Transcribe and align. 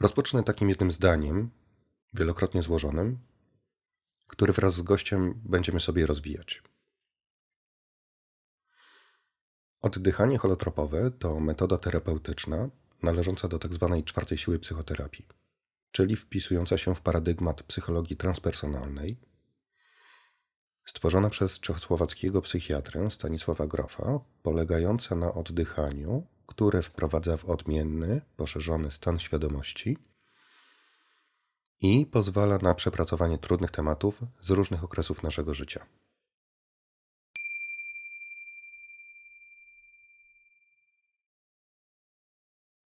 Rozpocznę 0.00 0.42
takim 0.42 0.68
jednym 0.68 0.90
zdaniem, 0.90 1.50
wielokrotnie 2.14 2.62
złożonym, 2.62 3.18
który 4.26 4.52
wraz 4.52 4.74
z 4.74 4.82
gościem 4.82 5.40
będziemy 5.44 5.80
sobie 5.80 6.06
rozwijać. 6.06 6.62
Oddychanie 9.82 10.38
holotropowe 10.38 11.10
to 11.10 11.40
metoda 11.40 11.78
terapeutyczna 11.78 12.70
należąca 13.02 13.48
do 13.48 13.58
tzw. 13.58 13.88
Tak 13.96 14.04
czwartej 14.04 14.38
siły 14.38 14.58
psychoterapii, 14.58 15.28
czyli 15.92 16.16
wpisująca 16.16 16.78
się 16.78 16.94
w 16.94 17.00
paradygmat 17.00 17.62
psychologii 17.62 18.16
transpersonalnej, 18.16 19.16
stworzona 20.84 21.30
przez 21.30 21.60
czechosłowackiego 21.60 22.42
psychiatrę 22.42 23.10
Stanisława 23.10 23.66
Grofa, 23.66 24.20
polegająca 24.42 25.14
na 25.14 25.34
oddychaniu, 25.34 26.26
które 26.46 26.82
wprowadza 26.82 27.36
w 27.36 27.44
odmienny, 27.44 28.20
poszerzony 28.36 28.90
stan 28.90 29.18
świadomości 29.18 29.98
i 31.80 32.06
pozwala 32.06 32.58
na 32.58 32.74
przepracowanie 32.74 33.38
trudnych 33.38 33.70
tematów 33.70 34.20
z 34.40 34.50
różnych 34.50 34.84
okresów 34.84 35.22
naszego 35.22 35.54
życia. 35.54 35.86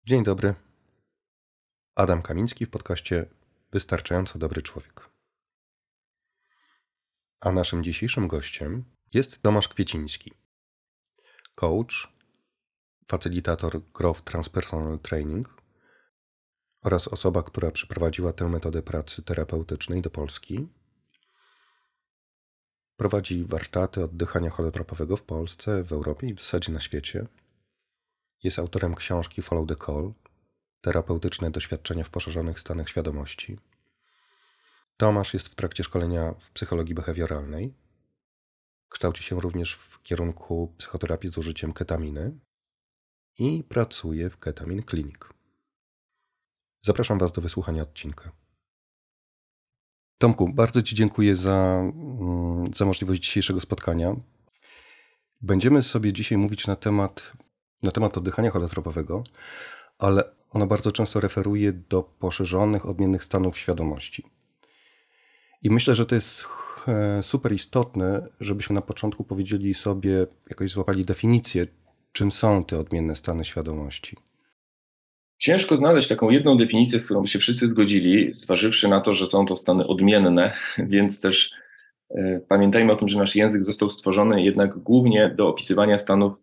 Dzień 0.05 0.25
dobry. 0.25 0.55
Adam 1.95 2.23
Kamiński 2.23 2.67
w 2.67 2.71
podcaście 2.71 3.27
Wystarczająco 3.73 4.39
Dobry 4.39 4.63
Człowiek. 4.63 5.11
A 7.41 7.53
naszym 7.53 7.85
dzisiejszym 7.85 8.29
gościem 8.29 8.85
jest 9.13 9.43
Tomasz 9.43 9.69
Kwieciński, 9.69 10.35
coach, 11.55 12.16
facylitator 13.07 13.81
Growth 13.95 14.23
Transpersonal 14.23 14.99
Training 14.99 15.63
oraz 16.85 17.09
osoba, 17.09 17.43
która 17.43 17.71
przeprowadziła 17.71 18.33
tę 18.33 18.49
metodę 18.49 18.83
pracy 18.83 19.23
terapeutycznej 19.23 20.03
do 20.03 20.11
Polski. 20.11 20.69
Prowadzi 22.97 23.45
warsztaty 23.45 24.05
oddychania 24.05 24.51
holotropowego 24.51 25.17
w 25.17 25.23
Polsce, 25.23 25.85
w 25.85 25.93
Europie 25.93 26.27
i 26.27 26.35
w 26.35 26.41
zasadzie 26.41 26.73
na 26.73 26.81
świecie. 26.81 27.27
Jest 28.43 28.59
autorem 28.59 28.95
książki 28.95 29.43
Follow 29.43 29.69
the 29.69 29.77
Call 29.77 30.13
Terapeutyczne 30.87 31.51
doświadczenia 31.51 32.05
w 32.05 32.11
poszerzonych 32.11 32.61
stanach 32.61 32.89
świadomości. 32.89 33.59
Tomasz 34.97 35.35
jest 35.35 35.49
w 35.49 35.55
trakcie 35.55 35.85
szkolenia 35.85 36.35
w 36.41 36.51
psychologii 36.51 36.95
behawioralnej. 36.95 37.75
Kształci 38.89 39.23
się 39.23 39.41
również 39.41 39.75
w 39.75 40.03
kierunku 40.03 40.75
psychoterapii 40.79 41.31
z 41.31 41.39
użyciem 41.39 41.73
ketaminy 41.73 42.39
i 43.39 43.65
pracuje 43.69 44.31
w 44.31 44.39
Ketamin 44.39 44.83
Clinic. 44.83 45.17
Zapraszam 46.83 47.19
Was 47.19 47.33
do 47.33 47.43
wysłuchania 47.43 47.83
odcinka. 47.83 48.33
Tomku, 50.19 50.49
bardzo 50.49 50.83
Ci 50.83 50.95
dziękuję 50.97 51.37
za, 51.37 51.83
mm, 52.21 52.75
za 52.75 52.85
możliwość 52.85 53.23
dzisiejszego 53.23 53.61
spotkania. 53.61 54.17
Będziemy 55.41 55.83
sobie 55.83 56.13
dzisiaj 56.13 56.39
mówić 56.39 56.67
na 56.67 56.77
temat, 56.77 57.33
na 57.83 57.91
temat 57.91 58.17
oddychania 58.17 58.51
holotropowego, 58.51 59.25
ale 59.99 60.25
ono 60.51 60.67
bardzo 60.67 60.93
często 60.93 61.21
referuje 61.21 61.73
do 61.73 62.03
poszerzonych, 62.03 62.87
odmiennych 62.87 63.25
stanów 63.25 63.59
świadomości. 63.59 64.25
I 65.63 65.71
myślę, 65.71 65.95
że 65.95 66.07
to 66.07 66.15
jest 66.15 66.45
e, 66.89 67.23
super 67.23 67.53
istotne, 67.53 68.29
żebyśmy 68.41 68.75
na 68.75 68.83
początku 68.83 69.25
powiedzieli 69.25 69.75
sobie, 69.75 70.27
jakoś 70.51 70.71
złapali 70.71 71.05
definicję, 71.05 71.67
czym 72.17 72.33
są 72.33 72.65
te 72.65 72.79
odmienne 72.79 73.15
stany 73.15 73.45
świadomości. 73.45 74.17
Ciężko 75.39 75.79
znaleźć 75.79 76.09
taką 76.09 76.31
jedną 76.31 76.57
definicję, 76.57 77.01
z 77.01 77.05
którą 77.05 77.23
by 77.23 77.29
się 77.29 77.39
wszyscy 77.39 77.69
zgodzili, 77.69 78.33
zważywszy 78.33 78.89
na 78.89 79.01
to, 79.01 79.15
że 79.15 79.27
są 79.27 79.47
to 79.47 79.57
stany 79.57 79.87
odmienne, 79.87 80.55
więc 80.95 81.21
też 81.21 81.53
y, 82.11 82.45
pamiętajmy 82.49 82.93
o 82.93 82.97
tym, 82.97 83.09
że 83.09 83.19
nasz 83.19 83.37
język 83.37 83.65
został 83.65 83.91
stworzony 83.91 84.43
jednak 84.43 84.79
głównie 84.79 85.35
do 85.37 85.49
opisywania 85.49 85.99
stanów 85.99 86.37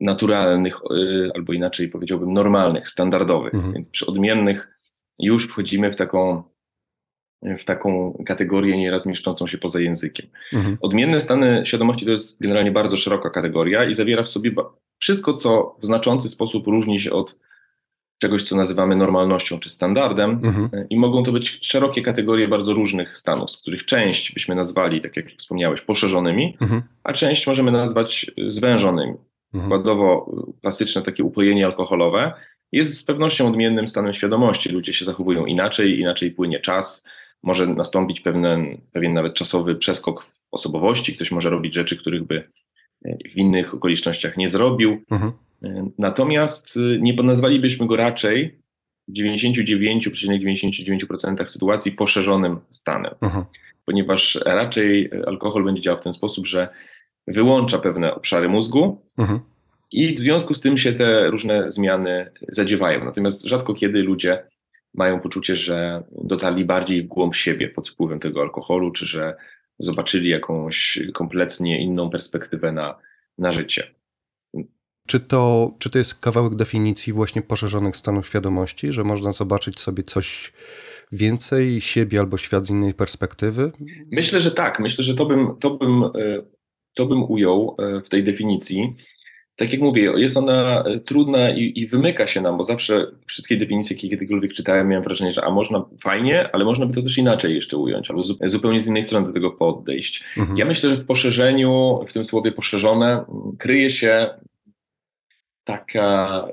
naturalnych, 0.00 0.76
y, 0.76 1.30
albo 1.34 1.52
inaczej 1.52 1.88
powiedziałbym 1.88 2.32
normalnych, 2.32 2.88
standardowych. 2.88 3.54
Mhm. 3.54 3.74
Więc 3.74 3.90
przy 3.90 4.06
odmiennych 4.06 4.80
już 5.18 5.48
wchodzimy 5.48 5.92
w 5.92 5.96
taką, 5.96 6.42
w 7.42 7.64
taką 7.64 8.22
kategorię 8.26 8.78
nieraz 8.78 9.06
mieszczącą 9.06 9.46
się 9.46 9.58
poza 9.58 9.80
językiem. 9.80 10.26
Mhm. 10.52 10.76
Odmienne 10.80 11.20
stany 11.20 11.66
świadomości 11.66 12.04
to 12.04 12.10
jest 12.10 12.40
generalnie 12.40 12.72
bardzo 12.72 12.96
szeroka 12.96 13.30
kategoria 13.30 13.84
i 13.84 13.94
zawiera 13.94 14.22
w 14.22 14.28
sobie 14.28 14.52
wszystko, 15.04 15.34
co 15.34 15.76
w 15.80 15.86
znaczący 15.86 16.28
sposób 16.28 16.66
różni 16.66 17.00
się 17.00 17.12
od 17.12 17.36
czegoś, 18.18 18.42
co 18.42 18.56
nazywamy 18.56 18.96
normalnością 18.96 19.58
czy 19.58 19.70
standardem, 19.70 20.30
mhm. 20.30 20.68
E, 20.72 20.86
i 20.90 20.96
mogą 20.96 21.22
to 21.22 21.32
być 21.32 21.58
szerokie 21.62 22.02
kategorie 22.02 22.48
bardzo 22.48 22.74
różnych 22.74 23.16
stanów, 23.16 23.50
z 23.50 23.58
których 23.58 23.84
część 23.84 24.32
byśmy 24.32 24.54
nazwali, 24.54 25.00
tak 25.00 25.16
jak 25.16 25.30
wspomniałeś, 25.30 25.80
poszerzonymi, 25.80 26.56
mhm. 26.60 26.82
a 27.04 27.12
część 27.12 27.46
możemy 27.46 27.72
nazwać 27.72 28.30
zwężonymi. 28.48 29.12
Mhm. 29.12 29.20
Przykładowo 29.52 30.32
klasyczne 30.60 31.02
takie 31.02 31.24
upojenie 31.24 31.66
alkoholowe 31.66 32.32
jest 32.72 32.98
z 32.98 33.04
pewnością 33.04 33.48
odmiennym 33.48 33.88
stanem 33.88 34.14
świadomości. 34.14 34.68
Ludzie 34.68 34.92
się 34.92 35.04
zachowują 35.04 35.46
inaczej, 35.46 36.00
inaczej 36.00 36.30
płynie 36.30 36.60
czas, 36.60 37.04
może 37.42 37.66
nastąpić 37.66 38.20
pewien, 38.20 38.80
pewien 38.92 39.14
nawet 39.14 39.34
czasowy 39.34 39.74
przeskok 39.74 40.22
w 40.22 40.46
osobowości, 40.50 41.14
ktoś 41.14 41.32
może 41.32 41.50
robić 41.50 41.74
rzeczy, 41.74 41.96
których 41.96 42.24
by 42.24 42.50
w 43.30 43.36
innych 43.36 43.74
okolicznościach 43.74 44.36
nie 44.36 44.48
zrobił. 44.48 45.02
Mhm. 45.10 45.32
Natomiast 45.98 46.76
y, 46.76 46.98
nie 47.00 47.14
nazwalibyśmy 47.14 47.86
go 47.86 47.96
raczej 47.96 48.58
w 49.08 49.12
99,99% 49.12 51.46
sytuacji 51.46 51.92
poszerzonym 51.92 52.60
stanem, 52.70 53.14
Aha. 53.20 53.46
ponieważ 53.86 54.38
raczej 54.46 55.10
alkohol 55.26 55.64
będzie 55.64 55.82
działał 55.82 56.00
w 56.00 56.04
ten 56.04 56.12
sposób, 56.12 56.46
że 56.46 56.68
wyłącza 57.26 57.78
pewne 57.78 58.14
obszary 58.14 58.48
mózgu 58.48 59.02
Aha. 59.16 59.40
i 59.92 60.14
w 60.14 60.20
związku 60.20 60.54
z 60.54 60.60
tym 60.60 60.76
się 60.76 60.92
te 60.92 61.30
różne 61.30 61.70
zmiany 61.70 62.30
zadziewają. 62.48 63.04
Natomiast 63.04 63.42
rzadko 63.42 63.74
kiedy 63.74 64.02
ludzie 64.02 64.42
mają 64.94 65.20
poczucie, 65.20 65.56
że 65.56 66.02
dotarli 66.24 66.64
bardziej 66.64 67.02
w 67.02 67.06
głąb 67.06 67.34
siebie 67.34 67.68
pod 67.68 67.88
wpływem 67.88 68.20
tego 68.20 68.42
alkoholu, 68.42 68.90
czy 68.90 69.06
że 69.06 69.36
zobaczyli 69.78 70.28
jakąś 70.28 70.98
kompletnie 71.14 71.82
inną 71.82 72.10
perspektywę 72.10 72.72
na, 72.72 72.98
na 73.38 73.52
życie. 73.52 73.94
Czy 75.06 75.20
to, 75.20 75.74
czy 75.78 75.90
to 75.90 75.98
jest 75.98 76.14
kawałek 76.14 76.54
definicji 76.54 77.12
właśnie 77.12 77.42
poszerzonych 77.42 77.96
stanów 77.96 78.26
świadomości, 78.26 78.92
że 78.92 79.04
można 79.04 79.32
zobaczyć 79.32 79.80
sobie 79.80 80.02
coś 80.02 80.52
więcej, 81.12 81.80
siebie 81.80 82.20
albo 82.20 82.36
świat 82.36 82.66
z 82.66 82.70
innej 82.70 82.94
perspektywy? 82.94 83.72
Myślę, 84.12 84.40
że 84.40 84.50
tak. 84.50 84.80
Myślę, 84.80 85.04
że 85.04 85.14
to 85.14 85.26
bym, 85.26 85.56
to 85.60 85.70
bym, 85.70 86.04
e, 86.04 86.10
to 86.94 87.06
bym 87.06 87.22
ujął 87.22 87.76
e, 87.78 88.00
w 88.00 88.08
tej 88.08 88.24
definicji. 88.24 88.96
Tak 89.56 89.72
jak 89.72 89.80
mówię, 89.80 90.12
jest 90.16 90.36
ona 90.36 90.82
e, 90.82 91.00
trudna 91.00 91.50
i, 91.50 91.72
i, 91.76 91.86
wymyka 91.86 92.26
się 92.26 92.40
nam, 92.40 92.56
bo 92.56 92.64
zawsze 92.64 93.06
wszystkie 93.26 93.56
definicje, 93.56 93.96
jakie 93.96 94.08
kiedykolwiek 94.08 94.52
czytałem, 94.52 94.88
miałem 94.88 95.04
wrażenie, 95.04 95.32
że 95.32 95.44
a 95.44 95.50
można 95.50 95.84
fajnie, 96.02 96.52
ale 96.52 96.64
można 96.64 96.86
by 96.86 96.94
to 96.94 97.02
też 97.02 97.18
inaczej 97.18 97.54
jeszcze 97.54 97.76
ująć, 97.76 98.10
albo 98.10 98.22
zupełnie 98.40 98.80
z 98.80 98.86
innej 98.86 99.02
strony 99.02 99.26
do 99.26 99.32
tego 99.32 99.50
podejść. 99.50 100.24
Mhm. 100.36 100.58
Ja 100.58 100.64
myślę, 100.64 100.90
że 100.90 100.96
w 100.96 101.06
poszerzeniu, 101.06 102.00
w 102.08 102.12
tym 102.12 102.24
słowie 102.24 102.52
poszerzone, 102.52 103.24
kryje 103.58 103.90
się 103.90 104.28
taka 105.64 106.48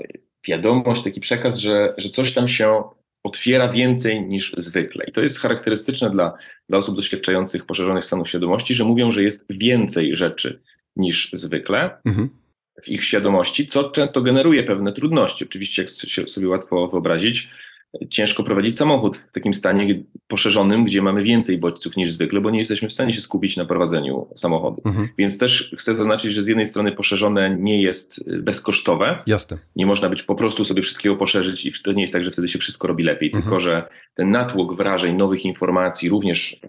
wiadomość, 0.47 1.03
taki 1.03 1.19
przekaz, 1.19 1.57
że, 1.57 1.93
że 1.97 2.09
coś 2.09 2.33
tam 2.33 2.47
się 2.47 2.83
otwiera 3.23 3.67
więcej 3.67 4.21
niż 4.21 4.55
zwykle. 4.57 5.05
I 5.07 5.11
to 5.11 5.21
jest 5.21 5.39
charakterystyczne 5.39 6.09
dla, 6.09 6.33
dla 6.69 6.77
osób 6.77 6.95
doświadczających 6.95 7.65
poszerzonych 7.65 8.05
stanów 8.05 8.29
świadomości, 8.29 8.75
że 8.75 8.83
mówią, 8.83 9.11
że 9.11 9.23
jest 9.23 9.45
więcej 9.49 10.15
rzeczy 10.15 10.61
niż 10.95 11.29
zwykle 11.33 11.97
mhm. 12.05 12.29
W 12.81 12.89
ich 12.89 13.03
świadomości, 13.03 13.67
co 13.67 13.89
często 13.89 14.21
generuje 14.21 14.63
pewne 14.63 14.93
trudności. 14.93 15.45
Oczywiście, 15.45 15.85
jak 16.17 16.29
sobie 16.29 16.49
łatwo 16.49 16.87
wyobrazić, 16.87 17.49
ciężko 18.09 18.43
prowadzić 18.43 18.77
samochód 18.77 19.17
w 19.17 19.31
takim 19.31 19.53
stanie 19.53 20.03
poszerzonym, 20.27 20.85
gdzie 20.85 21.01
mamy 21.01 21.23
więcej 21.23 21.57
bodźców 21.57 21.97
niż 21.97 22.11
zwykle, 22.11 22.41
bo 22.41 22.51
nie 22.51 22.59
jesteśmy 22.59 22.89
w 22.89 22.93
stanie 22.93 23.13
się 23.13 23.21
skupić 23.21 23.57
na 23.57 23.65
prowadzeniu 23.65 24.27
samochodu. 24.35 24.81
Mhm. 24.85 25.07
Więc 25.17 25.37
też 25.37 25.75
chcę 25.77 25.95
zaznaczyć, 25.95 26.33
że 26.33 26.43
z 26.43 26.47
jednej 26.47 26.67
strony 26.67 26.91
poszerzone 26.91 27.57
nie 27.59 27.81
jest 27.81 28.27
y, 28.27 28.41
bezkosztowe. 28.41 29.23
Jasne. 29.27 29.57
Nie 29.75 29.85
można 29.85 30.09
być 30.09 30.23
po 30.23 30.35
prostu 30.35 30.65
sobie 30.65 30.81
wszystkiego 30.81 31.15
poszerzyć 31.15 31.65
i 31.65 31.71
to 31.83 31.91
nie 31.91 32.01
jest 32.01 32.13
tak, 32.13 32.23
że 32.23 32.31
wtedy 32.31 32.47
się 32.47 32.59
wszystko 32.59 32.87
robi 32.87 33.03
lepiej, 33.03 33.29
mhm. 33.29 33.43
tylko 33.43 33.59
że 33.59 33.87
ten 34.15 34.31
natłok 34.31 34.75
wrażeń, 34.75 35.15
nowych 35.15 35.45
informacji, 35.45 36.09
również 36.09 36.59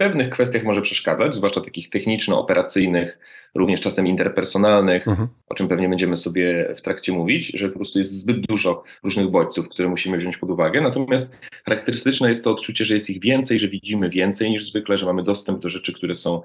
pewnych 0.00 0.30
kwestiach 0.30 0.64
może 0.64 0.82
przeszkadzać, 0.82 1.34
zwłaszcza 1.34 1.60
takich 1.60 1.90
techniczno-operacyjnych, 1.90 3.18
również 3.54 3.80
czasem 3.80 4.06
interpersonalnych, 4.06 5.08
mhm. 5.08 5.28
o 5.48 5.54
czym 5.54 5.68
pewnie 5.68 5.88
będziemy 5.88 6.16
sobie 6.16 6.74
w 6.76 6.82
trakcie 6.82 7.12
mówić, 7.12 7.52
że 7.54 7.68
po 7.68 7.76
prostu 7.76 7.98
jest 7.98 8.12
zbyt 8.12 8.46
dużo 8.46 8.84
różnych 9.02 9.28
bodźców, 9.30 9.68
które 9.68 9.88
musimy 9.88 10.18
wziąć 10.18 10.36
pod 10.36 10.50
uwagę. 10.50 10.80
Natomiast 10.80 11.36
charakterystyczne 11.64 12.28
jest 12.28 12.44
to 12.44 12.50
odczucie, 12.50 12.84
że 12.84 12.94
jest 12.94 13.10
ich 13.10 13.20
więcej, 13.20 13.58
że 13.58 13.68
widzimy 13.68 14.10
więcej 14.10 14.50
niż 14.50 14.70
zwykle, 14.70 14.98
że 14.98 15.06
mamy 15.06 15.22
dostęp 15.22 15.62
do 15.62 15.68
rzeczy, 15.68 15.92
które 15.92 16.14
są 16.14 16.42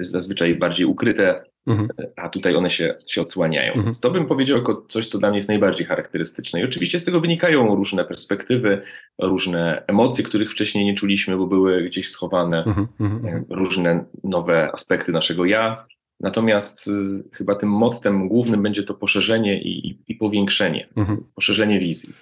zazwyczaj 0.00 0.54
bardziej 0.54 0.86
ukryte, 0.86 1.44
mhm. 1.66 1.88
a 2.16 2.28
tutaj 2.28 2.56
one 2.56 2.70
się, 2.70 2.94
się 3.06 3.20
odsłaniają. 3.22 3.68
Mhm. 3.68 3.84
Więc 3.84 4.00
to 4.00 4.10
bym 4.10 4.26
powiedział 4.26 4.58
jako 4.58 4.86
coś, 4.88 5.06
co 5.06 5.18
dla 5.18 5.28
mnie 5.28 5.38
jest 5.38 5.48
najbardziej 5.48 5.86
charakterystyczne. 5.86 6.60
I 6.60 6.64
oczywiście 6.64 7.00
z 7.00 7.04
tego 7.04 7.20
wynikają 7.20 7.76
różne 7.76 8.04
perspektywy, 8.04 8.82
różne 9.18 9.84
emocje, 9.86 10.24
których 10.24 10.52
wcześniej 10.52 10.84
nie 10.84 10.94
czuliśmy, 10.94 11.36
bo 11.36 11.46
były 11.46 11.82
gdzieś 11.82 12.10
schowane, 12.10 12.64
mhm. 12.64 12.86
mhm, 13.00 13.24
mhm. 13.24 13.44
różne 13.50 14.04
nowe 14.24 14.72
aspekty 14.72 15.12
naszego 15.12 15.44
ja. 15.44 15.86
Natomiast 16.20 16.88
y, 16.88 16.90
chyba 17.32 17.54
tym 17.54 17.68
mottem 17.68 18.28
głównym 18.28 18.62
będzie 18.62 18.82
to 18.82 18.94
poszerzenie 18.94 19.62
i, 19.62 19.98
i, 20.08 20.14
powiększenie, 20.14 20.88
mhm. 20.96 21.24
poszerzenie 21.34 21.80
wizji. 21.80 22.12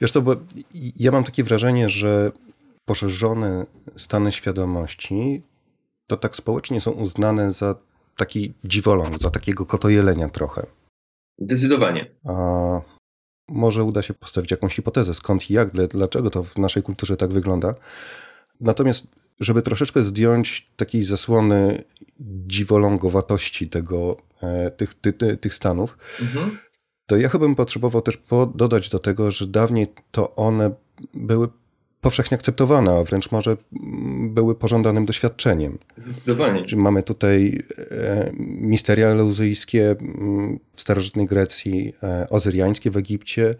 Wiesz 0.00 0.12
to, 0.12 0.22
bo 0.22 0.36
ja 0.96 1.10
mam 1.10 1.24
takie 1.24 1.44
wrażenie, 1.44 1.88
że 1.88 2.32
poszerzone 2.84 3.66
stany 3.96 4.32
świadomości 4.32 5.42
to 6.06 6.16
tak 6.16 6.36
społecznie 6.36 6.80
są 6.80 6.90
uznane 6.90 7.52
za 7.52 7.74
taki 8.16 8.54
dziwoląg, 8.64 9.18
za 9.18 9.30
takiego 9.30 9.66
kotojelenia 9.66 10.28
trochę. 10.28 10.66
Zdecydowanie. 11.38 12.10
A 12.24 12.80
może 13.48 13.84
uda 13.84 14.02
się 14.02 14.14
postawić 14.14 14.50
jakąś 14.50 14.76
hipotezę, 14.76 15.14
skąd 15.14 15.50
i 15.50 15.54
jak, 15.54 15.70
dlaczego 15.88 16.30
to 16.30 16.44
w 16.44 16.58
naszej 16.58 16.82
kulturze 16.82 17.16
tak 17.16 17.32
wygląda. 17.32 17.74
Natomiast, 18.60 19.06
żeby 19.40 19.62
troszeczkę 19.62 20.02
zdjąć 20.02 20.70
takiej 20.76 21.04
zasłony 21.04 21.84
dziwolągowatości 22.46 23.68
tego, 23.68 24.16
e, 24.42 24.70
tych, 24.70 24.94
ty, 24.94 25.12
ty, 25.12 25.36
tych 25.36 25.54
stanów, 25.54 25.98
mhm. 26.20 26.58
to 27.06 27.16
ja 27.16 27.28
chyba 27.28 27.46
bym 27.46 27.54
potrzebował 27.54 28.02
też 28.02 28.18
dodać 28.54 28.88
do 28.88 28.98
tego, 28.98 29.30
że 29.30 29.46
dawniej 29.46 29.86
to 30.10 30.36
one 30.36 30.70
były 31.14 31.48
powszechnie 32.06 32.34
akceptowane, 32.34 32.92
a 32.92 33.04
wręcz 33.04 33.30
może 33.30 33.56
były 34.28 34.54
pożądanym 34.54 35.06
doświadczeniem. 35.06 35.78
Zdecydowanie. 35.96 36.62
Mamy 36.76 37.02
tutaj 37.02 37.62
e, 37.90 38.30
misteria 38.60 39.08
eleuzyjskie 39.08 39.96
w 40.74 40.80
starożytnej 40.80 41.26
Grecji, 41.26 41.92
e, 42.02 42.26
ozyriańskie 42.30 42.90
w 42.90 42.96
Egipcie. 42.96 43.54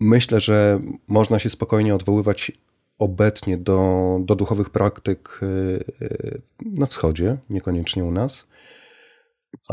Myślę, 0.00 0.40
że 0.40 0.80
można 1.08 1.38
się 1.38 1.50
spokojnie 1.50 1.94
odwoływać 1.94 2.52
obecnie 2.98 3.56
do, 3.56 4.18
do 4.20 4.34
duchowych 4.34 4.70
praktyk 4.70 5.40
e, 5.42 5.46
na 6.64 6.86
wschodzie, 6.86 7.36
niekoniecznie 7.50 8.04
u 8.04 8.10
nas. 8.10 8.46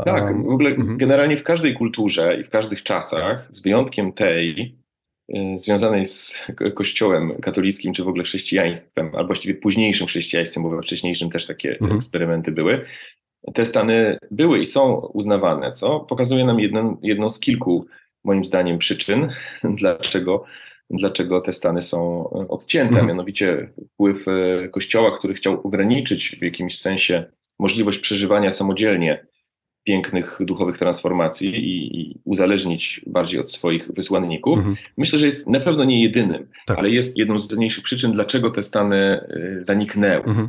Tak, 0.04 0.42
w 0.42 0.48
ogóle 0.48 0.70
mhm. 0.70 0.98
generalnie 0.98 1.36
w 1.36 1.42
każdej 1.42 1.74
kulturze 1.74 2.40
i 2.40 2.44
w 2.44 2.50
każdych 2.50 2.82
czasach, 2.82 3.48
z 3.50 3.62
wyjątkiem 3.62 4.12
tej, 4.12 4.76
związanej 5.56 6.06
z 6.06 6.38
kościołem 6.74 7.32
katolickim, 7.42 7.92
czy 7.92 8.04
w 8.04 8.08
ogóle 8.08 8.24
chrześcijaństwem, 8.24 9.06
albo 9.06 9.26
właściwie 9.26 9.54
późniejszym 9.54 10.06
chrześcijaństwem, 10.06 10.62
bo 10.62 10.70
we 10.70 10.82
wcześniejszym 10.82 11.30
też 11.30 11.46
takie 11.46 11.70
mhm. 11.70 11.96
eksperymenty 11.96 12.52
były. 12.52 12.84
Te 13.54 13.66
stany 13.66 14.18
były 14.30 14.60
i 14.60 14.66
są 14.66 14.94
uznawane, 14.94 15.72
co 15.72 16.00
pokazuje 16.00 16.44
nam 16.44 16.60
jedną, 16.60 16.96
jedną 17.02 17.30
z 17.30 17.40
kilku, 17.40 17.86
moim 18.24 18.44
zdaniem, 18.44 18.78
przyczyn, 18.78 19.28
dlaczego, 19.80 20.44
dlaczego 20.90 21.40
te 21.40 21.52
stany 21.52 21.82
są 21.82 22.28
odcięte. 22.30 22.90
Mhm. 22.90 23.06
Mianowicie 23.06 23.68
wpływ 23.94 24.28
y, 24.28 24.68
Kościoła, 24.72 25.18
który 25.18 25.34
chciał 25.34 25.60
ograniczyć 25.66 26.36
w 26.40 26.42
jakimś 26.42 26.78
sensie 26.78 27.24
możliwość 27.58 27.98
przeżywania 27.98 28.52
samodzielnie 28.52 29.26
pięknych 29.84 30.38
duchowych 30.40 30.78
transformacji 30.78 31.48
i, 31.48 32.00
i, 32.00 32.20
uzależnić 32.24 33.00
bardziej 33.06 33.40
od 33.40 33.52
swoich 33.52 33.92
wysłanników. 33.92 34.58
Mhm. 34.58 34.76
Myślę, 34.96 35.18
że 35.18 35.26
jest 35.26 35.46
na 35.46 35.60
pewno 35.60 35.84
nie 35.84 36.02
jedynym, 36.02 36.46
tak. 36.66 36.78
ale 36.78 36.90
jest 36.90 37.18
jedną 37.18 37.38
z 37.38 37.50
najważniejszych 37.50 37.84
przyczyn, 37.84 38.12
dlaczego 38.12 38.50
te 38.50 38.62
stany 38.62 39.20
y, 39.60 39.64
zaniknęły. 39.64 40.24
Mhm. 40.24 40.48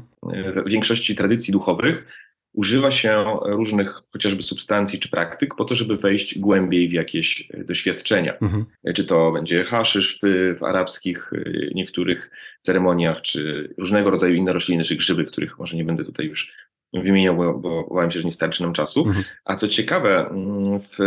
W 0.65 0.69
większości 0.69 1.15
tradycji 1.15 1.51
duchowych 1.51 2.07
używa 2.53 2.91
się 2.91 3.25
różnych 3.45 4.01
chociażby 4.11 4.43
substancji 4.43 4.99
czy 4.99 5.09
praktyk 5.09 5.55
po 5.55 5.65
to, 5.65 5.75
żeby 5.75 5.97
wejść 5.97 6.39
głębiej 6.39 6.89
w 6.89 6.93
jakieś 6.93 7.49
doświadczenia. 7.65 8.37
Mhm. 8.41 8.65
Czy 8.95 9.05
to 9.05 9.31
będzie 9.31 9.63
haszysz 9.63 10.19
w, 10.23 10.57
w, 10.59 10.63
arabskich 10.63 11.33
y, 11.33 11.71
niektórych 11.75 12.31
ceremoniach, 12.61 13.21
czy 13.21 13.73
różnego 13.77 14.09
rodzaju 14.09 14.33
inne 14.33 14.53
rośliny, 14.53 14.83
czy 14.83 14.95
grzyby, 14.95 15.25
których 15.25 15.59
może 15.59 15.77
nie 15.77 15.85
będę 15.85 16.05
tutaj 16.05 16.25
już 16.25 16.53
wymieniał, 16.93 17.35
bo, 17.35 17.53
bo 17.53 17.85
obawiam 17.85 18.11
się, 18.11 18.19
że 18.19 18.25
nie 18.25 18.31
starczy 18.31 18.63
nam 18.63 18.73
czasu. 18.73 19.03
Mhm. 19.07 19.25
A 19.45 19.55
co 19.55 19.67
ciekawe, 19.67 20.29
mm, 20.29 20.79
w 20.79 20.97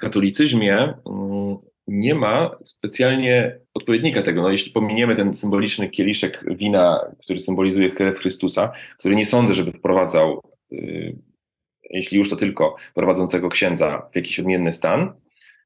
katolicyzmie 0.00 0.94
mm, 1.06 1.56
nie 1.88 2.14
ma 2.14 2.56
specjalnie 2.64 3.58
odpowiednika 3.74 4.22
tego. 4.22 4.42
No, 4.42 4.50
jeśli 4.50 4.72
pominiemy 4.72 5.16
ten 5.16 5.34
symboliczny 5.34 5.88
kieliszek 5.88 6.44
wina, 6.56 7.00
który 7.24 7.38
symbolizuje 7.38 7.90
krew 7.90 8.18
Chrystusa, 8.18 8.72
który 8.98 9.16
nie 9.16 9.26
sądzę, 9.26 9.54
żeby 9.54 9.72
wprowadzał, 9.72 10.42
y, 10.72 11.16
jeśli 11.90 12.18
już 12.18 12.30
to 12.30 12.36
tylko 12.36 12.76
prowadzącego 12.94 13.48
księdza 13.48 14.08
w 14.12 14.16
jakiś 14.16 14.40
odmienny 14.40 14.72
stan, 14.72 15.12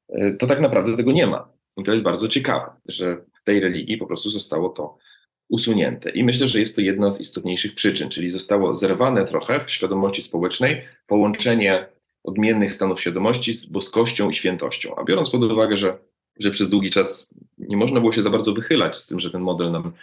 y, 0.09 0.35
to 0.39 0.47
tak 0.47 0.61
naprawdę 0.61 0.97
tego 0.97 1.11
nie 1.11 1.27
ma. 1.27 1.49
I 1.77 1.83
to 1.83 1.91
jest 1.91 2.03
bardzo 2.03 2.27
ciekawe, 2.27 2.71
że 2.87 3.17
w 3.41 3.43
tej 3.43 3.59
religii 3.59 3.97
po 3.97 4.07
prostu 4.07 4.29
zostało 4.29 4.69
to 4.69 4.97
usunięte. 5.49 6.09
I 6.09 6.23
myślę, 6.23 6.47
że 6.47 6.59
jest 6.59 6.75
to 6.75 6.81
jedna 6.81 7.11
z 7.11 7.21
istotniejszych 7.21 7.75
przyczyn, 7.75 8.09
czyli 8.09 8.31
zostało 8.31 8.75
zerwane 8.75 9.25
trochę 9.25 9.59
w 9.59 9.71
świadomości 9.71 10.21
społecznej 10.21 10.81
połączenie 11.07 11.85
odmiennych 12.23 12.73
stanów 12.73 13.01
świadomości 13.01 13.53
z 13.53 13.65
boskością 13.65 14.29
i 14.29 14.33
świętością. 14.33 14.95
A 14.95 15.03
biorąc 15.03 15.29
pod 15.29 15.43
uwagę, 15.43 15.77
że, 15.77 15.97
że 16.39 16.51
przez 16.51 16.69
długi 16.69 16.89
czas 16.89 17.33
nie 17.57 17.77
można 17.77 17.99
było 17.99 18.11
się 18.11 18.21
za 18.21 18.29
bardzo 18.29 18.53
wychylać 18.53 18.97
z 18.97 19.07
tym, 19.07 19.19
że 19.19 19.31
ten 19.31 19.41
model 19.41 19.71
nam 19.71 19.93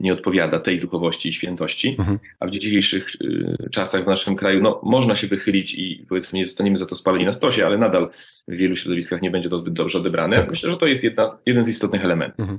nie 0.00 0.12
odpowiada 0.12 0.60
tej 0.60 0.80
duchowości 0.80 1.28
i 1.28 1.32
świętości, 1.32 1.96
mhm. 1.98 2.18
a 2.40 2.46
w 2.46 2.50
dzisiejszych 2.50 3.06
y, 3.24 3.68
czasach 3.70 4.04
w 4.04 4.06
naszym 4.06 4.36
kraju 4.36 4.62
no, 4.62 4.80
można 4.82 5.16
się 5.16 5.26
wychylić 5.26 5.74
i 5.74 6.06
powiedzmy 6.08 6.38
nie 6.38 6.46
zostaniemy 6.46 6.76
za 6.76 6.86
to 6.86 6.96
spaleni 6.96 7.24
na 7.24 7.32
stosie, 7.32 7.66
ale 7.66 7.78
nadal 7.78 8.10
w 8.48 8.56
wielu 8.56 8.76
środowiskach 8.76 9.22
nie 9.22 9.30
będzie 9.30 9.48
to 9.48 9.58
zbyt 9.58 9.74
dobrze 9.74 9.98
odebrane. 9.98 10.36
Tak. 10.36 10.50
Myślę, 10.50 10.70
że 10.70 10.76
to 10.76 10.86
jest 10.86 11.04
jedna, 11.04 11.38
jeden 11.46 11.64
z 11.64 11.68
istotnych 11.68 12.04
elementów. 12.04 12.40
Mhm. 12.40 12.58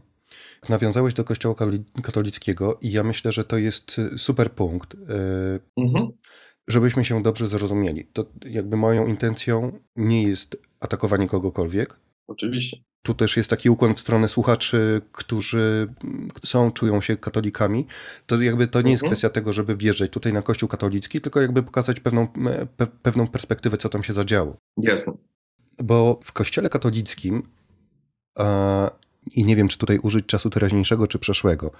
Nawiązałeś 0.70 1.14
do 1.14 1.24
Kościoła 1.24 1.56
katolickiego 2.04 2.78
i 2.82 2.92
ja 2.92 3.04
myślę, 3.04 3.32
że 3.32 3.44
to 3.44 3.58
jest 3.58 4.00
y, 4.00 4.18
super 4.18 4.52
punkt, 4.52 4.94
y, 4.94 4.98
mhm. 5.78 6.12
żebyśmy 6.68 7.06
się 7.06 7.24
dobrze 7.24 7.48
zrozumieli. 7.48 8.06
To 8.14 8.26
jakby 8.46 8.78
moją 8.78 9.08
intencją 9.08 9.80
nie 9.96 10.24
jest 10.24 10.58
atakowanie 10.80 11.28
kogokolwiek. 11.28 12.00
Oczywiście. 12.28 12.78
Tu 13.04 13.14
też 13.14 13.38
jest 13.38 13.50
taki 13.50 13.70
ukłon 13.70 13.96
w 13.96 14.00
stronę 14.00 14.28
słuchaczy, 14.28 15.02
którzy 15.12 15.94
są, 16.46 16.72
czują 16.72 17.02
się 17.02 17.18
katolikami. 17.18 17.88
To 18.26 18.42
jakby 18.42 18.68
to 18.68 18.82
nie 18.82 18.92
jest 18.92 19.04
mhm. 19.04 19.12
kwestia 19.12 19.30
tego, 19.30 19.54
żeby 19.54 19.76
wierzyć 19.76 20.12
tutaj 20.12 20.34
na 20.34 20.42
Kościół 20.42 20.70
katolicki, 20.70 21.22
tylko 21.22 21.42
jakby 21.42 21.64
pokazać 21.64 22.00
pewną, 22.00 22.28
pe, 22.78 22.88
pewną 22.88 23.28
perspektywę, 23.28 23.78
co 23.78 23.90
tam 23.90 24.04
się 24.04 24.14
zadziało. 24.14 24.58
Jasne. 24.78 25.14
Bo 25.84 26.20
w 26.24 26.32
Kościele 26.32 26.70
katolickim 26.70 27.44
i 29.36 29.44
nie 29.44 29.56
wiem, 29.56 29.68
czy 29.68 29.78
tutaj 29.78 30.00
użyć 30.00 30.26
czasu 30.26 30.50
teraźniejszego 30.50 31.08
czy 31.08 31.20
przeszłego. 31.20 31.72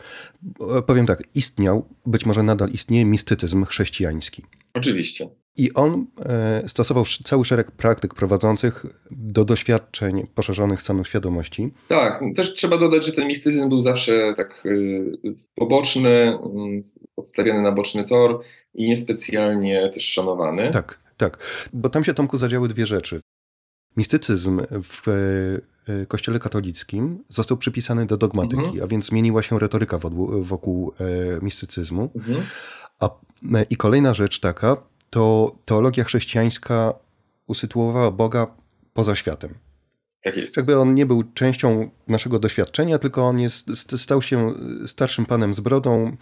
Powiem 0.88 1.06
tak, 1.06 1.24
istniał, 1.36 1.86
być 2.06 2.26
może 2.26 2.44
nadal 2.44 2.70
istnieje 2.70 3.06
mistycyzm 3.06 3.66
chrześcijański. 3.66 4.44
Oczywiście. 4.74 5.30
I 5.58 5.74
on 5.74 6.08
e, 6.26 6.64
stosował 6.68 7.06
cały 7.24 7.46
szereg 7.46 7.72
praktyk 7.72 8.14
prowadzących 8.14 8.86
do 9.12 9.46
doświadczeń 9.46 10.28
poszerzonych 10.36 10.82
stanów 10.82 11.08
świadomości. 11.08 11.74
Tak, 11.88 12.24
też 12.36 12.54
trzeba 12.54 12.78
dodać, 12.78 13.06
że 13.06 13.12
ten 13.12 13.28
mistycyzm 13.28 13.70
był 13.70 13.82
zawsze 13.82 14.34
tak 14.38 14.64
e, 14.66 14.70
poboczny, 15.56 16.10
mm, 16.10 16.82
odstawiany 17.16 17.62
na 17.62 17.72
boczny 17.72 18.04
tor 18.04 18.42
i 18.74 18.90
niespecjalnie 18.90 19.92
też 19.94 20.06
szanowany. 20.06 20.70
Tak, 20.70 21.00
tak. 21.18 21.38
Bo 21.74 21.90
tam 21.90 22.04
się 22.04 22.14
Tomku 22.14 22.38
zadziały 22.38 22.68
dwie 22.68 22.86
rzeczy. 22.86 23.22
Mistycyzm 23.98 24.62
w 24.84 25.08
e, 25.08 25.12
Kościele 26.08 26.40
katolickim 26.40 27.24
został 27.28 27.58
przypisany 27.58 28.06
do 28.06 28.18
dogmatyki, 28.18 28.62
mhm. 28.62 28.84
a 28.84 28.88
więc 28.88 29.06
zmieniła 29.06 29.44
się 29.44 29.60
retoryka 29.60 29.98
wokół, 29.98 30.44
wokół 30.44 30.94
e, 31.00 31.06
mistycyzmu. 31.42 32.12
Mhm. 32.16 32.44
A, 33.00 33.06
e, 33.54 33.66
I 33.70 33.78
kolejna 33.78 34.14
rzecz 34.14 34.40
taka, 34.40 34.78
to 35.10 35.56
teologia 35.66 36.04
chrześcijańska 36.04 36.94
usytuowała 37.48 38.12
Boga 38.12 38.48
poza 38.94 39.16
światem. 39.16 39.54
Tak 40.24 40.38
jest. 40.38 40.58
Jakby 40.58 40.80
on 40.80 40.94
nie 40.94 41.06
był 41.06 41.24
częścią 41.34 41.90
naszego 42.08 42.40
doświadczenia, 42.40 43.00
tylko 43.00 43.24
on 43.28 43.40
jest, 43.40 43.66
stał 43.98 44.22
się 44.22 44.54
starszym 44.86 45.26
panem 45.26 45.54
z 45.54 45.60
brodą, 45.60 46.18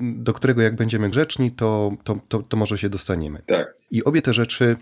do 0.00 0.32
którego 0.32 0.62
jak 0.62 0.76
będziemy 0.76 1.10
grzeczni, 1.10 1.50
to, 1.50 1.92
to, 2.04 2.18
to, 2.28 2.42
to 2.42 2.56
może 2.56 2.78
się 2.78 2.88
dostaniemy. 2.88 3.42
Tak. 3.46 3.74
I 3.90 4.04
obie 4.04 4.22
te 4.22 4.34
rzeczy 4.34 4.76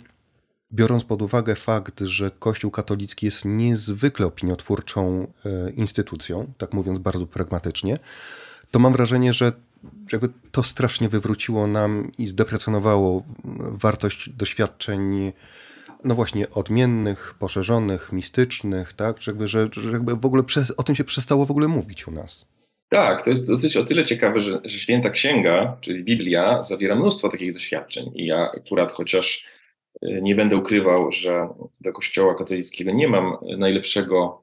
biorąc 0.73 1.04
pod 1.04 1.23
uwagę 1.23 1.54
fakt, 1.54 2.00
że 2.00 2.30
Kościół 2.30 2.70
katolicki 2.70 3.26
jest 3.26 3.44
niezwykle 3.44 4.26
opiniotwórczą 4.26 5.26
e, 5.44 5.70
instytucją, 5.70 6.52
tak 6.58 6.73
mówiąc 6.73 6.99
bardzo 6.99 7.26
pragmatycznie, 7.26 7.99
to 8.70 8.78
mam 8.78 8.92
wrażenie, 8.92 9.32
że 9.32 9.52
jakby 10.12 10.28
to 10.50 10.62
strasznie 10.62 11.08
wywróciło 11.08 11.66
nam 11.66 12.12
i 12.18 12.26
zdeprecjonowało 12.26 13.23
wartość 13.70 14.30
doświadczeń, 14.30 15.32
no 16.04 16.14
właśnie, 16.14 16.50
odmiennych, 16.50 17.35
poszerzonych, 17.38 18.12
mistycznych, 18.12 18.92
tak? 18.92 19.23
Że 19.23 19.30
jakby, 19.30 19.49
że, 19.49 19.68
że 19.73 19.90
jakby 19.90 20.16
w 20.16 20.26
ogóle 20.26 20.42
przez, 20.42 20.70
o 20.70 20.82
tym 20.82 20.94
się 20.94 21.04
przestało 21.04 21.46
w 21.46 21.50
ogóle 21.50 21.68
mówić 21.68 22.08
u 22.08 22.11
nas. 22.11 22.46
Tak, 22.88 23.25
to 23.25 23.30
jest 23.30 23.46
dosyć 23.46 23.76
o 23.76 23.85
tyle 23.85 24.04
ciekawe, 24.04 24.40
że, 24.40 24.61
że 24.64 24.78
święta 24.78 25.11
księga, 25.11 25.76
czyli 25.80 26.04
Biblia, 26.04 26.62
zawiera 26.62 26.94
mnóstwo 26.96 27.28
takich 27.28 27.52
doświadczeń. 27.52 28.11
I 28.14 28.26
ja 28.26 28.50
akurat, 28.56 28.92
chociaż 28.92 29.44
nie 30.03 30.35
będę 30.35 30.57
ukrywał, 30.57 31.12
że 31.12 31.49
do 31.81 31.93
Kościoła 31.93 32.35
katolickiego 32.35 32.93
nie 32.93 33.09
mam 33.09 33.37
najlepszego 33.59 34.43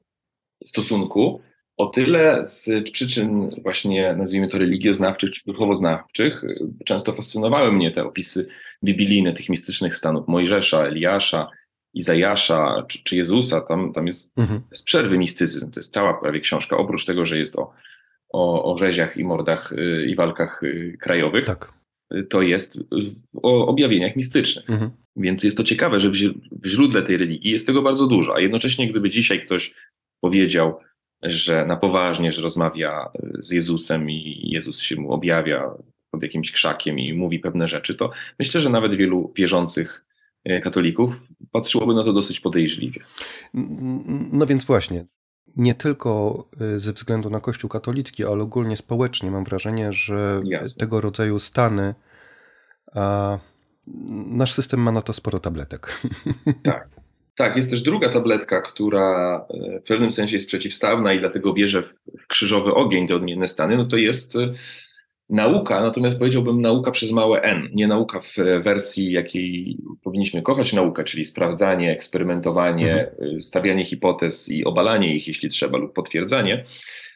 stosunku, 0.64 1.40
o 1.76 1.86
tyle 1.86 2.46
z 2.46 2.70
przyczyn 2.92 3.50
właśnie, 3.62 4.14
nazwijmy 4.16 4.48
to 4.48 4.58
religioznawczych 4.58 5.30
czy 5.30 5.42
duchowoznawczych, 5.46 6.44
y, 6.44 6.68
często 6.84 7.12
fascynowały 7.12 7.72
mnie 7.72 7.90
te 7.90 8.04
opisy 8.04 8.46
biblijne 8.84 9.32
tych 9.32 9.48
mistycznych 9.48 9.96
stanów 9.96 10.28
Mojżesza, 10.28 10.84
Eliasza, 10.84 11.50
Izajasza 11.94 12.84
czy, 12.88 13.04
czy 13.04 13.16
Jezusa. 13.16 13.60
Tam, 13.60 13.92
tam 13.92 14.06
jest 14.06 14.38
mhm. 14.38 14.60
z 14.72 14.82
przerwy 14.82 15.18
mistycyzm. 15.18 15.70
To 15.70 15.80
jest 15.80 15.92
cała 15.92 16.14
prawie 16.14 16.40
książka, 16.40 16.76
oprócz 16.76 17.04
tego, 17.04 17.24
że 17.24 17.38
jest 17.38 17.58
o, 17.58 17.72
o, 18.28 18.74
o 18.74 18.78
rzeziach 18.78 19.16
i 19.16 19.24
mordach 19.24 19.72
y, 19.72 20.04
i 20.06 20.14
walkach 20.14 20.62
y, 20.62 20.96
krajowych. 21.00 21.44
Tak. 21.44 21.72
To 22.30 22.42
jest 22.42 22.78
o 23.42 23.66
objawieniach 23.66 24.16
mistycznych. 24.16 24.70
Mhm. 24.70 24.90
Więc 25.16 25.44
jest 25.44 25.56
to 25.56 25.64
ciekawe, 25.64 26.00
że 26.00 26.10
w 26.10 26.66
źródle 26.66 27.02
tej 27.02 27.16
religii 27.16 27.50
jest 27.50 27.66
tego 27.66 27.82
bardzo 27.82 28.06
dużo. 28.06 28.34
A 28.34 28.40
jednocześnie, 28.40 28.88
gdyby 28.90 29.10
dzisiaj 29.10 29.40
ktoś 29.40 29.74
powiedział, 30.20 30.78
że 31.22 31.66
na 31.66 31.76
poważnie, 31.76 32.32
że 32.32 32.42
rozmawia 32.42 33.10
z 33.38 33.50
Jezusem 33.50 34.10
i 34.10 34.50
Jezus 34.52 34.80
się 34.80 34.96
mu 34.96 35.12
objawia 35.12 35.70
pod 36.10 36.22
jakimś 36.22 36.52
krzakiem 36.52 36.98
i 36.98 37.14
mówi 37.14 37.38
pewne 37.38 37.68
rzeczy, 37.68 37.94
to 37.94 38.10
myślę, 38.38 38.60
że 38.60 38.70
nawet 38.70 38.94
wielu 38.94 39.32
wierzących 39.36 40.04
e, 40.44 40.60
katolików 40.60 41.22
patrzyłoby 41.52 41.94
na 41.94 42.04
to 42.04 42.12
dosyć 42.12 42.40
podejrzliwie. 42.40 43.00
No 44.32 44.46
więc 44.46 44.64
właśnie, 44.64 45.06
nie 45.56 45.74
tylko 45.74 46.44
e, 46.60 46.80
ze 46.80 46.92
względu 46.92 47.30
na 47.30 47.40
Kościół 47.40 47.70
katolicki, 47.70 48.24
ale 48.24 48.42
ogólnie 48.42 48.76
społecznie 48.76 49.30
mam 49.30 49.44
wrażenie, 49.44 49.92
że 49.92 50.42
Jasne. 50.44 50.80
tego 50.80 51.00
rodzaju 51.00 51.38
stany, 51.38 51.94
a 52.94 53.38
nasz 54.10 54.52
system 54.52 54.80
ma 54.80 54.92
na 54.92 55.02
to 55.02 55.12
sporo 55.12 55.38
tabletek. 55.40 55.98
Tak. 56.62 56.88
Tak, 57.36 57.56
jest 57.56 57.70
też 57.70 57.82
druga 57.82 58.12
tabletka, 58.12 58.62
która 58.62 59.36
e, 59.50 59.80
w 59.80 59.82
pewnym 59.82 60.10
sensie 60.10 60.36
jest 60.36 60.48
przeciwstawna 60.48 61.12
i 61.12 61.20
dlatego 61.20 61.52
bierze 61.52 61.82
w 61.82 62.26
krzyżowy 62.26 62.74
ogień 62.74 63.08
te 63.08 63.14
odmienne 63.14 63.48
stany, 63.48 63.76
no 63.76 63.84
to 63.84 63.96
jest 63.96 64.36
e, 64.36 64.52
nauka, 65.30 65.80
natomiast 65.80 66.18
powiedziałbym 66.18 66.60
nauka 66.60 66.90
przez 66.90 67.12
małe 67.12 67.40
n, 67.42 67.68
nie 67.74 67.86
nauka 67.86 68.20
w 68.20 68.36
wersji, 68.64 69.12
jakiej 69.12 69.78
powinniśmy 70.02 70.42
kochać 70.42 70.72
naukę, 70.72 71.04
czyli 71.04 71.24
sprawdzanie, 71.24 71.92
eksperymentowanie, 71.92 73.08
mhm. 73.10 73.38
E, 73.38 73.42
stawianie 73.42 73.84
hipotez 73.84 74.48
i 74.48 74.64
obalanie 74.64 75.16
ich, 75.16 75.28
jeśli 75.28 75.48
trzeba, 75.48 75.78
lub 75.78 75.92
potwierdzanie, 75.92 76.64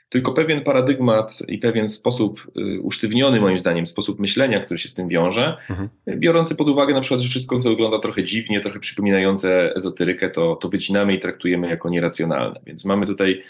tylko 0.08 0.32
pewien 0.32 0.60
paradygmat 0.64 1.42
i 1.48 1.58
pewien 1.58 1.88
sposób 1.88 2.46
y, 2.58 2.80
usztywniony, 2.80 3.40
moim 3.40 3.58
zdaniem, 3.58 3.86
sposób 3.86 4.18
myślenia, 4.20 4.60
który 4.60 4.78
się 4.78 4.88
z 4.88 4.94
tym 4.94 5.08
wiąże, 5.08 5.56
mhm. 5.70 5.88
biorący 6.08 6.56
pod 6.56 6.68
uwagę 6.68 6.94
na 6.94 7.00
przykład, 7.00 7.20
że 7.20 7.28
wszystko, 7.28 7.58
co 7.58 7.70
wygląda 7.70 7.98
trochę 7.98 8.24
dziwnie, 8.24 8.60
trochę 8.60 8.80
przypominające 8.80 9.74
ezoterykę, 9.74 10.30
to, 10.30 10.56
to 10.56 10.68
wycinamy 10.68 11.14
i 11.14 11.20
traktujemy 11.20 11.68
jako 11.68 11.88
nieracjonalne. 11.88 12.60
Więc 12.66 12.84
mamy 12.84 13.06
tutaj 13.06 13.42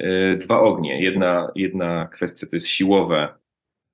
y, 0.00 0.38
dwa 0.40 0.60
ognie. 0.60 1.02
Jedna, 1.02 1.52
jedna 1.54 2.06
kwestia 2.06 2.46
to 2.46 2.56
jest 2.56 2.68
siłowe 2.68 3.28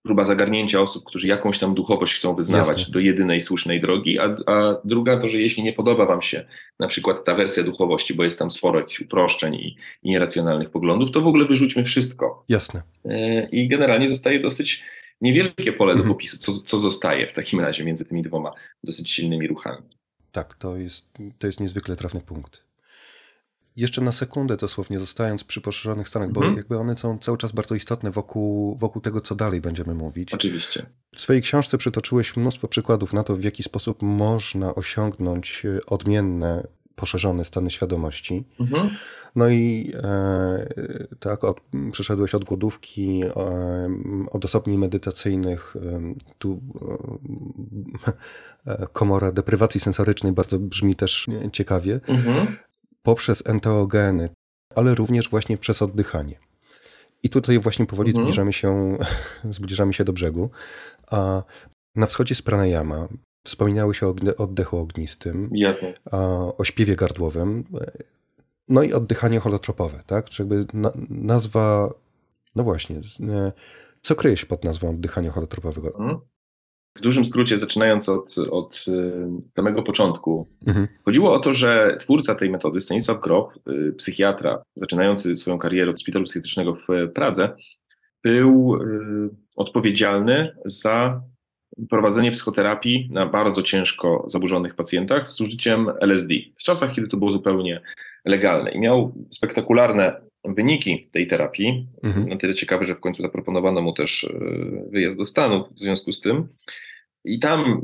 próba 0.03 0.25
zagarnięcia 0.25 0.81
osób, 0.81 1.05
którzy 1.05 1.29
jakąś 1.29 1.59
tam 1.59 1.75
duchowość 1.75 2.15
chcą 2.15 2.35
wyznawać 2.35 2.79
Jasne. 2.79 2.93
do 2.93 2.99
jedynej 2.99 3.41
słusznej 3.41 3.81
drogi, 3.81 4.19
a, 4.19 4.37
a, 4.47 4.77
druga 4.85 5.21
to, 5.21 5.29
że 5.29 5.39
jeśli 5.39 5.63
nie 5.63 5.73
podoba 5.73 6.07
Wam 6.07 6.23
się 6.23 6.47
na 6.79 6.89
przykład 6.89 7.25
ta 7.25 7.35
wersja 7.35 7.63
duchowości, 7.63 8.15
bo 8.15 8.25
jest 8.25 8.39
tam 8.39 8.51
sporo 8.51 8.79
jakichś 8.79 9.01
uproszczeń 9.01 9.55
i, 9.55 9.77
i 10.03 10.11
nieracjonalnych 10.11 10.71
poglądów, 10.71 11.11
to 11.11 11.21
w 11.21 11.27
ogóle 11.27 11.45
wyrzućmy 11.45 11.85
wszystko. 11.85 12.45
Jasne. 12.49 12.83
E, 13.05 13.49
I 13.49 13.69
generalnie 13.69 14.09
zostaje 14.09 14.41
dosyć 14.41 14.85
niewielkie 15.21 15.73
pole 15.73 15.93
mhm. 15.93 16.09
do 16.09 16.15
popisu, 16.15 16.39
co, 16.39 16.53
co 16.53 16.79
zostaje 16.79 17.27
w 17.27 17.35
takim 17.35 17.61
razie 17.61 17.85
między 17.85 18.05
tymi 18.05 18.23
dwoma 18.23 18.53
dosyć 18.85 19.11
silnymi 19.11 19.49
ruchami. 19.49 19.83
Tak, 20.33 20.55
to 20.55 20.77
jest, 20.77 21.19
to 21.39 21.47
jest 21.47 21.61
niezwykle 21.61 21.97
trafny 21.97 22.21
punkt 22.21 22.70
jeszcze 23.77 24.01
na 24.01 24.13
sekundę 24.13 24.57
dosłownie 24.57 24.99
zostając 24.99 25.45
przy 25.45 25.61
poszerzonych 25.61 26.09
stanach, 26.09 26.29
mhm. 26.29 26.51
bo 26.53 26.59
jakby 26.59 26.79
one 26.79 26.99
są 26.99 27.19
cały 27.19 27.39
czas 27.39 27.53
bardzo 27.53 27.75
istotne 27.75 28.11
wokół, 28.11 28.77
wokół 28.77 29.03
tego, 29.03 29.21
co 29.21 29.35
dalej 29.35 29.61
będziemy 29.61 29.95
mówić. 29.95 30.35
Oczywiście. 30.35 30.87
W 31.15 31.21
swojej 31.21 31.43
książce 31.43 31.79
przytoczyłeś 31.79 32.37
mnóstwo 32.37 32.69
przykładów 32.69 33.13
na 33.13 33.23
to, 33.23 33.37
w 33.37 33.45
jaki 33.45 33.63
sposób 33.63 34.03
można 34.03 34.75
osiągnąć 34.75 35.63
e, 35.65 35.87
odmienne, 35.87 36.67
poszerzone 36.95 37.45
stany 37.45 37.71
świadomości. 37.71 38.45
Mhm. 38.61 38.91
No 39.37 39.49
i 39.49 39.93
e, 39.95 40.67
tak, 41.21 41.45
od, 41.45 41.61
przeszedłeś 41.93 42.35
od 42.35 42.45
głodówki, 42.45 43.23
e, 43.25 43.31
od 44.31 44.45
osobni 44.45 44.79
medytacyjnych, 44.79 45.77
e, 45.77 46.15
tu 46.39 46.61
komora 48.93 49.33
deprywacji 49.33 49.81
sensorycznej 49.81 50.33
bardzo 50.33 50.59
brzmi 50.59 50.95
też 50.95 51.27
ciekawie. 51.53 52.01
Mhm 52.09 52.47
poprzez 53.03 53.43
enteogeny, 53.47 54.29
ale 54.75 54.95
również 54.95 55.31
właśnie 55.31 55.59
przez 55.59 55.83
oddychanie. 55.83 56.39
I 57.23 57.31
tutaj 57.31 57.59
właśnie 57.59 57.87
powoli 57.87 58.11
mhm. 58.11 58.27
zbliżamy, 58.27 58.53
się, 58.53 58.99
zbliżamy 59.51 59.93
się 59.93 60.05
do 60.05 60.13
brzegu. 60.13 60.51
A 61.11 61.43
na 61.97 62.07
wschodzie 62.07 62.33
jest 62.33 62.43
pranayama. 62.43 63.09
Wspominały 63.45 63.95
się 63.95 64.07
o 64.07 64.15
oddechu 64.37 64.79
ognistym, 64.79 65.51
Jasne. 65.53 65.95
o 66.59 66.65
śpiewie 66.65 66.97
gardłowym, 66.97 67.65
no 68.69 68.83
i 68.83 68.93
oddychanie 68.93 69.41
holotropowe, 69.41 70.03
tak? 70.07 70.31
Czy 70.31 70.43
jakby 70.43 70.67
nazwa, 71.11 71.95
no 72.57 72.65
właśnie, 72.65 73.01
co 74.01 74.15
kryje 74.15 74.37
się 74.37 74.47
pod 74.47 74.65
nazwą 74.65 74.91
oddychania 74.91 75.31
holotropowego? 75.31 75.89
Mhm. 75.89 76.21
W 76.99 77.01
dużym 77.01 77.25
skrócie, 77.25 77.59
zaczynając 77.59 78.09
od, 78.09 78.39
od 78.51 78.85
y, 78.89 79.13
samego 79.57 79.83
początku, 79.83 80.49
mhm. 80.67 80.89
chodziło 81.05 81.35
o 81.35 81.39
to, 81.39 81.55
że 81.55 81.97
twórca 82.01 82.35
tej 82.35 82.51
metody, 82.51 82.81
Stanisław 82.81 83.21
Grof, 83.21 83.55
y, 83.69 83.93
psychiatra, 83.93 84.63
zaczynający 84.77 85.37
swoją 85.37 85.59
karierę 85.59 85.91
od 85.91 86.01
szpitalu 86.01 86.25
psychiatrycznego 86.25 86.75
w 86.75 86.89
Pradze, 87.15 87.57
był 88.25 88.77
y, 88.77 89.31
odpowiedzialny 89.57 90.57
za 90.65 91.23
prowadzenie 91.91 92.31
psychoterapii 92.33 93.09
na 93.13 93.27
bardzo 93.27 93.63
ciężko 93.63 94.25
zaburzonych 94.29 94.75
pacjentach 94.75 95.31
z 95.31 95.41
użyciem 95.41 95.89
LSD. 96.01 96.35
W 96.59 96.63
czasach, 96.63 96.93
kiedy 96.93 97.09
to 97.09 97.17
było 97.17 97.33
zupełnie 97.33 97.81
legalne. 98.25 98.71
I 98.71 98.81
miał 98.81 99.15
spektakularne 99.31 100.21
wyniki 100.45 101.09
tej 101.13 101.27
terapii. 101.27 101.87
Mhm. 102.03 102.29
Na 102.29 102.37
tyle 102.37 102.55
ciekawe, 102.55 102.85
że 102.85 102.95
w 102.95 103.01
końcu 103.01 103.23
zaproponowano 103.23 103.83
mu 103.83 103.93
też 103.93 104.25
e, 104.25 104.91
wyjazd 104.91 105.17
do 105.17 105.27
Stanów 105.27 105.75
w 105.75 105.81
związku 105.81 106.13
z 106.13 106.21
tym. 106.21 106.49
I 107.25 107.39
tam 107.39 107.81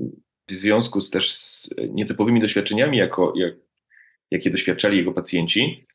w 0.48 0.52
związku 0.52 1.00
z 1.00 1.10
też 1.10 1.32
z 1.32 1.74
nietypowymi 1.88 2.40
doświadczeniami, 2.40 2.98
jako, 2.98 3.32
jak, 3.36 3.54
jakie 4.30 4.50
doświadczali 4.50 4.96
jego 4.96 5.12
pacjenci, 5.12 5.86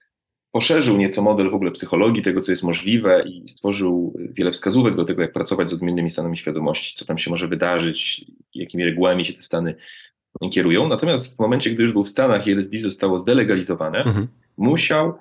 poszerzył 0.51 0.97
nieco 0.97 1.21
model 1.21 1.49
w 1.49 1.53
ogóle 1.53 1.71
psychologii, 1.71 2.23
tego 2.23 2.41
co 2.41 2.51
jest 2.51 2.63
możliwe 2.63 3.23
i 3.27 3.47
stworzył 3.47 4.13
wiele 4.33 4.51
wskazówek 4.51 4.95
do 4.95 5.05
tego, 5.05 5.21
jak 5.21 5.33
pracować 5.33 5.69
z 5.69 5.73
odmiennymi 5.73 6.11
stanami 6.11 6.37
świadomości, 6.37 6.95
co 6.97 7.05
tam 7.05 7.17
się 7.17 7.29
może 7.29 7.47
wydarzyć, 7.47 8.25
jakimi 8.53 8.85
regułami 8.85 9.25
się 9.25 9.33
te 9.33 9.41
stany 9.41 9.75
kierują. 10.51 10.87
Natomiast 10.87 11.35
w 11.35 11.39
momencie, 11.39 11.69
gdy 11.69 11.81
już 11.81 11.93
był 11.93 12.03
w 12.03 12.09
Stanach 12.09 12.47
i 12.47 12.51
LSD 12.51 12.79
zostało 12.79 13.19
zdelegalizowane, 13.19 13.97
mhm. 13.97 14.27
musiał 14.57 15.13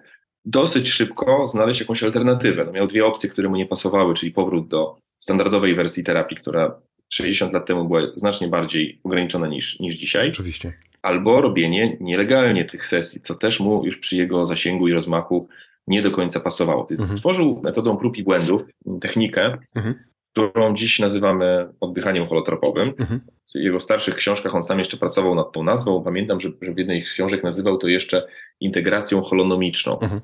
dosyć 0.44 0.88
szybko 0.88 1.48
znaleźć 1.48 1.80
jakąś 1.80 2.02
alternatywę. 2.02 2.64
No 2.64 2.72
miał 2.72 2.86
dwie 2.86 3.06
opcje, 3.06 3.30
które 3.30 3.48
mu 3.48 3.56
nie 3.56 3.66
pasowały, 3.66 4.14
czyli 4.14 4.32
powrót 4.32 4.68
do 4.68 4.96
standardowej 5.18 5.74
wersji 5.74 6.04
terapii, 6.04 6.36
która 6.36 6.80
60 7.08 7.52
lat 7.52 7.66
temu 7.66 7.84
była 7.84 8.00
znacznie 8.16 8.48
bardziej 8.48 9.00
ograniczona 9.04 9.46
niż, 9.46 9.80
niż 9.80 9.96
dzisiaj. 9.96 10.28
Oczywiście. 10.28 10.72
Albo 11.02 11.40
robienie 11.40 11.96
nielegalnie 12.00 12.64
tych 12.64 12.86
sesji, 12.86 13.20
co 13.20 13.34
też 13.34 13.60
mu 13.60 13.84
już 13.84 13.98
przy 13.98 14.16
jego 14.16 14.46
zasięgu 14.46 14.88
i 14.88 14.92
rozmachu 14.92 15.48
nie 15.86 16.02
do 16.02 16.10
końca 16.10 16.40
pasowało. 16.40 16.86
Więc 16.90 17.00
mhm. 17.00 17.18
stworzył 17.18 17.60
metodą 17.62 17.96
prób 17.96 18.16
i 18.16 18.22
błędów 18.22 18.62
technikę, 19.00 19.58
mhm. 19.74 19.94
Którą 20.32 20.74
dziś 20.74 20.98
nazywamy 20.98 21.68
oddychaniem 21.80 22.26
holotropowym. 22.26 22.92
Mhm. 22.98 23.20
W 23.54 23.54
jego 23.54 23.80
starszych 23.80 24.14
książkach 24.14 24.54
on 24.54 24.62
sam 24.62 24.78
jeszcze 24.78 24.96
pracował 24.96 25.34
nad 25.34 25.52
tą 25.52 25.62
nazwą. 25.62 26.04
Pamiętam, 26.04 26.40
że, 26.40 26.50
że 26.62 26.72
w 26.72 26.78
jednej 26.78 27.06
z 27.06 27.12
książek 27.12 27.44
nazywał 27.44 27.78
to 27.78 27.88
jeszcze 27.88 28.26
integracją 28.60 29.22
holonomiczną. 29.22 29.98
Mhm 29.98 30.20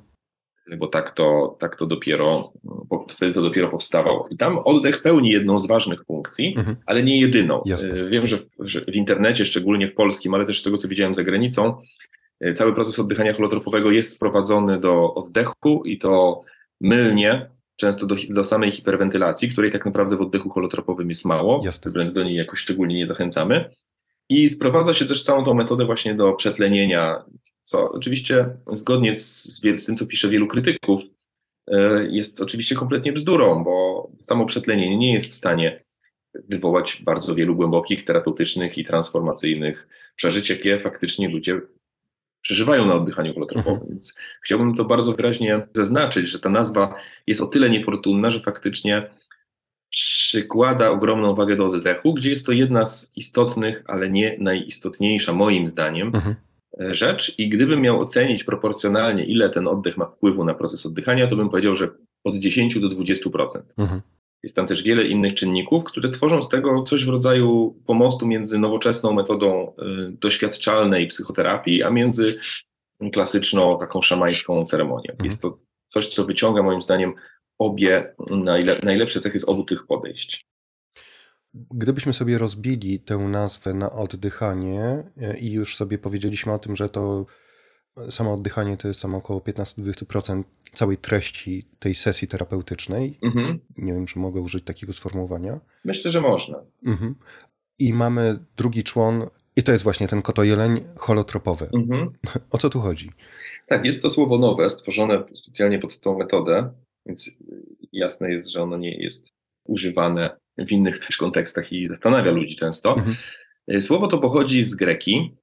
bo 0.78 0.86
tak 0.86 1.10
to, 1.10 1.56
tak 1.60 1.76
to 1.76 1.86
dopiero, 1.86 2.52
wtedy 3.08 3.34
to 3.34 3.42
dopiero 3.42 3.68
powstawało. 3.68 4.28
I 4.30 4.36
tam 4.36 4.58
oddech 4.58 5.02
pełni 5.02 5.30
jedną 5.30 5.60
z 5.60 5.66
ważnych 5.66 6.04
funkcji, 6.04 6.54
mhm. 6.58 6.76
ale 6.86 7.02
nie 7.02 7.20
jedyną. 7.20 7.62
Jasne. 7.66 8.00
E, 8.00 8.08
wiem, 8.08 8.26
że, 8.26 8.38
że, 8.58 8.80
w 8.80 8.96
internecie, 8.96 9.44
szczególnie 9.44 9.88
w 9.88 9.94
polskim, 9.94 10.34
ale 10.34 10.46
też 10.46 10.60
z 10.60 10.64
tego, 10.64 10.78
co 10.78 10.88
widziałem 10.88 11.14
za 11.14 11.24
granicą, 11.24 11.78
e, 12.40 12.52
cały 12.52 12.74
proces 12.74 12.98
oddychania 12.98 13.32
holotropowego 13.32 13.90
jest 13.90 14.12
sprowadzony 14.12 14.80
do 14.80 15.14
oddechu 15.14 15.82
i 15.84 15.98
to 15.98 16.42
mylnie, 16.80 17.50
często 17.76 18.06
do, 18.06 18.16
do 18.30 18.44
samej 18.44 18.70
hiperwentylacji, 18.70 19.48
której 19.48 19.72
tak 19.72 19.86
naprawdę 19.86 20.16
w 20.16 20.20
oddechu 20.20 20.50
holotropowym 20.50 21.08
jest 21.08 21.24
mało. 21.24 21.60
Jasne. 21.64 22.12
Do 22.12 22.24
niej 22.24 22.36
jakoś 22.36 22.60
szczególnie 22.60 22.96
nie 22.96 23.06
zachęcamy. 23.06 23.70
I 24.28 24.48
sprowadza 24.48 24.94
się 24.94 25.06
też 25.06 25.22
całą 25.22 25.44
tą 25.44 25.54
metodę 25.54 25.84
właśnie 25.84 26.14
do 26.14 26.32
przetlenienia 26.32 27.24
co 27.66 27.92
oczywiście 27.92 28.56
zgodnie 28.72 29.14
z, 29.14 29.44
z 29.76 29.86
tym, 29.86 29.96
co 29.96 30.06
pisze 30.06 30.28
wielu 30.28 30.46
krytyków, 30.46 31.02
e, 31.68 32.06
jest 32.10 32.40
oczywiście 32.40 32.74
kompletnie 32.74 33.12
bzdurą, 33.12 33.64
bo 33.64 34.08
samo 34.20 34.46
przetlenienie 34.46 34.96
nie 34.96 35.12
jest 35.12 35.30
w 35.30 35.34
stanie 35.34 35.84
wywołać 36.48 37.02
bardzo 37.04 37.34
wielu 37.34 37.56
głębokich, 37.56 38.04
terapeutycznych 38.04 38.78
i 38.78 38.84
transformacyjnych 38.84 39.88
przeżyć, 40.16 40.50
jakie 40.50 40.78
faktycznie 40.78 41.28
ludzie 41.28 41.60
przeżywają 42.46 42.86
na 42.86 42.94
oddychaniu 42.94 43.34
holotropowym. 43.34 43.72
Mhm. 43.72 43.90
Więc 43.90 44.14
chciałbym 44.42 44.74
to 44.74 44.84
bardzo 44.84 45.12
wyraźnie 45.12 45.66
zaznaczyć, 45.72 46.28
że 46.28 46.38
ta 46.38 46.48
nazwa 46.48 46.94
jest 47.26 47.40
o 47.40 47.46
tyle 47.46 47.70
niefortunna, 47.70 48.30
że 48.30 48.40
faktycznie 48.40 49.10
przykłada 49.90 50.90
ogromną 50.90 51.34
wagę 51.34 51.56
do 51.56 51.66
oddechu, 51.66 52.14
gdzie 52.14 52.30
jest 52.30 52.46
to 52.46 52.52
jedna 52.52 52.86
z 52.86 53.12
istotnych, 53.16 53.84
ale 53.86 54.10
nie 54.10 54.36
najistotniejsza 54.40 55.32
moim 55.32 55.68
zdaniem 55.68 56.10
mhm. 56.14 56.34
rzecz. 56.78 57.38
I 57.38 57.48
gdybym 57.48 57.80
miał 57.80 58.00
ocenić 58.00 58.44
proporcjonalnie, 58.44 59.24
ile 59.24 59.50
ten 59.50 59.68
oddech 59.68 59.96
ma 59.96 60.06
wpływu 60.06 60.44
na 60.44 60.54
proces 60.54 60.86
oddychania, 60.86 61.26
to 61.26 61.36
bym 61.36 61.48
powiedział, 61.48 61.76
że 61.76 61.88
od 62.24 62.34
10 62.34 62.80
do 62.80 62.88
20%. 62.88 63.60
Mhm. 63.78 64.00
Jest 64.42 64.56
tam 64.56 64.66
też 64.66 64.82
wiele 64.82 65.04
innych 65.04 65.34
czynników, 65.34 65.84
które 65.84 66.10
tworzą 66.10 66.42
z 66.42 66.48
tego 66.48 66.82
coś 66.82 67.04
w 67.04 67.08
rodzaju 67.08 67.80
pomostu 67.86 68.26
między 68.26 68.58
nowoczesną 68.58 69.12
metodą 69.12 69.72
y, 69.78 70.12
doświadczalnej 70.12 71.06
psychoterapii, 71.06 71.82
a 71.82 71.90
między 71.90 72.38
klasyczną, 73.12 73.78
taką 73.78 74.02
szamańską 74.02 74.64
ceremonią. 74.64 75.10
Mhm. 75.10 75.26
Jest 75.30 75.42
to 75.42 75.58
coś, 75.88 76.08
co 76.08 76.24
wyciąga 76.24 76.62
moim 76.62 76.82
zdaniem 76.82 77.14
obie 77.58 78.14
najle 78.30 78.80
najlepsze 78.82 79.20
cechy 79.20 79.38
z 79.38 79.48
obu 79.48 79.64
tych 79.64 79.86
podejść. 79.86 80.46
Gdybyśmy 81.54 82.12
sobie 82.12 82.38
rozbili 82.38 83.00
tę 83.00 83.18
nazwę 83.18 83.74
na 83.74 83.90
oddychanie 83.90 85.04
y, 85.34 85.38
i 85.38 85.52
już 85.52 85.76
sobie 85.76 85.98
powiedzieliśmy 85.98 86.52
o 86.52 86.58
tym, 86.58 86.76
że 86.76 86.88
to 86.88 87.26
samo 88.10 88.32
oddychanie 88.32 88.76
to 88.76 88.88
jest 88.88 89.00
samo 89.00 89.18
około 89.18 89.40
15-20% 89.40 90.42
całej 90.72 90.96
treści 90.96 91.62
tej 91.78 91.94
sesji 91.94 92.28
terapeutycznej. 92.28 93.18
Mhm. 93.22 93.58
Nie 93.78 93.92
wiem, 93.92 94.06
czy 94.06 94.18
mogę 94.18 94.40
użyć 94.40 94.64
takiego 94.64 94.92
sformułowania. 94.92 95.60
Myślę, 95.84 96.10
że 96.10 96.20
można. 96.20 96.62
Mhm. 96.86 97.14
I 97.78 97.92
mamy 97.92 98.38
drugi 98.56 98.82
człon, 98.82 99.26
i 99.56 99.62
to 99.62 99.72
jest 99.72 99.84
właśnie 99.84 100.08
ten 100.08 100.22
kotojeleń 100.22 100.80
holotropowy. 100.96 101.68
Mhm. 101.74 102.10
O 102.50 102.58
co 102.58 102.70
tu 102.70 102.80
chodzi? 102.80 103.10
Tak, 103.66 103.84
jest 103.84 104.02
to 104.02 104.10
słowo 104.10 104.38
nowe, 104.38 104.70
stworzone 104.70 105.24
specjalnie 105.34 105.78
pod 105.78 106.00
tą 106.00 106.18
metodę, 106.18 106.70
więc 107.06 107.30
jasne 107.92 108.32
jest, 108.32 108.48
że 108.48 108.62
ono 108.62 108.76
nie 108.76 109.02
jest 109.02 109.28
używane 109.64 110.36
w 110.58 110.72
innych 110.72 111.06
też 111.06 111.16
kontekstach 111.16 111.72
i 111.72 111.88
zastanawia 111.88 112.30
ludzi 112.30 112.56
często. 112.56 112.94
Mhm. 112.96 113.16
Słowo 113.80 114.08
to 114.08 114.18
pochodzi 114.18 114.64
z 114.64 114.74
greki 114.74 115.36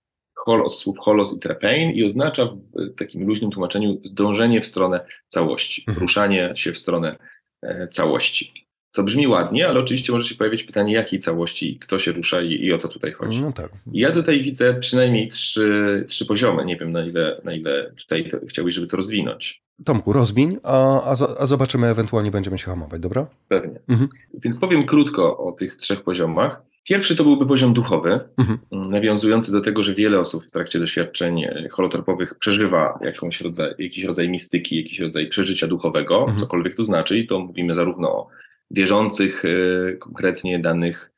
holos, 0.46 0.80
słów 0.80 0.98
holos 1.00 1.38
i 1.38 1.40
trepein 1.40 1.92
i 1.92 2.04
oznacza 2.04 2.46
w 2.46 2.96
takim 3.00 3.28
luźnym 3.28 3.52
tłumaczeniu 3.52 4.02
zdążenie 4.04 4.62
w 4.62 4.66
stronę 4.66 5.06
całości, 5.28 5.84
mhm. 5.88 6.02
ruszanie 6.02 6.54
się 6.56 6.72
w 6.72 6.78
stronę 6.78 7.18
e, 7.62 7.88
całości. 7.88 8.64
Co 8.92 9.04
brzmi 9.04 9.28
ładnie, 9.28 9.68
ale 9.68 9.80
oczywiście 9.80 10.14
może 10.14 10.30
się 10.30 10.36
pojawić 10.36 10.64
pytanie, 10.64 10.94
jakiej 10.94 11.20
całości, 11.20 11.80
kto 11.80 12.00
się 12.00 12.12
rusza 12.12 12.42
i, 12.42 12.52
i 12.52 12.74
o 12.74 12.78
co 12.78 12.88
tutaj 12.88 13.12
chodzi. 13.12 13.42
No 13.42 13.52
tak. 13.52 13.70
Ja 13.94 14.12
tutaj 14.12 14.42
widzę 14.42 14.74
przynajmniej 14.74 15.28
trzy, 15.28 16.06
trzy 16.08 16.26
poziomy. 16.26 16.66
Nie 16.66 16.78
wiem, 16.78 16.92
na 16.92 17.06
ile, 17.06 17.42
na 17.44 17.54
ile 17.54 17.94
tutaj 18.02 18.30
to, 18.30 18.38
chciałbyś, 18.48 18.76
żeby 18.76 18.88
to 18.88 18.98
rozwinąć. 18.98 19.64
Tomku, 19.86 20.14
rozwiń, 20.14 20.58
a, 20.64 21.04
a, 21.40 21.48
zobaczymy, 21.48 21.88
ewentualnie 21.88 22.32
będziemy 22.32 22.58
się 22.58 22.66
hamować, 22.66 23.02
dobra? 23.02 23.28
Pewnie. 23.48 23.80
Mhm. 23.90 24.10
Więc 24.34 24.58
powiem 24.58 24.86
krótko 24.86 25.38
o 25.38 25.52
tych 25.52 25.76
trzech 25.76 26.04
poziomach. 26.04 26.62
Pierwszy 26.84 27.16
to 27.16 27.24
byłby 27.24 27.46
poziom 27.46 27.74
duchowy, 27.74 28.20
mhm. 28.38 28.60
nawiązujący 28.72 29.52
do 29.52 29.62
tego, 29.62 29.84
że 29.84 29.96
wiele 29.96 30.20
osób 30.20 30.44
w 30.46 30.52
trakcie 30.52 30.80
doświadczeń 30.80 31.44
e, 31.44 31.70
holotropowych 31.72 32.36
przeżywa 32.40 33.00
jakąś 33.02 33.42
rodzaj, 33.42 33.74
jakiś 33.80 34.04
rodzaj 34.04 34.30
mistyki, 34.30 34.78
jakiś 34.78 35.00
rodzaj 35.00 35.28
przeżycia 35.28 35.68
duchowego, 35.68 36.20
mhm. 36.20 36.40
cokolwiek 36.40 36.76
to 36.76 36.84
znaczy, 36.84 37.20
i 37.20 37.28
to 37.28 37.40
mówimy 37.40 37.76
zarówno 37.76 38.10
o 38.10 38.28
wierzących 38.72 39.46
e, 39.46 39.94
konkretnie 39.94 40.60
danych, 40.60 41.12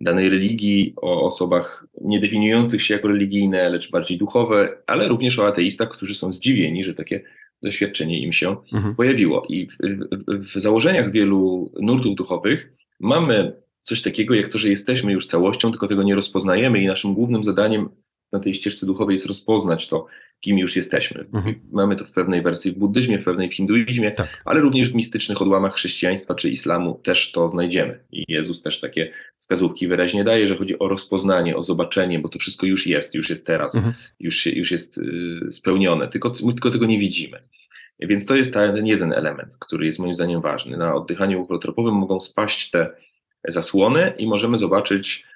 danej 0.00 0.28
religii, 0.28 0.94
o 0.96 1.24
osobach 1.26 1.86
nie 2.00 2.20
definiujących 2.20 2.82
się 2.82 2.94
jako 2.94 3.08
religijne, 3.08 3.70
lecz 3.70 3.90
bardziej 3.90 4.18
duchowe, 4.18 4.78
ale 4.86 5.08
również 5.08 5.38
o 5.38 5.46
ateistach, 5.46 5.88
którzy 5.88 6.14
są 6.14 6.32
zdziwieni, 6.32 6.84
że 6.84 6.94
takie 6.94 7.24
doświadczenie 7.62 8.22
im 8.22 8.32
się 8.32 8.56
mhm. 8.72 8.94
pojawiło. 8.94 9.46
I 9.48 9.66
w, 9.66 9.76
w, 10.28 10.56
w 10.56 10.60
założeniach 10.60 11.12
wielu 11.12 11.72
nurtów 11.80 12.14
duchowych 12.14 12.72
mamy 13.00 13.61
coś 13.82 14.02
takiego 14.02 14.34
jak 14.34 14.48
to, 14.48 14.58
że 14.58 14.68
jesteśmy 14.68 15.12
już 15.12 15.26
całością, 15.26 15.70
tylko 15.70 15.88
tego 15.88 16.02
nie 16.02 16.14
rozpoznajemy 16.14 16.82
i 16.82 16.86
naszym 16.86 17.14
głównym 17.14 17.44
zadaniem 17.44 17.88
na 18.32 18.40
tej 18.40 18.54
ścieżce 18.54 18.86
duchowej 18.86 19.14
jest 19.14 19.26
rozpoznać 19.26 19.88
to, 19.88 20.06
kim 20.40 20.58
już 20.58 20.76
jesteśmy. 20.76 21.24
Mhm. 21.34 21.54
Mamy 21.72 21.96
to 21.96 22.04
w 22.04 22.10
pewnej 22.10 22.42
wersji 22.42 22.72
w 22.72 22.78
buddyzmie, 22.78 23.18
w 23.18 23.24
pewnej 23.24 23.50
w 23.50 23.54
hinduizmie, 23.54 24.12
tak. 24.12 24.42
ale 24.44 24.60
również 24.60 24.92
w 24.92 24.94
mistycznych 24.94 25.42
odłamach 25.42 25.74
chrześcijaństwa 25.74 26.34
czy 26.34 26.50
islamu 26.50 27.00
też 27.04 27.32
to 27.32 27.48
znajdziemy. 27.48 28.04
I 28.12 28.24
Jezus 28.28 28.62
też 28.62 28.80
takie 28.80 29.12
wskazówki 29.36 29.88
wyraźnie 29.88 30.24
daje, 30.24 30.46
że 30.46 30.56
chodzi 30.56 30.78
o 30.78 30.88
rozpoznanie, 30.88 31.56
o 31.56 31.62
zobaczenie, 31.62 32.18
bo 32.18 32.28
to 32.28 32.38
wszystko 32.38 32.66
już 32.66 32.86
jest, 32.86 33.14
już 33.14 33.30
jest 33.30 33.46
teraz, 33.46 33.74
mhm. 33.74 33.94
już, 34.20 34.36
się, 34.36 34.50
już 34.50 34.70
jest 34.70 34.98
y, 34.98 35.52
spełnione, 35.52 36.08
tylko, 36.08 36.30
tylko 36.30 36.70
tego 36.70 36.86
nie 36.86 36.98
widzimy. 36.98 37.42
Więc 38.00 38.26
to 38.26 38.36
jest 38.36 38.54
ten 38.54 38.86
jeden 38.86 39.12
element, 39.12 39.56
który 39.60 39.86
jest 39.86 39.98
moim 39.98 40.14
zdaniem 40.14 40.40
ważny. 40.40 40.76
Na 40.76 40.94
oddychaniu 40.94 41.46
ulotropowym 41.48 41.94
mogą 41.94 42.20
spaść 42.20 42.70
te 42.70 42.90
zasłony 43.48 44.12
i 44.18 44.26
możemy 44.26 44.58
zobaczyć 44.58 45.26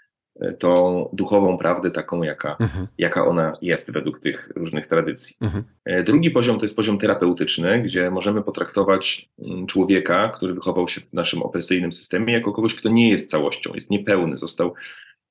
e, 0.41 0.53
tą 0.53 1.09
duchową 1.13 1.59
prawdę 1.59 1.91
taką, 1.91 2.23
jaka, 2.23 2.57
mhm. 2.61 2.87
jaka 2.99 3.27
ona 3.27 3.57
jest 3.63 3.93
według 3.93 4.21
tych 4.21 4.53
różnych 4.57 4.87
tradycji. 4.87 5.37
Mhm. 5.41 5.65
E, 5.85 6.03
drugi 6.03 6.31
poziom 6.31 6.57
to 6.57 6.65
jest 6.65 6.77
poziom 6.77 6.99
terapeutyczny, 6.99 7.83
gdzie 7.83 8.11
możemy 8.11 8.43
potraktować 8.43 9.29
mm, 9.39 9.67
człowieka, 9.67 10.29
który 10.29 10.55
wychował 10.55 10.89
się 10.89 11.01
w 11.01 11.13
naszym 11.13 11.43
opresyjnym 11.43 11.93
systemie, 11.93 12.33
jako 12.33 12.53
kogoś, 12.53 12.75
kto 12.75 12.89
nie 12.89 13.11
jest 13.11 13.31
całością, 13.31 13.75
jest 13.75 13.91
niepełny, 13.91 14.39
został 14.39 14.75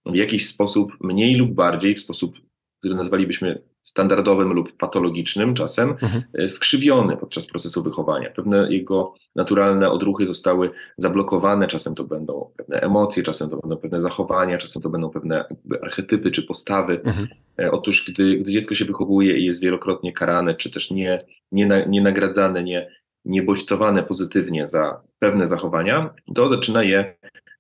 w 0.06 0.16
jakiś 0.16 0.50
sposób 0.50 0.98
mniej 1.02 1.36
lub 1.36 1.52
bardziej, 1.52 1.96
w 1.96 2.02
sposób, 2.02 2.36
który 2.80 2.96
nazwalibyśmy 2.96 3.62
standardowym 3.86 4.54
lub 4.54 4.78
patologicznym 4.78 5.56
czasem, 5.56 5.90
mhm. 5.90 6.24
E, 6.34 6.50
skrzywiony 6.50 7.18
podczas 7.18 7.48
procesu 7.48 7.84
wychowania. 7.84 8.30
Pewne 8.30 8.74
jego 8.74 9.14
naturalne 9.36 9.92
odruchy 9.92 10.26
zostały 10.26 10.72
zablokowane, 10.98 11.68
czasem 11.68 11.96
to 11.96 12.04
będą 12.04 12.52
pewne 12.58 12.82
emocje, 12.82 13.24
czasem 13.24 13.50
to 13.50 13.58
będą 13.58 13.78
pewne 13.78 14.02
zachowania, 14.02 14.58
czasem 14.58 14.82
to 14.82 14.90
będą 14.90 15.10
pewne 15.10 15.46
archetypy 15.84 16.32
czy 16.32 16.44
postawy. 16.44 17.02
Mhm. 17.04 17.28
E, 17.60 17.72
otóż, 17.72 18.12
gdy, 18.12 18.38
gdy 18.38 18.52
dziecko 18.52 18.76
się 18.76 18.86
wychowuje 18.86 19.38
i 19.38 19.46
jest 19.46 19.62
wielokrotnie 19.62 20.14
karane, 20.14 20.56
czy 20.56 20.72
też 20.72 20.92
nie, 20.92 21.26
nie, 21.52 21.66
na, 21.66 21.86
nie 21.86 22.02
nagradzane, 22.02 22.64
nie, 22.64 22.90
nie 23.26 23.44
bodźcowane 23.44 24.04
pozytywnie 24.04 24.68
za 24.68 25.02
pewne 25.20 25.48
zachowania, 25.48 26.14
to 26.36 26.50
zaczyna 26.50 26.84
je 26.84 27.16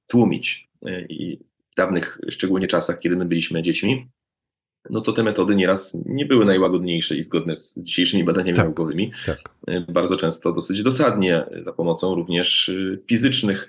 tłumić. 0.07 0.69
E, 0.85 1.01
I 1.01 1.39
w 1.71 1.75
dawnych, 1.77 2.19
szczególnie 2.29 2.67
czasach, 2.67 2.99
kiedy 2.99 3.15
my 3.15 3.25
byliśmy 3.25 3.63
dziećmi, 3.63 4.07
no 4.89 5.01
to 5.01 5.13
te 5.13 5.23
metody 5.23 5.55
nieraz 5.55 5.97
nie 6.05 6.25
były 6.25 6.45
najłagodniejsze 6.45 7.17
i 7.17 7.23
zgodne 7.23 7.55
z 7.55 7.79
dzisiejszymi 7.79 8.23
badaniami 8.23 8.55
tak, 8.55 8.65
naukowymi. 8.65 9.11
Tak. 9.25 9.39
E, 9.67 9.81
bardzo 9.81 10.17
często 10.17 10.53
dosyć 10.53 10.83
dosadnie, 10.83 11.45
za 11.63 11.73
pomocą 11.73 12.15
również 12.15 12.69
e, 12.69 12.97
fizycznych 13.07 13.67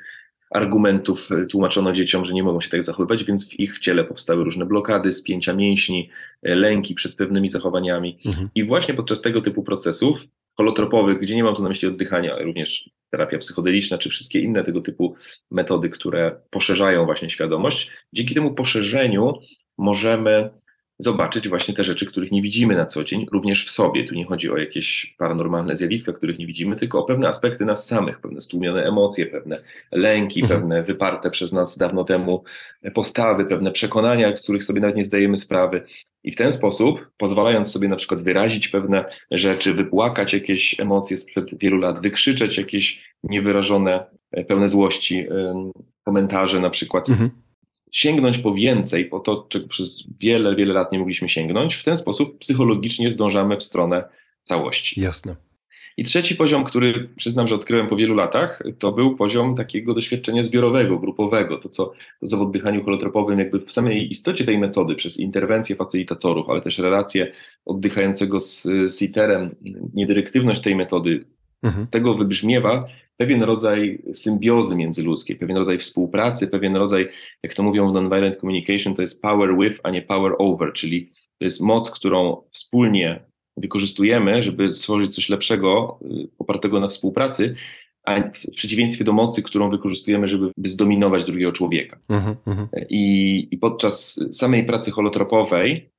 argumentów 0.50 1.28
e, 1.32 1.46
tłumaczono 1.46 1.92
dzieciom, 1.92 2.24
że 2.24 2.34
nie 2.34 2.42
mogą 2.42 2.60
się 2.60 2.70
tak 2.70 2.82
zachowywać, 2.82 3.24
więc 3.24 3.48
w 3.48 3.60
ich 3.60 3.78
ciele 3.78 4.04
powstały 4.04 4.44
różne 4.44 4.66
blokady, 4.66 5.12
spięcia 5.12 5.52
mięśni, 5.52 6.10
lęki 6.42 6.94
przed 6.94 7.14
pewnymi 7.14 7.48
zachowaniami. 7.48 8.18
Mhm. 8.26 8.48
I 8.54 8.64
właśnie 8.64 8.94
podczas 8.94 9.20
tego 9.20 9.40
typu 9.40 9.62
procesów 9.62 10.26
holotropowych, 10.56 11.18
gdzie 11.20 11.36
nie 11.36 11.44
mam 11.44 11.56
tu 11.56 11.62
na 11.62 11.68
myśli 11.68 11.88
oddychania, 11.88 12.32
ale 12.34 12.44
również 12.44 12.90
terapia 13.10 13.38
psychodeliczna, 13.38 13.98
czy 13.98 14.10
wszystkie 14.10 14.40
inne 14.40 14.64
tego 14.64 14.80
typu 14.80 15.14
metody, 15.50 15.88
które 15.88 16.40
poszerzają 16.50 17.04
właśnie 17.04 17.30
świadomość, 17.30 17.90
dzięki 18.12 18.34
temu 18.34 18.54
poszerzeniu 18.54 19.34
możemy 19.78 20.50
zobaczyć 20.98 21.48
właśnie 21.48 21.74
te 21.74 21.84
rzeczy, 21.84 22.06
których 22.06 22.32
nie 22.32 22.42
widzimy 22.42 22.76
na 22.76 22.86
co 22.86 23.04
dzień, 23.04 23.26
również 23.32 23.66
w 23.66 23.70
sobie. 23.70 24.04
Tu 24.04 24.14
nie 24.14 24.24
chodzi 24.24 24.50
o 24.50 24.56
jakieś 24.56 25.14
paranormalne 25.18 25.76
zjawiska, 25.76 26.12
których 26.12 26.38
nie 26.38 26.46
widzimy, 26.46 26.76
tylko 26.76 26.98
o 26.98 27.04
pewne 27.04 27.28
aspekty 27.28 27.64
nas 27.64 27.86
samych, 27.86 28.20
pewne 28.20 28.40
stłumione 28.40 28.84
emocje, 28.84 29.26
pewne 29.26 29.62
lęki, 29.92 30.42
mhm. 30.42 30.60
pewne 30.60 30.82
wyparte 30.82 31.30
przez 31.30 31.52
nas 31.52 31.78
dawno 31.78 32.04
temu 32.04 32.44
postawy, 32.94 33.44
pewne 33.44 33.72
przekonania, 33.72 34.36
z 34.36 34.42
których 34.42 34.64
sobie 34.64 34.80
nawet 34.80 34.96
nie 34.96 35.04
zdajemy 35.04 35.36
sprawy. 35.36 35.82
I 36.24 36.32
w 36.32 36.36
ten 36.36 36.52
sposób, 36.52 37.10
pozwalając 37.16 37.72
sobie 37.72 37.88
na 37.88 37.96
przykład 37.96 38.22
wyrazić 38.22 38.68
pewne 38.68 39.04
rzeczy, 39.30 39.74
wypłakać 39.74 40.34
jakieś 40.34 40.80
emocje 40.80 41.18
sprzed 41.18 41.58
wielu 41.58 41.78
lat, 41.78 42.02
wykrzyczeć 42.02 42.58
jakieś 42.58 43.14
niewyrażone, 43.22 44.04
pełne 44.48 44.68
złości 44.68 45.26
komentarze 46.04 46.60
na 46.60 46.70
przykład, 46.70 47.08
mhm 47.08 47.45
sięgnąć 47.92 48.38
po 48.38 48.54
więcej, 48.54 49.04
po 49.04 49.20
to, 49.20 49.46
czego 49.48 49.68
przez 49.68 50.04
wiele, 50.20 50.56
wiele 50.56 50.74
lat 50.74 50.92
nie 50.92 50.98
mogliśmy 50.98 51.28
sięgnąć, 51.28 51.74
w 51.74 51.84
ten 51.84 51.96
sposób 51.96 52.38
psychologicznie 52.38 53.12
zdążamy 53.12 53.56
w 53.56 53.62
stronę 53.62 54.04
całości. 54.42 55.00
Jasne. 55.00 55.36
I 55.98 56.04
trzeci 56.04 56.36
poziom, 56.36 56.64
który 56.64 57.08
przyznam, 57.16 57.48
że 57.48 57.54
odkryłem 57.54 57.86
po 57.86 57.96
wielu 57.96 58.14
latach, 58.14 58.62
to 58.78 58.92
był 58.92 59.16
poziom 59.16 59.56
takiego 59.56 59.94
doświadczenia 59.94 60.42
zbiorowego, 60.42 60.98
grupowego. 60.98 61.58
To, 61.58 61.68
co, 61.68 61.92
to 62.20 62.26
co 62.26 62.36
w 62.36 62.42
oddychaniu 62.42 62.84
holotropowym, 62.84 63.38
jakby 63.38 63.60
w 63.60 63.72
samej 63.72 64.10
istocie 64.10 64.44
tej 64.44 64.58
metody, 64.58 64.94
przez 64.94 65.16
interwencję 65.16 65.76
facylitatorów, 65.76 66.50
ale 66.50 66.60
też 66.60 66.78
relację 66.78 67.32
oddychającego 67.64 68.40
z, 68.40 68.62
z 68.86 69.02
iterem, 69.02 69.54
niedyrektywność 69.94 70.60
tej 70.60 70.76
metody, 70.76 71.24
mhm. 71.62 71.86
z 71.86 71.90
tego 71.90 72.14
wybrzmiewa 72.14 72.88
pewien 73.16 73.42
rodzaj 73.42 74.02
symbiozy 74.14 74.76
międzyludzkiej, 74.76 75.36
pewien 75.36 75.56
rodzaj 75.56 75.78
współpracy, 75.78 76.48
pewien 76.48 76.76
rodzaj, 76.76 77.08
jak 77.42 77.54
to 77.54 77.62
mówią 77.62 77.90
w 77.90 77.94
nonviolent 77.94 78.36
communication, 78.36 78.94
to 78.94 79.02
jest 79.02 79.22
power 79.22 79.56
with, 79.58 79.80
a 79.82 79.90
nie 79.90 80.02
power 80.02 80.32
over, 80.38 80.72
czyli 80.72 81.06
to 81.38 81.44
jest 81.44 81.60
moc, 81.60 81.90
którą 81.90 82.42
wspólnie 82.50 83.20
wykorzystujemy, 83.56 84.42
żeby 84.42 84.72
stworzyć 84.72 85.14
coś 85.14 85.28
lepszego, 85.28 85.98
y, 86.02 86.28
opartego 86.38 86.80
na 86.80 86.88
współpracy, 86.88 87.54
a 88.04 88.20
w 88.20 88.50
przeciwieństwie 88.56 89.04
do 89.04 89.12
mocy, 89.12 89.42
którą 89.42 89.70
wykorzystujemy, 89.70 90.28
żeby 90.28 90.50
zdominować 90.64 91.24
drugiego 91.24 91.52
człowieka. 91.52 91.98
Mhm, 92.08 92.36
mhm. 92.46 92.68
I, 92.88 93.48
I 93.50 93.58
podczas 93.58 94.20
samej 94.32 94.66
pracy 94.66 94.90
holotropowej 94.90 95.90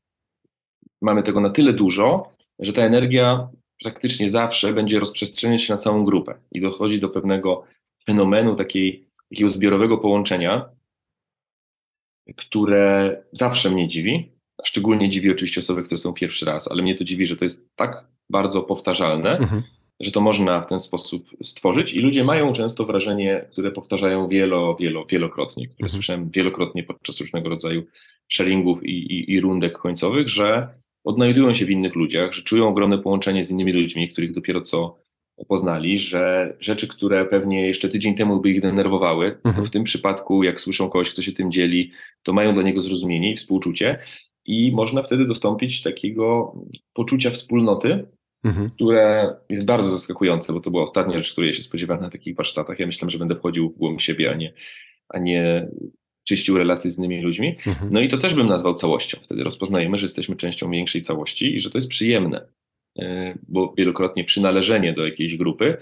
mamy 1.02 1.24
tego 1.24 1.42
na 1.42 1.50
tyle 1.50 1.74
dużo, 1.74 2.32
że 2.60 2.74
ta 2.74 2.82
energia 2.82 3.50
praktycznie 3.84 4.30
zawsze 4.30 4.74
będzie 4.74 5.00
rozprzestrzeniać 5.00 5.64
się 5.64 5.74
na 5.74 5.78
całą 5.78 6.06
grupę 6.06 6.36
i 6.52 6.62
dochodzi 6.62 7.00
do 7.00 7.10
pewnego 7.10 7.64
fenomenu 8.06 8.56
takiej, 8.56 9.08
takiego 9.30 9.50
zbiorowego 9.50 9.98
połączenia, 9.98 10.70
które 12.36 13.16
zawsze 13.32 13.70
mnie 13.70 13.88
dziwi, 13.88 14.32
szczególnie 14.64 15.10
dziwi 15.10 15.32
oczywiście 15.32 15.62
osoby, 15.62 15.84
które 15.84 15.98
są 15.98 16.14
pierwszy 16.14 16.46
raz, 16.46 16.72
ale 16.72 16.84
mnie 16.84 16.96
to 16.96 17.04
dziwi, 17.04 17.28
że 17.28 17.38
to 17.38 17.46
jest 17.46 17.76
tak 17.76 18.06
bardzo 18.30 18.62
powtarzalne, 18.62 19.38
mhm. 19.38 19.64
że 20.00 20.12
to 20.12 20.22
można 20.22 20.62
w 20.62 20.68
ten 20.68 20.80
sposób 20.80 21.30
stworzyć 21.44 21.94
i 21.94 22.00
ludzie 22.00 22.24
mają 22.24 22.54
często 22.54 22.86
wrażenie, 22.86 23.46
które 23.52 23.72
powtarzają 23.72 24.28
wielo, 24.28 24.76
wielo, 24.76 25.06
wielokrotnie, 25.06 25.68
które 25.68 25.86
mhm. 25.86 25.90
słyszałem 25.90 26.30
wielokrotnie 26.30 26.84
podczas 26.84 27.22
różnego 27.22 27.50
rodzaju 27.50 27.84
sharingów 28.30 28.84
i, 28.84 28.92
i, 28.92 29.32
i 29.32 29.42
rundek 29.42 29.78
końcowych, 29.78 30.30
że 30.30 30.68
odnajdują 31.08 31.54
się 31.54 31.66
w 31.66 31.70
innych 31.70 31.96
ludziach, 31.96 32.34
że 32.34 32.42
czują 32.42 32.68
ogromne 32.68 32.98
połączenie 32.98 33.44
z 33.44 33.52
innymi 33.52 33.74
ludźmi, 33.74 34.10
których 34.10 34.34
dopiero 34.34 34.62
co 34.62 34.98
poznali, 35.48 36.00
że 36.00 36.54
rzeczy, 36.60 36.88
które 36.88 37.26
pewnie 37.26 37.68
jeszcze 37.68 37.90
tydzień 37.90 38.16
temu 38.16 38.42
by 38.42 38.50
ich 38.50 38.62
denerwowały, 38.62 39.26
mhm. 39.26 39.56
to 39.56 39.64
w 39.64 39.70
tym 39.70 39.84
przypadku, 39.84 40.44
jak 40.44 40.62
słyszą 40.62 40.90
kogoś, 40.90 41.12
kto 41.12 41.22
się 41.22 41.32
tym 41.32 41.52
dzieli, 41.52 41.92
to 42.24 42.34
mają 42.34 42.54
dla 42.54 42.64
niego 42.64 42.82
zrozumienie 42.82 43.32
i 43.32 43.36
współczucie 43.36 44.00
i 44.46 44.72
można 44.72 45.04
wtedy 45.04 45.26
dostąpić 45.26 45.84
takiego 45.84 46.56
poczucia 46.94 47.32
wspólnoty, 47.32 48.06
mhm. 48.46 48.70
które 48.70 49.36
jest 49.50 49.66
bardzo 49.66 49.92
zaskakujące, 49.92 50.54
bo 50.54 50.60
to 50.60 50.72
była 50.72 50.84
ostatnia 50.84 51.18
rzecz, 51.18 51.32
której 51.32 51.48
ja 51.48 51.54
się 51.54 51.64
spodziewałem 51.64 52.04
na 52.04 52.10
takich 52.10 52.36
warsztatach. 52.36 52.80
Ja 52.80 52.86
myślałem, 52.86 53.10
że 53.10 53.20
będę 53.20 53.36
wchodził 53.36 53.70
w 53.70 53.78
głąb 53.78 54.02
siebie, 54.02 54.32
a 54.32 54.36
nie, 54.36 54.54
a 55.10 55.20
nie 55.20 55.68
czyścił 56.28 56.58
relacje 56.58 56.92
z 56.92 56.98
innymi 56.98 57.22
ludźmi. 57.22 57.56
Mhm. 57.68 57.94
No 57.94 58.00
i 58.00 58.10
to 58.10 58.18
też 58.18 58.34
bym 58.34 58.48
nazwał 58.48 58.74
całością. 58.76 59.18
Wtedy 59.24 59.44
rozpoznajemy, 59.44 60.00
że 60.00 60.06
jesteśmy 60.06 60.36
częścią 60.36 60.72
większej 60.72 61.02
całości 61.02 61.56
i 61.56 61.60
że 61.60 61.72
to 61.72 61.78
jest 61.78 61.88
przyjemne, 61.88 62.48
e, 63.00 63.38
bo 63.48 63.74
wielokrotnie 63.78 64.24
przynależenie 64.24 64.94
do 64.94 65.06
jakiejś 65.06 65.38
grupy 65.38 65.78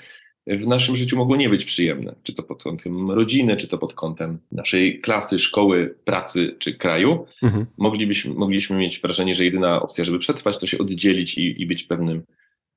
w 0.48 0.68
naszym 0.68 0.96
życiu 0.96 1.18
mogło 1.18 1.36
nie 1.36 1.50
być 1.50 1.66
przyjemne. 1.66 2.16
Czy 2.24 2.34
to 2.34 2.44
pod 2.44 2.64
kątem 2.64 3.12
rodziny, 3.12 3.58
czy 3.58 3.68
to 3.68 3.78
pod 3.78 3.94
kątem 3.94 4.40
naszej 4.52 5.00
klasy, 5.00 5.40
szkoły, 5.40 5.96
pracy 6.06 6.56
czy 6.60 6.74
kraju. 6.74 7.26
Mhm. 7.44 7.66
Moglibyśmy, 7.78 8.34
mogliśmy 8.34 8.78
mieć 8.78 9.00
wrażenie, 9.00 9.36
że 9.36 9.46
jedyna 9.46 9.82
opcja, 9.82 10.04
żeby 10.04 10.20
przetrwać, 10.20 10.58
to 10.58 10.68
się 10.68 10.78
oddzielić 10.78 11.38
i, 11.38 11.62
i 11.62 11.66
być 11.66 11.84
pewnym 11.84 12.24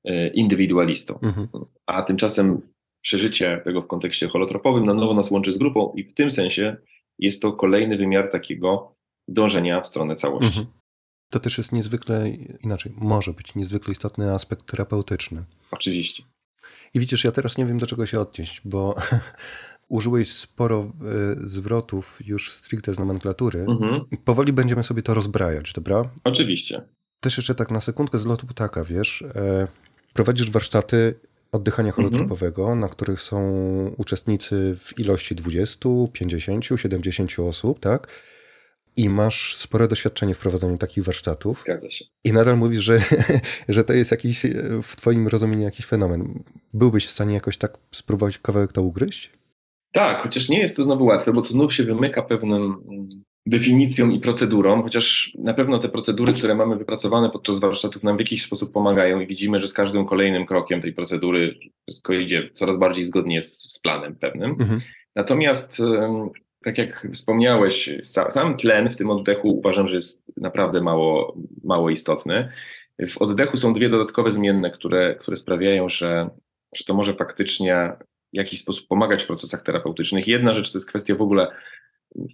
e, 0.05 0.27
indywidualistą. 0.27 1.19
Mhm. 1.23 1.47
A 1.85 2.01
tymczasem 2.01 2.61
przeżycie 3.01 3.61
tego 3.63 3.81
w 3.81 3.87
kontekście 3.87 4.27
holotropowym 4.27 4.85
na 4.85 4.93
nowo 4.93 5.13
nas 5.13 5.31
łączy 5.31 5.53
z 5.53 5.57
grupą 5.57 5.93
i 5.95 6.03
w 6.03 6.13
tym 6.13 6.31
sensie 6.31 6.77
jest 7.19 7.41
to 7.41 7.53
kolejny 7.53 7.97
wymiar 7.97 8.31
takiego 8.31 8.95
dążenia 9.27 9.81
w 9.81 9.87
stronę 9.87 10.15
całości. 10.15 10.47
Mhm. 10.47 10.65
To 11.31 11.39
też 11.39 11.57
jest 11.57 11.71
niezwykle, 11.71 12.29
inaczej, 12.63 12.91
może 12.97 13.33
być 13.33 13.55
niezwykle 13.55 13.91
istotny 13.91 14.31
aspekt 14.31 14.65
terapeutyczny. 14.65 15.43
Oczywiście. 15.71 16.23
I 16.93 16.99
widzisz, 16.99 17.23
ja 17.23 17.31
teraz 17.31 17.57
nie 17.57 17.65
wiem 17.65 17.77
do 17.77 17.87
czego 17.87 18.05
się 18.05 18.19
odnieść, 18.19 18.61
bo 18.65 18.95
użyłeś 19.89 20.31
sporo 20.31 20.91
y, 21.43 21.47
zwrotów 21.47 22.19
już 22.25 22.51
stricte 22.51 22.93
z 22.93 22.99
nomenklatury. 22.99 23.65
Mhm. 23.69 24.05
Powoli 24.25 24.53
będziemy 24.53 24.83
sobie 24.83 25.01
to 25.01 25.13
rozbrajać, 25.13 25.73
dobra? 25.73 26.03
Oczywiście. 26.23 26.81
Też 27.19 27.37
jeszcze 27.37 27.55
tak 27.55 27.71
na 27.71 27.79
sekundkę 27.79 28.19
z 28.19 28.25
lotu 28.25 28.47
ptaka, 28.47 28.83
wiesz, 28.83 29.21
e, 29.21 29.67
prowadzisz 30.13 30.51
warsztaty 30.51 31.19
oddychania 31.51 31.91
holotropowego, 31.91 32.61
mhm. 32.61 32.79
na 32.79 32.87
których 32.87 33.21
są 33.21 33.39
uczestnicy 33.97 34.77
w 34.83 34.99
ilości 34.99 35.35
20, 35.35 35.89
50, 36.13 36.65
70 36.75 37.39
osób, 37.39 37.79
tak? 37.79 38.07
I 38.95 39.09
masz 39.09 39.55
spore 39.55 39.87
doświadczenie 39.87 40.35
w 40.35 40.39
prowadzeniu 40.39 40.77
takich 40.77 41.03
warsztatów. 41.03 41.61
Zgadza 41.61 41.89
się. 41.89 42.05
I 42.23 42.33
nadal 42.33 42.57
mówisz, 42.57 42.81
że, 42.81 43.01
że 43.69 43.83
to 43.83 43.93
jest 43.93 44.11
jakiś, 44.11 44.45
w 44.83 44.95
Twoim 44.95 45.27
rozumieniu 45.27 45.61
jakiś 45.61 45.85
fenomen. 45.85 46.43
Byłbyś 46.73 47.07
w 47.07 47.11
stanie 47.11 47.33
jakoś 47.33 47.57
tak 47.57 47.77
spróbować 47.91 48.37
kawałek 48.37 48.71
to 48.71 48.81
ugryźć? 48.81 49.31
Tak, 49.93 50.21
chociaż 50.21 50.49
nie 50.49 50.59
jest 50.59 50.75
to 50.75 50.83
znowu 50.83 51.05
łatwe, 51.05 51.33
bo 51.33 51.41
to 51.41 51.47
znów 51.47 51.73
się 51.73 51.83
wymyka 51.83 52.21
pewnym 52.21 52.75
definicją 53.49 54.09
i 54.09 54.19
procedurą, 54.19 54.83
chociaż 54.83 55.33
na 55.39 55.53
pewno 55.53 55.79
te 55.79 55.89
procedury, 55.89 56.33
które 56.33 56.55
mamy 56.55 56.75
wypracowane 56.75 57.29
podczas 57.29 57.59
warsztatów 57.59 58.03
nam 58.03 58.17
w 58.17 58.19
jakiś 58.19 58.43
sposób 58.43 58.73
pomagają 58.73 59.19
i 59.19 59.27
widzimy, 59.27 59.59
że 59.59 59.67
z 59.67 59.73
każdym 59.73 60.05
kolejnym 60.05 60.45
krokiem 60.45 60.81
tej 60.81 60.93
procedury 60.93 61.55
wszystko 61.87 62.13
idzie 62.13 62.49
coraz 62.53 62.77
bardziej 62.77 63.05
zgodnie 63.05 63.43
z, 63.43 63.73
z 63.73 63.79
planem 63.79 64.15
pewnym. 64.15 64.51
Mhm. 64.51 64.81
Natomiast 65.15 65.81
tak 66.63 66.77
jak 66.77 67.07
wspomniałeś, 67.13 67.89
sam 68.03 68.57
tlen 68.57 68.89
w 68.89 68.97
tym 68.97 69.09
oddechu 69.09 69.57
uważam, 69.57 69.87
że 69.87 69.95
jest 69.95 70.37
naprawdę 70.37 70.81
mało, 70.81 71.37
mało 71.63 71.89
istotny. 71.89 72.49
W 73.09 73.17
oddechu 73.17 73.57
są 73.57 73.73
dwie 73.73 73.89
dodatkowe 73.89 74.31
zmienne, 74.31 74.71
które, 74.71 75.15
które 75.15 75.37
sprawiają, 75.37 75.89
że, 75.89 76.29
że 76.75 76.83
to 76.83 76.93
może 76.93 77.13
faktycznie 77.13 77.91
w 78.33 78.37
jakiś 78.37 78.59
sposób 78.59 78.87
pomagać 78.87 79.23
w 79.23 79.27
procesach 79.27 79.63
terapeutycznych. 79.63 80.27
Jedna 80.27 80.53
rzecz 80.53 80.71
to 80.71 80.77
jest 80.77 80.89
kwestia 80.89 81.15
w 81.15 81.21
ogóle 81.21 81.47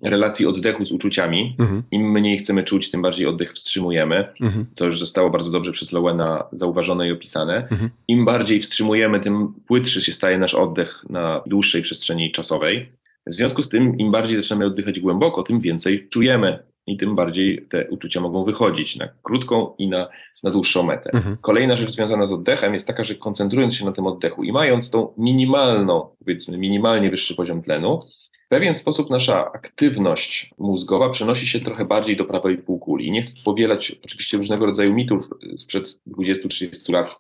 relacji 0.04 0.46
oddechu 0.46 0.86
z 0.86 0.92
uczuciami. 0.92 1.56
Mhm. 1.60 1.84
Im 1.92 2.12
mniej 2.12 2.38
chcemy 2.38 2.64
czuć, 2.64 2.92
tym 2.92 3.02
bardziej 3.02 3.28
oddech 3.28 3.54
wstrzymujemy. 3.54 4.28
Mhm. 4.42 4.66
To 4.76 4.86
już 4.86 5.00
zostało 5.00 5.30
bardzo 5.30 5.52
dobrze 5.52 5.72
przez 5.72 5.92
Lowena 5.92 6.44
zauważone 6.52 7.08
i 7.08 7.12
opisane. 7.12 7.56
Mhm. 7.56 7.90
Im 8.08 8.26
bardziej 8.26 8.62
wstrzymujemy, 8.62 9.20
tym 9.20 9.54
płytszy 9.68 10.02
się 10.02 10.14
staje 10.14 10.38
nasz 10.38 10.56
oddech 10.56 11.06
na 11.10 11.42
dłuższej 11.46 11.82
przestrzeni 11.82 12.32
czasowej. 12.32 12.92
W 13.28 13.34
związku 13.34 13.62
z 13.62 13.70
tym, 13.70 13.98
im 13.98 14.12
bardziej 14.12 14.38
zaczynamy 14.38 14.66
oddychać 14.66 15.00
głęboko, 15.00 15.44
tym 15.44 15.60
więcej 15.60 16.08
czujemy 16.10 16.60
i 16.88 16.98
tym 16.98 17.16
bardziej 17.16 17.66
te 17.70 17.90
uczucia 17.90 18.22
mogą 18.22 18.44
wychodzić 18.44 18.96
na 18.96 19.10
krótką 19.24 19.74
i 19.78 19.88
na, 19.88 20.08
na 20.44 20.52
dłuższą 20.52 20.84
metę. 20.84 21.10
Mhm. 21.14 21.38
Kolejna 21.42 21.78
rzecz 21.78 21.92
związana 21.92 22.26
z 22.26 22.32
oddechem 22.32 22.74
jest 22.74 22.88
taka, 22.88 23.04
że 23.04 23.16
koncentrując 23.16 23.76
się 23.76 23.86
na 23.86 23.92
tym 23.92 24.08
oddechu 24.08 24.44
i 24.44 24.52
mając 24.52 24.90
tą 24.90 25.14
minimalną, 25.18 26.10
powiedzmy, 26.20 26.58
minimalnie 26.58 27.10
wyższy 27.10 27.36
poziom 27.36 27.62
tlenu, 27.62 28.02
w 28.46 28.48
pewien 28.50 28.74
sposób 28.74 29.10
nasza 29.10 29.52
aktywność 29.52 30.54
mózgowa 30.58 31.10
przenosi 31.10 31.48
się 31.48 31.60
trochę 31.60 31.86
bardziej 31.86 32.18
do 32.18 32.26
prawej 32.26 32.58
półkuli. 32.58 33.12
Nie 33.12 33.22
chcę 33.22 33.34
powielać 33.46 33.96
oczywiście 34.04 34.38
różnego 34.38 34.66
rodzaju 34.66 34.94
mitów 34.94 35.30
sprzed 35.58 36.00
20-30 36.08 36.94
lat, 36.94 37.16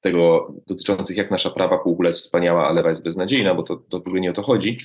tego 0.00 0.52
dotyczących 0.66 1.16
jak 1.16 1.30
nasza 1.30 1.50
prawa 1.50 1.78
półkula 1.78 2.08
jest 2.08 2.18
wspaniała, 2.18 2.68
a 2.68 2.72
lewa 2.72 2.88
jest 2.88 3.04
beznadziejna, 3.04 3.54
bo 3.54 3.62
to, 3.62 3.76
to 3.76 4.00
w 4.00 4.06
ogóle 4.06 4.20
nie 4.20 4.30
o 4.30 4.34
to 4.34 4.42
chodzi. 4.42 4.78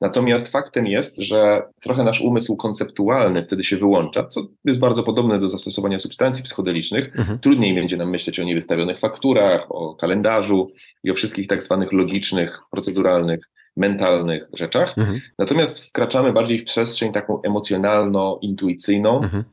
Natomiast 0.00 0.48
faktem 0.48 0.86
jest, 0.86 1.16
że 1.16 1.62
trochę 1.82 2.04
nasz 2.04 2.20
umysł 2.20 2.56
konceptualny 2.56 3.44
wtedy 3.44 3.64
się 3.64 3.76
wyłącza, 3.76 4.26
co 4.26 4.46
jest 4.64 4.78
bardzo 4.78 5.02
podobne 5.02 5.38
do 5.38 5.48
zastosowania 5.48 5.98
substancji 5.98 6.44
psychodelicznych. 6.44 7.18
Mhm. 7.18 7.38
Trudniej 7.38 7.74
będzie 7.74 7.96
nam 7.96 8.10
myśleć 8.10 8.40
o 8.40 8.44
niewystawionych 8.44 8.98
fakturach, 8.98 9.66
o 9.72 9.94
kalendarzu 9.94 10.70
i 11.04 11.10
o 11.10 11.14
wszystkich 11.14 11.48
tak 11.48 11.62
zwanych 11.62 11.92
logicznych, 11.92 12.60
proceduralnych, 12.70 13.40
mentalnych 13.78 14.48
rzeczach. 14.52 14.98
Mhm. 14.98 15.20
Natomiast 15.38 15.88
wkraczamy 15.88 16.32
bardziej 16.32 16.58
w 16.58 16.64
przestrzeń 16.64 17.12
taką 17.12 17.42
emocjonalno-intuicyjną, 17.42 19.22
mhm. 19.22 19.44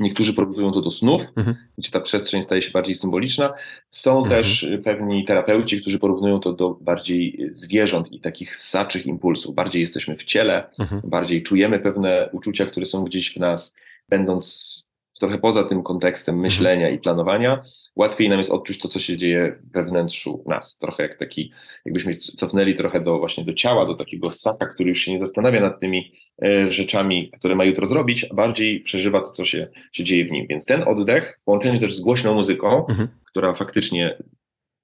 Niektórzy 0.00 0.34
porównują 0.34 0.72
to 0.72 0.82
do 0.82 0.90
snów, 0.90 1.22
mhm. 1.36 1.56
gdzie 1.78 1.90
ta 1.90 2.00
przestrzeń 2.00 2.42
staje 2.42 2.62
się 2.62 2.70
bardziej 2.70 2.94
symboliczna. 2.94 3.52
Są 3.90 4.18
mhm. 4.18 4.30
też 4.30 4.70
pewni 4.84 5.24
terapeuci, 5.24 5.80
którzy 5.80 5.98
porównują 5.98 6.40
to 6.40 6.52
do 6.52 6.78
bardziej 6.80 7.48
zwierząt 7.52 8.12
i 8.12 8.20
takich 8.20 8.56
ssaczych 8.56 9.06
impulsów. 9.06 9.54
Bardziej 9.54 9.80
jesteśmy 9.80 10.16
w 10.16 10.24
ciele, 10.24 10.70
mhm. 10.78 11.00
bardziej 11.04 11.42
czujemy 11.42 11.78
pewne 11.78 12.28
uczucia, 12.32 12.66
które 12.66 12.86
są 12.86 13.04
gdzieś 13.04 13.34
w 13.34 13.36
nas, 13.36 13.76
będąc 14.08 14.85
trochę 15.20 15.38
poza 15.38 15.64
tym 15.64 15.82
kontekstem 15.82 16.34
mhm. 16.34 16.42
myślenia 16.42 16.88
i 16.90 16.98
planowania, 16.98 17.62
łatwiej 17.96 18.28
nam 18.28 18.38
jest 18.38 18.50
odczuć 18.50 18.78
to, 18.78 18.88
co 18.88 18.98
się 18.98 19.16
dzieje 19.16 19.58
we 19.72 19.84
wnętrzu 19.84 20.44
nas. 20.46 20.78
Trochę 20.78 21.02
jak 21.02 21.14
taki, 21.14 21.52
jakbyśmy 21.84 22.14
cofnęli 22.14 22.74
trochę 22.74 23.00
do 23.00 23.18
właśnie 23.18 23.44
do 23.44 23.54
ciała, 23.54 23.86
do 23.86 23.94
takiego 23.94 24.30
ssaka, 24.30 24.66
który 24.66 24.88
już 24.88 24.98
się 24.98 25.12
nie 25.12 25.18
zastanawia 25.18 25.60
nad 25.60 25.80
tymi 25.80 26.12
e, 26.42 26.72
rzeczami, 26.72 27.30
które 27.38 27.54
ma 27.54 27.64
jutro 27.64 27.86
zrobić, 27.86 28.26
a 28.30 28.34
bardziej 28.34 28.80
przeżywa 28.80 29.20
to, 29.20 29.30
co 29.30 29.44
się, 29.44 29.68
się 29.92 30.04
dzieje 30.04 30.24
w 30.24 30.30
nim. 30.30 30.46
Więc 30.46 30.64
ten 30.64 30.82
oddech 30.82 31.38
w 31.42 31.44
połączeniu 31.44 31.80
też 31.80 31.94
z 31.94 32.00
głośną 32.00 32.34
muzyką, 32.34 32.86
mhm. 32.86 33.08
która 33.24 33.54
faktycznie 33.54 34.18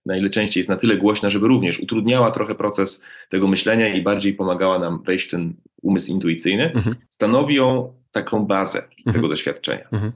najczęściej 0.07 0.61
jest 0.61 0.71
na 0.71 0.77
tyle 0.77 0.97
głośna, 0.97 1.31
żeby 1.31 1.49
również 1.49 1.81
utrudniała 1.81 2.31
trochę 2.31 2.55
proces 2.55 3.03
tego 3.31 3.49
myślenia 3.49 3.95
i 3.95 4.03
bardziej 4.03 4.35
pomagała 4.35 4.79
nam 4.79 5.03
wejść 5.03 5.29
w 5.29 5.31
ten 5.31 5.55
umysł 5.83 6.13
intuicyjny, 6.13 6.73
mhm. 6.73 6.97
stanowią 7.11 7.93
taką 8.13 8.47
bazę 8.47 8.83
mhm. 8.83 9.15
tego 9.15 9.29
doświadczenia. 9.29 9.89
Mhm. 9.93 10.13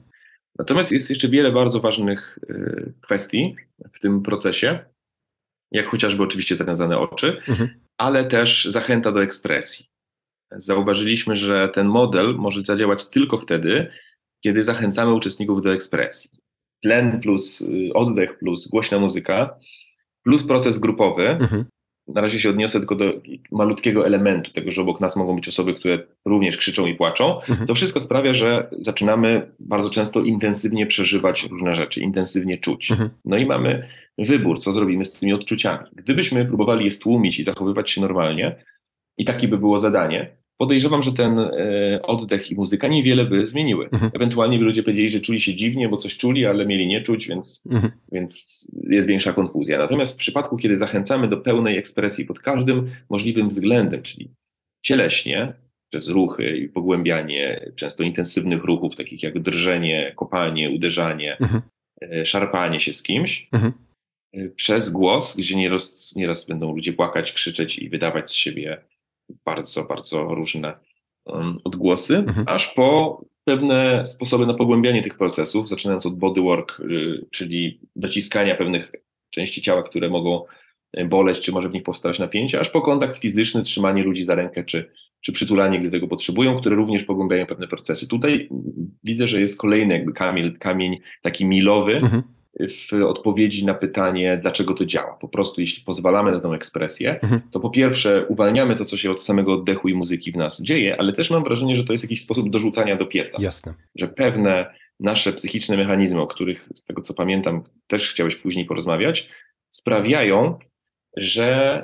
Natomiast 0.59 0.91
jest 0.91 1.09
jeszcze 1.09 1.27
wiele 1.27 1.51
bardzo 1.51 1.79
ważnych 1.79 2.39
y, 2.49 2.93
kwestii 3.01 3.55
w 3.93 3.99
tym 3.99 4.23
procesie, 4.23 4.79
jak 5.71 5.87
chociażby 5.87 6.23
oczywiście 6.23 6.55
zawiązane 6.55 6.97
oczy, 6.97 7.41
mhm. 7.47 7.69
ale 7.97 8.25
też 8.25 8.65
zachęta 8.65 9.11
do 9.11 9.23
ekspresji. 9.23 9.85
Zauważyliśmy, 10.51 11.35
że 11.35 11.69
ten 11.69 11.87
model 11.87 12.35
może 12.35 12.61
zadziałać 12.63 13.05
tylko 13.05 13.39
wtedy, 13.39 13.91
kiedy 14.43 14.63
zachęcamy 14.63 15.13
uczestników 15.13 15.61
do 15.61 15.73
ekspresji. 15.73 16.31
Tlen 16.83 17.21
plus 17.21 17.61
y, 17.61 17.89
oddech 17.93 18.37
plus 18.37 18.67
głośna 18.67 18.99
muzyka 18.99 19.59
plus 20.23 20.43
proces 20.43 20.77
grupowy 20.77 21.29
mhm 21.29 21.65
na 22.07 22.21
razie 22.21 22.39
się 22.39 22.49
odniosę 22.49 22.79
tylko 22.79 22.95
do 22.95 23.13
malutkiego 23.51 24.05
elementu 24.05 24.51
tego, 24.51 24.71
że 24.71 24.81
obok 24.81 25.01
nas 25.01 25.15
mogą 25.15 25.35
być 25.35 25.47
osoby, 25.47 25.73
które 25.73 25.99
również 26.25 26.57
krzyczą 26.57 26.85
i 26.85 26.95
płaczą, 26.95 27.39
mhm. 27.39 27.67
to 27.67 27.73
wszystko 27.73 27.99
sprawia, 27.99 28.33
że 28.33 28.69
zaczynamy 28.79 29.51
bardzo 29.59 29.89
często 29.89 30.21
intensywnie 30.21 30.85
przeżywać 30.85 31.47
różne 31.49 31.73
rzeczy, 31.73 32.01
intensywnie 32.01 32.57
czuć. 32.57 32.91
Mhm. 32.91 33.09
No 33.25 33.37
i 33.37 33.45
mamy 33.45 33.87
wybór, 34.17 34.59
co 34.59 34.71
zrobimy 34.71 35.05
z 35.05 35.13
tymi 35.13 35.33
odczuciami. 35.33 35.85
Gdybyśmy 35.93 36.45
próbowali 36.45 36.85
je 36.85 36.91
stłumić 36.91 37.39
i 37.39 37.43
zachowywać 37.43 37.91
się 37.91 38.01
normalnie, 38.01 38.55
i 39.17 39.25
takie 39.25 39.47
by 39.47 39.57
było 39.57 39.79
zadanie, 39.79 40.36
podejrzewam, 40.57 41.03
że 41.03 41.13
ten 41.13 41.39
e, 41.39 42.01
oddech 42.03 42.51
i 42.51 42.55
muzyka 42.55 42.87
niewiele 42.87 43.25
by 43.25 43.47
zmieniły. 43.47 43.89
Mhm. 43.91 44.11
Ewentualnie 44.15 44.59
by 44.59 44.65
ludzie 44.65 44.83
powiedzieli, 44.83 45.11
że 45.11 45.19
czuli 45.19 45.39
się 45.39 45.55
dziwnie, 45.55 45.89
bo 45.89 45.97
coś 45.97 46.17
czuli, 46.17 46.45
ale 46.45 46.65
mieli 46.65 46.87
nie 46.87 47.01
czuć, 47.01 47.27
więc, 47.27 47.63
mhm. 47.71 47.91
więc 48.11 48.67
jest 48.83 49.07
większa 49.07 49.33
konfuzja. 49.33 49.77
Natomiast 49.77 50.13
w 50.13 50.17
przypadku, 50.17 50.57
kiedy 50.57 50.77
zachęcamy 50.77 51.27
do 51.27 51.37
pełnej 51.37 51.77
ekspresji 51.77 52.25
pod 52.25 52.39
każdym 52.39 52.89
możliwym 53.09 53.49
względem, 53.49 54.01
czyli 54.01 54.31
cieleśnie, 54.81 55.53
przez 55.89 56.09
ruchy 56.09 56.57
i 56.57 56.69
pogłębianie 56.69 57.71
często 57.75 58.03
intensywnych 58.03 58.63
ruchów, 58.63 58.95
takich 58.95 59.23
jak 59.23 59.39
drżenie, 59.39 60.13
kopanie, 60.15 60.71
uderzanie, 60.71 61.37
mhm. 61.39 61.61
E, 62.01 62.25
szarpanie 62.25 62.79
się 62.79 62.93
z 62.93 63.03
kimś, 63.03 63.47
mhm. 63.53 63.73
E, 64.33 64.49
przez 64.49 64.89
głos, 64.89 65.37
gdzie 65.37 65.55
nieraz, 65.55 66.15
nieraz 66.15 66.47
będą 66.47 66.75
ludzie 66.75 66.93
płakać, 66.93 67.33
krzyczeć 67.33 67.79
i 67.79 67.89
wydawać 67.89 68.31
z 68.31 68.33
siebie 68.33 68.77
bardzo, 69.45 69.83
bardzo 69.83 70.23
różne 70.23 70.73
odgłosy, 71.63 72.17
mhm. 72.17 72.45
aż 72.49 72.73
po 72.73 73.21
pewne 73.43 74.07
sposoby 74.07 74.45
na 74.45 74.53
pogłębianie 74.53 75.03
tych 75.03 75.17
procesów, 75.17 75.69
zaczynając 75.69 76.05
od 76.05 76.19
bodywork, 76.19 76.79
y, 76.79 77.25
czyli 77.31 77.79
dociskania 77.95 78.55
pewnych 78.55 78.91
części 79.29 79.61
ciała, 79.61 79.83
które 79.83 80.09
mogą 80.09 80.43
y, 80.97 81.05
boleć, 81.05 81.39
czy 81.39 81.51
może 81.51 81.69
w 81.69 81.73
nich 81.73 81.83
powstawać 81.83 82.19
napięcie, 82.19 82.59
aż 82.59 82.69
po 82.69 82.81
kontakt 82.81 83.19
fizyczny, 83.19 83.63
trzymanie 83.63 84.03
ludzi 84.03 84.25
za 84.25 84.35
rękę, 84.35 84.63
czy, 84.63 84.91
czy 85.21 85.31
przytulanie, 85.31 85.79
gdy 85.79 85.91
tego 85.91 86.07
potrzebują, 86.07 86.59
które 86.59 86.75
również 86.75 87.03
pogłębiają 87.03 87.45
pewne 87.45 87.67
procesy. 87.67 88.07
Tutaj 88.07 88.49
widzę, 89.03 89.27
że 89.27 89.41
jest 89.41 89.57
kolejny 89.57 89.93
jakby 89.93 90.13
kamień, 90.13 90.57
kamień 90.57 90.97
taki 91.21 91.45
milowy, 91.45 91.95
mhm 91.95 92.23
w 92.59 93.03
odpowiedzi 93.03 93.65
na 93.65 93.73
pytanie, 93.73 94.39
dlaczego 94.41 94.73
to 94.73 94.85
działa. 94.85 95.17
Po 95.21 95.27
prostu, 95.27 95.61
jeśli 95.61 95.83
pozwalamy 95.83 96.31
na 96.31 96.39
tę 96.39 96.49
ekspresję, 96.49 97.19
mhm. 97.21 97.41
to 97.51 97.59
po 97.59 97.69
pierwsze 97.69 98.25
uwalniamy 98.27 98.75
to, 98.75 98.85
co 98.85 98.97
się 98.97 99.11
od 99.11 99.23
samego 99.23 99.53
oddechu 99.53 99.89
i 99.89 99.93
muzyki 99.93 100.31
w 100.31 100.35
nas 100.35 100.61
dzieje, 100.61 100.95
ale 100.99 101.13
też 101.13 101.31
mam 101.31 101.43
wrażenie, 101.43 101.75
że 101.75 101.83
to 101.83 101.91
jest 101.91 102.03
jakiś 102.03 102.21
sposób 102.21 102.49
dorzucania 102.49 102.95
do 102.95 103.05
pieca. 103.05 103.37
Jasne. 103.41 103.73
Że 103.95 104.07
pewne 104.07 104.73
nasze 104.99 105.33
psychiczne 105.33 105.77
mechanizmy, 105.77 106.21
o 106.21 106.27
których 106.27 106.69
z 106.75 106.83
tego 106.83 107.01
co 107.01 107.13
pamiętam 107.13 107.63
też 107.87 108.11
chciałeś 108.11 108.35
później 108.35 108.65
porozmawiać, 108.65 109.29
sprawiają, 109.69 110.59
że 111.17 111.83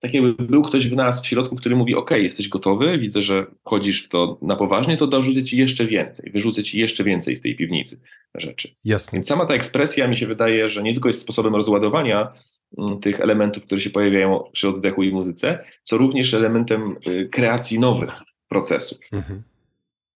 tak 0.00 0.14
jakby 0.14 0.34
był 0.44 0.62
ktoś 0.62 0.88
w 0.88 0.96
nas 0.96 1.22
w 1.22 1.26
środku, 1.26 1.56
który 1.56 1.76
mówi: 1.76 1.94
OK, 1.94 2.10
jesteś 2.10 2.48
gotowy, 2.48 2.98
widzę, 2.98 3.22
że 3.22 3.46
wchodzisz 3.66 4.04
w 4.04 4.08
to 4.08 4.38
na 4.42 4.56
poważnie, 4.56 4.96
to 4.96 5.06
dorzucę 5.06 5.44
ci 5.44 5.58
jeszcze 5.58 5.86
więcej, 5.86 6.30
wyrzucę 6.30 6.62
ci 6.62 6.78
jeszcze 6.78 7.04
więcej 7.04 7.36
z 7.36 7.42
tej 7.42 7.56
piwnicy 7.56 8.00
rzeczy. 8.34 8.68
Jasne. 8.84 9.16
Więc 9.16 9.26
sama 9.26 9.46
ta 9.46 9.54
ekspresja 9.54 10.08
mi 10.08 10.16
się 10.16 10.26
wydaje, 10.26 10.70
że 10.70 10.82
nie 10.82 10.92
tylko 10.92 11.08
jest 11.08 11.20
sposobem 11.20 11.54
rozładowania 11.54 12.32
mm, 12.78 13.00
tych 13.00 13.20
elementów, 13.20 13.64
które 13.64 13.80
się 13.80 13.90
pojawiają 13.90 14.44
przy 14.52 14.68
oddechu 14.68 15.02
i 15.02 15.12
muzyce, 15.12 15.64
co 15.82 15.98
również 15.98 16.34
elementem 16.34 16.96
y, 17.08 17.28
kreacji 17.32 17.78
nowych 17.78 18.12
procesów. 18.48 18.98
Mhm. 19.12 19.42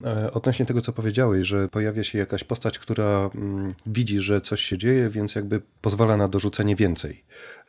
E, 0.04 0.30
odnośnie 0.32 0.66
tego, 0.66 0.80
co 0.80 0.92
powiedziałeś, 0.92 1.46
że 1.46 1.68
pojawia 1.68 2.04
się 2.04 2.18
jakaś 2.18 2.44
postać, 2.44 2.78
która 2.78 3.30
mm, 3.34 3.74
widzi, 3.86 4.18
że 4.20 4.40
coś 4.40 4.60
się 4.60 4.78
dzieje, 4.78 5.10
więc 5.10 5.34
jakby 5.34 5.60
pozwala 5.80 6.16
na 6.16 6.28
dorzucenie 6.28 6.76
więcej. 6.76 7.24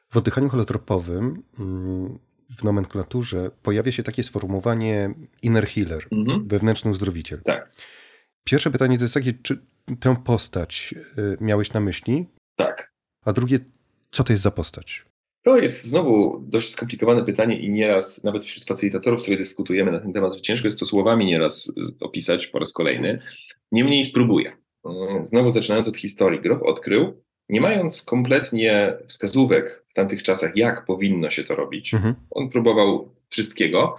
W 0.09 0.17
oddychaniu 0.17 0.49
holotropowym 0.49 1.43
mm, 1.59 2.19
w 2.49 2.63
nomenklaturze 2.63 3.51
pojawia 3.63 3.91
się 3.91 4.03
takie 4.03 4.23
sformułowanie 4.23 5.13
inner 5.43 5.67
healer, 5.67 6.07
mhm. 6.11 6.47
wewnętrzny 6.47 6.91
uzdrowiciel. 6.91 7.41
Tak. 7.43 7.71
Pierwsze 8.43 8.71
pytanie 8.71 8.97
to 8.97 9.03
jest 9.03 9.13
takie, 9.13 9.33
czy 9.33 9.57
tę 9.99 10.15
postać 10.25 10.95
y, 11.17 11.37
miałeś 11.41 11.73
na 11.73 11.79
myśli? 11.79 12.25
Tak. 12.55 12.93
A 13.25 13.33
drugie, 13.33 13.59
co 14.11 14.23
to 14.23 14.33
jest 14.33 14.43
za 14.43 14.51
postać? 14.51 15.05
To 15.43 15.57
jest 15.57 15.85
znowu 15.85 16.43
dość 16.47 16.69
skomplikowane 16.69 17.25
pytanie 17.25 17.59
i 17.59 17.69
nieraz 17.69 18.23
nawet 18.23 18.43
wśród 18.43 18.65
facylitatorów 18.65 19.21
sobie 19.21 19.37
dyskutujemy 19.37 19.91
na 19.91 19.99
ten 19.99 20.13
temat, 20.13 20.35
że 20.35 20.41
ciężko 20.41 20.67
jest 20.67 20.79
to 20.79 20.85
słowami 20.85 21.25
nieraz 21.25 21.73
opisać 21.99 22.47
po 22.47 22.59
raz 22.59 22.71
kolejny. 22.71 23.21
Niemniej 23.71 24.03
spróbuję. 24.03 24.57
Znowu 25.21 25.51
zaczynając 25.51 25.87
od 25.87 25.97
historii. 25.97 26.41
Grof 26.41 26.63
odkrył, 26.63 27.23
nie 27.49 27.61
mając 27.61 28.01
kompletnie 28.01 28.93
wskazówek 29.07 29.85
w 29.89 29.93
tamtych 29.93 30.23
czasach, 30.23 30.51
jak 30.55 30.85
powinno 30.85 31.29
się 31.29 31.43
to 31.43 31.55
robić, 31.55 31.93
mhm. 31.93 32.15
on 32.31 32.49
próbował 32.49 33.15
wszystkiego 33.29 33.97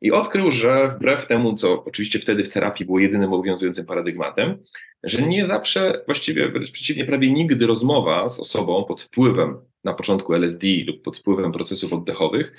i 0.00 0.12
odkrył, 0.12 0.50
że 0.50 0.88
wbrew 0.88 1.26
temu, 1.26 1.54
co 1.54 1.84
oczywiście 1.84 2.18
wtedy 2.18 2.44
w 2.44 2.52
terapii 2.52 2.86
było 2.86 2.98
jedynym 2.98 3.32
obowiązującym 3.32 3.86
paradygmatem, 3.86 4.58
że 5.02 5.22
nie 5.22 5.46
zawsze, 5.46 6.02
właściwie 6.06 6.48
wręcz 6.48 6.70
przeciwnie, 6.70 7.04
prawie 7.04 7.30
nigdy 7.30 7.66
rozmowa 7.66 8.28
z 8.28 8.40
osobą 8.40 8.84
pod 8.84 9.02
wpływem 9.02 9.56
na 9.84 9.94
początku 9.94 10.34
LSD 10.34 10.66
lub 10.86 11.02
pod 11.02 11.18
wpływem 11.18 11.52
procesów 11.52 11.92
oddechowych, 11.92 12.52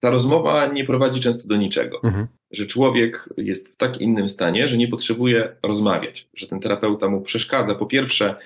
ta 0.00 0.10
rozmowa 0.10 0.66
nie 0.66 0.84
prowadzi 0.84 1.20
często 1.20 1.48
do 1.48 1.56
niczego. 1.56 2.00
Mhm. 2.04 2.26
Że 2.50 2.66
człowiek 2.66 3.28
jest 3.36 3.74
w 3.74 3.76
tak 3.76 4.00
innym 4.00 4.28
stanie, 4.28 4.68
że 4.68 4.76
nie 4.76 4.88
potrzebuje 4.88 5.56
rozmawiać, 5.62 6.28
że 6.34 6.46
ten 6.46 6.60
terapeuta 6.60 7.08
mu 7.08 7.20
przeszkadza. 7.20 7.74
Po 7.74 7.86
pierwsze, 7.86 8.36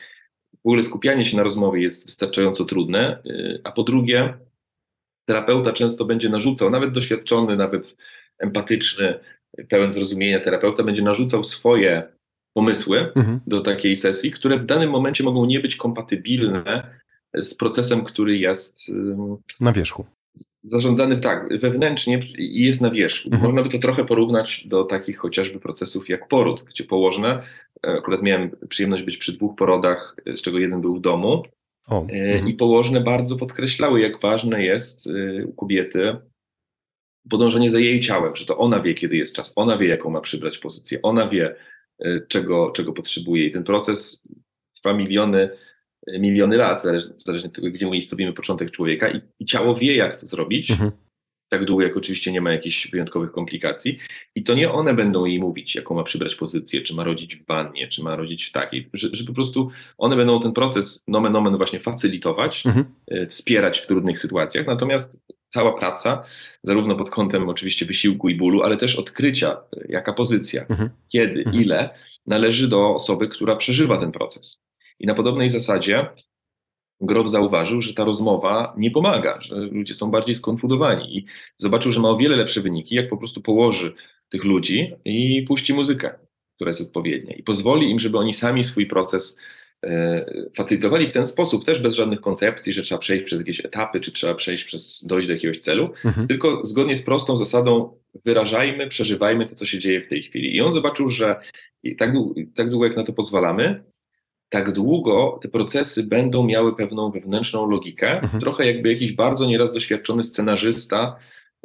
w 0.64 0.66
ogóle 0.66 0.82
skupianie 0.82 1.24
się 1.24 1.36
na 1.36 1.42
rozmowie 1.42 1.82
jest 1.82 2.06
wystarczająco 2.06 2.64
trudne, 2.64 3.18
y, 3.26 3.60
a 3.64 3.72
po 3.72 3.82
drugie, 3.82 4.34
terapeuta 5.28 5.72
często 5.72 6.04
będzie 6.04 6.28
narzucał, 6.28 6.70
nawet 6.70 6.92
doświadczony, 6.92 7.56
nawet 7.56 7.96
empatyczny, 8.38 9.18
pełen 9.68 9.92
zrozumienia 9.92 10.40
terapeuta 10.40 10.82
będzie 10.82 11.02
narzucał 11.02 11.44
swoje 11.44 12.02
pomysły 12.52 13.12
mhm. 13.16 13.40
do 13.46 13.60
takiej 13.60 13.96
sesji, 13.96 14.30
które 14.30 14.58
w 14.58 14.66
danym 14.66 14.90
momencie 14.90 15.24
mogą 15.24 15.44
nie 15.44 15.60
być 15.60 15.76
kompatybilne 15.76 16.90
z 17.34 17.54
procesem, 17.54 18.04
który 18.04 18.38
jest 18.38 18.92
na 19.60 19.72
wierzchu 19.72 20.06
zarządzany 20.66 21.20
tak, 21.20 21.58
wewnętrznie 21.58 22.20
i 22.38 22.66
jest 22.66 22.80
na 22.80 22.90
wierzchu. 22.90 23.28
Mhm. 23.28 23.42
Można 23.42 23.62
by 23.62 23.68
to 23.68 23.78
trochę 23.78 24.04
porównać 24.04 24.66
do 24.66 24.84
takich 24.84 25.18
chociażby 25.18 25.60
procesów 25.60 26.08
jak 26.08 26.28
poród, 26.28 26.64
gdzie 26.68 26.84
położne, 26.84 27.42
akurat 27.82 28.22
miałem 28.22 28.50
przyjemność 28.68 29.02
być 29.02 29.16
przy 29.16 29.32
dwóch 29.32 29.56
porodach, 29.56 30.16
z 30.34 30.42
czego 30.42 30.58
jeden 30.58 30.80
był 30.80 30.96
w 30.96 31.00
domu, 31.00 31.42
o, 31.88 32.06
e, 32.06 32.12
mhm. 32.12 32.48
i 32.48 32.54
położne 32.54 33.00
bardzo 33.00 33.36
podkreślały, 33.36 34.00
jak 34.00 34.20
ważne 34.20 34.64
jest 34.64 35.06
e, 35.06 35.46
u 35.46 35.52
kobiety 35.52 36.16
podążenie 37.30 37.70
za 37.70 37.78
jej 37.78 38.00
ciałem, 38.00 38.36
że 38.36 38.46
to 38.46 38.58
ona 38.58 38.80
wie, 38.80 38.94
kiedy 38.94 39.16
jest 39.16 39.36
czas, 39.36 39.52
ona 39.56 39.78
wie, 39.78 39.88
jaką 39.88 40.10
ma 40.10 40.20
przybrać 40.20 40.58
pozycję, 40.58 41.02
ona 41.02 41.28
wie, 41.28 41.56
czego, 42.28 42.70
czego 42.70 42.92
potrzebuje 42.92 43.46
i 43.46 43.52
ten 43.52 43.64
proces 43.64 44.28
trwa 44.74 44.92
miliony 44.92 45.50
miliony 46.06 46.56
lat, 46.56 46.82
zależnie, 46.82 47.14
zależnie 47.18 47.48
od 47.48 47.54
tego, 47.54 47.70
gdzie 47.70 47.88
umiejscowimy 47.88 48.32
początek 48.32 48.70
człowieka 48.70 49.08
i, 49.10 49.20
i 49.38 49.44
ciało 49.44 49.74
wie, 49.74 49.96
jak 49.96 50.20
to 50.20 50.26
zrobić, 50.26 50.70
mhm. 50.70 50.90
Tak 51.48 51.64
długo, 51.64 51.82
jak 51.82 51.96
oczywiście 51.96 52.32
nie 52.32 52.40
ma 52.40 52.52
jakichś 52.52 52.90
wyjątkowych 52.90 53.32
komplikacji 53.32 53.98
i 54.34 54.44
to 54.44 54.54
nie 54.54 54.72
one 54.72 54.94
będą 54.94 55.24
jej 55.24 55.38
mówić, 55.40 55.74
jaką 55.74 55.94
ma 55.94 56.04
przybrać 56.04 56.34
pozycję, 56.34 56.82
czy 56.82 56.94
ma 56.94 57.04
rodzić 57.04 57.36
w 57.36 57.46
wannie, 57.46 57.88
czy 57.88 58.02
ma 58.02 58.16
rodzić 58.16 58.44
w 58.44 58.52
takiej, 58.52 58.88
że, 58.92 59.08
że 59.12 59.24
po 59.24 59.32
prostu 59.32 59.70
one 59.98 60.16
będą 60.16 60.40
ten 60.40 60.52
proces 60.52 61.04
nomen 61.08 61.36
omen 61.36 61.56
właśnie 61.56 61.80
facylitować, 61.80 62.66
mhm. 62.66 62.86
y, 63.12 63.26
wspierać 63.26 63.80
w 63.80 63.86
trudnych 63.86 64.18
sytuacjach, 64.18 64.66
natomiast 64.66 65.20
cała 65.48 65.78
praca, 65.78 66.24
zarówno 66.62 66.96
pod 66.96 67.10
kątem 67.10 67.48
oczywiście 67.48 67.86
wysiłku 67.86 68.28
i 68.28 68.34
bólu, 68.34 68.62
ale 68.62 68.76
też 68.76 68.96
odkrycia, 68.96 69.52
e, 69.52 69.86
jaka 69.88 70.12
pozycja, 70.12 70.66
mhm. 70.68 70.90
kiedy, 71.08 71.40
mhm. 71.40 71.64
ile, 71.64 71.90
należy 72.26 72.68
do 72.68 72.94
osoby, 72.94 73.28
która 73.28 73.56
przeżywa 73.56 73.98
ten 73.98 74.12
proces. 74.12 74.60
I 74.98 75.06
na 75.06 75.14
podobnej 75.14 75.48
zasadzie 75.48 76.06
Grof 77.00 77.30
zauważył, 77.30 77.80
że 77.80 77.94
ta 77.94 78.04
rozmowa 78.04 78.74
nie 78.76 78.90
pomaga, 78.90 79.40
że 79.40 79.56
ludzie 79.56 79.94
są 79.94 80.10
bardziej 80.10 80.34
skonfudowani 80.34 81.18
i 81.18 81.26
zobaczył, 81.58 81.92
że 81.92 82.00
ma 82.00 82.08
o 82.08 82.16
wiele 82.16 82.36
lepsze 82.36 82.60
wyniki, 82.60 82.94
jak 82.94 83.08
po 83.08 83.16
prostu 83.16 83.40
położy 83.42 83.94
tych 84.28 84.44
ludzi 84.44 84.92
i 85.04 85.42
puści 85.48 85.74
muzykę, 85.74 86.18
która 86.54 86.70
jest 86.70 86.80
odpowiednia 86.80 87.34
i 87.34 87.42
pozwoli 87.42 87.90
im, 87.90 87.98
żeby 87.98 88.18
oni 88.18 88.32
sami 88.32 88.64
swój 88.64 88.86
proces 88.86 89.38
e, 89.84 90.26
facylitowali 90.56 91.10
w 91.10 91.12
ten 91.12 91.26
sposób, 91.26 91.64
też 91.64 91.80
bez 91.80 91.94
żadnych 91.94 92.20
koncepcji, 92.20 92.72
że 92.72 92.82
trzeba 92.82 92.98
przejść 92.98 93.24
przez 93.24 93.38
jakieś 93.38 93.64
etapy, 93.64 94.00
czy 94.00 94.12
trzeba 94.12 94.34
przejść 94.34 94.64
przez, 94.64 95.06
dojść 95.06 95.28
do 95.28 95.34
jakiegoś 95.34 95.58
celu, 95.58 95.90
mhm. 96.04 96.26
tylko 96.28 96.66
zgodnie 96.66 96.96
z 96.96 97.02
prostą 97.02 97.36
zasadą 97.36 97.98
wyrażajmy, 98.24 98.88
przeżywajmy 98.88 99.46
to, 99.46 99.54
co 99.54 99.66
się 99.66 99.78
dzieje 99.78 100.02
w 100.02 100.08
tej 100.08 100.22
chwili. 100.22 100.56
I 100.56 100.60
on 100.60 100.72
zobaczył, 100.72 101.08
że 101.08 101.40
tak, 101.98 102.12
tak 102.54 102.70
długo 102.70 102.86
jak 102.86 102.96
na 102.96 103.04
to 103.04 103.12
pozwalamy, 103.12 103.84
tak 104.48 104.72
długo 104.72 105.38
te 105.42 105.48
procesy 105.48 106.02
będą 106.02 106.44
miały 106.44 106.76
pewną 106.76 107.10
wewnętrzną 107.10 107.70
logikę. 107.70 108.20
Mhm. 108.20 108.40
Trochę 108.40 108.66
jakby 108.66 108.92
jakiś 108.92 109.12
bardzo 109.12 109.46
nieraz 109.46 109.72
doświadczony 109.72 110.22
scenarzysta 110.22 111.16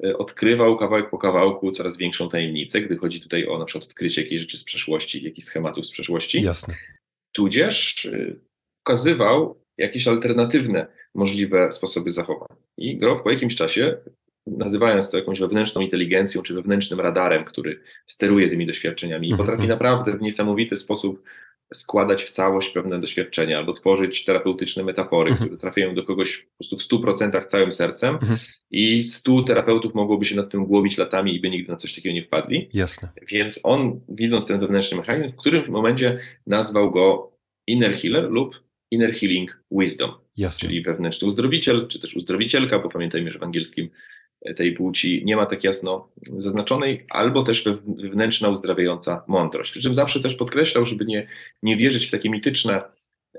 e, 0.03 0.17
odkrywał 0.17 0.77
kawałek 0.77 1.09
po 1.09 1.17
kawałku 1.17 1.71
coraz 1.71 1.97
większą 1.97 2.29
tajemnicę, 2.29 2.81
gdy 2.81 2.97
chodzi 2.97 3.21
tutaj 3.21 3.47
o 3.47 3.59
na 3.59 3.65
przykład 3.65 3.89
odkrycie 3.89 4.23
jakiejś 4.23 4.41
rzeczy 4.41 4.57
z 4.57 4.63
przeszłości, 4.63 5.23
jakichś 5.23 5.47
schematów 5.47 5.85
z 5.85 5.91
przeszłości. 5.91 6.41
Jasne. 6.41 6.75
Tudzież 7.31 8.05
e, 8.05 8.35
pokazywał 8.83 9.61
jakieś 9.77 10.07
alternatywne 10.07 10.87
możliwe 11.15 11.71
sposoby 11.71 12.11
zachowań. 12.11 12.57
I 12.77 12.97
Grof 12.97 13.21
po 13.23 13.31
jakimś 13.31 13.55
czasie, 13.55 13.97
nazywając 14.47 15.09
to 15.09 15.17
jakąś 15.17 15.39
wewnętrzną 15.39 15.81
inteligencją 15.81 16.41
czy 16.41 16.53
wewnętrznym 16.53 16.99
radarem, 16.99 17.45
który 17.45 17.79
steruje 18.07 18.49
tymi 18.49 18.67
doświadczeniami 18.67 19.27
i 19.27 19.31
mhm, 19.31 19.47
potrafi 19.47 19.63
mhm. 19.63 19.79
naprawdę 19.79 20.17
w 20.17 20.21
niesamowity 20.21 20.77
sposób 20.77 21.23
składać 21.73 22.23
w 22.23 22.29
całość 22.29 22.69
pewne 22.69 22.99
doświadczenia 22.99 23.57
albo 23.57 23.73
tworzyć 23.73 24.25
terapeutyczne 24.25 24.83
metafory, 24.83 25.31
mhm. 25.31 25.49
które 25.49 25.61
trafiają 25.61 25.95
do 25.95 26.03
kogoś 26.03 26.37
po 26.37 26.57
prostu 26.57 26.77
w 26.77 27.03
100% 27.03 27.45
całym 27.45 27.71
sercem 27.71 28.13
mhm. 28.13 28.39
i 28.71 29.09
100 29.09 29.43
terapeutów 29.43 29.95
mogłoby 29.95 30.25
się 30.25 30.35
nad 30.35 30.49
tym 30.49 30.65
głowić 30.65 30.97
latami 30.97 31.35
i 31.35 31.39
by 31.39 31.49
nigdy 31.49 31.71
na 31.71 31.77
coś 31.77 31.95
takiego 31.95 32.15
nie 32.15 32.23
wpadli. 32.23 32.67
Jasne. 32.73 33.09
Więc 33.27 33.59
on, 33.63 34.01
widząc 34.09 34.45
ten 34.45 34.59
wewnętrzny 34.59 34.97
mechanizm, 34.97 35.33
w 35.33 35.35
którym 35.35 35.71
momencie 35.71 36.19
nazwał 36.47 36.91
go 36.91 37.31
inner 37.67 37.97
healer 37.97 38.31
lub 38.31 38.71
inner 38.91 39.13
healing 39.13 39.63
wisdom, 39.71 40.11
Jasne. 40.37 40.67
czyli 40.67 40.81
wewnętrzny 40.81 41.27
uzdrowiciel, 41.27 41.87
czy 41.87 41.99
też 41.99 42.15
uzdrowicielka, 42.15 42.79
bo 42.79 42.89
pamiętajmy, 42.89 43.31
że 43.31 43.39
w 43.39 43.43
angielskim 43.43 43.89
tej 44.55 44.73
płci 44.73 45.21
nie 45.25 45.35
ma 45.35 45.45
tak 45.45 45.63
jasno 45.63 46.09
zaznaczonej, 46.37 47.05
albo 47.09 47.43
też 47.43 47.63
wewnętrzna 48.03 48.49
uzdrawiająca 48.49 49.23
mądrość. 49.27 49.71
Przy 49.71 49.81
czym 49.81 49.95
zawsze 49.95 50.19
też 50.19 50.35
podkreślał, 50.35 50.85
żeby 50.85 51.05
nie, 51.05 51.27
nie 51.63 51.77
wierzyć 51.77 52.07
w 52.07 52.11
takie 52.11 52.29
mityczne 52.29 52.81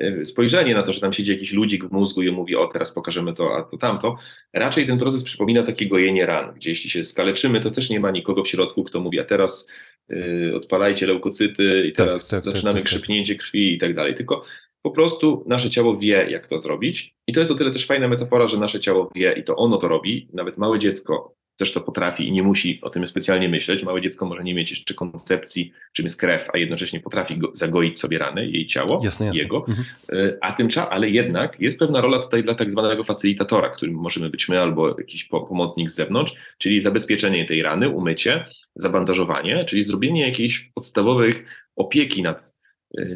e, 0.00 0.24
spojrzenie 0.24 0.74
na 0.74 0.82
to, 0.82 0.92
że 0.92 1.00
tam 1.00 1.12
siedzi 1.12 1.32
jakiś 1.32 1.52
ludzik 1.52 1.84
w 1.84 1.92
mózgu 1.92 2.22
i 2.22 2.30
mówi, 2.30 2.56
o 2.56 2.66
teraz 2.66 2.92
pokażemy 2.92 3.34
to, 3.34 3.56
a 3.56 3.62
to 3.62 3.78
tamto. 3.78 4.16
Raczej 4.52 4.86
ten 4.86 4.98
proces 4.98 5.24
przypomina 5.24 5.62
takie 5.62 5.86
gojenie 5.86 6.26
ran, 6.26 6.54
gdzie 6.54 6.70
jeśli 6.70 6.90
się 6.90 7.04
skaleczymy, 7.04 7.60
to 7.60 7.70
też 7.70 7.90
nie 7.90 8.00
ma 8.00 8.10
nikogo 8.10 8.44
w 8.44 8.48
środku, 8.48 8.84
kto 8.84 9.00
mówi, 9.00 9.20
a 9.20 9.24
teraz 9.24 9.68
y, 10.10 10.52
odpalajcie 10.56 11.06
leukocyty 11.06 11.86
i 11.86 11.92
tak, 11.92 12.06
teraz 12.06 12.28
tak, 12.28 12.44
tak, 12.44 12.52
zaczynamy 12.52 12.74
tak, 12.74 12.84
tak, 12.84 12.92
krzepnięcie 12.92 13.34
krwi 13.34 13.74
i 13.74 13.78
tak 13.78 13.94
dalej. 13.94 14.14
Tylko 14.14 14.44
po 14.82 14.90
prostu 14.90 15.44
nasze 15.46 15.70
ciało 15.70 15.98
wie, 15.98 16.26
jak 16.30 16.48
to 16.48 16.58
zrobić. 16.58 17.14
I 17.26 17.32
to 17.32 17.40
jest 17.40 17.50
o 17.50 17.54
tyle 17.54 17.70
też 17.70 17.86
fajna 17.86 18.08
metafora, 18.08 18.46
że 18.46 18.58
nasze 18.58 18.80
ciało 18.80 19.10
wie 19.14 19.32
i 19.32 19.44
to 19.44 19.56
ono 19.56 19.78
to 19.78 19.88
robi. 19.88 20.28
Nawet 20.32 20.58
małe 20.58 20.78
dziecko 20.78 21.34
też 21.56 21.72
to 21.72 21.80
potrafi 21.80 22.28
i 22.28 22.32
nie 22.32 22.42
musi 22.42 22.78
o 22.82 22.90
tym 22.90 23.06
specjalnie 23.06 23.48
myśleć. 23.48 23.82
Małe 23.82 24.00
dziecko 24.00 24.26
może 24.26 24.44
nie 24.44 24.54
mieć 24.54 24.70
jeszcze 24.70 24.94
koncepcji, 24.94 25.72
czym 25.92 26.04
jest 26.04 26.20
krew, 26.20 26.48
a 26.52 26.58
jednocześnie 26.58 27.00
potrafi 27.00 27.36
go, 27.38 27.50
zagoić 27.54 27.98
sobie 27.98 28.18
rany, 28.18 28.50
jej 28.50 28.66
ciało, 28.66 29.00
jasne, 29.04 29.26
jasne. 29.26 29.42
jego. 29.42 29.64
Mhm. 29.68 29.86
E, 30.12 30.38
a 30.40 30.52
tym 30.52 30.68
ale 30.90 31.10
jednak 31.10 31.60
jest 31.60 31.78
pewna 31.78 32.00
rola 32.00 32.18
tutaj 32.18 32.44
dla 32.44 32.54
tak 32.54 32.70
zwanego 32.70 33.04
facylitatora, 33.04 33.70
którym 33.70 33.94
możemy 33.94 34.30
być 34.30 34.48
my 34.48 34.60
albo 34.60 34.88
jakiś 34.98 35.24
pomocnik 35.24 35.90
z 35.90 35.94
zewnątrz, 35.94 36.34
czyli 36.58 36.80
zabezpieczenie 36.80 37.46
tej 37.46 37.62
rany, 37.62 37.88
umycie, 37.88 38.44
zabandażowanie, 38.74 39.64
czyli 39.64 39.84
zrobienie 39.84 40.26
jakiejś 40.26 40.70
podstawowych 40.74 41.44
opieki 41.76 42.22
nad 42.22 42.61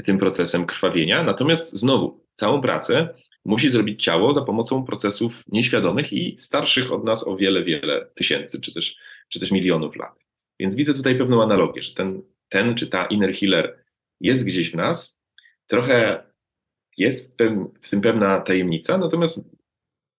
tym 0.05 0.19
procesem 0.19 0.67
krwawienia. 0.67 1.23
Natomiast 1.23 1.77
znowu, 1.77 2.25
całą 2.35 2.61
pracę 2.61 3.09
musi 3.45 3.71
zrobić 3.71 4.05
ciało 4.05 4.33
za 4.33 4.43
pomocą 4.43 4.85
procesów 4.85 5.43
nieświadomych 5.49 6.12
i 6.12 6.37
starszych 6.39 6.93
od 6.93 7.05
nas 7.05 7.29
o 7.29 7.37
wiele, 7.37 7.65
wiele 7.65 8.07
tysięcy, 8.15 8.61
czy 8.61 8.75
też, 8.75 8.97
czy 9.29 9.41
też 9.41 9.51
milionów 9.51 9.97
lat. 9.97 10.27
Więc 10.61 10.75
widzę 10.75 10.95
tutaj 10.95 11.19
pewną 11.19 11.43
analogię, 11.43 11.83
że 11.83 11.95
ten, 11.95 12.23
ten 12.49 12.75
czy 12.75 12.87
ta 12.87 13.07
inner 13.07 13.35
healer 13.35 13.85
jest 14.21 14.45
gdzieś 14.45 14.71
w 14.71 14.75
nas, 14.75 15.21
trochę 15.67 16.23
jest 16.97 17.43
w 17.83 17.91
tym 17.91 18.01
pewna 18.01 18.41
tajemnica, 18.41 18.99
natomiast 18.99 19.41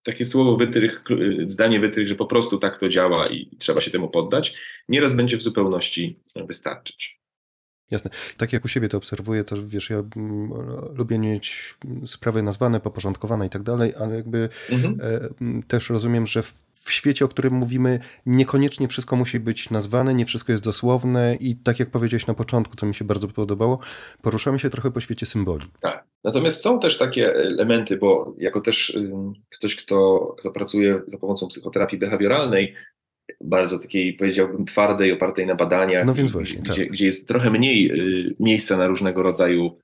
takie 0.03 0.25
słowo 0.25 0.57
wytrych, 0.57 1.03
zdanie 1.47 1.79
wytrych, 1.79 2.07
że 2.07 2.15
po 2.15 2.25
prostu 2.25 2.57
tak 2.57 2.79
to 2.79 2.89
działa 2.89 3.27
i 3.27 3.57
trzeba 3.57 3.81
się 3.81 3.91
temu 3.91 4.09
poddać, 4.09 4.57
nieraz 4.89 5.15
będzie 5.15 5.37
w 5.37 5.41
zupełności 5.41 6.19
wystarczyć. 6.35 7.19
Jasne. 7.91 8.11
Tak 8.37 8.53
jak 8.53 8.65
u 8.65 8.67
siebie 8.67 8.89
to 8.89 8.97
obserwuję, 8.97 9.43
to 9.43 9.55
wiesz, 9.67 9.89
ja 9.89 10.03
mm, 10.15 10.51
lubię 10.95 11.19
mieć 11.19 11.75
sprawy 12.05 12.43
nazwane, 12.43 12.79
poporządkowane 12.79 13.47
i 13.47 13.49
tak 13.49 13.63
dalej, 13.63 13.93
ale 13.99 14.15
jakby 14.15 14.49
mhm. 14.69 14.97
e, 15.01 15.63
też 15.67 15.89
rozumiem, 15.89 16.27
że 16.27 16.43
w, 16.43 16.53
w, 16.73 16.91
świecie, 16.91 17.25
o 17.25 17.27
którym 17.27 17.53
mówimy, 17.53 17.99
niekoniecznie 18.25 18.87
wszystko 18.87 19.15
musi 19.15 19.39
być 19.39 19.69
nazwane, 19.69 20.13
nie 20.13 20.25
wszystko 20.25 20.51
jest 20.51 20.63
dosłowne 20.63 21.37
i 21.39 21.55
tak 21.55 21.79
jak 21.79 21.89
powiedziałeś 21.89 22.27
na 22.27 22.33
początku, 22.33 22.75
co 22.75 22.85
mi 22.85 22.95
się 22.95 23.05
bardzo 23.05 23.27
podobało, 23.27 23.79
poruszamy 24.21 24.59
się 24.59 24.69
trochę 24.69 24.91
po 24.91 24.99
świecie 24.99 25.25
symboli. 25.25 25.65
Tak. 25.81 26.07
Natomiast 26.23 26.61
są 26.61 26.79
też 26.79 26.97
takie 26.97 27.33
elementy, 27.33 27.97
bo 27.97 28.33
jako 28.37 28.61
też 28.61 28.99
ktoś, 29.49 29.75
kto, 29.75 30.19
kto 30.39 30.51
pracuje 30.51 31.01
za 31.07 31.17
pomocą 31.17 31.47
psychoterapii 31.47 31.99
behawioralnej, 31.99 32.75
bardzo 33.41 33.79
takiej, 33.79 34.13
powiedziałbym, 34.13 34.65
twardej, 34.65 35.11
opartej 35.11 35.45
na 35.45 35.55
badaniach, 35.55 36.05
no 36.05 36.13
więc 36.13 36.31
właśnie, 36.31 36.61
gdzie, 36.61 36.83
tak. 36.83 36.91
gdzie 36.91 37.05
jest 37.05 37.27
trochę 37.27 37.49
mniej 37.49 37.91
y, 37.91 38.35
miejsca 38.39 38.77
na 38.77 38.87
różnego 38.87 39.23
rodzaju 39.23 39.79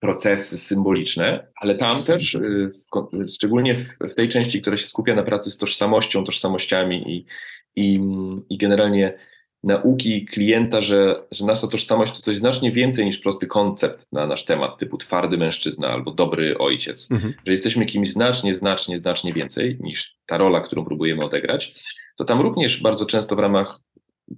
procesy 0.00 0.58
symboliczne, 0.58 1.46
ale 1.56 1.74
tam 1.74 2.02
też, 2.02 2.34
y, 2.34 2.70
w, 2.72 3.30
szczególnie 3.34 3.74
w, 3.74 3.98
w, 4.00 4.14
tej 4.14 4.28
części, 4.28 4.62
która 4.62 4.76
się 4.76 4.86
skupia 4.86 5.14
na 5.14 5.22
pracy 5.22 5.50
z 5.50 5.58
tożsamością, 5.58 6.24
tożsamościami 6.24 7.16
i, 7.16 7.26
i, 7.76 8.00
i 8.50 8.58
generalnie 8.58 9.18
nauki 9.64 10.24
klienta, 10.24 10.80
że, 10.80 11.22
że 11.30 11.46
nasza 11.46 11.66
tożsamość 11.66 12.12
to 12.12 12.22
coś 12.22 12.36
znacznie 12.36 12.72
więcej 12.72 13.04
niż 13.04 13.18
prosty 13.18 13.46
koncept 13.46 14.06
na 14.12 14.26
nasz 14.26 14.44
temat, 14.44 14.78
typu 14.78 14.98
twardy 14.98 15.38
mężczyzna 15.38 15.88
albo 15.88 16.10
dobry 16.10 16.58
ojciec, 16.58 17.10
mhm. 17.10 17.34
że 17.46 17.52
jesteśmy 17.52 17.86
kimś 17.86 18.10
znacznie, 18.10 18.54
znacznie, 18.54 18.98
znacznie 18.98 19.32
więcej 19.32 19.78
niż 19.80 20.16
ta 20.26 20.38
rola, 20.38 20.60
którą 20.60 20.84
próbujemy 20.84 21.24
odegrać 21.24 21.74
to 22.16 22.24
tam 22.24 22.40
również 22.40 22.82
bardzo 22.82 23.06
często 23.06 23.36
w 23.36 23.38
ramach 23.38 23.80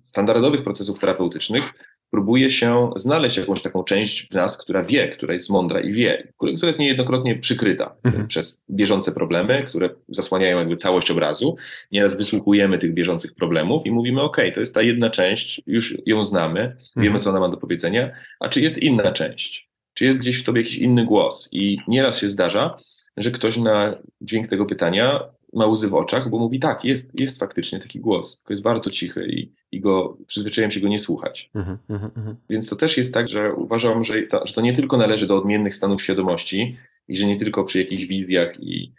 standardowych 0.03 0.65
procesów 0.65 0.99
terapeutycznych 0.99 1.73
próbuje 2.11 2.51
się 2.51 2.91
znaleźć 2.97 3.37
jakąś 3.37 3.63
taką 3.63 3.85
część 3.85 4.29
w 4.29 4.35
nas, 4.35 4.59
która 4.59 4.85
wie, 4.85 5.09
która 5.09 5.35
jest 5.35 5.51
mądra 5.51 5.81
i 5.81 5.93
wie, 5.93 6.33
która 6.37 6.67
jest 6.67 6.79
niejednokrotnie 6.79 7.37
przykryta 7.37 7.95
mhm. 8.05 8.27
przez 8.27 8.63
bieżące 8.71 9.13
problemy, 9.13 9.65
które 9.69 9.91
zasłaniają 10.09 10.59
jakby 10.59 10.77
całość 10.77 11.11
obrazu. 11.11 11.57
Nieraz 11.93 12.17
wysłuchujemy 12.17 12.79
tych 12.79 12.95
bieżących 12.95 13.35
problemów 13.35 13.87
i 13.87 13.91
mówimy, 13.91 14.23
ok, 14.23 14.37
to 14.55 14.61
jest 14.61 14.75
ta 14.75 14.83
jedna 14.83 15.11
część, 15.11 15.63
już 15.67 15.97
ją 16.07 16.25
znamy, 16.25 16.61
mhm. 16.61 16.79
wiemy, 16.97 17.19
co 17.21 17.31
ona 17.31 17.41
ma 17.41 17.49
do 17.49 17.57
powiedzenia, 17.57 18.11
a 18.41 18.49
czy 18.49 18.61
jest 18.61 18.79
inna 18.79 19.13
część? 19.13 19.69
Czy 19.95 20.05
jest 20.05 20.19
gdzieś 20.19 20.43
w 20.43 20.45
tobie 20.45 20.61
jakiś 20.61 20.79
inny 20.79 21.05
głos? 21.05 21.49
I 21.53 21.79
nieraz 21.89 22.19
się 22.19 22.29
zdarza, 22.29 22.77
że 23.17 23.31
ktoś 23.31 23.57
na 23.57 23.99
dźwięk 24.21 24.49
tego 24.49 24.67
pytania 24.67 25.21
ma 25.53 25.67
łzy 25.67 25.89
w 25.89 25.95
oczach, 25.95 26.31
bo 26.31 26.39
mówi 26.39 26.61
tak, 26.61 26.85
jest, 26.85 27.21
jest 27.21 27.39
faktycznie 27.39 27.81
taki 27.81 28.01
głos, 28.01 28.37
tylko 28.37 28.53
jest 28.53 28.63
bardzo 28.63 28.91
cichy 28.91 29.27
i, 29.27 29.53
i 29.73 29.81
go, 29.81 30.19
przyzwyczaiłem 30.27 30.71
się 30.71 30.81
go 30.81 30.89
nie 30.89 30.99
słuchać. 30.99 31.51
Uh 31.55 31.63
-huh, 31.63 31.77
uh 31.89 32.03
-huh. 32.03 32.35
Więc 32.51 32.69
to 32.69 32.77
też 32.77 32.97
jest 32.97 33.15
tak, 33.15 33.29
że 33.29 33.55
uważam, 33.55 34.05
że 34.05 34.23
to, 34.23 34.47
że 34.47 34.55
to 34.55 34.61
nie 34.61 34.73
tylko 34.73 34.97
należy 34.97 35.27
do 35.27 35.37
odmiennych 35.37 35.75
stanów 35.75 36.03
świadomości 36.03 36.77
i 37.09 37.17
że 37.17 37.27
nie 37.27 37.39
tylko 37.39 37.65
przy 37.65 37.79
jakichś 37.79 38.07
wizjach 38.07 38.61
i, 38.61 38.93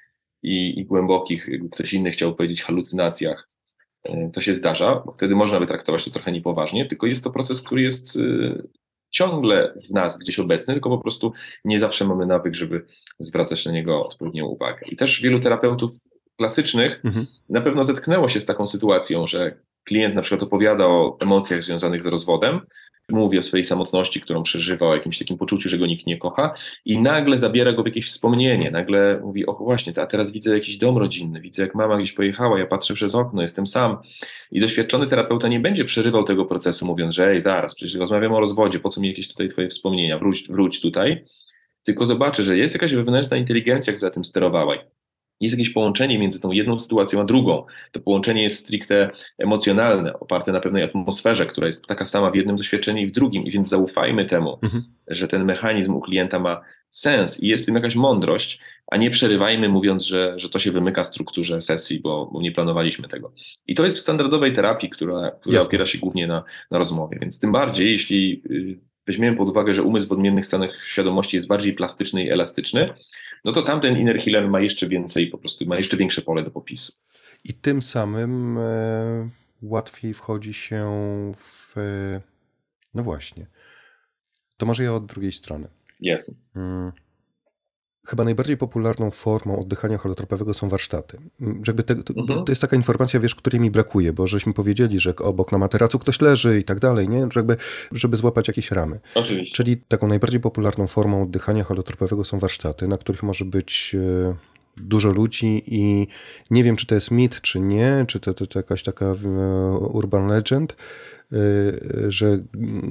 i, 0.43 0.79
i 0.79 0.85
głębokich, 0.85 1.49
ktoś 1.71 1.93
inny 1.93 2.11
chciał 2.11 2.35
powiedzieć, 2.35 2.63
halucynacjach 2.63 3.49
e, 4.03 4.29
to 4.33 4.41
się 4.41 4.53
zdarza, 4.53 5.03
bo 5.05 5.11
wtedy 5.11 5.35
można 5.35 5.59
by 5.59 5.67
traktować 5.67 6.05
to 6.05 6.11
trochę 6.11 6.31
niepoważnie, 6.31 6.85
tylko 6.85 7.07
jest 7.07 7.23
to 7.23 7.31
proces, 7.31 7.61
który 7.61 7.81
jest 7.81 8.17
e, 8.17 8.63
ciągle 9.09 9.73
w 9.89 9.91
nas 9.91 10.17
gdzieś 10.17 10.39
obecny, 10.39 10.73
tylko 10.73 10.89
po 10.89 10.97
prostu 10.97 11.33
nie 11.65 11.79
zawsze 11.79 12.05
mamy 12.05 12.25
nawyk, 12.25 12.55
żeby 12.55 12.85
zwracać 13.19 13.65
na 13.65 13.71
niego 13.71 14.05
odpowiednią 14.05 14.45
uwagę. 14.45 14.79
I 14.91 14.95
też 14.95 15.21
wielu 15.21 15.39
terapeutów 15.39 15.91
klasycznych 16.39 17.01
mhm. 17.05 17.25
na 17.49 17.61
pewno 17.61 17.83
zetknęło 17.83 18.29
się 18.29 18.39
z 18.39 18.45
taką 18.45 18.67
sytuacją, 18.67 19.27
że 19.27 19.55
klient 19.83 20.15
na 20.15 20.21
przykład 20.21 20.43
opowiada 20.43 20.85
o 20.85 21.17
emocjach 21.19 21.63
związanych 21.63 22.03
z 22.03 22.07
rozwodem, 22.07 22.61
mówi 23.11 23.39
o 23.39 23.43
swojej 23.43 23.63
samotności, 23.63 24.21
którą 24.21 24.43
przeżywa, 24.43 24.85
o 24.87 24.95
jakimś 24.95 25.17
takim 25.17 25.37
poczuciu, 25.37 25.69
że 25.69 25.77
go 25.77 25.85
nikt 25.85 26.07
nie 26.07 26.17
kocha 26.17 26.53
i 26.85 27.01
nagle 27.01 27.37
zabiera 27.37 27.73
go 27.73 27.83
w 27.83 27.85
jakieś 27.85 28.07
wspomnienie, 28.07 28.71
nagle 28.71 29.19
mówi, 29.23 29.45
o 29.45 29.53
właśnie, 29.53 29.93
a 30.01 30.07
teraz 30.07 30.31
widzę 30.31 30.53
jakiś 30.53 30.77
dom 30.77 30.97
rodzinny, 30.97 31.41
widzę 31.41 31.61
jak 31.61 31.75
mama 31.75 31.97
gdzieś 31.97 32.13
pojechała, 32.13 32.59
ja 32.59 32.65
patrzę 32.65 32.93
przez 32.93 33.15
okno, 33.15 33.41
jestem 33.41 33.67
sam. 33.67 33.97
I 34.51 34.59
doświadczony 34.59 35.07
terapeuta 35.07 35.47
nie 35.47 35.59
będzie 35.59 35.85
przerywał 35.85 36.23
tego 36.23 36.45
procesu, 36.45 36.85
mówiąc, 36.85 37.15
że 37.15 37.27
ej, 37.27 37.41
zaraz, 37.41 37.75
przecież 37.75 37.95
rozmawiamy 37.95 38.35
o 38.35 38.39
rozwodzie, 38.39 38.79
po 38.79 38.89
co 38.89 39.01
mi 39.01 39.07
jakieś 39.07 39.27
tutaj 39.27 39.47
twoje 39.47 39.67
wspomnienia, 39.67 40.19
wróć, 40.19 40.47
wróć 40.49 40.81
tutaj, 40.81 41.25
tylko 41.83 42.05
zobaczy, 42.05 42.43
że 42.43 42.57
jest 42.57 42.73
jakaś 42.73 42.93
wewnętrzna 42.93 43.37
inteligencja, 43.37 43.93
która 43.93 44.11
tym 44.11 44.23
sterowała 44.23 44.75
jest 45.39 45.57
jakieś 45.57 45.69
połączenie 45.69 46.19
między 46.19 46.39
tą 46.39 46.51
jedną 46.51 46.79
sytuacją 46.79 47.21
a 47.21 47.23
drugą. 47.23 47.65
To 47.91 47.99
połączenie 47.99 48.43
jest 48.43 48.59
stricte 48.59 49.09
emocjonalne, 49.37 50.19
oparte 50.19 50.51
na 50.51 50.59
pewnej 50.59 50.83
atmosferze, 50.83 51.45
która 51.45 51.67
jest 51.67 51.85
taka 51.85 52.05
sama 52.05 52.31
w 52.31 52.35
jednym 52.35 52.55
doświadczeniu 52.55 53.01
i 53.01 53.07
w 53.07 53.11
drugim. 53.11 53.43
I 53.43 53.51
więc 53.51 53.69
zaufajmy 53.69 54.25
temu, 54.25 54.59
mhm. 54.63 54.83
że 55.07 55.27
ten 55.27 55.45
mechanizm 55.45 55.95
u 55.95 55.99
klienta 55.99 56.39
ma 56.39 56.61
sens 56.89 57.43
i 57.43 57.47
jest 57.47 57.63
w 57.63 57.65
tym 57.65 57.75
jakaś 57.75 57.95
mądrość, 57.95 58.59
a 58.87 58.97
nie 58.97 59.11
przerywajmy 59.11 59.69
mówiąc, 59.69 60.05
że, 60.05 60.33
że 60.37 60.49
to 60.49 60.59
się 60.59 60.71
wymyka 60.71 61.03
strukturze 61.03 61.61
sesji, 61.61 61.99
bo, 61.99 62.29
bo 62.33 62.41
nie 62.41 62.51
planowaliśmy 62.51 63.07
tego. 63.07 63.31
I 63.67 63.75
to 63.75 63.85
jest 63.85 63.97
w 63.97 64.01
standardowej 64.01 64.53
terapii, 64.53 64.89
która, 64.89 65.31
która 65.41 65.61
opiera 65.61 65.85
się 65.85 65.97
głównie 65.97 66.27
na, 66.27 66.43
na 66.71 66.77
rozmowie. 66.77 67.17
Więc 67.21 67.39
tym 67.39 67.51
bardziej, 67.51 67.91
jeśli 67.91 68.41
y, 68.51 68.79
weźmiemy 69.09 69.37
pod 69.37 69.49
uwagę, 69.49 69.73
że 69.73 69.83
umysł 69.83 70.07
w 70.07 70.11
odmiennych 70.11 70.45
stanach 70.45 70.83
świadomości 70.83 71.37
jest 71.37 71.47
bardziej 71.47 71.73
plastyczny 71.73 72.23
i 72.23 72.29
elastyczny, 72.29 72.93
no 73.45 73.53
to 73.53 73.61
tamten 73.61 73.97
inner 73.97 74.19
healer 74.19 74.49
ma 74.49 74.59
jeszcze 74.59 74.87
więcej, 74.87 75.27
po 75.27 75.37
prostu 75.37 75.65
ma 75.65 75.77
jeszcze 75.77 75.97
większe 75.97 76.21
pole 76.21 76.43
do 76.43 76.51
popisu. 76.51 76.93
I 77.43 77.53
tym 77.53 77.81
samym 77.81 78.57
e, 78.57 79.29
łatwiej 79.61 80.13
wchodzi 80.13 80.53
się 80.53 80.85
w. 81.37 81.75
No 82.93 83.03
właśnie. 83.03 83.45
To 84.57 84.65
może 84.65 84.83
ja 84.83 84.93
od 84.93 85.05
drugiej 85.05 85.31
strony. 85.31 85.67
Jasne. 85.99 86.35
Hmm. 86.53 86.91
Chyba 88.09 88.23
najbardziej 88.23 88.57
popularną 88.57 89.11
formą 89.11 89.59
oddychania 89.59 89.97
holotropowego 89.97 90.53
są 90.53 90.69
warsztaty. 90.69 91.17
Mm, 91.41 91.61
jakby 91.67 91.83
te, 91.83 91.95
to, 91.95 92.13
mhm. 92.17 92.45
to, 92.45 92.51
jest 92.51 92.61
taka 92.61 92.75
informacja, 92.75 93.19
wiesz, 93.19 93.35
której 93.35 93.61
mi 93.61 93.71
brakuje, 93.71 94.13
bo 94.13 94.27
żeśmy 94.27 94.53
powiedzieli, 94.53 94.99
że 94.99 95.15
obok 95.15 95.51
na 95.51 95.57
materacu 95.57 95.99
ktoś 95.99 96.21
leży 96.21 96.59
i 96.59 96.63
tak 96.63 96.79
dalej, 96.79 97.09
nie? 97.09 97.27
Żeby, 97.31 97.57
żeby 97.91 98.17
złapać 98.17 98.47
jakieś 98.47 98.71
ramy. 98.71 98.99
Oczywiście. 99.15 99.55
Czyli 99.55 99.77
taką 99.77 100.07
najbardziej 100.07 100.39
popularną 100.39 100.87
formą 100.87 101.23
oddychania 101.23 101.63
holotropowego 101.63 102.23
są 102.23 102.39
warsztaty, 102.39 102.87
na 102.87 102.97
których 102.97 103.23
może 103.23 103.45
być 103.45 103.95
e, 103.95 104.35
dużo 104.77 105.09
ludzi 105.09 105.63
i 105.67 106.07
nie 106.51 106.63
wiem, 106.63 106.75
czy 106.75 106.85
to 106.85 106.95
jest 106.95 107.11
mit, 107.11 107.41
czy 107.41 107.59
nie, 107.59 108.05
czy 108.07 108.19
to, 108.19 108.33
to, 108.33 108.47
to 108.47 108.59
jakaś 108.59 108.83
taka 108.83 109.05
e, 109.05 109.15
urban 109.77 110.27
legend, 110.27 110.75
że 112.07 112.37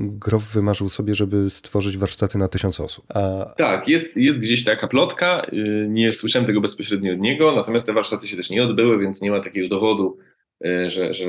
Grof 0.03 0.53
wymarzył 0.53 0.89
sobie, 0.89 1.15
żeby 1.15 1.51
stworzyć 1.51 1.99
warsztaty 1.99 2.39
na 2.39 2.49
tysiąc 2.49 2.81
osób. 2.81 3.05
A... 3.15 3.55
Tak, 3.57 3.89
jest, 3.89 4.17
jest 4.17 4.39
gdzieś 4.39 4.65
taka 4.65 4.89
plotka, 4.89 5.47
y, 5.53 5.87
nie 5.89 6.13
słyszałem 6.13 6.47
tego 6.47 6.61
bezpośrednio 6.61 7.13
od 7.13 7.19
niego, 7.19 7.53
natomiast 7.57 7.87
te 7.87 7.93
warsztaty 7.93 8.29
się 8.29 8.37
też 8.37 8.51
nie 8.51 8.63
odbyły, 8.63 8.99
więc 8.99 9.23
nie 9.23 9.31
ma 9.31 9.41
takiego 9.41 9.69
dowodu, 9.69 10.19
y, 10.67 10.91
że, 10.91 11.15
że 11.15 11.27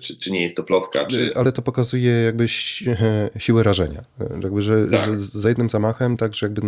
czy, 0.00 0.18
czy 0.18 0.32
nie 0.32 0.42
jest 0.42 0.56
to 0.56 0.62
plotka. 0.62 1.06
Czy... 1.06 1.30
Ale 1.34 1.52
to 1.52 1.62
pokazuje 1.62 2.12
jakby 2.12 2.48
siłę 3.38 3.62
rażenia. 3.62 4.04
Jakby, 4.42 4.60
że, 4.60 4.88
tak. 4.90 5.00
że 5.00 5.18
za 5.18 5.48
jednym 5.48 5.70
zamachem, 5.70 6.16
tak, 6.16 6.34
że 6.34 6.46
jakby 6.46 6.62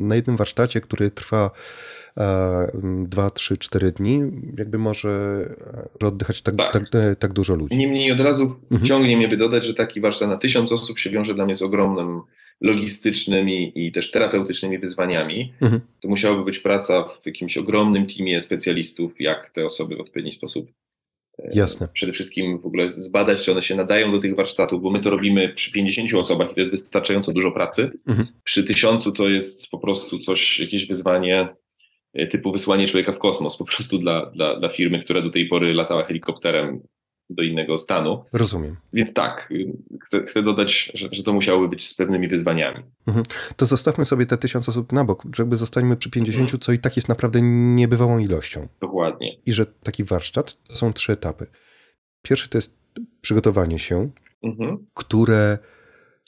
na 0.00 0.14
jednym 0.14 0.36
warsztacie, 0.36 0.80
który 0.80 1.10
trwa 1.10 1.50
dwa, 3.04 3.30
trzy, 3.30 3.58
cztery 3.58 3.92
dni, 3.92 4.20
jakby 4.58 4.78
może 4.78 5.10
oddychać 6.04 6.42
tak, 6.42 6.56
tak. 6.56 6.72
tak, 6.72 6.82
e, 6.94 7.16
tak 7.16 7.32
dużo 7.32 7.54
ludzi. 7.54 7.76
Niemniej 7.76 8.12
od 8.12 8.20
razu 8.20 8.56
mhm. 8.70 8.84
ciągnie 8.84 9.16
mnie 9.16 9.28
by 9.28 9.36
dodać, 9.36 9.64
że 9.64 9.74
taki 9.74 10.00
warsztat 10.00 10.28
na 10.28 10.36
tysiąc 10.36 10.72
osób 10.72 10.98
się 10.98 11.10
wiąże 11.10 11.34
dla 11.34 11.44
mnie 11.44 11.54
z 11.54 11.62
ogromnym 11.62 12.20
logistycznymi 12.60 13.72
i 13.74 13.92
też 13.92 14.10
terapeutycznymi 14.10 14.78
wyzwaniami. 14.78 15.52
Mhm. 15.60 15.80
To 16.00 16.08
musiałaby 16.08 16.44
być 16.44 16.58
praca 16.58 17.04
w 17.04 17.26
jakimś 17.26 17.58
ogromnym 17.58 18.06
teamie 18.06 18.40
specjalistów, 18.40 19.20
jak 19.20 19.50
te 19.50 19.64
osoby 19.64 19.96
w 19.96 20.00
odpowiedni 20.00 20.32
sposób 20.32 20.70
e, 21.38 21.50
Jasne. 21.54 21.88
Przede 21.92 22.12
wszystkim 22.12 22.58
w 22.58 22.66
ogóle 22.66 22.88
zbadać, 22.88 23.44
czy 23.44 23.52
one 23.52 23.62
się 23.62 23.74
nadają 23.74 24.12
do 24.12 24.18
tych 24.18 24.36
warsztatów, 24.36 24.82
bo 24.82 24.90
my 24.90 25.00
to 25.00 25.10
robimy 25.10 25.48
przy 25.54 25.72
50 25.72 26.14
osobach 26.14 26.50
i 26.52 26.54
to 26.54 26.60
jest 26.60 26.72
wystarczająco 26.72 27.32
dużo 27.32 27.52
pracy. 27.52 27.90
Mhm. 28.06 28.28
Przy 28.44 28.64
tysiącu 28.64 29.12
to 29.12 29.28
jest 29.28 29.70
po 29.70 29.78
prostu 29.78 30.18
coś, 30.18 30.60
jakieś 30.60 30.86
wyzwanie 30.86 31.48
E, 31.48 31.65
typu 32.30 32.52
wysłanie 32.52 32.88
człowieka 32.88 33.12
w 33.12 33.18
kosmos 33.18 33.56
po 33.56 33.64
prostu 33.64 33.98
dla, 33.98 34.26
dla, 34.26 34.58
dla 34.58 34.68
firmy, 34.68 35.00
która 35.00 35.22
do 35.22 35.30
tej 35.30 35.48
pory 35.48 35.74
latała 35.74 36.04
helikopterem 36.04 36.80
do 37.30 37.42
innego 37.42 37.78
stanu. 37.78 38.24
Rozumiem. 38.32 38.76
Więc 38.92 39.14
tak, 39.14 39.52
chcę, 40.04 40.26
chcę 40.26 40.42
dodać, 40.42 40.90
że, 40.94 41.08
że, 41.12 41.22
to 41.22 41.32
musiałoby 41.32 41.68
być 41.68 41.88
z 41.88 41.94
pewnymi 41.94 42.28
wyzwaniami. 42.28 42.82
Mhm. 43.06 43.26
To 43.56 43.66
zostawmy 43.66 44.04
sobie 44.04 44.26
te 44.26 44.36
tysiąc 44.36 44.68
osób 44.68 44.92
na 44.92 45.04
bok, 45.04 45.22
żeby 45.34 45.56
zostańmy 45.56 45.96
przy 45.96 46.10
50, 46.10 46.42
mhm. 46.42 46.60
co 46.60 46.72
i 46.72 46.78
tak 46.78 46.96
jest 46.96 47.08
naprawdę 47.08 47.42
niebywałą 47.42 48.18
ilością. 48.18 48.68
Dokładnie. 48.80 49.36
I 49.46 49.52
że 49.52 49.66
taki 49.66 50.04
warsztat 50.04 50.56
to 50.68 50.76
są 50.76 50.92
trzy 50.92 51.12
etapy. 51.12 51.46
Pierwszy 52.22 52.48
to 52.48 52.58
jest 52.58 52.76
przygotowanie 53.20 53.78
się, 53.78 54.10
mhm. 54.42 54.86
które 54.94 55.58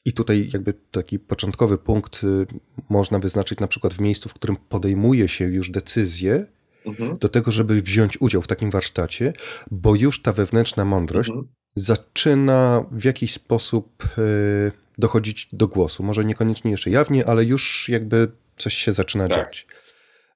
i 0.04 0.12
tutaj 0.12 0.50
jakby 0.52 0.74
taki 0.90 1.18
początkowy 1.18 1.78
punkt 1.78 2.24
y, 2.24 2.46
można 2.90 3.18
wyznaczyć 3.18 3.60
na 3.60 3.66
przykład 3.66 3.94
w 3.94 4.00
miejscu, 4.00 4.28
w 4.28 4.34
którym 4.34 4.56
podejmuje 4.56 5.28
się 5.28 5.44
już 5.44 5.70
decyzję 5.70 6.46
mhm. 6.86 7.18
do 7.18 7.28
tego, 7.28 7.52
żeby 7.52 7.82
wziąć 7.82 8.20
udział 8.20 8.42
w 8.42 8.46
takim 8.46 8.70
warsztacie, 8.70 9.32
bo 9.70 9.94
już 9.94 10.22
ta 10.22 10.32
wewnętrzna 10.32 10.84
mądrość 10.84 11.28
mhm. 11.28 11.48
zaczyna 11.74 12.84
w 12.92 13.04
jakiś 13.04 13.32
sposób 13.32 14.04
y, 14.18 14.72
dochodzić 14.98 15.48
do 15.52 15.68
głosu. 15.68 16.02
Może 16.02 16.24
niekoniecznie 16.24 16.70
jeszcze 16.70 16.90
jawnie, 16.90 17.26
ale 17.26 17.44
już 17.44 17.88
jakby 17.88 18.28
coś 18.56 18.74
się 18.74 18.92
zaczyna 18.92 19.28
tak. 19.28 19.36
dziać. 19.36 19.66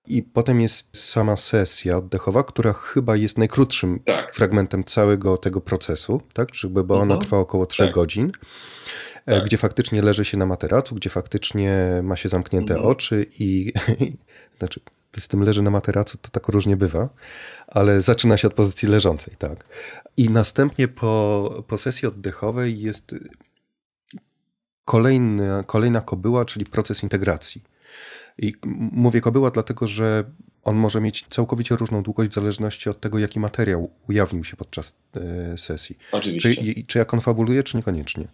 I 0.06 0.22
potem 0.22 0.60
jest 0.60 0.96
sama 0.96 1.36
sesja 1.36 1.96
oddechowa, 1.96 2.42
która 2.42 2.72
chyba 2.72 3.16
jest 3.16 3.38
najkrótszym 3.38 4.00
tak. 4.04 4.34
fragmentem 4.34 4.84
całego 4.84 5.36
tego 5.36 5.60
procesu, 5.60 6.20
tak? 6.32 6.54
Żeby, 6.54 6.84
bo 6.84 6.94
ona 6.94 7.02
mhm. 7.14 7.20
trwa 7.20 7.38
około 7.38 7.66
3 7.66 7.82
tak. 7.82 7.94
godzin. 7.94 8.32
Tak. 9.24 9.44
gdzie 9.44 9.56
faktycznie 9.56 10.02
leży 10.02 10.24
się 10.24 10.36
na 10.36 10.46
materacu, 10.46 10.94
gdzie 10.94 11.10
faktycznie 11.10 12.00
ma 12.02 12.16
się 12.16 12.28
zamknięte 12.28 12.74
mhm. 12.74 12.90
oczy 12.90 13.26
i, 13.38 13.72
znaczy 14.58 14.80
z 15.18 15.28
tym 15.28 15.42
leży 15.42 15.62
na 15.62 15.70
materacu, 15.70 16.18
to 16.18 16.30
tak 16.30 16.48
różnie 16.48 16.76
bywa, 16.76 17.08
ale 17.68 18.02
zaczyna 18.02 18.36
się 18.36 18.48
od 18.48 18.54
pozycji 18.54 18.88
leżącej, 18.88 19.34
tak. 19.38 19.64
I 20.16 20.30
następnie 20.30 20.88
po, 20.88 21.64
po 21.68 21.78
sesji 21.78 22.08
oddechowej 22.08 22.80
jest 22.80 23.14
kolejny, 24.84 25.48
kolejna 25.66 26.00
kobyła, 26.00 26.44
czyli 26.44 26.64
proces 26.64 27.02
integracji. 27.02 27.62
I 28.38 28.54
mówię 28.92 29.20
kobyła 29.20 29.50
dlatego, 29.50 29.86
że 29.86 30.24
on 30.62 30.76
może 30.76 31.00
mieć 31.00 31.26
całkowicie 31.30 31.76
różną 31.76 32.02
długość 32.02 32.30
w 32.30 32.34
zależności 32.34 32.90
od 32.90 33.00
tego, 33.00 33.18
jaki 33.18 33.40
materiał 33.40 33.90
ujawnił 34.08 34.44
się 34.44 34.56
podczas 34.56 34.94
e, 35.16 35.58
sesji. 35.58 35.98
Oczywiście. 36.12 36.54
Czy, 36.54 36.84
czy 36.86 36.98
ja 36.98 37.04
konfabuluję, 37.04 37.62
czy 37.62 37.76
niekoniecznie? 37.76 38.28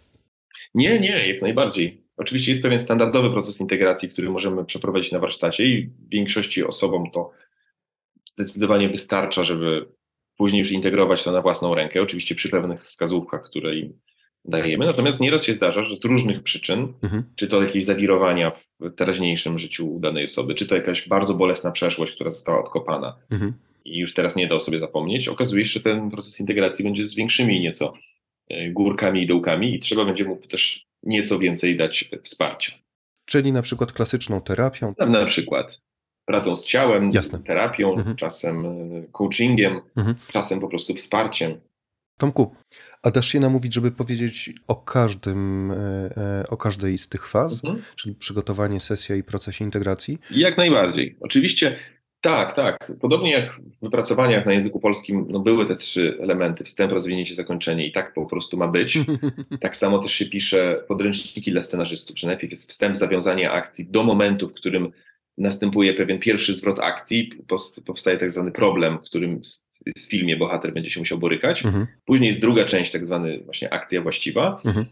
Nie, 0.73 0.99
nie, 0.99 1.27
jak 1.27 1.41
najbardziej. 1.41 2.03
Oczywiście 2.17 2.51
jest 2.51 2.61
pewien 2.61 2.79
standardowy 2.79 3.29
proces 3.29 3.59
integracji, 3.61 4.09
który 4.09 4.29
możemy 4.29 4.65
przeprowadzić 4.65 5.11
na 5.11 5.19
warsztacie 5.19 5.65
i 5.65 5.89
większości 6.11 6.63
osobom 6.63 7.11
to 7.11 7.31
zdecydowanie 8.33 8.89
wystarcza, 8.89 9.43
żeby 9.43 9.85
później 10.37 10.59
już 10.59 10.71
integrować 10.71 11.23
to 11.23 11.31
na 11.31 11.41
własną 11.41 11.75
rękę, 11.75 12.01
oczywiście 12.01 12.35
przy 12.35 12.49
pewnych 12.49 12.83
wskazówkach, 12.83 13.43
które 13.43 13.75
im 13.75 13.99
dajemy. 14.45 14.85
Natomiast 14.85 15.19
nieraz 15.21 15.43
się 15.43 15.53
zdarza, 15.53 15.83
że 15.83 15.95
z 15.95 16.05
różnych 16.05 16.43
przyczyn, 16.43 16.93
mhm. 17.03 17.23
czy 17.35 17.47
to 17.47 17.63
jakieś 17.63 17.85
zawirowania 17.85 18.51
w 18.51 18.95
teraźniejszym 18.95 19.59
życiu 19.59 19.99
danej 19.99 20.25
osoby, 20.25 20.55
czy 20.55 20.67
to 20.67 20.75
jakaś 20.75 21.07
bardzo 21.07 21.33
bolesna 21.33 21.71
przeszłość, 21.71 22.15
która 22.15 22.31
została 22.31 22.59
odkopana 22.59 23.15
mhm. 23.31 23.53
i 23.85 23.99
już 23.99 24.13
teraz 24.13 24.35
nie 24.35 24.47
da 24.47 24.55
o 24.55 24.59
sobie 24.59 24.79
zapomnieć, 24.79 25.27
okazuje 25.27 25.65
się, 25.65 25.71
że 25.71 25.79
ten 25.79 26.11
proces 26.11 26.39
integracji 26.39 26.85
będzie 26.85 27.05
z 27.05 27.15
większymi 27.15 27.59
nieco 27.59 27.93
górkami 28.71 29.23
i 29.23 29.27
dołkami 29.27 29.75
i 29.75 29.79
trzeba 29.79 30.05
będzie 30.05 30.25
mu 30.25 30.35
też 30.35 30.85
nieco 31.03 31.39
więcej 31.39 31.77
dać 31.77 32.11
wsparcia. 32.23 32.71
Czyli 33.25 33.51
na 33.51 33.61
przykład 33.61 33.91
klasyczną 33.91 34.41
terapią? 34.41 34.93
Na 34.99 35.25
przykład 35.25 35.81
pracą 36.25 36.55
z 36.55 36.65
ciałem, 36.65 37.11
Jasne. 37.11 37.39
terapią, 37.39 37.93
mhm. 37.93 38.15
czasem 38.15 38.65
e, 38.65 39.03
coachingiem, 39.11 39.81
mhm. 39.97 40.15
czasem 40.31 40.59
po 40.59 40.67
prostu 40.67 40.95
wsparciem. 40.95 41.59
Tomku, 42.17 42.55
a 43.03 43.11
dasz 43.11 43.27
się 43.27 43.39
namówić, 43.39 43.73
żeby 43.73 43.91
powiedzieć 43.91 44.53
o 44.67 44.75
każdym, 44.75 45.71
e, 45.71 46.43
o 46.49 46.57
każdej 46.57 46.97
z 46.97 47.09
tych 47.09 47.27
faz, 47.27 47.53
mhm. 47.65 47.83
czyli 47.95 48.15
przygotowanie, 48.15 48.79
sesja 48.79 49.15
i 49.15 49.23
procesie 49.23 49.65
integracji? 49.65 50.17
Jak 50.31 50.57
najbardziej. 50.57 51.17
Oczywiście 51.19 51.79
tak, 52.21 52.55
tak. 52.55 52.91
Podobnie 53.01 53.31
jak 53.31 53.53
w 53.53 53.81
wypracowaniach 53.81 54.45
na 54.45 54.53
języku 54.53 54.79
polskim 54.79 55.25
no 55.29 55.39
były 55.39 55.65
te 55.65 55.75
trzy 55.75 56.17
elementy, 56.21 56.63
wstęp, 56.63 56.91
rozwinięcie, 56.91 57.35
zakończenie 57.35 57.87
i 57.87 57.91
tak 57.91 58.13
po 58.13 58.25
prostu 58.25 58.57
ma 58.57 58.67
być. 58.67 58.99
Tak 59.61 59.75
samo 59.75 59.99
też 59.99 60.13
się 60.13 60.25
pisze 60.25 60.83
podręczniki 60.87 61.51
dla 61.51 61.61
scenarzystów, 61.61 62.19
że 62.19 62.27
najpierw 62.27 62.51
jest 62.51 62.69
wstęp, 62.69 62.97
zawiązanie 62.97 63.51
akcji 63.51 63.87
do 63.87 64.03
momentu, 64.03 64.47
w 64.47 64.53
którym 64.53 64.91
następuje 65.37 65.93
pewien 65.93 66.19
pierwszy 66.19 66.55
zwrot 66.55 66.79
akcji, 66.79 67.31
powstaje 67.85 68.17
tak 68.17 68.31
zwany 68.31 68.51
problem, 68.51 68.97
którym 68.97 69.41
w 69.97 70.01
filmie 70.01 70.37
bohater 70.37 70.73
będzie 70.73 70.89
się 70.89 70.99
musiał 70.99 71.17
borykać. 71.17 71.65
Mhm. 71.65 71.87
Później 72.05 72.27
jest 72.27 72.39
druga 72.39 72.65
część, 72.65 72.91
tak 72.91 73.05
zwany 73.05 73.39
właśnie 73.39 73.73
akcja 73.73 74.01
właściwa. 74.01 74.61
Mhm 74.65 74.85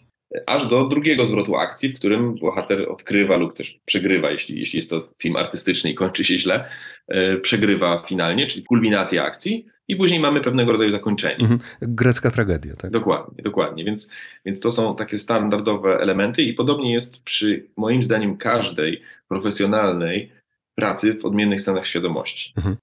aż 0.46 0.68
do 0.68 0.86
drugiego 0.86 1.26
zwrotu 1.26 1.56
akcji, 1.56 1.90
w 1.90 1.96
którym 1.96 2.36
bohater 2.36 2.90
odkrywa 2.90 3.38
lub 3.38 3.54
też 3.54 3.80
przegrywa, 3.86 4.32
jeśli, 4.32 4.60
jeśli 4.60 4.78
jest 4.78 4.90
to 4.90 5.08
film 5.22 5.36
artystyczny 5.36 5.92
i 5.92 5.96
kończy 5.96 6.26
się 6.26 6.38
źle, 6.38 6.70
e, 7.08 7.38
przegrywa 7.38 8.04
finalnie, 8.08 8.48
czyli 8.48 8.66
kulminacja 8.66 9.24
akcji 9.24 9.66
i 9.88 9.96
później 9.96 10.20
mamy 10.20 10.42
pewnego 10.42 10.72
rodzaju 10.72 10.92
zakończenie. 10.92 11.40
Mhm. 11.40 11.60
Grecka 11.82 12.32
tragedia, 12.32 12.76
tak? 12.76 12.92
Dokładnie, 12.92 13.44
dokładnie. 13.44 13.86
Więc, 13.86 14.10
więc 14.46 14.60
to 14.60 14.72
są 14.72 14.96
takie 14.96 15.18
standardowe 15.18 15.98
elementy 16.00 16.44
i 16.44 16.54
podobnie 16.54 16.94
jest 16.94 17.24
przy 17.24 17.68
moim 17.78 18.04
zdaniem 18.04 18.38
każdej 18.38 19.02
profesjonalnej 19.28 20.32
pracy 20.76 21.14
w 21.14 21.26
odmiennych 21.26 21.62
stanach 21.62 21.88
świadomości. 21.88 22.54
Mhm. 22.58 22.76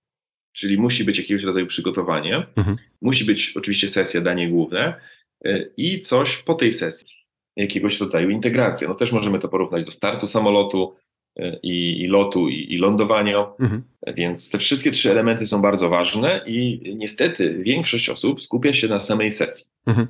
Czyli 0.53 0.79
musi 0.79 1.05
być 1.05 1.19
jakiegoś 1.19 1.43
rodzaju 1.43 1.67
przygotowanie, 1.67 2.47
mhm. 2.57 2.77
musi 3.03 3.25
być 3.25 3.57
oczywiście 3.57 3.89
sesja, 3.89 4.21
danie 4.21 4.49
główne 4.49 4.95
e, 5.45 5.67
i 5.77 6.01
coś 6.01 6.43
po 6.43 6.55
tej 6.55 6.73
sesji 6.73 7.24
jakiegoś 7.57 8.01
rodzaju 8.01 8.31
integracja. 8.31 8.89
No 8.89 8.95
też 8.95 9.13
możemy 9.13 9.39
to 9.39 9.49
porównać 9.49 9.85
do 9.85 9.91
startu 9.91 10.27
samolotu 10.27 10.95
e, 11.37 11.59
i, 11.63 12.01
i 12.03 12.07
lotu, 12.07 12.49
i, 12.49 12.75
i 12.75 12.79
lądowania. 12.79 13.47
Mhm. 13.61 13.83
Więc 14.17 14.51
te 14.51 14.59
wszystkie 14.59 14.91
trzy 14.91 15.11
elementy 15.11 15.47
są 15.47 15.63
bardzo 15.63 15.89
ważne 15.89 16.41
i 16.47 16.81
niestety 16.97 17.59
większość 17.59 18.09
osób 18.09 18.43
skupia 18.43 18.73
się 18.73 18.89
na 18.89 18.99
samej 18.99 19.31
sesji. 19.31 19.67
Mhm. 19.87 20.07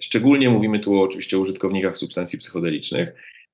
Szczególnie 0.00 0.50
mówimy 0.50 0.78
tu 0.78 1.00
oczywiście 1.00 1.36
o 1.36 1.40
użytkownikach 1.40 1.98
substancji 1.98 2.38
psychodelicznych. 2.38 3.08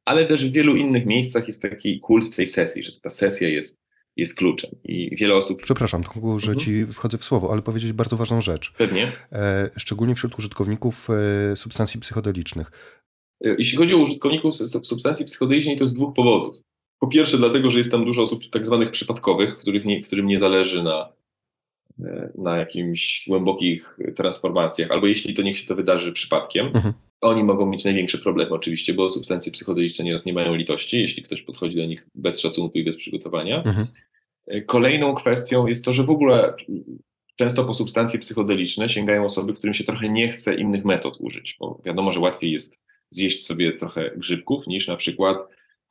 ale 0.04 0.26
też 0.26 0.48
w 0.48 0.52
wielu 0.52 0.76
innych 0.76 1.06
miejscach 1.06 1.46
jest 1.46 1.62
taki 1.62 2.00
kult 2.00 2.36
tej 2.36 2.46
sesji, 2.46 2.82
że 2.82 2.92
ta 3.02 3.10
sesja 3.10 3.48
jest, 3.48 3.80
jest 4.16 4.34
kluczem 4.34 4.70
i 4.84 5.16
wiele 5.16 5.34
osób... 5.34 5.62
Przepraszam, 5.62 6.02
tylko, 6.02 6.38
że 6.38 6.52
Mhm. 6.52 6.58
ci 6.58 6.86
wchodzę 6.86 7.18
w 7.18 7.24
słowo, 7.24 7.52
ale 7.52 7.62
powiedzieć 7.62 7.92
bardzo 7.92 8.16
ważną 8.16 8.40
rzecz. 8.40 8.72
Pewnie. 8.78 9.08
E, 9.32 9.70
szczególnie 9.76 10.14
wśród 10.14 10.38
użytkowników 10.38 11.08
e, 11.52 11.56
substancji 11.56 12.00
psychodelicznych. 12.00 12.70
E, 13.44 13.54
Jeśli 13.58 13.78
chodzi 13.78 13.94
o 13.94 13.98
użytkowników 13.98 14.54
sub- 14.56 14.86
substancji 14.86 15.26
psychodelicznej, 15.26 15.78
to 15.78 15.86
z 15.86 15.92
dwóch 15.92 16.14
powodów. 16.14 16.56
Po 17.00 17.06
pierwsze, 17.06 17.38
dlatego, 17.38 17.70
że 17.70 17.78
jest 17.78 17.90
tam 17.90 18.04
dużo 18.04 18.22
osób 18.22 18.50
tak 18.50 18.66
zwanych 18.66 18.90
przypadkowych, 18.90 19.58
których 19.58 19.84
nie, 19.84 20.02
którym 20.02 20.26
nie 20.26 20.38
zależy 20.38 20.82
na, 20.82 21.12
e, 22.04 22.30
na 22.38 22.56
jakimś 22.56 23.24
głębokich 23.28 23.98
transformacjach, 24.16 24.90
albo 24.90 25.06
jeśli 25.06 25.34
to 25.34 25.42
niech 25.42 25.58
się 25.58 25.66
to 25.66 25.74
wydarzy 25.74 26.12
przypadkiem, 26.12 26.66
Mhm. 26.66 26.94
oni 27.20 27.44
mogą 27.44 27.66
mieć 27.66 27.84
największy 27.84 28.18
problem 28.18 28.52
oczywiście, 28.52 28.94
bo 28.94 29.10
substancje 29.10 29.52
psychodeliczne 29.52 30.04
nieraz 30.04 30.26
nie 30.26 30.32
mają 30.32 30.54
litości, 30.54 31.00
jeśli 31.00 31.22
ktoś 31.22 31.42
podchodzi 31.42 31.76
do 31.76 31.86
nich 31.86 32.06
bez 32.14 32.40
szacunku 32.40 32.78
i 32.78 32.84
bez 32.84 32.96
przygotowania. 32.96 33.62
Mhm. 33.62 33.86
E, 34.46 34.60
Kolejną 34.62 35.14
kwestią 35.14 35.66
jest 35.66 35.84
to, 35.84 35.92
że 35.92 36.04
w 36.04 36.10
ogóle 36.10 36.54
często 37.36 37.64
po 37.64 37.74
substancje 37.74 38.18
psychodeliczne 38.18 38.88
sięgają 38.88 39.24
osoby, 39.24 39.54
którym 39.54 39.74
się 39.74 39.84
trochę 39.84 40.08
nie 40.08 40.28
chce 40.28 40.54
innych 40.54 40.84
metod 40.84 41.16
użyć, 41.20 41.56
bo 41.60 41.80
wiadomo, 41.84 42.12
że 42.12 42.20
łatwiej 42.20 42.52
jest 42.52 42.80
zjeść 43.14 43.46
sobie 43.46 43.72
trochę 43.72 44.10
grzybków 44.16 44.66
niż 44.66 44.88
na 44.88 44.96
przykład 44.96 45.38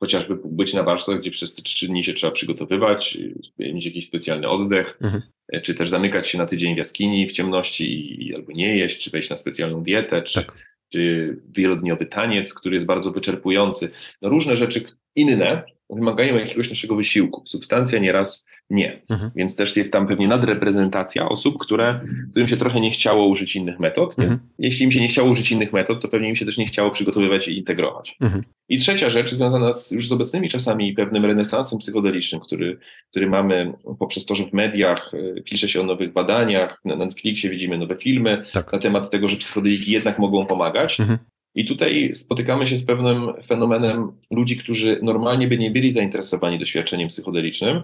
chociażby 0.00 0.36
być 0.44 0.74
na 0.74 0.82
warsztatach, 0.82 1.20
gdzie 1.20 1.30
przez 1.30 1.54
te 1.54 1.62
trzy 1.62 1.86
dni 1.88 2.04
się 2.04 2.14
trzeba 2.14 2.30
przygotowywać, 2.32 3.18
mieć 3.58 3.86
jakiś 3.86 4.06
specjalny 4.06 4.48
oddech, 4.48 4.98
Mhm. 5.02 5.22
czy 5.62 5.74
też 5.74 5.90
zamykać 5.90 6.28
się 6.28 6.38
na 6.38 6.46
tydzień 6.46 6.74
w 6.74 6.78
jaskini 6.78 7.26
w 7.26 7.32
ciemności 7.32 8.22
i 8.26 8.34
albo 8.34 8.52
nie 8.52 8.76
jeść, 8.76 8.98
czy 8.98 9.10
wejść 9.10 9.30
na 9.30 9.36
specjalną 9.36 9.82
dietę, 9.82 10.22
czy, 10.22 10.34
Tak. 10.34 10.54
czy 10.92 11.36
wielodniowy 11.56 12.06
taniec, 12.06 12.54
który 12.54 12.74
jest 12.74 12.86
bardzo 12.86 13.12
wyczerpujący. 13.12 13.90
No 14.22 14.28
różne 14.28 14.56
rzeczy 14.56 14.84
inne 15.16 15.62
wymagają 15.90 16.36
jakiegoś 16.36 16.70
naszego 16.70 16.96
wysiłku. 16.96 17.44
Substancja 17.46 17.98
nieraz 17.98 18.46
nie. 18.70 19.02
Mhm. 19.10 19.30
Więc 19.36 19.56
też 19.56 19.76
jest 19.76 19.92
tam 19.92 20.06
pewnie 20.06 20.28
nadreprezentacja 20.28 21.28
osób, 21.28 21.58
które, 21.58 22.00
którym 22.30 22.48
się 22.48 22.56
trochę 22.56 22.80
nie 22.80 22.90
chciało 22.90 23.26
użyć 23.26 23.56
innych 23.56 23.80
metod. 23.80 24.14
Więc 24.18 24.32
Mhm. 24.32 24.50
jeśli 24.58 24.84
im 24.84 24.90
się 24.90 25.00
nie 25.00 25.08
chciało 25.08 25.30
użyć 25.30 25.50
innych 25.52 25.72
metod, 25.72 26.02
to 26.02 26.08
pewnie 26.08 26.28
im 26.28 26.36
się 26.36 26.44
też 26.46 26.58
nie 26.58 26.66
chciało 26.66 26.90
przygotowywać 26.90 27.48
i 27.48 27.58
integrować. 27.58 28.16
Mhm. 28.20 28.44
I 28.68 28.78
trzecia 28.78 29.10
rzecz 29.10 29.30
związana 29.34 29.72
z, 29.72 29.90
już 29.90 30.08
z 30.08 30.12
obecnymi 30.12 30.48
czasami 30.48 30.88
i 30.88 30.92
pewnym 30.94 31.24
renesansem 31.24 31.78
psychodelicznym, 31.78 32.40
który, 32.40 32.78
który 33.10 33.26
mamy 33.26 33.72
poprzez 33.98 34.24
to, 34.24 34.34
że 34.34 34.46
w 34.46 34.52
mediach 34.52 35.14
y, 35.14 35.42
pisze 35.44 35.68
się 35.68 35.80
o 35.80 35.84
nowych 35.84 36.12
badaniach, 36.12 36.80
na 36.84 36.96
Netflixie 36.96 37.50
widzimy 37.50 37.78
nowe 37.78 37.96
filmy 37.96 38.42
Tak. 38.52 38.72
na 38.72 38.78
temat 38.78 39.10
tego, 39.10 39.28
że 39.28 39.36
psychodeliki 39.36 39.92
jednak 39.92 40.18
mogą 40.18 40.46
pomagać. 40.46 41.00
Mhm. 41.00 41.18
I 41.56 41.64
tutaj 41.64 42.10
spotykamy 42.14 42.66
się 42.66 42.76
z 42.76 42.84
pewnym 42.84 43.32
fenomenem 43.46 44.12
ludzi, 44.30 44.56
którzy 44.56 44.98
normalnie 45.02 45.48
by 45.48 45.58
nie 45.58 45.70
byli 45.70 45.92
zainteresowani 45.92 46.58
doświadczeniem 46.58 47.08
psychodelicznym, 47.08 47.82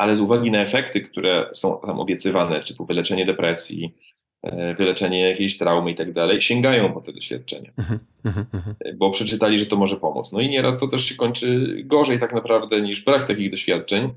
ale 0.00 0.16
z 0.16 0.20
uwagi 0.20 0.50
na 0.50 0.60
efekty, 0.62 1.00
które 1.00 1.50
są 1.52 1.80
tam 1.86 2.00
obiecywane, 2.00 2.62
typu 2.62 2.86
wyleczenie 2.86 3.26
depresji, 3.26 3.94
e, 4.42 4.74
wyleczenie 4.74 5.28
jakiejś 5.28 5.58
traumy 5.58 5.90
i 5.90 5.94
tak 5.94 6.12
dalej, 6.12 6.42
sięgają 6.42 6.92
po 6.92 7.00
te 7.00 7.12
doświadczenia, 7.12 7.70
Mhm. 7.78 8.00
Mhm. 8.24 8.46
Mhm. 8.54 8.76
bo 8.98 9.10
przeczytali, 9.10 9.58
że 9.58 9.66
to 9.66 9.76
może 9.76 9.96
pomóc. 9.96 10.32
No 10.32 10.40
i 10.40 10.48
nieraz 10.48 10.78
to 10.78 10.88
też 10.88 11.04
się 11.04 11.14
kończy 11.14 11.76
gorzej 11.84 12.18
tak 12.18 12.34
naprawdę 12.34 12.80
niż 12.80 13.04
brak 13.04 13.26
takich 13.26 13.50
doświadczeń, 13.50 14.10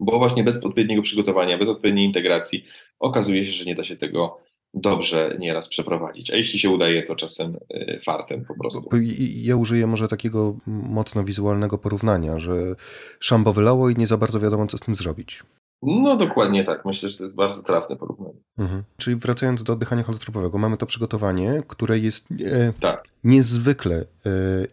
bo 0.00 0.18
właśnie 0.18 0.44
bez 0.44 0.56
odpowiedniego 0.56 1.02
przygotowania, 1.02 1.58
bez 1.58 1.68
odpowiedniej 1.68 2.06
integracji 2.06 2.64
okazuje 3.00 3.46
się, 3.46 3.52
że 3.52 3.64
nie 3.64 3.74
da 3.74 3.84
się 3.84 3.96
tego 3.96 4.38
dobrze 4.74 5.36
nieraz 5.38 5.68
przeprowadzić. 5.68 6.30
A 6.30 6.36
jeśli 6.36 6.58
się 6.58 6.70
udaje, 6.70 7.02
to 7.02 7.16
czasem 7.16 7.56
e, 7.70 7.98
fartem 8.00 8.44
po 8.44 8.54
prostu. 8.54 8.88
Ja 9.18 9.56
użyję 9.56 9.86
może 9.86 10.08
takiego 10.08 10.56
mocno 10.66 11.24
wizualnego 11.24 11.78
porównania, 11.78 12.38
że 12.38 12.74
szambo 13.20 13.52
wylało 13.52 13.90
i 13.90 13.96
nie 13.96 14.06
za 14.06 14.16
bardzo 14.16 14.40
wiadomo, 14.40 14.66
co 14.66 14.78
z 14.78 14.80
tym 14.80 14.96
zrobić. 14.96 15.42
No 15.82 16.16
dokładnie 16.16 16.64
tak. 16.64 16.84
Myślę, 16.84 17.08
że 17.08 17.16
to 17.16 17.22
jest 17.24 17.36
bardzo 17.36 17.62
trafne 17.62 17.96
porównanie. 17.96 18.40
Mhm. 18.58 18.82
Czyli 18.96 19.16
wracając 19.16 19.62
do 19.62 19.72
oddychania 19.72 20.02
holotropowego, 20.02 20.58
mamy 20.58 20.76
to 20.76 20.86
przygotowanie, 20.86 21.62
które 21.68 21.98
jest 21.98 22.28
e, 22.44 22.72
Tak. 22.80 23.04
niezwykle 23.24 23.96
e, 23.96 24.04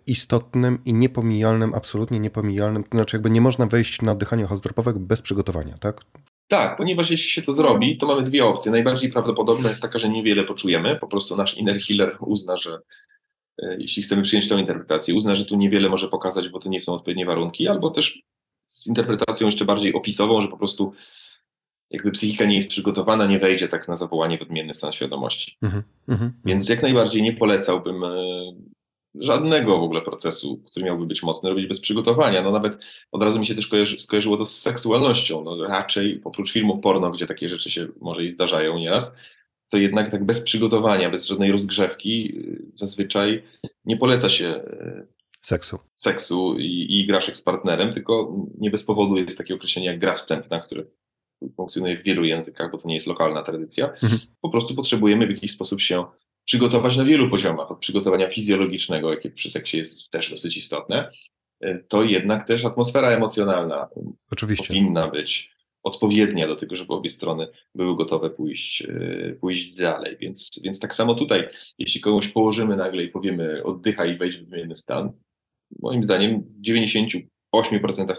istotnym 0.08 0.80
i 0.86 0.94
niepominialnym, 0.94 1.74
absolutnie 1.74 2.20
niepominialnym. 2.20 2.84
To 2.84 2.98
znaczy, 2.98 3.16
jakby 3.16 3.30
nie 3.30 3.42
można 3.42 3.66
wejść 3.66 4.02
na 4.02 4.12
oddychanie 4.12 4.46
holotropowe 4.46 4.94
bez 4.94 5.22
przygotowania, 5.22 5.78
tak? 5.78 6.02
Tak, 6.48 6.78
ponieważ 6.78 7.12
jeśli 7.12 7.30
się 7.30 7.42
to 7.42 7.54
zrobi, 7.54 7.98
to 7.98 8.08
mamy 8.08 8.24
dwie 8.24 8.46
opcje. 8.46 8.72
Najbardziej 8.72 9.12
prawdopodobna 9.12 9.70
jest 9.70 9.82
taka, 9.82 10.00
że 10.00 10.10
niewiele 10.10 10.44
poczujemy. 10.44 10.96
Po 10.96 11.08
prostu 11.08 11.36
nasz 11.36 11.58
inner 11.58 11.80
healer 11.82 12.18
uzna, 12.20 12.58
że 12.58 12.80
e, 13.64 13.78
jeśli 13.80 14.04
chcemy 14.04 14.22
przyjąć 14.22 14.48
tą 14.48 14.58
interpretację, 14.58 15.16
uzna, 15.16 15.36
że 15.36 15.46
tu 15.46 15.56
niewiele 15.56 15.90
może 15.90 16.08
pokazać, 16.08 16.50
bo 16.50 16.60
to 16.60 16.70
nie 16.70 16.82
są 16.82 16.94
odpowiednie 16.94 17.26
warunki, 17.26 17.68
albo 17.68 17.90
też 17.90 18.22
z 18.68 18.88
interpretacją 18.88 19.48
jeszcze 19.48 19.66
bardziej 19.66 19.94
opisową, 19.94 20.42
że 20.42 20.48
po 20.48 20.58
prostu 20.58 20.94
jakby 21.90 22.12
psychika 22.12 22.46
nie 22.46 22.56
jest 22.56 22.70
przygotowana, 22.70 23.26
nie 23.26 23.40
wejdzie 23.40 23.68
tak 23.68 23.88
na 23.88 23.98
zawołanie 23.98 24.38
w 24.38 24.42
odmienny 24.42 24.74
stan 24.74 24.92
świadomości. 24.92 25.58
Mhm. 25.62 25.84
Mhm. 26.08 26.34
Więc 26.46 26.70
jak 26.70 26.82
najbardziej 26.82 27.22
nie 27.22 27.34
polecałbym 27.34 28.04
e, 28.04 28.16
żadnego 29.20 29.80
w 29.80 29.84
ogóle 29.84 30.02
procesu, 30.02 30.58
który 30.66 30.86
miałby 30.86 31.06
być 31.06 31.24
mocny, 31.24 31.50
robić 31.50 31.68
bez 31.68 31.80
przygotowania. 31.80 32.42
No 32.42 32.52
nawet 32.52 32.78
od 33.12 33.24
razu 33.24 33.40
mi 33.40 33.46
się 33.46 33.56
też 33.56 33.68
kojarzy, 33.68 34.00
skojarzyło 34.00 34.38
to 34.38 34.46
z 34.46 34.62
seksualnością. 34.62 35.44
No 35.44 35.68
raczej 35.68 36.22
oprócz 36.24 36.52
filmów 36.52 36.82
porno, 36.82 37.12
gdzie 37.12 37.28
takie 37.28 37.50
rzeczy 37.50 37.72
się 37.72 37.88
może 38.02 38.24
i 38.24 38.32
zdarzają 38.32 38.80
nieraz, 38.80 39.16
to 39.70 39.78
jednak 39.78 40.12
tak 40.12 40.26
bez 40.26 40.42
przygotowania, 40.42 41.10
bez 41.10 41.28
żadnej 41.28 41.52
rozgrzewki 41.52 42.38
y, 42.38 42.72
zazwyczaj 42.76 43.44
nie 43.86 43.98
poleca 43.98 44.30
się 44.30 44.48
y, 44.48 45.08
Seksu. 45.42 45.80
seksu 45.96 46.56
i, 46.60 46.66
i 46.66 47.02
igraszek 47.02 47.36
z 47.36 47.42
partnerem, 47.42 47.94
tylko 47.94 48.36
nie 48.58 48.72
bez 48.72 48.84
powodu 48.84 49.18
jest 49.18 49.38
takie 49.38 49.56
określenie 49.56 49.88
jak 49.88 50.00
gra 50.00 50.16
wstępna, 50.16 50.60
które 50.60 50.84
funkcjonuje 51.56 51.98
w 51.98 52.04
wielu 52.04 52.26
językach, 52.26 52.72
bo 52.72 52.78
to 52.78 52.88
nie 52.88 52.96
jest 52.96 53.08
lokalna 53.08 53.44
tradycja. 53.44 53.86
Mhm. 53.90 54.20
Po 54.42 54.50
prostu 54.50 54.76
potrzebujemy 54.76 55.28
w 55.28 55.30
jakiś 55.30 55.52
sposób 55.52 55.82
się 55.82 56.06
przygotować 56.48 56.98
na 56.98 57.06
wielu 57.06 57.30
poziomach, 57.30 57.72
od 57.72 57.80
przygotowania 57.80 58.30
fizjologicznego, 58.30 59.12
jakie 59.12 59.32
przy 59.32 59.50
seksie 59.50 59.78
jest 59.78 60.10
też 60.10 60.32
dosyć 60.32 60.58
istotne, 60.58 61.12
y, 61.66 61.86
to 61.88 62.04
jednak 62.04 62.48
też 62.48 62.66
atmosfera 62.66 63.10
emocjonalna 63.10 63.90
Oczywiście. 64.32 64.68
powinna 64.68 65.08
być 65.08 65.58
odpowiednia 65.84 66.48
do 66.48 66.56
tego, 66.56 66.76
żeby 66.76 66.94
obie 66.94 67.10
strony 67.10 67.48
były 67.76 67.96
gotowe 67.96 68.30
pójść, 68.30 68.82
yy, 68.82 69.38
pójść 69.42 69.76
dalej. 69.76 70.18
Więc, 70.20 70.50
więc 70.64 70.80
tak 70.80 70.96
samo 70.96 71.16
tutaj, 71.16 71.50
jeśli 71.78 72.02
komuś 72.02 72.28
położymy 72.28 72.76
nagle 72.76 73.04
i 73.04 73.10
powiemy 73.10 73.64
oddychaj 73.64 74.14
i 74.14 74.18
wejdź 74.18 74.38
w 74.38 74.50
wymienny 74.50 74.76
stan, 74.76 75.12
moim 75.82 76.04
zdaniem 76.04 76.42
w 76.42 76.62
98% 76.62 77.24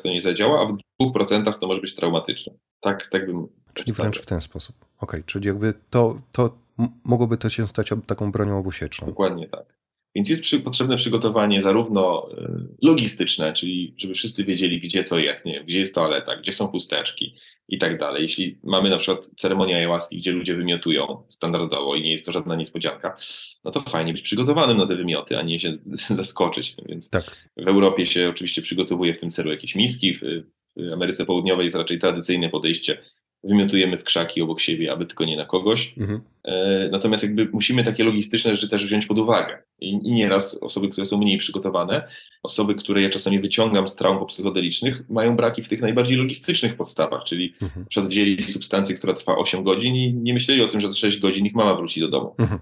to 0.02 0.08
nie 0.08 0.22
zadziała, 0.22 0.60
a 0.60 0.66
w 0.66 0.78
2% 1.06 1.58
to 1.60 1.66
może 1.66 1.80
być 1.80 1.94
traumatyczne. 1.94 2.52
Tak, 2.80 3.08
tak 3.12 3.26
bym 3.26 3.48
Czyli 3.74 3.92
wręcz 3.92 4.18
w 4.18 4.26
ten 4.26 4.40
sposób. 4.40 4.76
Okej, 5.00 5.24
czyli 5.26 5.46
jakby 5.46 5.74
to, 5.90 6.20
to 6.32 6.58
mogłoby 7.04 7.36
to 7.36 7.50
się 7.50 7.68
stać 7.68 7.90
taką 8.06 8.32
bronią 8.32 8.58
obusieczną. 8.58 9.06
Dokładnie 9.06 9.48
tak. 9.48 9.78
Więc 10.14 10.28
jest 10.28 10.42
przy, 10.42 10.60
potrzebne 10.60 10.96
przygotowanie 10.96 11.62
zarówno 11.62 12.30
y, 12.32 12.76
logistyczne, 12.82 13.52
czyli 13.52 13.94
żeby 13.98 14.14
wszyscy 14.14 14.44
wiedzieli, 14.44 14.80
gdzie 14.80 15.04
co 15.04 15.18
jest, 15.18 15.44
nie 15.44 15.52
wiem, 15.52 15.64
gdzie 15.64 15.80
jest 15.80 15.94
toaleta, 15.94 16.36
gdzie 16.36 16.52
są 16.52 16.66
chusteczki 16.68 17.34
i 17.68 17.78
tak 17.78 17.98
dalej. 17.98 18.22
Jeśli 18.22 18.58
mamy 18.64 18.90
na 18.90 18.96
przykład 18.96 19.30
ceremonię 19.36 19.76
ayahuaski, 19.76 20.18
gdzie 20.18 20.32
ludzie 20.32 20.54
wymiotują 20.54 21.22
standardowo 21.28 21.94
i 21.94 22.02
nie 22.02 22.12
jest 22.12 22.26
to 22.26 22.32
żadna 22.32 22.56
niespodzianka, 22.56 23.16
no 23.64 23.70
to 23.70 23.80
fajnie 23.80 24.12
być 24.12 24.22
przygotowanym 24.22 24.76
na 24.76 24.86
te 24.86 24.96
wymioty, 24.96 25.38
a 25.38 25.42
nie 25.42 25.60
się 25.60 25.78
zaskoczyć 26.16 26.76
tym. 26.76 26.84
Więc 26.88 27.10
Tak. 27.10 27.48
w 27.56 27.68
Europie 27.68 28.06
się 28.06 28.28
oczywiście 28.28 28.62
przygotowuje 28.62 29.14
w 29.14 29.18
tym 29.18 29.30
celu 29.30 29.50
jakieś 29.50 29.74
miski, 29.74 30.14
w, 30.14 30.20
w 30.76 30.92
Ameryce 30.92 31.26
Południowej 31.26 31.64
jest 31.64 31.76
raczej 31.76 31.98
tradycyjne 31.98 32.48
podejście, 32.48 32.98
wymiotujemy 33.44 33.98
w 33.98 34.04
krzaki 34.04 34.42
obok 34.42 34.60
siebie, 34.60 34.92
aby 34.92 35.06
tylko 35.06 35.24
nie 35.24 35.36
na 35.36 35.44
kogoś. 35.44 35.94
Mhm. 35.98 36.20
E, 36.44 36.88
Natomiast 36.92 37.22
jakby 37.22 37.48
musimy 37.52 37.84
takie 37.84 38.04
logistyczne 38.04 38.54
rzeczy 38.54 38.68
też 38.68 38.84
wziąć 38.86 39.06
pod 39.06 39.18
uwagę. 39.18 39.62
I, 39.80 39.88
I 39.90 40.12
nieraz 40.12 40.54
osoby, 40.62 40.88
które 40.88 41.04
są 41.04 41.18
mniej 41.18 41.38
przygotowane, 41.38 42.08
osoby, 42.42 42.74
które 42.74 43.02
ja 43.02 43.10
czasami 43.10 43.40
wyciągam 43.40 43.88
z 43.88 43.94
traum 43.96 44.26
psychodelicznych, 44.26 45.10
mają 45.10 45.36
braki 45.36 45.62
w 45.62 45.68
tych 45.68 45.80
najbardziej 45.80 46.16
logistycznych 46.18 46.76
podstawach, 46.76 47.24
czyli 47.24 47.54
Mhm. 47.62 47.80
na 47.82 47.88
przykład 47.88 48.10
wzięli 48.10 48.42
substancję, 48.42 48.94
która 48.96 49.14
trwa 49.14 49.36
8 49.36 49.62
godzin 49.64 49.94
i 49.96 50.14
nie 50.14 50.34
myśleli 50.34 50.62
o 50.62 50.68
tym, 50.68 50.80
że 50.80 50.88
za 50.88 50.94
6 50.94 51.18
godzin 51.20 51.46
ich 51.46 51.54
mama 51.54 51.74
wróci 51.74 52.00
do 52.00 52.08
domu. 52.08 52.34
Mhm. 52.38 52.60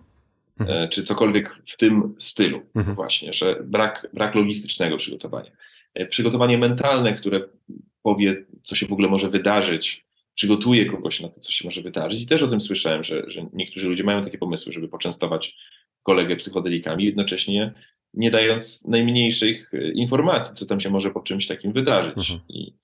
Mhm. 0.60 0.78
E, 0.84 0.88
Czy 0.88 1.02
cokolwiek 1.02 1.56
w 1.66 1.76
tym 1.76 2.14
stylu 2.18 2.62
Mhm. 2.74 2.96
właśnie, 2.96 3.32
że 3.32 3.56
brak, 3.64 4.08
brak 4.12 4.34
logistycznego 4.34 4.96
przygotowania. 4.96 5.50
E, 5.94 6.06
Przygotowanie 6.06 6.58
mentalne, 6.58 7.14
które 7.14 7.40
powie, 8.02 8.44
co 8.62 8.76
się 8.76 8.86
w 8.86 8.92
ogóle 8.92 9.08
może 9.08 9.30
wydarzyć, 9.30 10.05
przygotuje 10.36 10.86
kogoś 10.86 11.20
na 11.20 11.28
to, 11.28 11.40
co 11.40 11.52
się 11.52 11.68
może 11.68 11.82
wydarzyć. 11.82 12.22
I 12.22 12.26
też 12.26 12.42
o 12.42 12.48
tym 12.48 12.60
słyszałem, 12.60 13.04
że, 13.04 13.22
że 13.26 13.46
niektórzy 13.52 13.88
ludzie 13.88 14.04
mają 14.04 14.22
takie 14.22 14.38
pomysły, 14.38 14.72
żeby 14.72 14.88
poczęstować 14.88 15.56
kolegę 16.02 16.36
psychodelikami, 16.36 17.04
jednocześnie 17.04 17.74
nie 18.14 18.30
dając 18.30 18.84
najmniejszych 18.84 19.74
e, 19.74 19.92
informacji, 19.92 20.56
co 20.56 20.66
tam 20.66 20.80
się 20.80 20.90
może 20.90 21.10
po 21.10 21.20
czymś 21.20 21.46
takim 21.46 21.72
wydarzyć. 21.72 22.16
Mhm. 22.16 22.40
I 22.48 22.74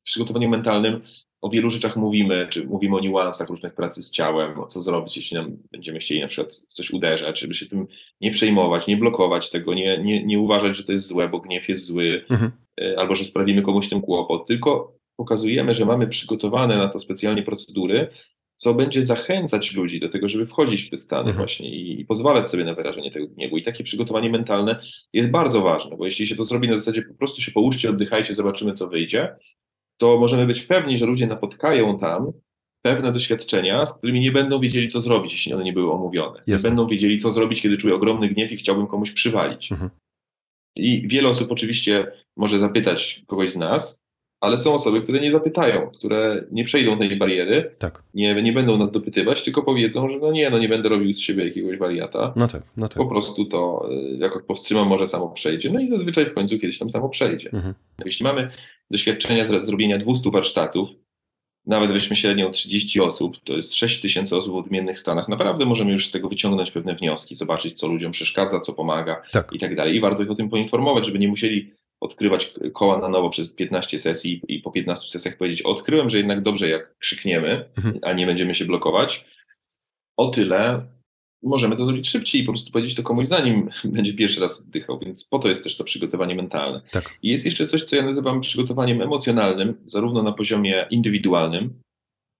w 0.00 0.04
przygotowaniu 0.04 0.48
mentalnym 0.48 1.00
o 1.40 1.50
wielu 1.50 1.70
rzeczach 1.70 1.96
mówimy, 1.96 2.46
czy 2.50 2.64
mówimy 2.64 2.96
o 2.96 3.00
niuansach 3.00 3.48
różnych 3.48 3.74
pracy 3.74 4.02
z 4.02 4.10
ciałem, 4.10 4.60
o 4.60 4.66
co 4.66 4.80
zrobić, 4.80 5.16
jeśli 5.16 5.36
nam 5.36 5.56
będziemy 5.72 5.98
chcieli 5.98 6.20
na 6.20 6.28
przykład 6.28 6.54
w 6.54 6.74
coś 6.74 6.90
uderzać, 6.90 7.40
żeby 7.40 7.54
się 7.54 7.66
tym 7.66 7.86
nie 8.20 8.30
przejmować, 8.30 8.86
nie 8.86 8.96
blokować 8.96 9.50
tego, 9.50 9.74
nie, 9.74 9.98
nie, 9.98 10.24
nie 10.26 10.38
uważać, 10.38 10.76
że 10.76 10.84
to 10.84 10.92
jest 10.92 11.06
złe, 11.06 11.28
bo 11.28 11.40
gniew 11.40 11.68
jest 11.68 11.84
zły, 11.84 12.24
mhm. 12.30 12.50
E, 12.80 12.98
albo 12.98 13.14
że 13.14 13.24
sprawimy 13.24 13.62
komuś 13.62 13.88
tym 13.88 14.00
kłopot, 14.00 14.46
tylko 14.46 14.99
pokazujemy, 15.20 15.74
że 15.74 15.84
mamy 15.84 16.06
przygotowane 16.06 16.76
na 16.76 16.88
to 16.88 17.00
specjalnie 17.00 17.42
procedury, 17.42 18.08
co 18.56 18.74
będzie 18.74 19.02
zachęcać 19.02 19.74
ludzi 19.74 20.00
do 20.00 20.08
tego, 20.08 20.28
żeby 20.28 20.46
wchodzić 20.46 20.82
w 20.82 20.90
te 20.90 20.96
stany 20.96 21.20
mhm. 21.20 21.36
właśnie 21.36 21.70
i, 21.70 22.00
i, 22.00 22.04
pozwalać 22.04 22.50
sobie 22.50 22.64
na 22.64 22.74
wyrażenie 22.74 23.10
tego 23.10 23.26
gniewu. 23.26 23.56
I 23.56 23.62
takie 23.62 23.84
przygotowanie 23.84 24.30
mentalne 24.30 24.80
jest 25.12 25.28
bardzo 25.28 25.60
ważne, 25.60 25.96
bo 25.96 26.04
jeśli 26.04 26.26
się 26.26 26.36
to 26.36 26.44
zrobi 26.44 26.68
na 26.68 26.74
zasadzie 26.74 27.02
po 27.02 27.14
prostu 27.14 27.40
się 27.42 27.52
połóżcie, 27.52 27.90
oddychajcie, 27.90 28.34
zobaczymy 28.34 28.74
co 28.74 28.88
wyjdzie, 28.88 29.36
to 29.96 30.18
możemy 30.18 30.46
być 30.46 30.62
pewni, 30.62 30.98
że 30.98 31.06
ludzie 31.06 31.26
napotkają 31.26 31.98
tam 31.98 32.32
pewne 32.82 33.12
doświadczenia, 33.12 33.86
z 33.86 33.98
którymi 33.98 34.20
nie 34.20 34.32
będą 34.32 34.60
wiedzieli, 34.60 34.88
co 34.88 35.00
zrobić, 35.00 35.32
jeśli 35.32 35.54
one 35.54 35.64
nie 35.64 35.72
były 35.72 35.92
omówione. 35.92 36.42
Nie 36.46 36.56
będą 36.56 36.86
wiedzieli, 36.86 37.18
co 37.18 37.30
zrobić, 37.30 37.62
kiedy 37.62 37.76
czuję 37.76 37.94
ogromny 37.94 38.28
gniew 38.28 38.52
i 38.52 38.56
chciałbym 38.56 38.86
komuś 38.86 39.10
przywalić. 39.12 39.72
Mhm. 39.72 39.90
I 40.76 41.08
wiele 41.08 41.28
osób 41.28 41.52
oczywiście 41.52 42.12
może 42.36 42.58
zapytać 42.58 43.22
kogoś 43.26 43.50
z 43.50 43.56
nas, 43.56 44.00
ale 44.40 44.58
są 44.58 44.74
osoby, 44.74 45.00
które 45.00 45.20
nie 45.20 45.32
zapytają, 45.32 45.90
które 45.90 46.44
nie 46.50 46.64
przejdą 46.64 46.98
tej 46.98 47.16
bariery, 47.16 47.70
tak. 47.78 48.02
nie, 48.14 48.42
nie 48.42 48.52
będą 48.52 48.78
nas 48.78 48.90
dopytywać, 48.90 49.42
tylko 49.42 49.62
powiedzą, 49.62 50.08
że 50.08 50.18
no 50.18 50.32
nie, 50.32 50.50
no 50.50 50.58
nie 50.58 50.68
będę 50.68 50.88
robił 50.88 51.14
z 51.14 51.20
siebie 51.20 51.44
jakiegoś 51.44 51.78
wariata. 51.78 52.32
No 52.36 52.48
tak, 52.48 52.62
no 52.76 52.88
tak. 52.88 52.96
Po 52.96 53.06
prostu 53.06 53.44
to, 53.44 53.88
y, 54.14 54.16
jako 54.16 54.40
powstrzymam, 54.40 54.88
może 54.88 55.06
samo 55.06 55.28
przejdzie. 55.28 55.70
No 55.70 55.80
i 55.80 55.88
zazwyczaj 55.88 56.26
w 56.26 56.34
końcu 56.34 56.58
kiedyś 56.58 56.78
tam 56.78 56.90
samo 56.90 57.08
przejdzie. 57.08 57.50
Mhm. 57.52 57.74
Jeśli 58.04 58.24
mamy 58.24 58.50
doświadczenia 58.90 59.46
z 59.46 59.64
zrobienia 59.64 59.98
200 59.98 60.30
warsztatów, 60.30 60.90
nawet 61.66 61.92
weźmy 61.92 62.16
średnią 62.16 62.50
30 62.50 63.00
osób, 63.00 63.36
to 63.44 63.52
jest 63.52 63.74
6 63.74 64.00
tysięcy 64.00 64.36
osób 64.36 64.52
w 64.52 64.56
odmiennych 64.56 64.98
stanach, 64.98 65.28
naprawdę 65.28 65.64
możemy 65.64 65.92
już 65.92 66.06
z 66.06 66.10
tego 66.10 66.28
wyciągnąć 66.28 66.70
pewne 66.70 66.94
wnioski, 66.94 67.36
zobaczyć, 67.36 67.78
co 67.78 67.88
ludziom 67.88 68.12
przeszkadza, 68.12 68.60
co 68.60 68.72
pomaga 68.72 69.22
tak. 69.32 69.52
i 69.52 69.58
tak 69.58 69.76
dalej. 69.76 69.96
I 69.96 70.00
warto 70.00 70.22
ich 70.22 70.30
o 70.30 70.34
tym 70.34 70.48
poinformować, 70.48 71.06
żeby 71.06 71.18
nie 71.18 71.28
musieli 71.28 71.70
odkrywać 72.00 72.54
koła 72.72 72.98
na 72.98 73.08
nowo 73.08 73.30
przez 73.30 73.54
15 73.54 73.98
sesji 73.98 74.42
i 74.48 74.60
po 74.60 74.70
15 74.70 75.10
sesjach 75.10 75.36
powiedzieć, 75.36 75.62
odkryłem, 75.62 76.08
że 76.08 76.18
jednak 76.18 76.42
dobrze 76.42 76.68
jak 76.68 76.98
krzykniemy, 76.98 77.68
mhm. 77.76 77.98
a 78.02 78.12
nie 78.12 78.26
będziemy 78.26 78.54
się 78.54 78.64
blokować. 78.64 79.26
O 80.16 80.28
tyle 80.28 80.86
możemy 81.42 81.76
to 81.76 81.86
zrobić 81.86 82.08
szybciej 82.08 82.42
i 82.42 82.44
po 82.44 82.52
prostu 82.52 82.72
powiedzieć 82.72 82.94
to 82.94 83.02
komuś 83.02 83.26
zanim 83.26 83.70
będzie 83.84 84.14
pierwszy 84.14 84.40
raz 84.40 84.60
oddychał, 84.60 84.98
więc 84.98 85.24
po 85.24 85.38
to 85.38 85.48
jest 85.48 85.62
też 85.62 85.76
to 85.76 85.84
przygotowanie 85.84 86.34
mentalne. 86.34 86.82
Tak. 86.90 87.18
I 87.22 87.28
jest 87.28 87.44
jeszcze 87.44 87.66
coś, 87.66 87.82
co 87.82 87.96
ja 87.96 88.02
nazywam 88.02 88.40
przygotowaniem 88.40 89.02
emocjonalnym, 89.02 89.76
zarówno 89.86 90.22
na 90.22 90.32
poziomie 90.32 90.86
indywidualnym, 90.90 91.80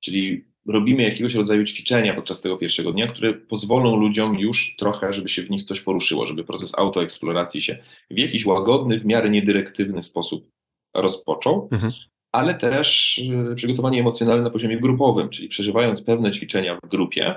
czyli 0.00 0.49
robimy 0.70 1.02
jakiegoś 1.02 1.34
rodzaju 1.34 1.64
ćwiczenia 1.64 2.14
podczas 2.14 2.40
tego 2.40 2.56
pierwszego 2.56 2.92
dnia, 2.92 3.06
które 3.06 3.34
pozwolą 3.34 3.96
ludziom 3.96 4.38
już 4.38 4.76
trochę, 4.78 5.12
żeby 5.12 5.28
się 5.28 5.42
w 5.42 5.50
nich 5.50 5.64
coś 5.64 5.80
poruszyło, 5.80 6.26
żeby 6.26 6.44
proces 6.44 6.78
autoeksploracji 6.78 7.60
się 7.60 7.78
w 8.10 8.18
jakiś 8.18 8.46
łagodny, 8.46 9.00
w 9.00 9.06
miarę 9.06 9.30
niedyrektywny 9.30 10.02
sposób 10.02 10.50
rozpoczął, 10.94 11.68
mhm. 11.72 11.92
ale 12.32 12.54
też 12.54 13.18
y, 13.52 13.54
przygotowanie 13.54 14.00
emocjonalne 14.00 14.42
na 14.42 14.50
poziomie 14.50 14.80
grupowym, 14.80 15.28
czyli 15.28 15.48
przeżywając 15.48 16.02
pewne 16.02 16.30
ćwiczenia 16.30 16.78
w 16.84 16.88
grupie, 16.88 17.34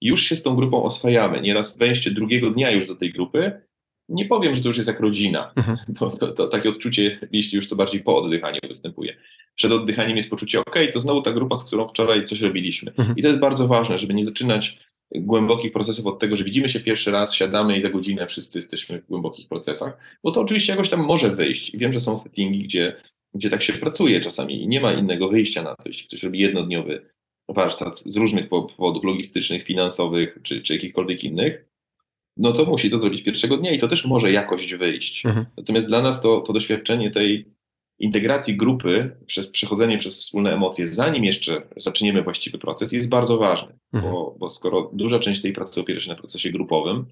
już 0.00 0.22
się 0.22 0.36
z 0.36 0.42
tą 0.42 0.56
grupą 0.56 0.82
oswajamy. 0.82 1.40
Nieraz 1.40 1.78
wejście 1.78 2.10
drugiego 2.10 2.50
dnia 2.50 2.70
już 2.70 2.86
do 2.86 2.96
tej 2.96 3.12
grupy, 3.12 3.60
nie 4.08 4.24
powiem, 4.24 4.54
że 4.54 4.62
to 4.62 4.68
już 4.68 4.76
jest 4.76 4.88
jak 4.88 5.00
rodzina, 5.00 5.52
mhm. 5.56 5.78
bo 6.00 6.10
to, 6.10 6.32
to, 6.32 6.48
takie 6.48 6.68
odczucie, 6.68 7.28
jeśli 7.32 7.56
już 7.56 7.68
to 7.68 7.76
bardziej 7.76 8.00
po 8.00 8.18
oddychaniu 8.18 8.60
występuje. 8.68 9.16
Przed 9.56 9.72
oddychaniem 9.72 10.16
jest 10.16 10.30
poczucie, 10.30 10.60
ok, 10.60 10.76
to 10.92 11.00
znowu 11.00 11.22
ta 11.22 11.32
grupa, 11.32 11.56
z 11.56 11.64
którą 11.64 11.88
wczoraj 11.88 12.24
coś 12.24 12.40
robiliśmy. 12.40 12.92
Mhm. 12.98 13.16
I 13.16 13.22
to 13.22 13.28
jest 13.28 13.40
bardzo 13.40 13.68
ważne, 13.68 13.98
żeby 13.98 14.14
nie 14.14 14.24
zaczynać 14.24 14.78
głębokich 15.14 15.72
procesów 15.72 16.06
od 16.06 16.18
tego, 16.18 16.36
że 16.36 16.44
widzimy 16.44 16.68
się 16.68 16.80
pierwszy 16.80 17.10
raz, 17.10 17.34
siadamy 17.34 17.78
i 17.78 17.82
za 17.82 17.90
godzinę 17.90 18.26
wszyscy 18.26 18.58
jesteśmy 18.58 19.00
w 19.00 19.06
głębokich 19.06 19.48
procesach, 19.48 19.98
bo 20.22 20.32
to 20.32 20.40
oczywiście 20.40 20.72
jakoś 20.72 20.88
tam 20.88 21.00
może 21.00 21.30
wyjść. 21.30 21.74
I 21.74 21.78
wiem, 21.78 21.92
że 21.92 22.00
są 22.00 22.18
settingi, 22.18 22.62
gdzie, 22.62 22.96
gdzie 23.34 23.50
tak 23.50 23.62
się 23.62 23.72
pracuje 23.72 24.20
czasami 24.20 24.62
i 24.62 24.68
nie 24.68 24.80
ma 24.80 24.92
innego 24.92 25.28
wyjścia 25.28 25.62
na 25.62 25.74
to. 25.74 25.82
Jeśli 25.86 26.06
ktoś 26.08 26.22
robi 26.22 26.38
jednodniowy 26.38 27.02
warsztat 27.48 27.98
z 27.98 28.16
różnych 28.16 28.48
powodów 28.48 29.04
logistycznych, 29.04 29.62
finansowych 29.62 30.38
czy, 30.42 30.62
czy 30.62 30.74
jakichkolwiek 30.74 31.24
innych, 31.24 31.64
no 32.36 32.52
to 32.52 32.64
musi 32.64 32.90
to 32.90 32.98
zrobić 32.98 33.22
pierwszego 33.22 33.56
dnia 33.56 33.70
i 33.70 33.78
to 33.78 33.88
też 33.88 34.04
może 34.06 34.32
jakoś 34.32 34.74
wyjść. 34.74 35.26
Mhm. 35.26 35.46
Natomiast 35.56 35.86
dla 35.86 36.02
nas 36.02 36.22
to, 36.22 36.40
to 36.40 36.52
doświadczenie 36.52 37.10
tej 37.10 37.55
integracji 37.98 38.56
grupy 38.56 39.16
przez 39.26 39.48
przechodzenie 39.48 39.98
przez 39.98 40.20
wspólne 40.20 40.52
emocje, 40.52 40.86
zanim 40.86 41.24
jeszcze 41.24 41.62
zaczniemy 41.76 42.22
właściwy 42.22 42.58
proces, 42.58 42.92
jest 42.92 43.08
bardzo 43.08 43.38
ważne, 43.38 43.78
mhm. 43.92 44.12
bo, 44.12 44.36
bo 44.38 44.50
skoro 44.50 44.90
duża 44.92 45.18
część 45.18 45.42
tej 45.42 45.52
pracy 45.52 45.80
opiera 45.80 46.00
się 46.00 46.10
na 46.10 46.16
procesie 46.16 46.50
grupowym, 46.50 47.06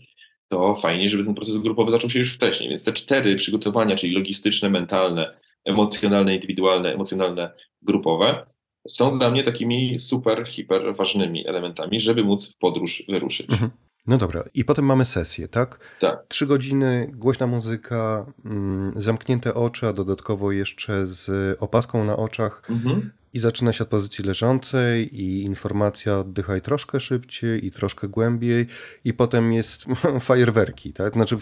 to 0.49 0.75
fajnie, 0.75 1.09
żeby 1.09 1.25
ten 1.25 1.35
proces 1.35 1.57
grupowy 1.57 1.91
zaczął 1.91 2.11
się 2.11 2.19
już 2.19 2.35
wcześniej. 2.35 2.69
Więc 2.69 2.85
te 2.85 2.93
cztery 2.93 3.37
przygotowania, 3.37 3.97
czyli 3.97 4.15
logistyczne, 4.15 4.71
mentalne, 4.71 5.37
emocjonalne, 5.65 6.35
indywidualne, 6.35 6.95
emocjonalne, 6.95 7.51
grupowe, 7.83 8.47
są 8.89 9.19
dla 9.19 9.31
mnie 9.31 9.45
takimi 9.45 10.01
super, 10.01 10.49
hiper 10.49 10.97
ważnymi 10.97 11.49
elementami, 11.49 12.01
żeby 12.01 12.25
móc 12.25 12.55
w 12.55 12.59
podróż 12.59 13.05
wyruszyć. 13.09 13.51
Mhm. 13.51 13.71
No 14.07 14.19
dobra, 14.19 14.45
i 14.55 14.65
potem 14.65 14.85
mamy 14.85 15.05
sesję, 15.05 15.49
tak? 15.49 15.79
Tak. 16.01 16.27
Trzy 16.29 16.47
godziny, 16.47 17.11
głośna 17.15 17.47
muzyka, 17.47 18.27
mm, 18.45 18.91
zamknięte 18.97 19.55
oczy, 19.55 19.87
a 19.87 19.93
dodatkowo 19.93 20.53
jeszcze 20.53 21.07
z 21.07 21.57
opaską 21.63 22.05
na 22.05 22.17
oczach. 22.17 22.63
Mhm. 22.71 23.11
I 23.33 23.39
zaczyna 23.39 23.73
się 23.73 23.85
od 23.85 23.91
pozycji 23.91 24.25
leżącej, 24.25 25.21
i 25.21 25.43
informacja 25.43 26.19
oddychaj 26.19 26.63
troszkę 26.63 27.01
szybciej 27.01 27.67
i 27.67 27.71
troszkę 27.71 28.09
głębiej, 28.09 28.67
i 29.05 29.15
potem 29.15 29.53
jest 29.53 29.85
fajerwerki, 30.21 30.93
tak? 30.93 31.13
Znaczy, 31.13 31.37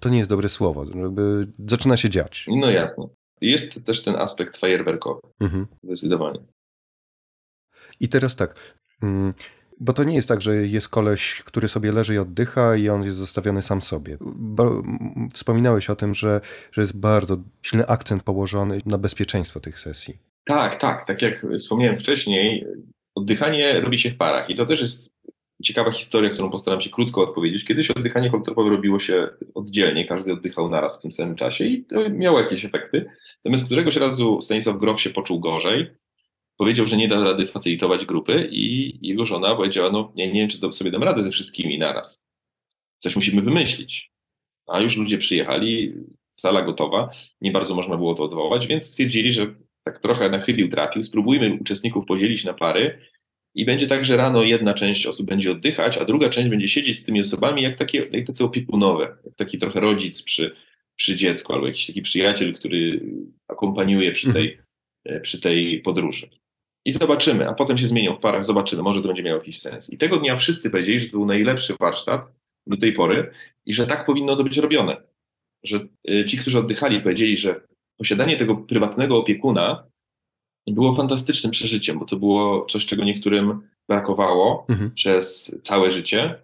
to 0.00 0.08
nie 0.08 0.18
jest 0.18 0.30
dobre 0.30 0.48
słowo, 0.48 0.84
jakby 0.84 1.46
zaczyna 1.66 1.96
się 1.96 2.10
dziać. 2.10 2.46
No 2.48 2.70
jasne. 2.70 3.08
Jest 3.40 3.84
też 3.84 4.02
ten 4.02 4.16
aspekt 4.16 4.56
fajerwerkowy, 4.56 5.20
mhm. 5.40 5.66
zdecydowanie. 5.82 6.40
I 8.00 8.08
teraz 8.08 8.36
tak. 8.36 8.54
Bo 9.80 9.92
to 9.92 10.04
nie 10.04 10.14
jest 10.14 10.28
tak, 10.28 10.40
że 10.40 10.56
jest 10.56 10.88
koleś, 10.88 11.42
który 11.44 11.68
sobie 11.68 11.92
leży 11.92 12.14
i 12.14 12.18
oddycha 12.18 12.76
i 12.76 12.88
on 12.88 13.02
jest 13.02 13.18
zostawiony 13.18 13.62
sam 13.62 13.82
sobie. 13.82 14.16
Bo 14.36 14.82
wspominałeś 15.32 15.90
o 15.90 15.96
tym, 15.96 16.14
że, 16.14 16.40
że 16.72 16.82
jest 16.82 17.00
bardzo 17.00 17.36
silny 17.62 17.86
akcent 17.86 18.22
położony 18.22 18.80
na 18.86 18.98
bezpieczeństwo 18.98 19.60
tych 19.60 19.80
sesji. 19.80 20.18
Tak, 20.44 20.76
tak. 20.76 21.06
Tak 21.06 21.22
jak 21.22 21.46
wspomniałem 21.58 21.98
wcześniej, 21.98 22.66
oddychanie 23.14 23.80
robi 23.80 23.98
się 23.98 24.10
w 24.10 24.16
parach 24.16 24.50
i 24.50 24.56
to 24.56 24.66
też 24.66 24.80
jest 24.80 25.14
ciekawa 25.64 25.92
historia, 25.92 26.30
którą 26.30 26.50
postaram 26.50 26.80
się 26.80 26.90
krótko 26.90 27.22
odpowiedzieć. 27.22 27.64
Kiedyś 27.64 27.90
oddychanie 27.90 28.30
holotropowe 28.30 28.70
robiło 28.70 28.98
się 28.98 29.28
oddzielnie, 29.54 30.04
każdy 30.04 30.32
oddychał 30.32 30.70
naraz 30.70 30.98
w 30.98 31.02
tym 31.02 31.12
samym 31.12 31.36
czasie 31.36 31.64
i 31.64 31.84
to 31.84 32.10
miało 32.10 32.40
jakieś 32.40 32.64
efekty. 32.64 33.06
Natomiast 33.44 33.64
któregoś 33.64 33.96
razu 33.96 34.40
Stanisław 34.40 34.78
Grof 34.78 35.00
się 35.00 35.10
poczuł 35.10 35.40
gorzej 35.40 35.90
powiedział, 36.56 36.86
że 36.86 36.96
nie 36.96 37.08
da 37.08 37.24
rady 37.24 37.46
facylitować 37.46 38.06
grupy 38.06 38.48
i 38.50 38.98
jego 39.08 39.26
żona 39.26 39.56
powiedziała, 39.56 39.90
no 39.90 40.12
nie, 40.16 40.26
nie 40.32 40.40
wiem, 40.40 40.48
czy 40.48 40.60
to 40.60 40.72
sobie 40.72 40.90
dam 40.90 41.02
radę 41.02 41.22
ze 41.22 41.30
wszystkimi 41.30 41.78
naraz. 41.78 42.26
Coś 42.98 43.16
musimy 43.16 43.42
wymyślić. 43.42 44.10
A 44.66 44.80
już 44.80 44.96
ludzie 44.96 45.18
przyjechali, 45.18 45.92
sala 46.32 46.62
gotowa, 46.62 47.10
nie 47.40 47.52
bardzo 47.52 47.74
można 47.74 47.96
było 47.96 48.14
to 48.14 48.22
odwołać, 48.22 48.66
więc 48.66 48.84
stwierdzili, 48.84 49.32
że 49.32 49.54
tak 49.84 50.00
trochę 50.00 50.30
na 50.30 50.40
chybił 50.40 50.70
trafił, 50.70 51.04
spróbujmy 51.04 51.58
uczestników 51.60 52.06
podzielić 52.06 52.44
na 52.44 52.54
pary 52.54 52.98
i 53.54 53.64
będzie 53.64 53.86
tak, 53.86 54.04
że 54.04 54.16
rano 54.16 54.42
jedna 54.42 54.74
część 54.74 55.06
osób 55.06 55.26
będzie 55.26 55.52
oddychać, 55.52 55.98
a 55.98 56.04
druga 56.04 56.28
część 56.28 56.50
będzie 56.50 56.68
siedzieć 56.68 57.00
z 57.00 57.04
tymi 57.04 57.20
osobami 57.20 57.62
jak, 57.62 57.76
takie, 57.76 58.08
jak 58.12 58.26
tacy 58.26 58.44
opiekunowe, 58.44 59.16
jak 59.24 59.36
taki 59.36 59.58
trochę 59.58 59.80
rodzic 59.80 60.22
przy, 60.22 60.56
przy 60.96 61.16
dziecku 61.16 61.52
albo 61.52 61.66
jakiś 61.66 61.86
taki 61.86 62.02
przyjaciel, 62.02 62.54
który 62.54 63.00
akompaniuje 63.48 64.12
przy 64.12 64.32
tej, 64.32 64.58
mhm. 65.04 65.22
przy 65.22 65.40
tej 65.40 65.80
podróży. 65.80 66.30
I 66.84 66.92
zobaczymy, 66.92 67.48
a 67.48 67.54
potem 67.54 67.76
się 67.76 67.86
zmienią 67.86 68.16
w 68.16 68.20
parach, 68.20 68.44
zobaczymy, 68.44 68.82
może 68.82 69.02
to 69.02 69.08
będzie 69.08 69.22
miało 69.22 69.38
jakiś 69.38 69.60
sens. 69.60 69.92
I 69.92 69.98
tego 69.98 70.16
dnia 70.16 70.36
wszyscy 70.36 70.70
powiedzieli, 70.70 71.00
że 71.00 71.06
to 71.06 71.12
był 71.12 71.26
najlepszy 71.26 71.74
warsztat 71.80 72.32
do 72.66 72.76
tej 72.76 72.92
pory 72.92 73.30
i 73.66 73.72
że 73.72 73.86
tak 73.86 74.06
powinno 74.06 74.36
to 74.36 74.44
być 74.44 74.58
robione. 74.58 74.96
Że 75.62 75.86
y, 76.10 76.24
ci, 76.28 76.38
którzy 76.38 76.58
oddychali, 76.58 77.00
powiedzieli, 77.00 77.36
że 77.36 77.60
posiadanie 77.98 78.36
tego 78.36 78.56
prywatnego 78.56 79.18
opiekuna 79.18 79.84
było 80.66 80.94
fantastycznym 80.94 81.50
przeżyciem, 81.50 81.98
bo 81.98 82.04
to 82.04 82.16
było 82.16 82.66
coś, 82.66 82.86
czego 82.86 83.04
niektórym 83.04 83.68
brakowało 83.88 84.66
mhm. 84.68 84.90
przez 84.90 85.58
całe 85.62 85.90
życie 85.90 86.38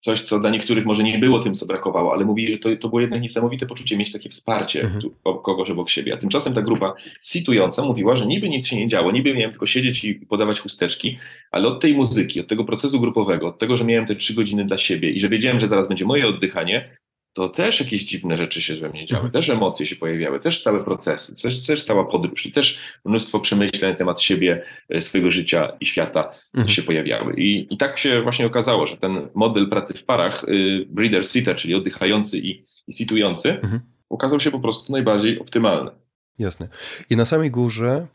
coś, 0.00 0.20
co 0.20 0.40
dla 0.40 0.50
niektórych 0.50 0.86
może 0.86 1.02
nie 1.02 1.18
było 1.18 1.38
tym, 1.38 1.54
co 1.54 1.66
brakowało, 1.66 2.12
ale 2.12 2.24
mówili, 2.24 2.52
że 2.52 2.58
to, 2.58 2.76
to 2.76 2.88
było 2.88 3.00
jednak 3.00 3.22
niesamowite 3.22 3.66
poczucie 3.66 3.96
mieć 3.96 4.12
takie 4.12 4.28
wsparcie 4.28 4.82
mhm. 4.82 5.00
tu, 5.00 5.10
kogoś 5.42 5.70
obok 5.70 5.90
siebie. 5.90 6.14
A 6.14 6.16
tymczasem 6.16 6.54
ta 6.54 6.62
grupa 6.62 6.94
sitująca 7.22 7.82
mówiła, 7.82 8.16
że 8.16 8.26
niby 8.26 8.48
nic 8.48 8.66
się 8.66 8.76
nie 8.76 8.88
działo, 8.88 9.12
niby 9.12 9.34
miałem 9.34 9.50
tylko 9.50 9.66
siedzieć 9.66 10.04
i 10.04 10.14
podawać 10.14 10.60
chusteczki, 10.60 11.18
ale 11.50 11.68
od 11.68 11.80
tej 11.80 11.94
muzyki, 11.94 12.40
od 12.40 12.48
tego 12.48 12.64
procesu 12.64 13.00
grupowego, 13.00 13.48
od 13.48 13.58
tego, 13.58 13.76
że 13.76 13.84
miałem 13.84 14.06
te 14.06 14.16
trzy 14.16 14.34
godziny 14.34 14.64
dla 14.64 14.78
siebie 14.78 15.10
i 15.10 15.20
że 15.20 15.28
wiedziałem, 15.28 15.60
że 15.60 15.68
zaraz 15.68 15.88
będzie 15.88 16.04
moje 16.04 16.26
oddychanie, 16.26 16.96
to 17.32 17.48
też 17.48 17.80
jakieś 17.80 18.04
dziwne 18.04 18.36
rzeczy 18.36 18.62
się 18.62 18.76
we 18.76 18.88
mnie 18.88 19.06
działy, 19.06 19.18
Mhm. 19.24 19.32
też 19.32 19.48
emocje 19.50 19.86
się 19.86 19.96
pojawiały, 19.96 20.40
też 20.40 20.62
całe 20.62 20.84
procesy, 20.84 21.34
też, 21.42 21.66
też 21.66 21.84
cała 21.84 22.04
podróż 22.04 22.46
i 22.46 22.52
też 22.52 22.78
mnóstwo 23.04 23.40
przemyśleń 23.40 23.90
na 23.92 23.98
temat 23.98 24.22
siebie, 24.22 24.64
e, 24.88 25.00
swojego 25.00 25.30
życia 25.30 25.72
i 25.80 25.86
świata 25.86 26.32
Mhm. 26.54 26.68
się 26.68 26.82
pojawiały. 26.82 27.34
I, 27.34 27.74
I 27.74 27.78
tak 27.78 27.98
się 27.98 28.22
właśnie 28.22 28.46
okazało, 28.46 28.86
że 28.86 28.96
ten 28.96 29.28
model 29.34 29.68
pracy 29.68 29.94
w 29.94 30.04
parach, 30.04 30.44
y, 30.44 30.86
breeder 30.88 31.26
sitter, 31.26 31.56
czyli 31.56 31.74
oddychający 31.74 32.38
i, 32.38 32.66
i 32.86 32.92
situjący, 32.92 33.50
Mhm. 33.52 33.80
okazał 34.08 34.40
się 34.40 34.50
po 34.50 34.60
prostu 34.60 34.92
najbardziej 34.92 35.38
optymalny. 35.40 35.90
Jasne. 36.38 36.68
I 37.10 37.16
na 37.16 37.24
samej 37.24 37.50
górze, 37.50 38.06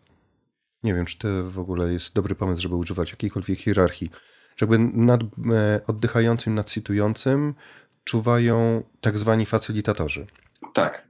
nie 0.83 0.93
wiem, 0.93 1.05
czy 1.05 1.17
to 1.17 1.27
w 1.43 1.59
ogóle 1.59 1.93
jest 1.93 2.15
dobry 2.15 2.35
pomysł, 2.35 2.61
żeby 2.61 2.75
używać 2.75 3.11
jakiejkolwiek 3.11 3.59
hierarchii, 3.59 4.09
że 4.57 4.65
jakby 4.65 4.79
nad 4.79 5.21
e, 5.23 5.25
oddychającym, 5.87 6.55
nad 6.55 6.69
sitującym 6.69 7.53
czuwają 8.05 8.83
tak 9.01 9.17
zwani 9.17 9.45
facylitatorzy. 9.45 10.25
Tak. 10.73 11.05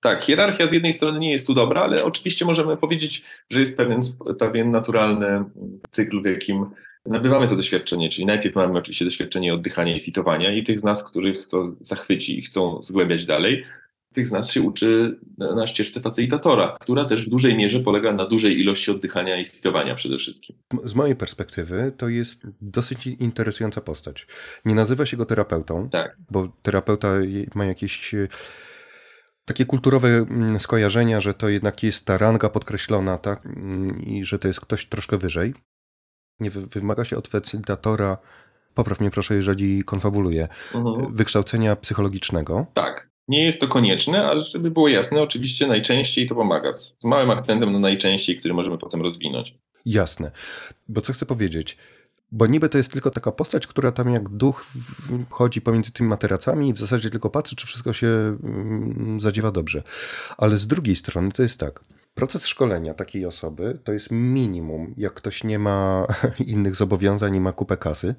Tak, 0.00 0.24
hierarchia 0.24 0.66
z 0.66 0.72
jednej 0.72 0.92
strony 0.92 1.18
nie 1.18 1.32
jest 1.32 1.46
tu 1.46 1.54
dobra, 1.54 1.82
ale 1.82 2.04
oczywiście 2.04 2.44
możemy 2.44 2.76
powiedzieć, 2.76 3.24
że 3.50 3.60
jest 3.60 3.76
pewien, 3.76 4.00
pewien 4.38 4.70
naturalny 4.70 5.44
cykl, 5.90 6.22
w 6.22 6.24
jakim 6.24 6.66
nabywamy 7.06 7.48
to 7.48 7.56
doświadczenie, 7.56 8.08
czyli 8.08 8.26
najpierw 8.26 8.54
mamy 8.54 8.78
oczywiście 8.78 9.04
doświadczenie 9.04 9.54
oddychania 9.54 9.96
i 9.96 10.00
sitowania 10.00 10.52
i 10.52 10.64
tych 10.64 10.80
z 10.80 10.84
nas, 10.84 11.04
których 11.04 11.48
to 11.48 11.64
zachwyci 11.80 12.38
i 12.38 12.42
chcą 12.42 12.82
zgłębiać 12.82 13.24
dalej, 13.24 13.64
tych 14.16 14.26
z 14.26 14.32
nas 14.32 14.50
się 14.50 14.62
uczy 14.62 15.18
na, 15.38 15.66
ścieżce 15.66 16.00
facylitatora, 16.00 16.76
która 16.80 17.04
też 17.04 17.26
w 17.26 17.30
dużej 17.30 17.56
mierze 17.56 17.80
polega 17.80 18.12
na 18.12 18.26
dużej 18.26 18.60
ilości 18.60 18.90
oddychania 18.90 19.40
i 19.40 19.46
sitowania 19.46 19.94
przede 19.94 20.18
wszystkim. 20.18 20.56
Z 20.84 20.94
mojej 20.94 21.16
perspektywy 21.16 21.92
to 21.96 22.08
jest 22.08 22.42
dosyć 22.60 23.06
interesująca 23.06 23.80
postać. 23.80 24.26
Nie 24.64 24.74
nazywa 24.74 25.06
się 25.06 25.16
go 25.16 25.24
terapeutą, 25.26 25.88
Tak. 25.90 26.16
bo 26.30 26.48
terapeuta 26.62 27.12
ma 27.54 27.64
jakieś 27.64 28.14
e, 28.14 28.28
takie 29.44 29.64
kulturowe 29.64 30.08
mm, 30.08 30.60
skojarzenia, 30.60 31.20
że 31.20 31.34
to 31.34 31.48
jednak 31.48 31.82
jest 31.82 32.04
ta 32.06 32.18
ranga 32.18 32.48
podkreślona, 32.48 33.18
tak? 33.18 33.46
Mm, 33.46 34.00
I 34.06 34.24
że 34.24 34.38
to 34.38 34.48
jest 34.48 34.60
ktoś 34.60 34.86
troszkę 34.86 35.18
wyżej. 35.18 35.54
Nie 36.40 36.50
wy- 36.50 36.66
wymaga 36.66 37.04
się 37.04 37.16
od 37.16 37.28
facylitatora, 37.28 38.18
popraw 38.74 39.00
mnie 39.00 39.10
proszę, 39.10 39.34
jeżeli 39.34 39.82
konfabuluję, 39.84 40.48
Mhm. 40.74 41.14
wykształcenia 41.16 41.76
psychologicznego. 41.76 42.66
Tak. 42.74 43.10
Nie 43.28 43.44
jest 43.44 43.60
to 43.60 43.68
konieczne, 43.68 44.26
ale 44.26 44.40
żeby 44.40 44.70
było 44.70 44.88
jasne, 44.88 45.22
oczywiście 45.22 45.66
najczęściej 45.66 46.28
to 46.28 46.34
pomaga. 46.34 46.74
Z, 46.74 47.04
małym 47.04 47.30
akcentem 47.30 47.72
na 47.72 47.78
najczęściej, 47.78 48.36
który 48.36 48.54
możemy 48.54 48.78
potem 48.78 49.02
rozwinąć. 49.02 49.54
Jasne. 49.86 50.30
Bo 50.88 51.00
co 51.00 51.12
chcę 51.12 51.26
powiedzieć? 51.26 51.76
Bo 52.32 52.46
niby 52.46 52.68
to 52.68 52.78
jest 52.78 52.92
tylko 52.92 53.10
taka 53.10 53.32
postać, 53.32 53.66
która 53.66 53.92
tam 53.92 54.12
jak 54.12 54.28
duch 54.28 54.66
chodzi 55.30 55.60
pomiędzy 55.60 55.92
tymi 55.92 56.08
materacami 56.08 56.68
i 56.68 56.72
w 56.72 56.78
zasadzie 56.78 57.10
tylko 57.10 57.30
patrzy, 57.30 57.56
czy 57.56 57.66
wszystko 57.66 57.92
się 57.92 58.06
mm, 58.06 59.20
zadziewa 59.20 59.50
dobrze. 59.50 59.82
Ale 60.38 60.58
z 60.58 60.66
drugiej 60.66 60.96
strony 60.96 61.32
to 61.32 61.42
jest 61.42 61.60
tak. 61.60 61.84
Proces 62.16 62.46
szkolenia 62.46 62.94
takiej 62.94 63.26
osoby 63.26 63.78
to 63.84 63.92
jest 63.92 64.10
minimum, 64.10 64.94
jak 64.96 65.12
ktoś 65.14 65.44
nie 65.44 65.58
ma 65.58 66.06
innych 66.46 66.76
zobowiązań, 66.76 67.32
nie 67.32 67.40
ma 67.40 67.52
kupę 67.52 67.76
kasy, 67.76 68.14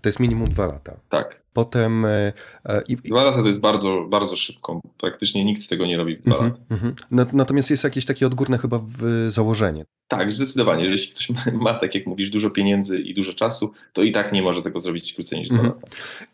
to 0.00 0.08
jest 0.08 0.20
minimum 0.20 0.50
dwa 0.50 0.66
lata. 0.66 0.96
Tak. 1.08 1.42
Potem 1.52 2.04
e, 2.04 2.32
e, 2.66 2.82
i, 2.88 2.96
Dwa 2.96 3.24
lata 3.24 3.42
to 3.42 3.46
jest 3.48 3.60
bardzo, 3.60 4.06
bardzo 4.10 4.36
szybko. 4.36 4.80
Praktycznie 5.00 5.44
nikt 5.44 5.68
tego 5.68 5.86
nie 5.86 5.96
robi 5.96 6.16
w 6.16 6.22
dwa 6.22 6.34
Mhm, 6.34 6.50
lata. 6.50 6.62
mhm. 6.70 6.94
Nat- 7.12 7.32
Natomiast 7.32 7.70
jest 7.70 7.84
jakieś 7.84 8.04
takie 8.04 8.26
odgórne 8.26 8.58
chyba 8.58 8.78
w 8.98 9.26
założenie. 9.30 9.84
Tak, 10.08 10.32
zdecydowanie. 10.32 10.84
Jeśli 10.84 11.12
ktoś 11.14 11.30
ma, 11.30 11.44
ma, 11.52 11.74
tak 11.74 11.94
jak 11.94 12.06
mówisz, 12.06 12.30
dużo 12.30 12.50
pieniędzy 12.50 12.98
i 12.98 13.14
dużo 13.14 13.34
czasu, 13.34 13.72
to 13.92 14.02
i 14.02 14.12
tak 14.12 14.32
nie 14.32 14.42
może 14.42 14.62
tego 14.62 14.80
zrobić 14.80 15.12
krócej 15.14 15.38
niż 15.38 15.48
dwa 15.48 15.58
Mhm. 15.58 15.74
lata. 15.74 15.88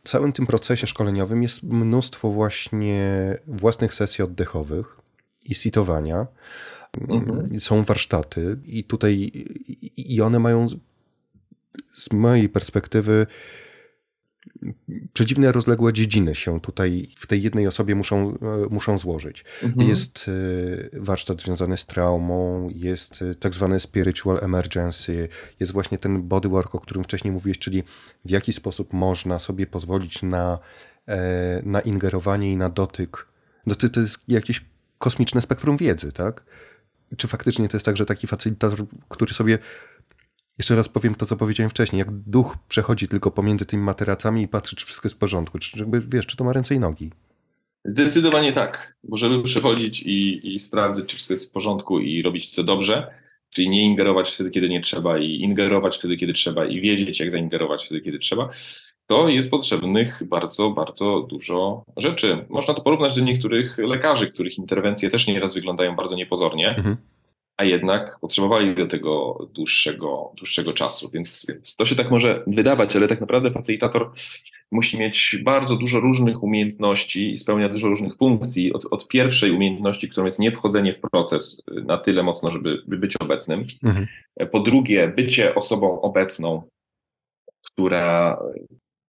W 0.04 0.08
całym 0.08 0.32
tym 0.32 0.46
procesie 0.46 0.86
szkoleniowym 0.86 1.42
jest 1.42 1.62
mnóstwo 1.62 2.30
właśnie 2.30 3.02
własnych 3.46 3.94
sesji 3.94 4.24
oddechowych 4.24 4.96
i 5.44 5.54
sitowania. 5.54 6.26
Mhm. 7.08 7.60
Są 7.60 7.82
warsztaty 7.84 8.56
i 8.64 8.84
tutaj 8.84 9.30
i- 9.96 10.20
one 10.20 10.38
mają 10.38 10.68
z- 10.68 12.12
mojej 12.12 12.48
perspektywy 12.48 13.26
przedziwne 15.12 15.52
rozległe 15.52 15.92
dziedziny 15.92 16.34
się 16.34 16.60
tutaj 16.60 17.08
w 17.16 17.26
tej 17.26 17.42
jednej 17.42 17.66
osobie 17.66 17.94
muszą, 17.94 18.34
e, 18.34 18.66
muszą 18.70 18.98
złożyć. 18.98 19.44
Mhm. 19.62 19.88
Jest 19.88 20.28
y, 20.28 20.90
warsztat 20.92 21.40
związany 21.42 21.76
z 21.76 21.86
traumą, 21.86 22.68
jest 22.74 23.22
y, 23.22 23.34
tak 23.34 23.54
zwany 23.54 23.80
spiritual 23.80 24.38
emergency, 24.42 25.28
jest 25.60 25.72
właśnie 25.72 25.98
ten 25.98 26.22
bodywork, 26.22 26.74
o 26.74 26.80
którym 26.80 27.04
wcześniej 27.04 27.32
mówiłeś, 27.32 27.58
czyli 27.58 27.82
w 28.24 28.30
jaki 28.30 28.52
sposób 28.52 28.92
można 28.92 29.38
sobie 29.38 29.66
pozwolić 29.66 30.22
na, 30.22 30.58
e, 31.08 31.62
na 31.64 31.80
ingerowanie 31.80 32.52
i 32.52 32.56
na 32.56 32.68
dotyk. 32.68 33.26
No 33.66 33.74
to, 33.74 33.88
to 33.88 34.00
jest 34.00 34.18
jakieś 34.28 34.64
kosmiczne 34.98 35.40
spektrum 35.40 35.76
wiedzy, 35.76 36.12
tak? 36.12 36.44
Czy 37.16 37.28
faktycznie 37.28 37.68
to 37.68 37.76
jest 37.76 37.86
tak, 37.86 37.96
że 37.96 38.06
taki 38.06 38.26
facylitator, 38.26 38.86
który 39.08 39.34
sobie 39.34 39.58
jeszcze 40.58 40.76
raz 40.76 40.88
powiem 40.88 41.14
to, 41.14 41.26
co 41.26 41.36
powiedziałem 41.36 41.70
wcześniej, 41.70 41.98
jak 41.98 42.10
duch 42.10 42.56
przechodzi 42.68 43.08
tylko 43.08 43.30
pomiędzy 43.30 43.66
tymi 43.66 43.82
materacami 43.82 44.42
i 44.42 44.48
patrzy, 44.48 44.76
czy 44.76 44.86
wszystko 44.86 45.06
jest 45.06 45.16
w 45.16 45.18
porządku, 45.18 45.58
czy 45.58 45.78
jakby, 45.78 46.00
wiesz, 46.00 46.26
czy 46.26 46.36
to 46.36 46.44
ma 46.44 46.52
ręce 46.52 46.74
i 46.74 46.78
nogi. 46.78 47.10
Zdecydowanie 47.84 48.52
tak, 48.52 48.96
bo 49.04 49.16
żeby 49.16 49.42
przechodzić 49.42 50.02
i, 50.02 50.54
i 50.54 50.58
sprawdzić, 50.58 51.06
czy 51.06 51.16
wszystko 51.16 51.34
jest 51.34 51.50
w 51.50 51.52
porządku 51.52 52.00
i 52.00 52.22
robić 52.22 52.54
to 52.54 52.62
dobrze, 52.62 53.10
czyli 53.50 53.68
nie 53.68 53.84
ingerować 53.84 54.30
wtedy, 54.30 54.50
kiedy 54.50 54.68
nie 54.68 54.82
trzeba 54.82 55.18
i 55.18 55.40
ingerować 55.40 55.98
wtedy, 55.98 56.16
kiedy 56.16 56.32
trzeba 56.32 56.66
i 56.66 56.80
wiedzieć, 56.80 57.20
jak 57.20 57.30
zaingerować 57.30 57.84
wtedy, 57.86 58.00
kiedy 58.00 58.18
trzeba, 58.18 58.50
to 59.06 59.28
jest 59.28 59.50
potrzebnych 59.50 60.22
bardzo, 60.28 60.70
bardzo 60.70 61.20
dużo 61.20 61.84
rzeczy. 61.96 62.44
Można 62.48 62.74
to 62.74 62.82
porównać 62.82 63.14
do 63.14 63.20
niektórych 63.20 63.78
lekarzy, 63.78 64.30
których 64.32 64.58
interwencje 64.58 65.10
też 65.10 65.26
nieraz 65.26 65.54
wyglądają 65.54 65.96
bardzo 65.96 66.16
niepozornie, 66.16 66.68
Mhm. 66.68 66.96
a 67.56 67.64
jednak 67.64 68.18
potrzebowali 68.20 68.74
do 68.74 68.86
tego 68.86 69.38
dłuższego, 69.54 70.32
dłuższego 70.36 70.72
czasu. 70.72 71.10
Więc, 71.10 71.46
więc 71.48 71.76
to 71.76 71.86
się 71.86 71.96
tak 71.96 72.10
może 72.10 72.42
wydawać, 72.46 72.96
ale 72.96 73.08
tak 73.08 73.20
naprawdę 73.20 73.50
facylitator 73.50 74.10
musi 74.72 74.98
mieć 74.98 75.36
bardzo 75.44 75.76
dużo 75.76 76.00
różnych 76.00 76.42
umiejętności 76.42 77.32
i 77.32 77.36
spełnia 77.38 77.68
dużo 77.68 77.88
różnych 77.88 78.16
funkcji. 78.16 78.72
Od, 78.72 78.84
od 78.90 79.08
pierwszej 79.08 79.50
umiejętności, 79.50 80.08
którą 80.08 80.26
jest 80.26 80.38
nie 80.38 80.52
wchodzenie 80.52 80.94
w 80.94 81.00
proces 81.10 81.62
na 81.84 81.98
tyle 81.98 82.22
mocno, 82.22 82.50
żeby 82.50 82.82
by 82.86 82.96
być 82.98 83.16
obecnym. 83.20 83.66
Mhm. 83.84 84.06
Po 84.52 84.60
drugie, 84.60 85.08
bycie 85.16 85.54
osobą 85.54 86.00
obecną, 86.00 86.62
która 87.62 88.38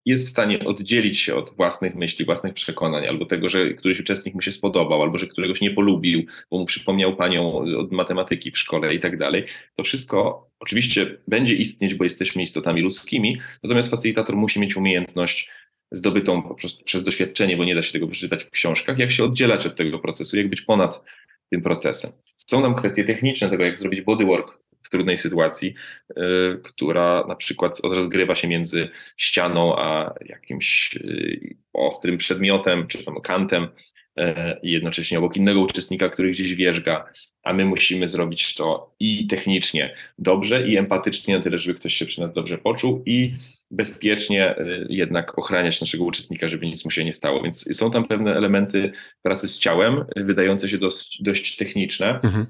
jest 0.07 0.27
w 0.27 0.31
stanie 0.31 0.65
oddzielić 0.65 1.19
się 1.19 1.35
od 1.35 1.57
własnych 1.57 1.95
myśli, 1.95 2.25
własnych 2.25 2.55
przekonań, 2.55 3.07
albo 3.07 3.27
tego, 3.27 3.49
że 3.49 3.75
któryś 3.75 4.01
uczestnik 4.01 4.35
mu 4.35 4.43
się 4.43 4.53
spodobał, 4.53 5.03
albo 5.03 5.19
że 5.19 5.27
któregoś 5.27 5.61
nie 5.61 5.71
polubił, 5.71 6.27
bo 6.51 6.59
mu 6.59 6.67
przypomniał 6.67 7.17
panią 7.17 7.65
od 7.79 7.93
matematyki 7.93 8.51
w 8.51 8.59
szkole 8.59 8.95
i 8.95 9.01
tak 9.01 9.19
dalej. 9.19 9.45
To 9.77 9.83
wszystko 9.83 10.49
oczywiście 10.61 11.19
będzie 11.29 11.55
istnieć, 11.55 11.95
bo 11.95 12.05
jesteśmy 12.05 12.43
istotami 12.43 12.81
ludzkimi, 12.81 13.41
natomiast 13.63 13.91
facylitator 13.91 14.37
musi 14.37 14.61
mieć 14.61 14.77
umiejętność 14.77 15.51
zdobytą 15.93 16.43
po 16.43 16.55
prostu 16.55 16.85
przez 16.85 17.05
doświadczenie, 17.05 17.57
bo 17.57 17.65
nie 17.65 17.75
da 17.75 17.83
się 17.83 17.93
tego 17.93 18.09
przeczytać 18.09 18.45
w 18.45 18.51
książkach, 18.51 18.99
jak 18.99 19.11
się 19.11 19.25
oddzielać 19.25 19.67
od 19.67 19.77
tego 19.77 19.99
procesu, 19.99 20.37
jak 20.37 20.49
być 20.49 20.63
ponad 20.63 21.05
tym 21.51 21.63
procesem. 21.63 22.13
Są 22.37 22.61
nam 22.61 22.75
kwestie 22.75 23.05
techniczne 23.05 23.51
tego, 23.51 23.65
jak 23.65 23.79
zrobić 23.79 24.01
bodywork 24.01 24.63
w 24.83 24.91
trudnej 24.91 25.17
sytuacji, 25.17 25.75
yy, 26.17 26.61
która 26.65 27.25
na 27.29 27.37
przykład 27.37 27.81
rozgrywa 27.85 28.35
się 28.35 28.49
między 28.49 28.89
ścianą 29.17 29.77
a 29.79 30.15
jakimś 30.27 30.95
yy, 30.95 31.57
ostrym 31.73 32.17
przedmiotem, 32.17 32.87
czy 32.87 33.05
tam 33.05 33.21
kantem 33.21 33.69
yy, 34.17 34.25
i 34.63 34.71
jednocześnie 34.71 35.19
obok 35.19 35.37
innego 35.37 35.61
uczestnika, 35.61 36.09
który 36.09 36.31
gdzieś 36.31 36.55
wierzga, 36.55 37.05
a 37.43 37.53
my 37.53 37.65
musimy 37.65 38.09
zrobić 38.09 38.55
to 38.55 38.95
i 39.01 39.27
technicznie 39.27 39.95
dobrze, 40.19 40.69
i 40.69 40.77
empatycznie 40.77 41.37
na 41.37 41.43
tyle, 41.43 41.59
żeby 41.59 41.79
ktoś 41.79 41.95
się 41.95 42.07
przy 42.07 42.21
nas 42.21 42.33
dobrze 42.33 42.59
poczuł 42.59 43.03
i 43.07 43.35
bezpiecznie 43.71 44.59
y, 44.59 44.87
jednak 44.91 45.39
ochraniać 45.39 45.81
naszego 45.81 46.05
uczestnika, 46.05 46.49
żeby 46.49 46.67
nic 46.67 46.85
mu 46.85 46.91
się 46.91 47.05
nie 47.05 47.13
stało. 47.13 47.43
Więc 47.43 47.77
są 47.77 47.91
tam 47.91 48.09
pewne 48.09 48.35
elementy 48.35 48.93
pracy 49.23 49.49
z 49.49 49.59
ciałem, 49.59 50.05
y, 50.19 50.25
wydające 50.25 50.69
się 50.69 50.79
dość, 50.79 51.23
dość 51.23 51.57
techniczne 51.57 52.21
Mhm. 52.23 52.47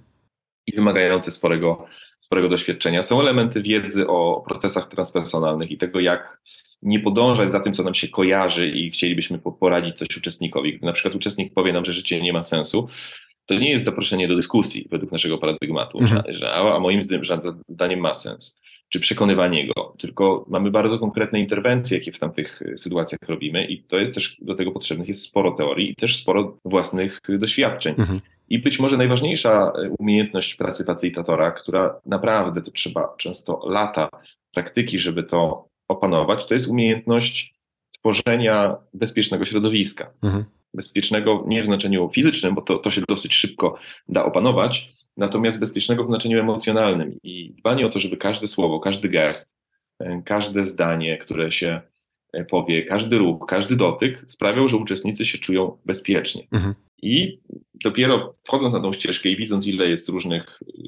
I 0.67 0.73
wymagające 0.77 1.31
sporego, 1.31 1.87
sporego 2.21 2.49
doświadczenia. 2.49 3.03
Są 3.03 3.21
elementy 3.21 3.63
wiedzy 3.63 4.07
o 4.09 4.45
procesach 4.49 4.89
transpersonalnych 4.89 5.71
i 5.71 5.79
tego, 5.79 6.01
jak 6.01 6.41
nie 6.83 7.01
podążać 7.01 7.53
za 7.53 7.61
tym, 7.61 7.75
co 7.75 7.83
nam 7.83 7.95
się 7.95 8.09
kojarzy 8.09 8.69
i 8.69 8.91
chcielibyśmy 8.91 9.39
po- 9.39 9.53
poradzić 9.53 9.97
coś 9.97 10.17
uczestnikowi. 10.17 10.77
Gdy 10.79 10.87
na 10.87 10.93
przykład 10.93 11.15
uczestnik 11.15 11.55
powie 11.55 11.73
nam, 11.73 11.85
że 11.85 11.93
życie 11.93 12.21
nie 12.23 12.33
ma 12.33 12.45
sensu, 12.45 12.89
to 13.47 13.55
nie 13.55 13.71
jest 13.71 13.85
zaproszenie 13.85 14.29
do 14.29 14.37
dyskusji 14.37 14.89
według 14.91 15.13
naszego 15.13 15.39
paradygmatu, 15.39 15.99
Mhm. 16.01 16.23
że, 16.29 16.53
a, 16.53 16.79
moim 16.79 17.01
zdaniem- 17.03 18.01
ma 18.01 18.15
sens, 18.15 18.59
czy 18.89 19.01
przekonywanie 19.01 19.67
go, 19.67 19.95
tylko 19.99 20.47
mamy 20.49 20.71
bardzo 20.71 20.99
konkretne 20.99 21.41
interwencje, 21.41 21.99
jakie 21.99 22.13
w 22.13 22.19
tamtych 22.19 22.63
y, 22.63 22.79
sytuacjach 22.79 23.21
robimy 23.29 23.65
i 23.65 23.83
to 23.85 23.99
jest 23.99 24.15
też, 24.15 24.37
do 24.41 24.55
tego 24.55 24.73
potrzebnych 24.73 25.09
jest 25.09 25.23
sporo 25.25 25.51
teorii 25.51 25.91
i 25.91 25.97
też 25.97 26.17
sporo 26.17 26.59
własnych 26.65 27.21
y, 27.29 27.39
doświadczeń. 27.39 27.95
Mhm. 27.99 28.21
I 28.53 28.59
być 28.59 28.81
może 28.81 28.97
najważniejsza 28.97 29.73
y, 29.85 29.91
umiejętność 29.99 30.55
pracy 30.55 30.85
facylitatora, 30.85 31.51
która 31.51 32.01
naprawdę 32.07 32.63
to 32.63 32.71
trzeba 32.71 33.15
często 33.19 33.61
lata 33.67 34.09
praktyki, 34.55 34.99
żeby 34.99 35.23
to 35.23 35.69
opanować, 35.89 36.47
to 36.47 36.55
jest 36.55 36.69
umiejętność 36.69 37.55
tworzenia 37.93 38.77
bezpiecznego 38.95 39.45
środowiska. 39.45 40.11
Mhm. 40.23 40.45
bezpiecznego 40.75 41.45
nie 41.47 41.63
w 41.63 41.67
znaczeniu 41.67 42.11
fizycznym, 42.15 42.55
bo 42.55 42.63
to, 42.63 42.79
to 42.79 42.91
się 42.91 43.01
dosyć 43.09 43.35
szybko 43.35 43.79
da 44.09 44.25
opanować, 44.25 44.93
natomiast 45.17 45.61
bezpiecznego 45.61 46.05
w 46.05 46.07
znaczeniu 46.07 46.41
emocjonalnym 46.41 47.19
i 47.23 47.55
dbanie 47.59 47.87
o 47.87 47.91
to, 47.91 48.01
żeby 48.01 48.17
każde 48.17 48.47
słowo, 48.47 48.81
każdy 48.81 49.09
gest, 49.09 49.57
e, 50.01 50.23
każde 50.25 50.65
zdanie, 50.65 51.19
które 51.19 51.53
się 51.53 51.81
e, 52.33 52.45
powie, 52.45 52.85
każdy 52.85 53.19
ruch, 53.19 53.47
każdy 53.49 53.77
dotyk 53.77 54.25
sprawiał, 54.29 54.69
że 54.69 54.77
uczestnicy 54.77 55.25
się 55.25 55.39
czują 55.39 55.79
bezpiecznie. 55.85 56.47
Mhm. 56.53 56.75
I 57.03 57.41
dopiero 57.75 58.35
wchodząc 58.45 58.73
na 58.73 58.81
tą 58.81 58.93
ścieżkę 58.93 59.29
i 59.29 59.37
widząc, 59.37 59.67
ile 59.67 59.89
jest 59.89 60.09
różnych 60.09 60.63
y, 60.63 60.83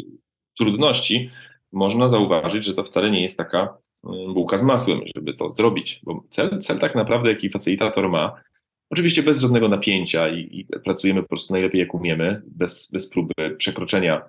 trudności, 0.59 1.31
można 1.73 2.09
zauważyć, 2.09 2.65
że 2.65 2.75
to 2.75 2.85
wcale 2.85 3.11
nie 3.11 3.23
jest 3.23 3.39
taka 3.39 3.79
y, 4.05 4.09
bułka 4.35 4.59
z 4.59 4.63
masłem, 4.63 5.01
żeby 5.17 5.35
to 5.35 5.49
zrobić. 5.49 6.01
Bo 6.03 6.25
cel, 6.31 6.59
cel 6.59 6.79
tak 6.79 6.95
naprawdę, 6.95 7.29
jaki 7.29 7.51
facylitator 7.51 8.09
ma, 8.09 8.43
oczywiście 8.91 9.23
bez 9.23 9.41
żadnego 9.41 9.69
napięcia 9.69 10.29
i, 10.29 10.61
i 10.61 10.67
pracujemy 10.85 11.23
po 11.23 11.29
prostu 11.29 11.53
najlepiej 11.53 11.81
jak 11.81 11.95
umiemy, 11.95 12.43
bez, 12.47 12.91
bez 12.93 13.09
próby 13.09 13.35
przekroczenia 13.59 14.23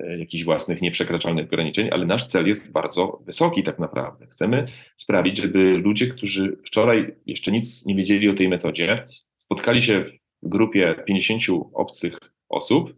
y, 0.00 0.18
jakichś 0.18 0.44
własnych 0.44 0.82
nieprzekraczalnych 0.82 1.46
ograniczeń, 1.46 1.88
ale 1.92 2.06
nasz 2.06 2.26
cel 2.26 2.46
jest 2.46 2.72
bardzo 2.72 3.22
wysoki 3.26 3.62
tak 3.62 3.78
naprawdę. 3.78 4.26
Chcemy 4.26 4.66
sprawić, 4.96 5.38
żeby 5.38 5.78
ludzie, 5.78 6.06
którzy 6.06 6.56
wczoraj 6.66 7.14
jeszcze 7.26 7.52
nic 7.52 7.86
nie 7.86 7.94
wiedzieli 7.94 8.28
o 8.28 8.34
tej 8.34 8.48
metodzie, 8.48 9.06
spotkali 9.38 9.82
się 9.82 10.04
grupie 10.42 10.94
50 11.06 11.42
obcych 11.74 12.18
osób, 12.48 12.94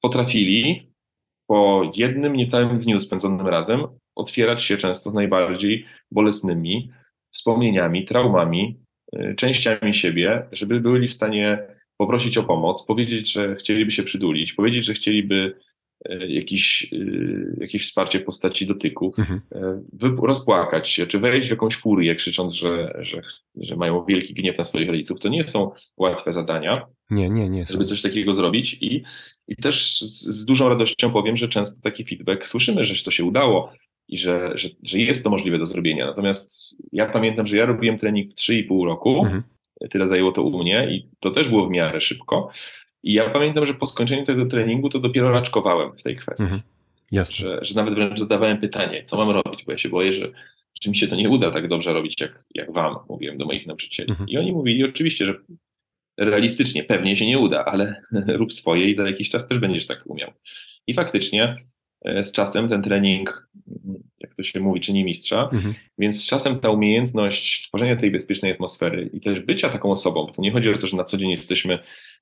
potrafili 0.00 0.92
po 1.46 1.90
jednym 1.94 2.36
niecałym 2.36 2.78
dniu 2.78 3.00
spędzonym 3.00 3.46
razem 3.46 3.86
otwierać 4.14 4.62
się 4.64 4.76
często 4.76 5.10
z 5.10 5.14
najbardziej 5.14 5.86
bolesnymi 6.10 6.90
wspomnieniami, 7.34 8.04
traumami, 8.04 8.80
y, 9.16 9.34
częściami 9.34 9.94
siebie, 9.94 10.46
żeby 10.52 10.80
byli 10.80 11.08
w 11.08 11.14
stanie 11.14 11.58
poprosić 11.96 12.38
o 12.38 12.44
pomoc, 12.44 12.86
powiedzieć, 12.86 13.32
że 13.32 13.56
chcieliby 13.56 13.90
się 13.90 14.02
przydulić, 14.02 14.52
powiedzieć, 14.52 14.84
że 14.84 14.94
chcieliby 14.94 15.60
jakiś, 16.28 16.92
e, 16.92 16.96
jakieś 17.60 17.86
wsparcie 17.86 18.20
w 18.20 18.24
postaci 18.24 18.66
dotyku, 18.66 19.14
mhm. 19.18 19.40
E, 19.52 19.80
rozpłakać 20.22 20.90
się, 20.90 21.06
czy 21.06 21.18
wejść 21.18 21.48
w 21.48 21.50
jakąś 21.50 21.76
furię, 21.76 22.14
krzycząc, 22.14 22.54
że, 22.54 22.96
że, 22.98 23.22
że 23.56 23.76
mają 23.76 24.04
wielki 24.04 24.34
gniew 24.34 24.58
na 24.58 24.64
swoich 24.64 24.88
rodziców. 24.88 25.20
To 25.20 25.28
nie 25.28 25.48
są 25.48 25.70
łatwe 25.96 26.32
zadania. 26.32 26.86
Nie, 27.10 27.30
nie, 27.30 27.48
nie. 27.48 27.66
Żeby 27.66 27.84
coś 27.84 28.02
takiego 28.02 28.34
zrobić 28.34 28.78
i, 28.80 29.02
i 29.48 29.56
też 29.56 30.00
z, 30.00 30.26
z 30.26 30.44
dużą 30.44 30.68
radością 30.68 31.12
powiem, 31.12 31.36
że 31.36 31.48
często 31.48 31.80
taki 31.82 32.04
feedback 32.04 32.48
słyszymy, 32.48 32.84
że 32.84 33.04
to 33.04 33.10
się 33.10 33.24
udało 33.24 33.72
i 34.08 34.18
że, 34.18 34.52
że, 34.54 34.68
że 34.82 34.98
jest 34.98 35.24
to 35.24 35.30
możliwe 35.30 35.58
do 35.58 35.66
zrobienia. 35.66 36.06
Natomiast 36.06 36.76
ja 36.92 37.06
pamiętam, 37.06 37.46
że 37.46 37.56
ja 37.56 37.66
robiłem 37.66 37.98
trening 37.98 38.32
w 38.32 38.34
3,5 38.34 38.84
roku, 38.84 39.18
mhm. 39.24 39.42
tyle 39.90 40.08
zajęło 40.08 40.32
to 40.32 40.42
u 40.42 40.58
mnie 40.58 40.88
i 40.90 41.08
to 41.20 41.30
też 41.30 41.48
było 41.48 41.66
w 41.66 41.70
miarę 41.70 42.00
szybko. 42.00 42.50
I 43.02 43.12
ja 43.12 43.30
pamiętam, 43.30 43.66
że 43.66 43.74
po 43.74 43.86
skończeniu 43.86 44.24
tego 44.24 44.46
treningu 44.46 44.88
to 44.88 44.98
dopiero 44.98 45.30
raczkowałem 45.30 45.96
w 45.96 46.02
tej 46.02 46.16
kwestii. 46.16 46.44
Mhm. 46.44 46.62
Jasne. 47.12 47.36
Że, 47.36 47.58
że 47.62 47.74
nawet 47.74 47.94
wręcz 47.94 48.18
zadawałem 48.18 48.58
pytanie, 48.58 49.04
co 49.04 49.16
mam 49.16 49.30
robić, 49.30 49.64
bo 49.64 49.72
ja 49.72 49.78
się 49.78 49.88
boję, 49.88 50.12
że, 50.12 50.32
że 50.82 50.90
mi 50.90 50.96
się 50.96 51.08
to 51.08 51.16
nie 51.16 51.28
uda 51.28 51.50
tak 51.50 51.68
dobrze 51.68 51.92
robić, 51.92 52.20
jak, 52.20 52.44
jak 52.54 52.72
wam, 52.72 52.96
mówiłem 53.08 53.38
do 53.38 53.44
moich 53.44 53.66
nauczycieli. 53.66 54.10
Mhm. 54.10 54.28
I 54.28 54.38
oni 54.38 54.52
mówili 54.52 54.84
oczywiście, 54.84 55.26
że 55.26 55.34
realistycznie 56.18 56.84
pewnie 56.84 57.16
się 57.16 57.26
nie 57.26 57.38
uda, 57.38 57.64
ale 57.64 58.02
rób 58.40 58.52
swoje 58.52 58.90
i 58.90 58.94
za 58.94 59.06
jakiś 59.06 59.30
czas 59.30 59.48
też 59.48 59.58
będziesz 59.58 59.86
tak 59.86 60.02
umiał. 60.06 60.32
I 60.86 60.94
faktycznie 60.94 61.56
e, 62.04 62.24
z 62.24 62.32
czasem 62.32 62.68
ten 62.68 62.82
trening, 62.82 63.48
jak 64.18 64.34
to 64.34 64.42
się 64.42 64.60
mówi, 64.60 64.80
czyni 64.80 65.04
mistrza, 65.04 65.48
mhm. 65.52 65.74
więc 65.98 66.22
z 66.22 66.26
czasem 66.26 66.60
ta 66.60 66.70
umiejętność 66.70 67.68
tworzenia 67.68 67.96
tej 67.96 68.10
bezpiecznej 68.10 68.52
atmosfery 68.52 69.10
i 69.12 69.20
też 69.20 69.40
bycia 69.40 69.68
taką 69.68 69.90
osobą, 69.90 70.26
bo 70.26 70.32
to 70.32 70.42
nie 70.42 70.52
chodzi 70.52 70.70
o 70.70 70.78
to, 70.78 70.86
że 70.86 70.96
na 70.96 71.04
co 71.04 71.16
dzień 71.16 71.30
jesteśmy 71.30 71.78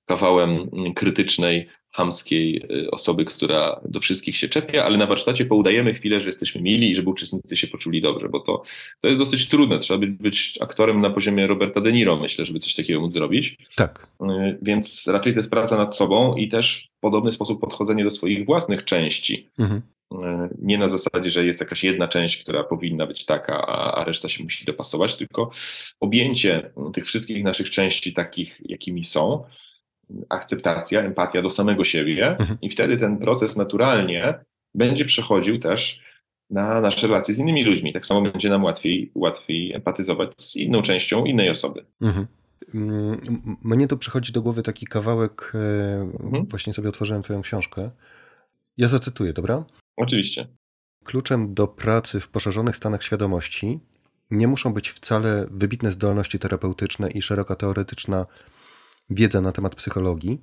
kawałem 0.07 0.71
krytycznej, 0.95 1.69
hamskiej 1.95 2.63
y, 2.71 2.91
osoby, 2.91 3.25
która 3.25 3.81
do 3.85 4.01
wszystkich 4.01 4.37
się 4.37 4.49
czepia, 4.49 4.85
ale 4.85 4.99
na 4.99 5.07
warsztacie 5.07 5.45
poudajemy 5.45 5.95
chwilę, 5.95 6.21
że 6.21 6.27
jesteśmy 6.27 6.63
mili 6.63 6.91
i 6.91 6.95
żeby 6.95 7.11
uczestnicy 7.11 7.57
się 7.57 7.67
poczuli 7.67 8.03
dobrze, 8.03 8.29
bo 8.29 8.41
to, 8.41 8.63
to 9.01 9.09
jest 9.09 9.21
dosyć 9.21 9.49
trudne. 9.49 9.79
Trzeba 9.79 9.99
być, 9.99 10.11
być 10.11 10.59
aktorem 10.61 11.01
na 11.01 11.11
poziomie 11.11 11.47
Roberta 11.47 11.81
De 11.81 11.93
Niro, 11.93 12.17
myślę, 12.17 12.45
żeby 12.45 12.59
coś 12.59 12.75
takiego 12.75 13.01
móc 13.01 13.13
zrobić. 13.13 13.57
Tak. 13.77 14.07
Y, 14.23 14.59
więc 14.63 15.07
raczej 15.07 15.33
to 15.33 15.39
jest 15.39 15.51
praca 15.51 15.77
nad 15.77 15.97
sobą 15.97 16.37
i 16.37 16.49
też 16.49 16.89
w 16.97 17.01
podobny 17.01 17.33
sposób 17.33 17.61
podchodzenie 17.61 18.05
do 18.05 18.11
swoich 18.11 18.47
własnych 18.47 18.85
części. 18.85 19.51
Mhm. 19.59 19.83
Y, 20.13 20.17
nie 20.63 20.79
na 20.79 20.89
zasadzie, 20.89 21.31
że 21.31 21.47
jest 21.47 21.61
jakaś 21.61 21.85
jedna 21.85 22.09
część, 22.09 22.43
która 22.43 22.65
powinna 22.65 23.07
być 23.07 23.25
taka, 23.25 23.67
a 23.67 24.05
reszta 24.05 24.29
się 24.29 24.45
musi 24.45 24.65
dopasować, 24.65 25.17
tylko 25.17 25.51
objęcie 26.01 26.71
tych 26.95 27.07
wszystkich 27.07 27.45
naszych 27.45 27.71
części 27.71 28.13
takich, 28.13 28.61
jakimi 28.65 29.05
są, 29.05 29.45
akceptacja, 30.29 31.01
empatia 31.03 31.43
do 31.43 31.51
samego 31.51 31.85
siebie 31.85 32.29
mhm. 32.29 32.59
i 32.63 32.71
wtedy 32.71 32.99
ten 32.99 33.19
proces 33.19 33.57
naturalnie 33.57 34.39
będzie 34.75 35.05
przechodził 35.05 35.59
też 35.59 36.01
na 36.51 36.81
nasze 36.81 37.07
relacje 37.07 37.35
z 37.35 37.39
innymi 37.39 37.65
ludźmi. 37.65 37.93
Tak 37.93 38.07
samo 38.07 38.23
będzie 38.23 38.51
nam 38.51 38.65
łatwiej, 38.65 39.11
łatwiej 39.15 39.73
empatyzować 39.73 40.31
z 40.39 40.57
inną 40.57 40.83
częścią 40.83 41.25
innej 41.25 41.51
osoby. 41.51 41.85
Mhm. 42.01 42.27
Mm, 42.75 43.21
mnie 43.65 43.89
tu 43.89 43.99
przychodzi 43.99 44.33
do 44.33 44.43
głowy 44.43 44.63
taki 44.63 44.87
kawałek, 44.87 45.53
e, 45.55 46.01
mhm. 46.25 46.47
właśnie 46.47 46.75
sobie 46.75 46.89
otworzyłem 46.89 47.23
twoją 47.23 47.43
książkę. 47.43 47.91
Ja 48.77 48.89
zacytuję, 48.89 49.33
dobra? 49.33 49.65
Oczywiście. 49.97 50.49
Kluczem 51.05 51.55
do 51.55 51.69
pracy 51.69 52.21
w 52.21 52.29
poszerzonych 52.29 52.77
stanach 52.77 53.03
świadomości 53.03 53.81
nie 54.31 54.49
muszą 54.49 54.73
być 54.73 54.89
wcale 54.89 55.47
wybitne 55.51 55.93
zdolności 55.93 56.39
terapeutyczne 56.39 57.11
i 57.11 57.23
szeroka 57.23 57.55
teoretyczna 57.55 58.27
wiedza 59.11 59.41
na 59.41 59.53
temat 59.53 59.75
psychologii, 59.75 60.43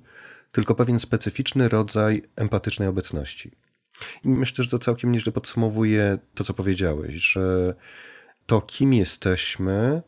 tylko 0.52 0.74
pewien 0.74 0.98
specyficzny 0.98 1.68
rodzaj 1.68 2.22
empatycznej 2.36 2.88
obecności. 2.88 3.50
I 4.24 4.28
myślę, 4.28 4.64
że 4.64 4.70
to 4.70 4.78
całkiem 4.78 5.12
nieźle 5.12 5.32
podsumowuje 5.32 6.18
to, 6.34 6.44
co 6.44 6.54
powiedziałeś, 6.54 7.14
że 7.14 7.74
to, 8.46 8.60
kim 8.60 8.94
jesteśmy 8.94 10.02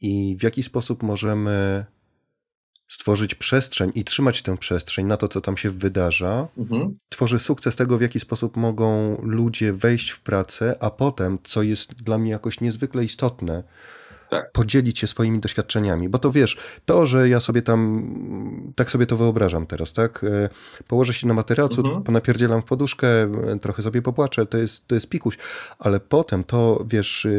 i 0.00 0.36
w 0.40 0.42
jaki 0.42 0.62
sposób 0.62 1.02
możemy 1.02 1.86
stworzyć 2.88 3.34
przestrzeń 3.34 3.92
i 3.94 4.04
trzymać 4.04 4.42
tę 4.42 4.56
przestrzeń 4.56 5.06
na 5.06 5.16
to, 5.16 5.28
co 5.28 5.40
tam 5.40 5.56
się 5.56 5.70
wydarza, 5.70 6.48
mhm. 6.58 6.96
tworzy 7.08 7.38
sukces 7.38 7.76
tego, 7.76 7.98
w 7.98 8.02
jaki 8.02 8.20
sposób 8.20 8.56
mogą 8.56 9.18
ludzie 9.22 9.72
wejść 9.72 10.10
w 10.10 10.20
pracę, 10.20 10.76
a 10.80 10.90
potem, 10.90 11.38
co 11.44 11.62
jest 11.62 11.94
dla 11.94 12.18
mnie 12.18 12.30
jakoś 12.30 12.60
niezwykle 12.60 13.04
istotne, 13.04 13.64
tak. 14.30 14.52
podzielić 14.52 14.98
się 14.98 15.06
swoimi 15.06 15.40
doświadczeniami, 15.40 16.08
bo 16.08 16.18
to 16.18 16.32
wiesz, 16.32 16.56
to, 16.86 17.06
że 17.06 17.28
ja 17.28 17.40
sobie 17.40 17.62
tam, 17.62 18.72
tak 18.76 18.90
sobie 18.90 19.06
to 19.06 19.16
wyobrażam 19.16 19.66
teraz, 19.66 19.92
tak, 19.92 20.24
e, 20.24 20.48
położę 20.86 21.14
się 21.14 21.26
na 21.26 21.34
materacu, 21.34 21.80
mhm. 21.80 22.02
ponapierdzielam 22.02 22.62
w 22.62 22.64
poduszkę, 22.64 23.08
e, 23.08 23.58
trochę 23.62 23.82
sobie 23.82 24.02
popłaczę, 24.02 24.46
to 24.46 24.58
jest, 24.58 24.86
to 24.86 24.94
jest 24.94 25.08
pikuś, 25.08 25.38
ale 25.78 26.00
potem 26.00 26.44
to, 26.44 26.84
wiesz, 26.88 27.26
e, 27.26 27.30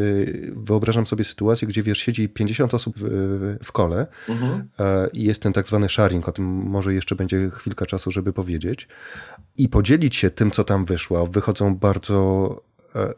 wyobrażam 0.56 1.06
sobie 1.06 1.24
sytuację, 1.24 1.68
gdzie, 1.68 1.82
wiesz, 1.82 1.98
siedzi 1.98 2.28
50 2.28 2.74
osób 2.74 2.94
w, 2.98 3.56
w 3.64 3.72
kole 3.72 4.06
mhm. 4.28 4.68
i 5.12 5.24
jest 5.24 5.42
ten 5.42 5.52
tak 5.52 5.66
zwany 5.66 5.88
sharing, 5.88 6.28
o 6.28 6.32
tym 6.32 6.44
może 6.46 6.94
jeszcze 6.94 7.16
będzie 7.16 7.50
chwilka 7.50 7.86
czasu, 7.86 8.10
żeby 8.10 8.32
powiedzieć 8.32 8.88
i 9.56 9.68
podzielić 9.68 10.16
się 10.16 10.30
tym, 10.30 10.50
co 10.50 10.64
tam 10.64 10.84
wyszło, 10.84 11.26
wychodzą 11.26 11.74
bardzo 11.74 12.60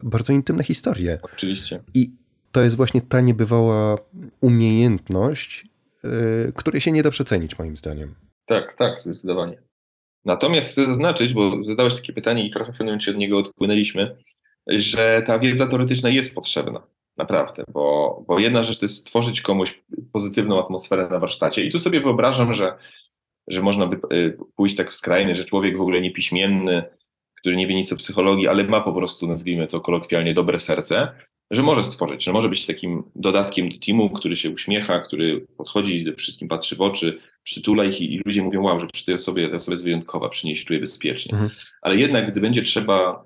bardzo 0.03 0.33
intymne 0.33 0.63
historie. 0.63 1.19
Oczywiście. 1.21 1.83
I 1.93 2.11
to 2.53 2.61
jest 2.61 2.77
właśnie 2.77 3.01
ta 3.01 3.21
niebywała 3.21 3.97
umiejętność, 4.41 5.67
yy, 6.03 6.53
której 6.55 6.81
się 6.81 6.91
nie 6.91 7.03
da 7.03 7.09
przecenić, 7.09 7.59
moim 7.59 7.77
zdaniem. 7.77 8.15
Tak, 8.45 8.75
tak, 8.77 9.01
zdecydowanie. 9.01 9.57
Natomiast 10.25 10.71
chcę 10.71 10.85
zaznaczyć, 10.85 11.33
bo 11.33 11.63
zadałeś 11.63 11.95
takie 11.95 12.13
pytanie 12.13 12.47
i 12.47 12.51
trochę 12.51 12.71
w 12.71 12.75
pewnym 12.75 12.87
momencie 12.87 13.11
od 13.11 13.17
niego 13.17 13.37
odpłynęliśmy, 13.37 14.15
że 14.67 15.23
ta 15.27 15.39
wiedza 15.39 15.67
teoretyczna 15.67 16.09
jest 16.09 16.35
potrzebna. 16.35 16.81
Naprawdę, 17.17 17.63
bo, 17.73 18.23
bo 18.27 18.39
jedna 18.39 18.63
rzecz 18.63 18.79
to 18.79 18.85
jest 18.85 18.97
stworzyć 18.97 19.41
komuś 19.41 19.81
pozytywną 20.13 20.63
atmosferę 20.63 21.07
na 21.11 21.19
warsztacie. 21.19 21.63
I 21.63 21.71
tu 21.71 21.79
sobie 21.79 22.01
wyobrażam, 22.01 22.53
że, 22.53 22.77
że 23.47 23.61
można 23.61 23.87
by 23.87 24.15
y, 24.15 24.37
pójść 24.55 24.75
tak 24.75 24.91
w 24.91 24.93
skrajny, 24.93 25.35
że 25.35 25.45
człowiek 25.45 25.77
w 25.77 25.81
ogóle 25.81 26.01
niepiśmienny, 26.01 26.83
który 27.35 27.55
nie 27.55 27.67
wie 27.67 27.75
nic 27.75 27.93
o 27.93 27.95
psychologii, 27.95 28.47
ale 28.47 28.63
ma 28.63 28.81
po 28.81 28.93
prostu, 28.93 29.27
nazwijmy 29.27 29.67
to 29.67 29.81
kolokwialnie, 29.81 30.33
dobre 30.33 30.59
serce, 30.59 31.11
że 31.51 31.63
może 31.63 31.83
stworzyć, 31.83 32.23
że 32.23 32.33
może 32.33 32.49
być 32.49 32.65
takim 32.65 33.03
dodatkiem 33.15 33.69
do 33.69 33.75
teamu, 33.85 34.09
który 34.09 34.35
się 34.35 34.49
uśmiecha, 34.49 34.99
który 34.99 35.47
podchodzi, 35.57 36.05
wszystkim 36.17 36.47
patrzy 36.47 36.75
w 36.75 36.81
oczy, 36.81 37.19
przytula 37.43 37.85
ich 37.85 38.01
i, 38.01 38.21
ludzie 38.25 38.43
mówią, 38.43 38.63
wow, 38.63 38.79
że 38.79 38.87
przy 38.87 39.05
tej 39.05 39.15
osobie, 39.15 39.49
ta 39.49 39.55
osoba 39.55 39.73
jest 39.73 39.83
wyjątkowa, 39.83 40.29
przy 40.29 40.47
niej 40.47 40.55
się 40.55 40.65
czuje 40.65 40.79
bezpiecznie. 40.79 41.33
Mhm. 41.33 41.51
Ale 41.81 41.95
jednak, 41.95 42.31
gdy 42.31 42.41
będzie 42.41 42.61
trzeba 42.61 43.23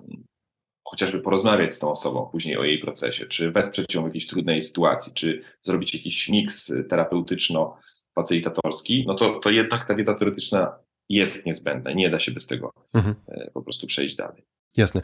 chociażby 0.84 1.20
porozmawiać 1.20 1.74
z 1.74 1.78
tą 1.78 1.90
osobą 1.90 2.28
później 2.32 2.56
o 2.56 2.64
jej 2.64 2.78
procesie, 2.78 3.26
czy 3.26 3.50
wesprzeć 3.50 3.94
ją 3.94 4.02
w 4.02 4.06
jakiejś 4.06 4.26
trudnej 4.26 4.62
sytuacji, 4.62 5.12
czy 5.14 5.42
zrobić 5.62 5.94
jakiś 5.94 6.28
miks 6.28 6.72
terapeutyczno-facylitatorski, 6.88 9.04
no 9.06 9.14
to, 9.14 9.40
to 9.40 9.50
jednak 9.50 9.88
ta 9.88 9.94
wiedza 9.94 10.14
teoretyczna 10.14 10.72
jest 11.08 11.46
niezbędna. 11.46 11.92
Nie 11.92 12.10
da 12.10 12.20
się 12.20 12.32
bez 12.32 12.46
tego 12.46 12.72
mhm. 12.94 13.14
E, 13.28 13.50
po 13.54 13.62
prostu 13.62 13.86
przejść 13.86 14.16
dalej. 14.16 14.44
Jasne. 14.76 15.02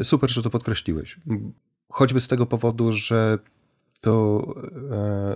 E, 0.00 0.04
super, 0.04 0.30
że 0.30 0.42
to 0.42 0.50
podkreśliłeś 0.50 1.16
choćby 1.92 2.20
z 2.20 2.28
tego 2.28 2.46
powodu, 2.46 2.92
że 2.92 3.38
to 4.00 4.42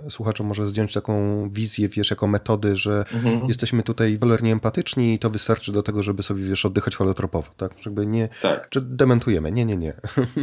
e, 0.05 0.09
słuchaczom 0.09 0.47
może 0.47 0.67
zdjąć 0.67 0.93
taką 0.93 1.49
wizję, 1.49 1.89
wiesz, 1.89 2.09
jako 2.09 2.27
metody, 2.27 2.75
że 2.75 3.03
mhm. 3.13 3.47
jesteśmy 3.47 3.83
tutaj 3.83 4.17
cholernie 4.19 4.51
empatyczni 4.51 5.13
i 5.13 5.19
to 5.19 5.29
wystarczy 5.29 5.71
do 5.71 5.83
tego, 5.83 6.03
żeby 6.03 6.23
sobie, 6.23 6.43
wiesz, 6.43 6.65
oddychać 6.65 6.95
holotropowo, 6.95 7.51
tak? 7.57 7.71
Żeby 7.79 8.05
nie, 8.05 8.29
tak. 8.41 8.69
czy 8.69 8.81
dementujemy. 8.81 9.51
Nie, 9.51 9.65
nie, 9.65 9.77
nie. 9.77 9.93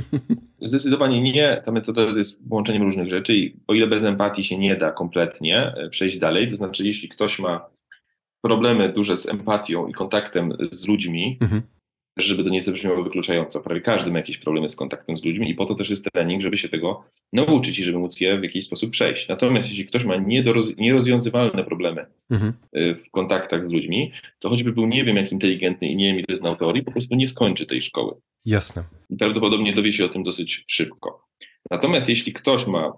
Zdecydowanie 0.68 1.22
nie. 1.22 1.62
Ta 1.66 1.72
metoda 1.72 2.02
jest 2.02 2.48
połączeniem 2.48 2.82
różnych 2.82 3.11
rzeczy 3.11 3.36
i 3.36 3.56
o 3.66 3.74
ile 3.74 3.86
bez 3.86 4.04
empatii 4.04 4.44
się 4.44 4.58
nie 4.58 4.76
da 4.76 4.92
kompletnie 4.92 5.74
e, 5.76 5.88
przejść 5.88 6.18
dalej, 6.18 6.50
to 6.50 6.56
znaczy 6.56 6.86
jeśli 6.86 7.08
ktoś 7.08 7.38
ma 7.38 7.66
problemy 8.42 8.92
duże 8.92 9.16
z 9.16 9.28
empatią 9.28 9.86
i 9.86 9.92
kontaktem 9.92 10.52
z 10.72 10.88
ludźmi, 10.88 11.38
mhm 11.40 11.62
żeby 12.24 12.44
to 12.44 12.50
nie 12.50 12.60
zabrzmiało 12.60 13.02
wykluczająco. 13.02 13.60
Prawie 13.60 13.80
każdy 13.80 14.10
ma 14.10 14.18
jakieś 14.18 14.38
problemy 14.38 14.68
z 14.68 14.76
kontaktem 14.76 15.16
z 15.16 15.24
ludźmi 15.24 15.50
i 15.50 15.54
po 15.54 15.64
to 15.64 15.74
też 15.74 15.90
jest 15.90 16.04
trening, 16.12 16.42
żeby 16.42 16.56
się 16.56 16.68
tego 16.68 17.04
nauczyć 17.32 17.78
i 17.78 17.84
żeby 17.84 17.98
móc 17.98 18.20
je 18.20 18.38
w 18.38 18.42
jakiś 18.42 18.64
sposób 18.64 18.90
przejść. 18.90 19.28
Natomiast 19.28 19.68
jeśli 19.68 19.86
ktoś 19.86 20.04
ma 20.04 20.14
nierozwiązywalne 20.78 21.64
problemy 21.64 22.06
mhm. 22.30 22.52
Y, 22.76 22.94
w 22.94 23.10
kontaktach 23.10 23.66
z 23.66 23.70
ludźmi, 23.70 24.12
to 24.38 24.48
choćby 24.48 24.72
był 24.72 24.86
nie 24.86 25.04
wiem 25.04 25.16
jak 25.16 25.32
inteligentny 25.32 25.88
i 25.88 25.96
nie 25.96 26.06
wiem 26.06 26.24
ile 26.28 26.36
znał 26.36 26.56
teorii, 26.56 26.82
po 26.82 26.92
prostu 26.92 27.14
nie 27.14 27.28
skończy 27.28 27.66
tej 27.66 27.80
szkoły. 27.80 28.14
Jasne. 28.46 28.84
I 29.10 29.16
prawdopodobnie 29.16 29.72
dowie 29.72 29.92
się 29.92 30.04
o 30.04 30.08
tym 30.08 30.22
dosyć 30.22 30.64
szybko. 30.68 31.26
Natomiast 31.70 32.08
jeśli 32.08 32.32
ktoś 32.32 32.66
ma 32.66 32.92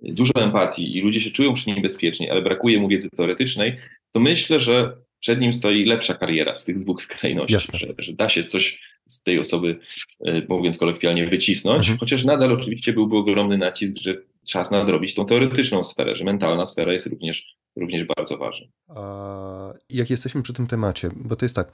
dużo 0.00 0.32
empatii 0.34 0.96
i 0.96 1.00
ludzie 1.00 1.20
się 1.20 1.30
czują 1.30 1.54
przy 1.54 1.70
nim 1.70 1.82
bezpiecznie, 1.82 2.32
ale 2.32 2.42
brakuje 2.42 2.78
mu 2.78 2.88
wiedzy 2.88 3.10
teoretycznej, 3.10 3.78
to 4.12 4.20
myślę, 4.20 4.60
że 4.60 4.96
przed 5.24 5.40
nim 5.40 5.52
stoi 5.52 5.84
lepsza 5.84 6.14
kariera 6.14 6.56
z 6.56 6.64
tych 6.64 6.78
dwóch 6.78 7.02
skrajności, 7.02 7.78
że, 7.78 7.94
że, 7.98 8.12
da 8.12 8.28
się 8.28 8.44
coś 8.44 8.80
z 9.06 9.22
tej 9.22 9.38
osoby, 9.38 9.78
e, 10.26 10.42
mówiąc 10.48 10.78
kolokwialnie, 10.78 11.26
wycisnąć, 11.26 11.78
mhm. 11.78 11.98
chociaż 11.98 12.24
nadal 12.24 12.52
oczywiście 12.52 12.92
byłby 12.92 13.16
ogromny 13.16 13.58
nacisk, 13.58 13.96
że 13.98 14.16
czas 14.46 14.70
nadrobić 14.70 15.14
tą 15.14 15.26
teoretyczną 15.26 15.84
sferę, 15.84 16.16
że 16.16 16.24
mentalna 16.24 16.66
sfera 16.66 16.92
jest 16.92 17.06
również, 17.06 17.56
również 17.76 18.04
bardzo 18.16 18.38
ważna. 18.38 18.66
A 18.88 19.72
jak 19.90 20.10
jesteśmy 20.10 20.42
przy 20.42 20.52
tym 20.52 20.66
temacie, 20.66 21.10
bo 21.16 21.36
to 21.36 21.44
jest 21.44 21.56
tak, 21.56 21.72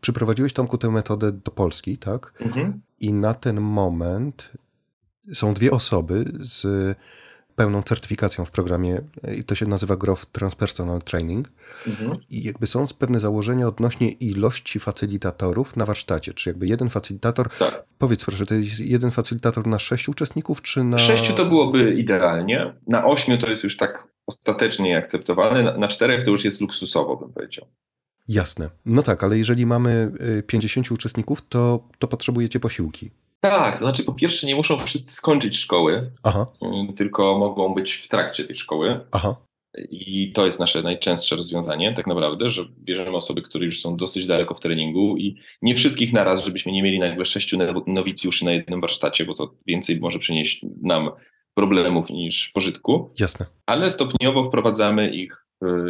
przyprowadziłeś 0.00 0.52
Tomku 0.52 0.78
tę 0.78 0.90
metodę 0.90 1.32
do 1.32 1.50
Polski, 1.50 1.98
tak? 1.98 2.32
Mhm. 2.40 2.80
I 3.00 3.12
na 3.12 3.34
ten 3.34 3.60
moment 3.60 4.50
są 5.32 5.54
dwie 5.54 5.70
osoby 5.70 6.24
z 6.38 6.66
pełną 7.56 7.82
certyfikacją 7.82 8.44
w 8.44 8.50
programie 8.50 9.00
i 9.38 9.44
to 9.44 9.54
się 9.54 9.66
nazywa 9.66 9.96
Growth 9.96 10.26
Transpersonal 10.26 11.02
Training. 11.02 11.48
Mhm. 11.86 12.18
I 12.30 12.42
jakby 12.42 12.66
są 12.66 12.86
pewne 12.98 13.20
założenia 13.20 13.68
odnośnie 13.68 14.10
ilości 14.10 14.80
facylitatorów 14.80 15.76
na 15.76 15.86
warsztacie. 15.86 16.34
Czy 16.34 16.50
jakby 16.50 16.66
jeden 16.66 16.88
facylitator, 16.88 17.48
tak. 17.58 17.84
powiedz 17.98 18.24
proszę, 18.24 18.46
to 18.46 18.54
jest 18.54 18.80
jeden 18.80 19.10
facylitator 19.10 19.66
na 19.66 19.78
sześciu 19.78 20.10
uczestników, 20.10 20.62
czy 20.62 20.84
na... 20.84 20.98
Sześciu 20.98 21.32
to 21.32 21.46
byłoby 21.46 21.94
idealnie, 21.94 22.74
na 22.86 23.06
ośmiu 23.06 23.38
to 23.38 23.50
jest 23.50 23.62
już 23.62 23.76
tak 23.76 24.08
ostatecznie 24.26 24.98
akceptowalne, 24.98 25.62
na, 25.62 25.78
na 25.78 25.88
czterech 25.88 26.24
to 26.24 26.30
już 26.30 26.44
jest 26.44 26.60
luksusowo, 26.60 27.16
bym 27.16 27.32
powiedział. 27.32 27.66
Jasne. 28.28 28.70
No 28.86 29.02
tak, 29.02 29.24
ale 29.24 29.38
jeżeli 29.38 29.66
mamy 29.66 30.12
50 30.46 30.86
y, 30.90 30.94
uczestników, 30.94 31.48
to, 31.48 31.88
to 31.98 32.08
potrzebujecie 32.08 32.60
posiłki. 32.60 33.10
Tak, 33.40 33.74
to 33.74 33.78
znaczy 33.78 34.04
po 34.04 34.14
pierwsze 34.14 34.46
nie 34.46 34.56
muszą 34.56 34.78
wszyscy 34.78 35.14
skończyć 35.14 35.56
szkoły, 35.58 36.12
Aha. 36.22 36.46
Mm, 36.62 36.94
tylko 36.94 37.38
mogą 37.38 37.74
być 37.74 37.92
w 37.92 38.08
trakcie 38.08 38.44
tej 38.44 38.56
szkoły. 38.56 39.00
Aha. 39.12 39.36
I 39.90 40.32
to 40.32 40.46
jest 40.46 40.60
nasze 40.60 40.82
najczęstsze 40.82 41.36
rozwiązanie, 41.36 41.94
tak 41.94 42.06
naprawdę, 42.06 42.50
że 42.50 42.64
bierzemy 42.78 43.16
osoby, 43.16 43.42
które 43.42 43.64
już 43.64 43.80
są 43.80 43.96
dosyć 43.96 44.26
daleko 44.26 44.54
w 44.54 44.60
treningu 44.60 45.16
i 45.16 45.36
nie 45.62 45.74
wszystkich 45.74 46.12
naraz, 46.12 46.44
żebyśmy 46.44 46.72
nie 46.72 46.82
mieli 46.82 46.98
nagle 46.98 47.24
sześciu 47.24 47.58
nowicjuszy 47.86 48.44
na 48.44 48.52
jednym 48.52 48.80
warsztacie, 48.80 49.24
bo 49.24 49.34
to 49.34 49.54
więcej 49.66 50.00
może 50.00 50.18
przynieść 50.18 50.66
nam 50.82 51.10
problemów 51.56 52.10
niż 52.10 52.48
pożytku. 52.48 53.10
Jasne. 53.20 53.46
Ale 53.66 53.90
stopniowo 53.90 54.48
wprowadzamy 54.48 55.14
ich 55.14 55.46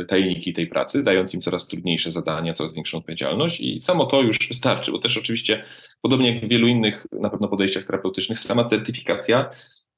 tajniki 0.09 0.53
tej 0.53 0.67
pracy, 0.67 1.05
dając 1.05 1.35
im 1.35 1.41
coraz 1.41 1.67
trudniejsze 1.67 2.13
zadania, 2.13 2.55
coraz 2.55 2.75
większą 2.75 2.99
odpowiedzialność 2.99 3.61
i 3.61 3.81
samo 3.81 4.07
to 4.07 4.23
już 4.23 4.49
wystarczy, 4.49 4.93
bo 4.93 4.99
też 4.99 5.17
oczywiście, 5.17 5.63
podobnie 6.03 6.35
jak 6.35 6.45
w 6.45 6.49
wielu 6.49 6.67
innych 6.69 7.07
na 7.13 7.31
pewno 7.31 7.49
podejściach 7.49 7.85
terapeutycznych, 7.85 8.41
sama 8.41 8.69
certyfikacja 8.69 9.51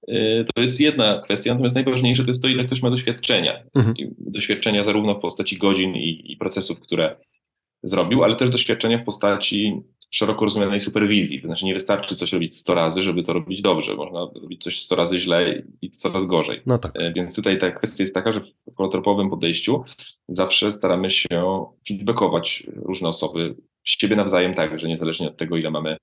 y, 0.08 0.44
to 0.54 0.62
jest 0.62 0.80
jedna 0.80 1.20
kwestia, 1.24 1.50
natomiast 1.50 1.74
najważniejsze 1.74 2.22
to 2.22 2.30
jest 2.30 2.42
to, 2.42 2.48
ile 2.48 2.64
ktoś 2.64 2.82
ma 2.82 2.90
doświadczenia. 2.90 3.62
Mhm. 3.74 3.94
Doświadczenia 4.18 4.82
zarówno 4.82 5.14
w 5.14 5.20
postaci 5.20 5.58
godzin 5.58 5.94
i, 5.94 6.32
i 6.32 6.36
procesów, 6.36 6.80
które 6.80 7.16
zrobił, 7.82 8.24
ale 8.24 8.36
też 8.36 8.50
doświadczenia 8.50 8.98
w 8.98 9.04
postaci 9.04 9.82
szeroko 10.10 10.44
rozumianej 10.44 10.80
superwizji. 10.80 11.40
To 11.40 11.46
znaczy 11.46 11.64
nie 11.64 11.74
wystarczy 11.74 12.16
coś 12.16 12.32
robić 12.32 12.56
100 12.56 12.74
razy, 12.74 13.02
żeby 13.02 13.22
to 13.22 13.32
robić 13.32 13.62
dobrze. 13.62 13.94
Można 13.94 14.20
robić 14.42 14.64
coś 14.64 14.80
100 14.80 14.96
razy 14.96 15.18
źle 15.18 15.62
i 15.82 15.90
coraz 15.90 16.24
gorzej. 16.24 16.62
No 16.66 16.78
tak. 16.78 16.92
E, 16.94 17.12
więc 17.12 17.36
tutaj 17.36 17.58
ta 17.58 17.70
kwestia 17.70 18.02
jest 18.02 18.14
taka, 18.14 18.32
że 18.32 18.40
w 18.40 18.76
holotropowym 18.76 19.30
podejściu 19.30 19.84
zawsze 20.28 20.72
staramy 20.72 21.10
się 21.10 21.66
feedbackować 21.88 22.66
różne 22.76 23.08
osoby 23.08 23.54
z 23.84 23.90
siebie 23.90 24.16
nawzajem 24.16 24.54
tak, 24.54 24.78
że 24.78 24.88
niezależnie 24.88 25.28
od 25.28 25.36
tego, 25.36 25.56
ile 25.56 25.70
mamy 25.70 25.96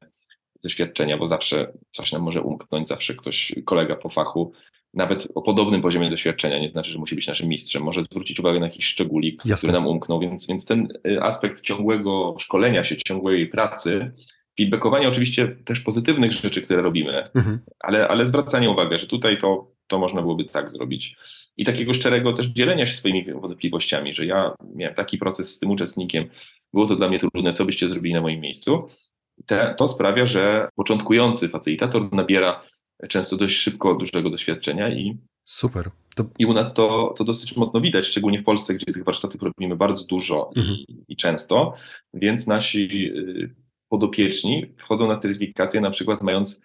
doświadczenia, 0.63 1.17
bo 1.17 1.27
zawsze 1.27 1.73
coś 1.91 2.11
nam 2.11 2.21
może 2.21 2.41
umknąć, 2.41 2.87
zawsze 2.87 3.13
ktoś, 3.13 3.55
kolega 3.65 3.95
po 3.95 4.09
fachu 4.09 4.53
nawet 4.95 5.27
o 5.35 5.41
podobnym 5.41 5.81
poziomie 5.81 6.09
doświadczenia, 6.09 6.59
nie 6.59 6.69
znaczy, 6.69 6.91
że 6.91 6.99
musi 6.99 7.15
być 7.15 7.27
naszym 7.27 7.49
mistrzem, 7.49 7.83
może 7.83 8.03
zwrócić 8.03 8.39
uwagę 8.39 8.59
na 8.59 8.65
jakiś 8.65 8.85
szczególik, 8.85 9.41
Jasne. 9.45 9.67
który 9.67 9.73
nam 9.73 9.87
umknął, 9.87 10.19
więc, 10.19 10.47
więc 10.47 10.65
ten 10.65 10.87
y, 11.07 11.21
aspekt 11.21 11.61
ciągłego 11.61 12.35
szkolenia 12.39 12.83
się, 12.83 12.97
ciągłej 12.97 13.47
pracy, 13.47 14.11
feedbackowania 14.57 15.09
oczywiście 15.09 15.55
też 15.65 15.79
pozytywnych 15.79 16.31
rzeczy, 16.31 16.61
które 16.61 16.81
robimy, 16.81 17.29
mhm. 17.35 17.59
ale, 17.79 18.07
ale 18.07 18.25
zwracanie 18.25 18.69
uwagi, 18.69 18.99
że 18.99 19.07
tutaj 19.07 19.37
to, 19.37 19.71
to 19.87 19.99
można 19.99 20.21
byłoby 20.21 20.45
tak 20.45 20.69
zrobić. 20.69 21.15
I 21.57 21.65
takiego 21.65 21.93
szczerego 21.93 22.33
też 22.33 22.45
dzielenia 22.45 22.85
się 22.85 22.95
swoimi 22.95 23.33
wątpliwościami, 23.33 24.13
że 24.13 24.25
ja 24.25 24.55
miałem 24.75 24.95
taki 24.95 25.17
proces 25.17 25.55
z 25.55 25.59
tym 25.59 25.71
uczestnikiem, 25.71 26.25
było 26.73 26.87
to 26.87 26.95
dla 26.95 27.09
mnie 27.09 27.19
trudne, 27.19 27.53
co 27.53 27.65
byście 27.65 27.89
zrobili 27.89 28.13
na 28.13 28.21
moim 28.21 28.39
miejscu. 28.39 28.87
Te, 29.45 29.75
to 29.77 29.87
sprawia, 29.87 30.25
że 30.25 30.69
początkujący 30.75 31.49
facilitator 31.49 32.13
nabiera 32.13 32.61
często 33.09 33.37
dość 33.37 33.55
szybko 33.55 33.95
dużego 33.95 34.29
doświadczenia 34.29 34.89
i 34.89 35.17
Super. 35.45 35.89
To... 36.15 36.23
I 36.39 36.45
u 36.45 36.53
nas 36.53 36.73
to, 36.73 37.13
to 37.17 37.23
dosyć 37.23 37.55
mocno 37.55 37.81
widać, 37.81 38.07
szczególnie 38.07 38.41
w 38.41 38.43
Polsce, 38.43 38.73
gdzie 38.73 38.85
tych 38.85 39.03
warsztatów 39.03 39.41
robimy 39.41 39.75
bardzo 39.75 40.05
dużo 40.05 40.51
mhm. 40.55 40.75
i, 40.75 41.03
i, 41.07 41.15
często, 41.15 41.73
więc 42.13 42.47
nasi 42.47 43.07
y, 43.17 43.55
podopieczni 43.89 44.73
wchodzą 44.77 45.07
na 45.07 45.17
certyfikację 45.17 45.81
na 45.81 45.89
przykład 45.89 46.21
mając 46.21 46.61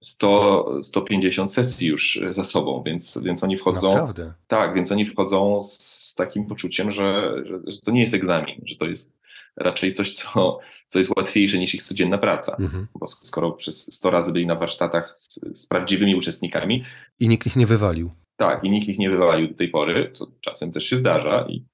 100, 0.00 0.82
150 0.82 1.52
sesji 1.52 1.88
już 1.88 2.20
za 2.30 2.44
sobą, 2.44 2.82
więc, 2.86 3.18
więc 3.22 3.44
oni 3.44 3.56
wchodzą. 3.56 3.92
Naprawdę? 3.92 4.32
Tak, 4.46 4.74
więc 4.74 4.92
oni 4.92 5.06
wchodzą 5.06 5.62
z 5.62 6.14
takim 6.16 6.46
poczuciem, 6.46 6.90
że, 6.90 7.34
że, 7.44 7.60
że 7.66 7.80
to 7.80 7.90
nie 7.90 8.00
jest 8.00 8.14
egzamin, 8.14 8.60
że 8.66 8.76
to 8.76 8.84
jest 8.84 9.12
raczej 9.56 9.92
coś, 9.92 10.12
co, 10.12 10.58
co 10.88 10.98
jest 10.98 11.16
łatwiejsze 11.16 11.58
niż 11.58 11.74
ich 11.74 11.82
codzienna 11.82 12.18
praca. 12.18 12.56
Mhm. 12.60 12.86
Bo 13.00 13.06
skoro 13.06 13.52
przez 13.52 13.94
100 13.94 14.10
razy 14.10 14.32
byli 14.32 14.46
na 14.46 14.54
warsztatach 14.54 15.16
z, 15.16 15.40
z 15.54 15.66
prawdziwymi 15.66 16.16
uczestnikami. 16.16 16.84
I 17.20 17.28
nikt 17.28 17.46
ich 17.46 17.56
nie 17.56 17.66
wywalił. 17.66 18.10
Tak, 18.36 18.64
i 18.64 18.70
nikt 18.70 18.88
ich 18.88 18.98
nie 18.98 19.10
wywalił 19.10 19.48
do 19.48 19.54
tej 19.54 19.68
pory, 19.68 20.10
co 20.12 20.26
czasem 20.40 20.72
też 20.72 20.84
się 20.84 20.96
zdarza, 20.96 21.46
i, 21.48 21.64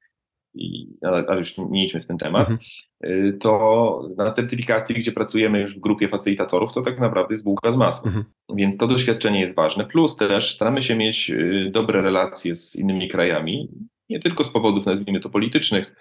i, 0.55 0.87
ale, 1.03 1.25
ale 1.29 1.39
już 1.39 1.59
nie 1.59 1.87
idźmy 1.87 2.01
w 2.01 2.07
ten 2.07 2.19
temat. 2.19 2.51
Mhm. 2.51 2.59
Y, 3.05 3.39
to 3.41 4.09
na 4.17 4.31
certyfikacji, 4.31 4.95
gdzie 4.95 5.13
pracujemy 5.13 5.61
już 5.61 5.77
w 5.77 5.81
grupie 5.81 6.09
facylitatorów, 6.09 6.73
to 6.73 6.83
tak 6.83 7.01
naprawdę 7.01 7.35
jest 7.35 7.45
bułka 7.45 7.73
z 7.73 7.77
masłem. 7.77 8.17
Mhm. 8.17 8.25
Więc 8.55 8.77
to 8.77 8.87
doświadczenie 8.87 9.41
jest 9.41 9.57
ważne. 9.57 9.85
Plus 9.85 10.17
też 10.17 10.55
staramy 10.55 10.83
się 10.83 10.97
mieć 10.97 11.31
y, 11.31 11.71
dobre 11.73 12.03
relacje 12.03 12.57
z 12.57 12.77
innymi 12.77 13.09
krajami, 13.09 13.69
nie 14.09 14.21
tylko 14.21 14.45
z 14.45 14.49
powodów, 14.49 14.87
nazwijmy 14.87 15.21
to, 15.21 15.31
politycznych, 15.31 15.95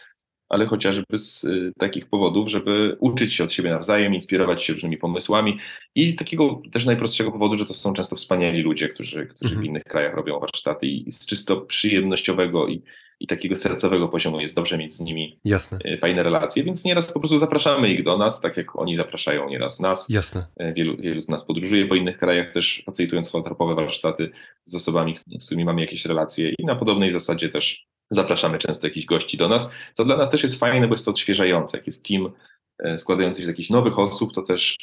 ale 0.49 0.65
chociażby 0.65 1.17
z 1.17 1.43
y, 1.43 1.73
takich 1.77 2.09
powodów, 2.09 2.49
żeby 2.49 2.97
uczyć 2.99 3.33
się 3.33 3.43
od 3.43 3.53
siebie 3.53 3.69
nawzajem, 3.69 4.15
inspirować 4.15 4.63
się 4.63 4.73
różnymi 4.73 4.97
pomysłami 4.97 5.57
i 5.95 6.07
z 6.07 6.15
takiego 6.15 6.61
też 6.71 6.85
najprostszego 6.85 7.31
powodu, 7.31 7.57
że 7.57 7.65
to 7.65 7.73
są 7.73 7.93
często 7.93 8.15
wspaniali 8.15 8.61
ludzie, 8.61 8.89
którzy, 8.89 9.27
którzy 9.27 9.55
mhm. 9.55 9.61
w 9.61 9.69
innych 9.69 9.83
krajach 9.83 10.15
robią 10.15 10.39
warsztaty 10.39 10.87
i 10.87 11.11
z 11.11 11.25
czysto 11.25 11.61
przyjemnościowego 11.61 12.67
i, 12.67 12.83
i 13.19 13.27
takiego 13.27 13.55
sercowego 13.55 14.07
poziomu 14.07 14.39
jest 14.39 14.55
dobrze 14.55 14.77
mieć 14.77 14.93
z 14.93 14.99
nimi 14.99 15.39
Jasne. 15.45 15.79
Y, 15.85 15.97
fajne 15.97 16.23
relacje, 16.23 16.63
więc 16.63 16.85
nieraz 16.85 17.13
po 17.13 17.19
prostu 17.19 17.37
zapraszamy 17.37 17.89
ich 17.89 18.03
do 18.03 18.17
nas, 18.17 18.41
tak 18.41 18.57
jak 18.57 18.75
oni 18.75 18.97
zapraszają 18.97 19.49
nieraz 19.49 19.79
nas. 19.79 20.09
Jasne. 20.09 20.45
Y, 20.61 20.73
wielu, 20.73 20.97
wielu 20.97 21.21
z 21.21 21.29
nas 21.29 21.45
podróżuje 21.45 21.87
po 21.87 21.95
innych 21.95 22.17
krajach 22.17 22.53
też 22.53 22.83
facilitując 22.85 23.29
holotropowe 23.29 23.75
warsztaty 23.75 24.31
z 24.65 24.75
osobami, 24.75 25.17
z 25.39 25.45
którymi 25.45 25.65
mamy 25.65 25.81
jakieś 25.81 26.05
relacje 26.05 26.53
i 26.59 26.65
na 26.65 26.75
podobnej 26.75 27.11
zasadzie 27.11 27.49
też 27.49 27.89
Zapraszamy 28.11 28.57
często 28.57 28.87
jakichś 28.87 29.05
gości 29.05 29.37
do 29.37 29.49
nas, 29.49 29.71
co 29.93 30.05
dla 30.05 30.17
nas 30.17 30.29
też 30.29 30.43
jest 30.43 30.59
fajne, 30.59 30.87
bo 30.87 30.93
jest 30.93 31.05
to 31.05 31.11
odświeżające. 31.11 31.77
Jak 31.77 31.87
jest 31.87 32.05
team 32.05 32.31
e, 32.79 32.99
składający 32.99 33.39
się 33.39 33.45
z 33.45 33.47
jakichś 33.47 33.69
nowych 33.69 33.99
osób, 33.99 34.33
to 34.33 34.41
też 34.41 34.77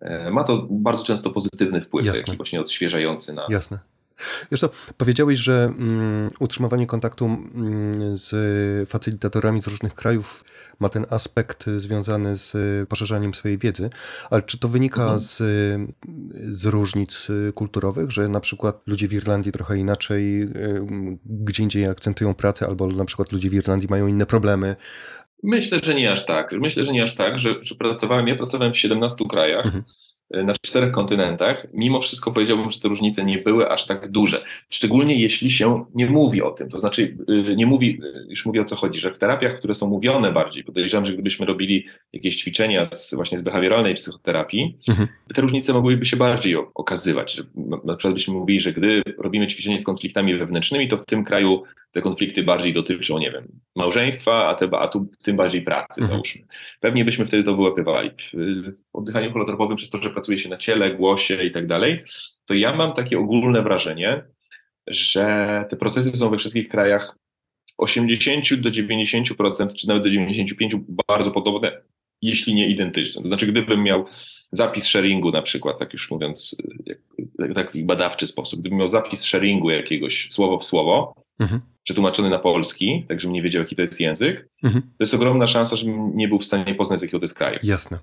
e, 0.00 0.30
ma 0.30 0.44
to 0.44 0.66
bardzo 0.70 1.04
często 1.04 1.30
pozytywny 1.30 1.80
wpływ, 1.80 2.06
Jasne. 2.06 2.22
taki 2.22 2.36
właśnie 2.36 2.60
odświeżający 2.60 3.32
na, 3.32 3.46
Jasne. 3.48 3.78
Wiesz 4.50 4.60
co, 4.60 4.70
powiedziałeś, 4.96 5.38
że 5.38 5.64
mm, 5.78 6.28
utrzymywanie 6.38 6.86
kontaktu 6.86 7.24
mm, 7.24 8.16
z 8.16 8.88
facylitatorami 8.88 9.62
z 9.62 9.66
różnych 9.66 9.94
krajów 9.94 10.44
ma 10.80 10.88
ten 10.88 11.06
aspekt 11.10 11.66
związany 11.76 12.36
z 12.36 12.56
poszerzaniem 12.88 13.34
swojej 13.34 13.58
wiedzy, 13.58 13.90
ale 14.30 14.42
czy 14.42 14.58
to 14.58 14.68
wynika 14.68 15.02
mhm. 15.02 15.20
z, 15.20 15.36
z 16.48 16.64
różnic 16.64 17.28
kulturowych, 17.54 18.10
że 18.10 18.28
na 18.28 18.40
przykład 18.40 18.82
ludzie 18.86 19.08
w 19.08 19.12
Irlandii 19.12 19.52
trochę 19.52 19.78
inaczej, 19.78 20.42
y, 20.42 20.48
gdzie 21.26 21.62
indziej 21.62 21.86
akcentują 21.86 22.34
pracę, 22.34 22.66
albo 22.66 22.86
na 22.86 23.04
przykład 23.04 23.32
ludzie 23.32 23.50
w 23.50 23.54
Irlandii 23.54 23.88
mają 23.90 24.06
inne 24.06 24.26
problemy, 24.26 24.76
Myślę, 25.42 25.78
że 25.82 25.94
nie 25.94 26.12
aż 26.12 26.26
tak. 26.26 26.52
Myślę, 26.52 26.84
że 26.84 26.92
nie 26.92 27.02
aż 27.02 27.14
tak, 27.14 27.38
że, 27.38 27.54
że 27.62 27.74
pracowałem, 27.74 28.28
ja 28.28 28.36
pracowałem 28.36 28.72
w 28.74 28.78
17 28.78 29.24
krajach. 29.30 29.66
Mhm. 29.66 29.84
E, 30.30 30.44
na 30.44 30.54
czterech 30.54 30.92
kontynentach, 30.92 31.66
mimo 31.74 32.00
wszystko 32.00 32.32
powiedziałbym, 32.32 32.70
że 32.70 32.80
te 32.80 32.88
różnice 32.88 33.24
nie 33.24 33.38
były 33.38 33.70
aż 33.70 33.86
tak 33.86 34.10
duże. 34.10 34.44
Szczególnie 34.70 35.20
jeśli 35.20 35.50
się 35.50 35.84
nie 35.94 36.06
mówi 36.10 36.42
o 36.42 36.50
tym. 36.50 36.68
To 36.70 36.78
znaczy, 36.78 37.16
y, 37.50 37.56
nie 37.56 37.66
mówi, 37.66 38.00
y, 38.04 38.26
już 38.28 38.46
mówię 38.46 38.60
o 38.60 38.64
co 38.64 38.76
chodzi, 38.76 39.00
że 39.00 39.14
w 39.14 39.18
terapiach, 39.18 39.58
które 39.58 39.74
są 39.74 39.88
mówione 39.88 40.32
bardziej, 40.32 40.64
podejrzewam, 40.64 41.06
że 41.06 41.12
gdybyśmy 41.12 41.46
robili 41.46 41.86
jakieś 42.12 42.36
ćwiczenia 42.36 42.84
z, 42.84 43.14
właśnie 43.14 43.38
z 43.38 43.42
behawioralnej 43.42 43.94
psychoterapii, 43.94 44.78
mhm. 44.88 45.08
te 45.34 45.42
różnice 45.42 45.72
mogłyby 45.72 46.04
się 46.04 46.16
bardziej 46.16 46.56
okazywać. 46.74 47.34
Że 47.34 47.42
na 47.84 47.96
przykład 47.96 48.14
byśmy 48.14 48.34
mówili, 48.34 48.60
że 48.60 48.72
gdy 48.72 49.02
robimy 49.18 49.46
ćwiczenie 49.46 49.78
z 49.78 49.84
konfliktami 49.84 50.38
wewnętrznymi, 50.38 50.88
to 50.88 50.96
w 50.96 51.04
tym 51.04 51.24
kraju 51.24 51.62
te 51.92 52.02
konflikty 52.02 52.42
bardziej 52.42 52.74
dotyczą, 52.74 53.18
nie 53.18 53.30
wiem, 53.30 53.48
małżeństwa, 53.76 54.48
a, 54.48 54.54
te, 54.54 54.68
a 54.78 54.88
tu 54.88 55.08
tym 55.24 55.36
bardziej 55.36 55.62
pracy, 55.62 56.00
mhm. 56.00 56.10
załóżmy. 56.10 56.42
Pewnie 56.80 57.04
byśmy 57.04 57.26
wtedy 57.26 57.44
to 57.44 57.56
wyłapywali. 57.56 58.10
W 58.34 58.72
oddychaniu 58.92 59.32
holotropowym, 59.32 59.76
przez 59.76 59.90
to, 59.90 59.98
że 59.98 60.10
pracuje 60.18 60.38
się 60.38 60.48
na 60.48 60.56
ciele, 60.56 60.94
głosie 60.94 61.44
i 61.44 61.52
tak 61.52 61.66
dalej, 61.66 62.04
to 62.46 62.54
ja 62.54 62.76
mam 62.76 62.94
takie 62.94 63.18
ogólne 63.18 63.62
wrażenie, 63.62 64.22
że 64.86 65.64
te 65.70 65.76
procesy 65.76 66.16
są 66.16 66.30
we 66.30 66.38
wszystkich 66.38 66.68
krajach 66.68 67.16
80 67.78 68.54
do 68.54 68.70
90%, 68.70 69.74
czy 69.74 69.88
nawet 69.88 70.02
do 70.02 70.08
95% 70.08 70.80
bardzo 71.08 71.30
podobne, 71.30 71.80
jeśli 72.22 72.54
nie 72.54 72.68
identyczne. 72.68 73.22
To 73.22 73.28
znaczy, 73.28 73.46
gdybym 73.46 73.82
miał 73.82 74.04
zapis 74.52 74.84
sharingu 74.84 75.30
na 75.30 75.42
przykład, 75.42 75.78
tak 75.78 75.92
już 75.92 76.10
mówiąc, 76.10 76.56
w 77.38 77.54
taki 77.54 77.84
badawczy 77.84 78.26
sposób, 78.26 78.60
gdybym 78.60 78.78
miał 78.78 78.88
zapis 78.88 79.22
sharingu 79.22 79.70
jakiegoś 79.70 80.28
słowo 80.30 80.58
w 80.58 80.64
słowo, 80.64 81.14
mhm. 81.38 81.60
przetłumaczony 81.82 82.30
na 82.30 82.38
polski, 82.38 83.06
tak 83.08 83.20
żebym 83.20 83.34
nie 83.34 83.42
wiedział, 83.42 83.62
jaki 83.62 83.76
to 83.76 83.82
jest 83.82 84.00
język, 84.00 84.48
mhm. 84.62 84.82
to 84.82 84.96
jest 85.00 85.14
ogromna 85.14 85.46
szansa, 85.46 85.76
żebym 85.76 86.16
nie 86.16 86.28
był 86.28 86.38
w 86.38 86.44
stanie 86.44 86.74
poznać, 86.74 86.98
z 86.98 87.02
jakiego 87.02 87.18
to 87.18 87.24
jest 87.24 87.34
kraju. 87.34 87.58
Jasne. 87.62 87.98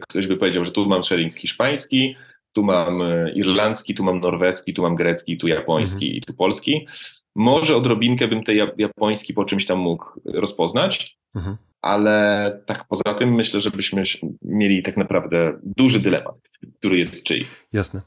Ktoś 0.00 0.26
by 0.26 0.36
powiedział, 0.36 0.64
że 0.64 0.72
tu 0.72 0.86
mam 0.86 1.04
sharing 1.04 1.34
hiszpański, 1.34 2.16
tu 2.52 2.62
mam 2.62 3.02
e, 3.02 3.32
irlandzki, 3.32 3.94
tu 3.94 4.04
mam 4.04 4.20
norweski, 4.20 4.74
tu 4.74 4.82
mam 4.82 4.96
grecki, 4.96 5.38
tu 5.38 5.48
japoński 5.48 6.06
mhm. 6.06 6.16
i 6.16 6.20
tu 6.20 6.34
polski. 6.34 6.86
Może 7.34 7.76
odrobinkę 7.76 8.28
bym 8.28 8.44
ten 8.44 8.56
japoński 8.78 9.34
po 9.34 9.44
czymś 9.44 9.66
tam 9.66 9.78
mógł 9.78 10.04
rozpoznać, 10.24 11.18
mhm. 11.34 11.56
ale 11.82 12.60
tak 12.66 12.84
poza 12.88 13.14
tym 13.18 13.34
myślę, 13.34 13.60
że 13.60 13.70
byśmy 13.70 14.02
mieli 14.42 14.82
tak 14.82 14.96
naprawdę 14.96 15.58
duży 15.62 16.00
dylemat, 16.00 16.34
który 16.78 16.98
jest 16.98 17.24
czyj. 17.24 17.46
Jasne. 17.72 18.00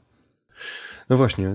No 1.08 1.16
właśnie, 1.16 1.48
e, 1.48 1.54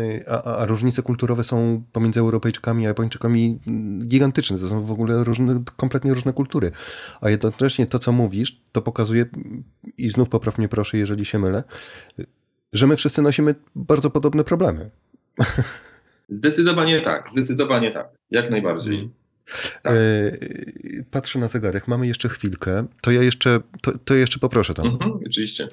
e, 0.00 0.28
a, 0.28 0.56
a, 0.56 0.66
różnice 0.66 1.02
kulturowe 1.02 1.44
są 1.44 1.84
pomiędzy 1.92 2.20
Europejczykami 2.20 2.84
a 2.84 2.88
Japończykami 2.88 3.58
gigantyczne. 4.06 4.58
To 4.58 4.68
są 4.68 4.84
w 4.84 4.90
ogóle 4.90 5.24
różne, 5.24 5.62
kompletnie 5.76 6.14
różne 6.14 6.32
kultury. 6.32 6.70
A 7.20 7.30
jednocześnie 7.30 7.86
to, 7.86 7.98
co 7.98 8.12
mówisz, 8.12 8.60
to 8.72 8.82
pokazuje, 8.82 9.26
i 9.98 10.10
znów 10.10 10.28
popraw 10.28 10.58
mnie 10.58 10.68
proszę, 10.68 10.98
jeżeli 10.98 11.24
się 11.24 11.38
mylę, 11.38 11.64
że 12.72 12.86
my 12.86 12.96
wszyscy 12.96 13.22
nosimy 13.22 13.54
bardzo 13.74 14.10
podobne 14.10 14.44
problemy. 14.44 14.90
Zdecydowanie 16.28 17.00
tak, 17.00 17.30
zdecydowanie 17.30 17.92
tak, 17.92 18.08
jak 18.30 18.50
najbardziej. 18.50 19.10
Tak. 19.82 19.94
Patrzę 21.10 21.38
na 21.38 21.48
zegarek, 21.48 21.88
mamy 21.88 22.06
jeszcze 22.06 22.28
chwilkę. 22.28 22.86
To 23.00 23.10
ja 23.10 23.22
jeszcze, 23.22 23.60
to, 23.82 23.98
to 23.98 24.14
jeszcze 24.14 24.38
poproszę 24.38 24.74
tam. 24.74 24.86
Mhm, 24.86 25.12
oczywiście. 25.26 25.68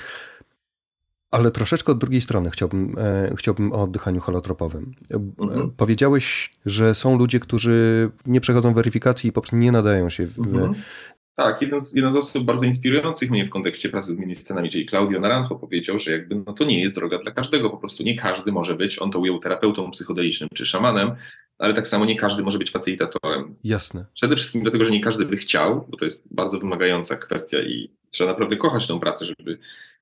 Ale 1.32 1.52
troszeczkę 1.52 1.92
od 1.92 1.98
drugiej 1.98 2.22
strony 2.22 2.50
chciałbym, 2.50 2.96
e, 2.98 3.36
chciałbym 3.36 3.74
o 3.74 3.84
oddychaniu 3.84 4.20
holotropowym. 4.20 4.94
E, 5.12 5.16
mhm. 5.44 5.72
Powiedziałeś, 5.78 6.52
że 6.66 6.96
są 6.96 7.18
ludzie, 7.18 7.40
którzy 7.40 8.10
nie 8.26 8.42
przechodzą 8.42 8.74
weryfikacji 8.74 9.30
i 9.30 9.34
po 9.34 9.42
prostu 9.42 9.58
nie 9.58 9.72
nadają 9.72 10.10
się. 10.10 10.28
W... 10.28 10.40
Mhm. 10.40 10.74
Tak, 11.36 11.62
jeden 11.62 11.80
z, 11.80 11.96
jeden 11.96 12.12
z 12.12 12.16
osób 12.16 12.44
bardzo 12.44 12.66
inspirujących 12.66 13.32
mnie 13.32 13.46
w 13.46 13.50
kontekście 13.50 13.90
pracy 13.90 14.14
z 14.14 14.18
ministrami, 14.18 14.70
czyli 14.70 14.90
Claudio 14.90 15.20
Naranjo 15.20 15.56
powiedział, 15.56 15.98
że 15.98 16.12
jakby 16.12 16.36
no 16.36 16.54
to 16.54 16.64
nie 16.64 16.82
jest 16.82 16.96
droga 16.96 17.18
dla 17.18 17.32
każdego, 17.32 17.70
po 17.70 17.78
prostu 17.78 18.04
nie 18.04 18.18
każdy 18.18 18.52
może 18.52 18.76
być, 18.76 19.00
on 19.00 19.12
to 19.12 19.20
ujął 19.20 19.40
terapeutą 19.40 19.92
psychodelicznym 19.92 20.50
czy 20.54 20.66
szamanem, 20.66 21.16
ale 21.58 21.74
tak 21.74 21.88
samo 21.88 22.06
nie 22.06 22.16
każdy 22.16 22.44
może 22.44 22.58
być 22.58 22.72
facilitatorem. 22.72 23.56
Jasne. 23.64 24.06
Przede 24.14 24.36
wszystkim 24.36 24.62
dlatego, 24.62 24.86
że 24.86 24.92
nie 24.92 25.02
każdy 25.02 25.26
by 25.26 25.38
chciał, 25.38 25.88
bo 25.90 25.98
to 25.98 26.06
jest 26.06 26.24
bardzo 26.32 26.60
wymagająca 26.60 27.16
kwestia 27.16 27.62
i 27.62 27.92
trzeba 28.10 28.32
naprawdę 28.32 28.58
kochać 28.58 28.88
tę 28.88 29.00
pracę, 29.00 29.26
żeby 29.26 29.58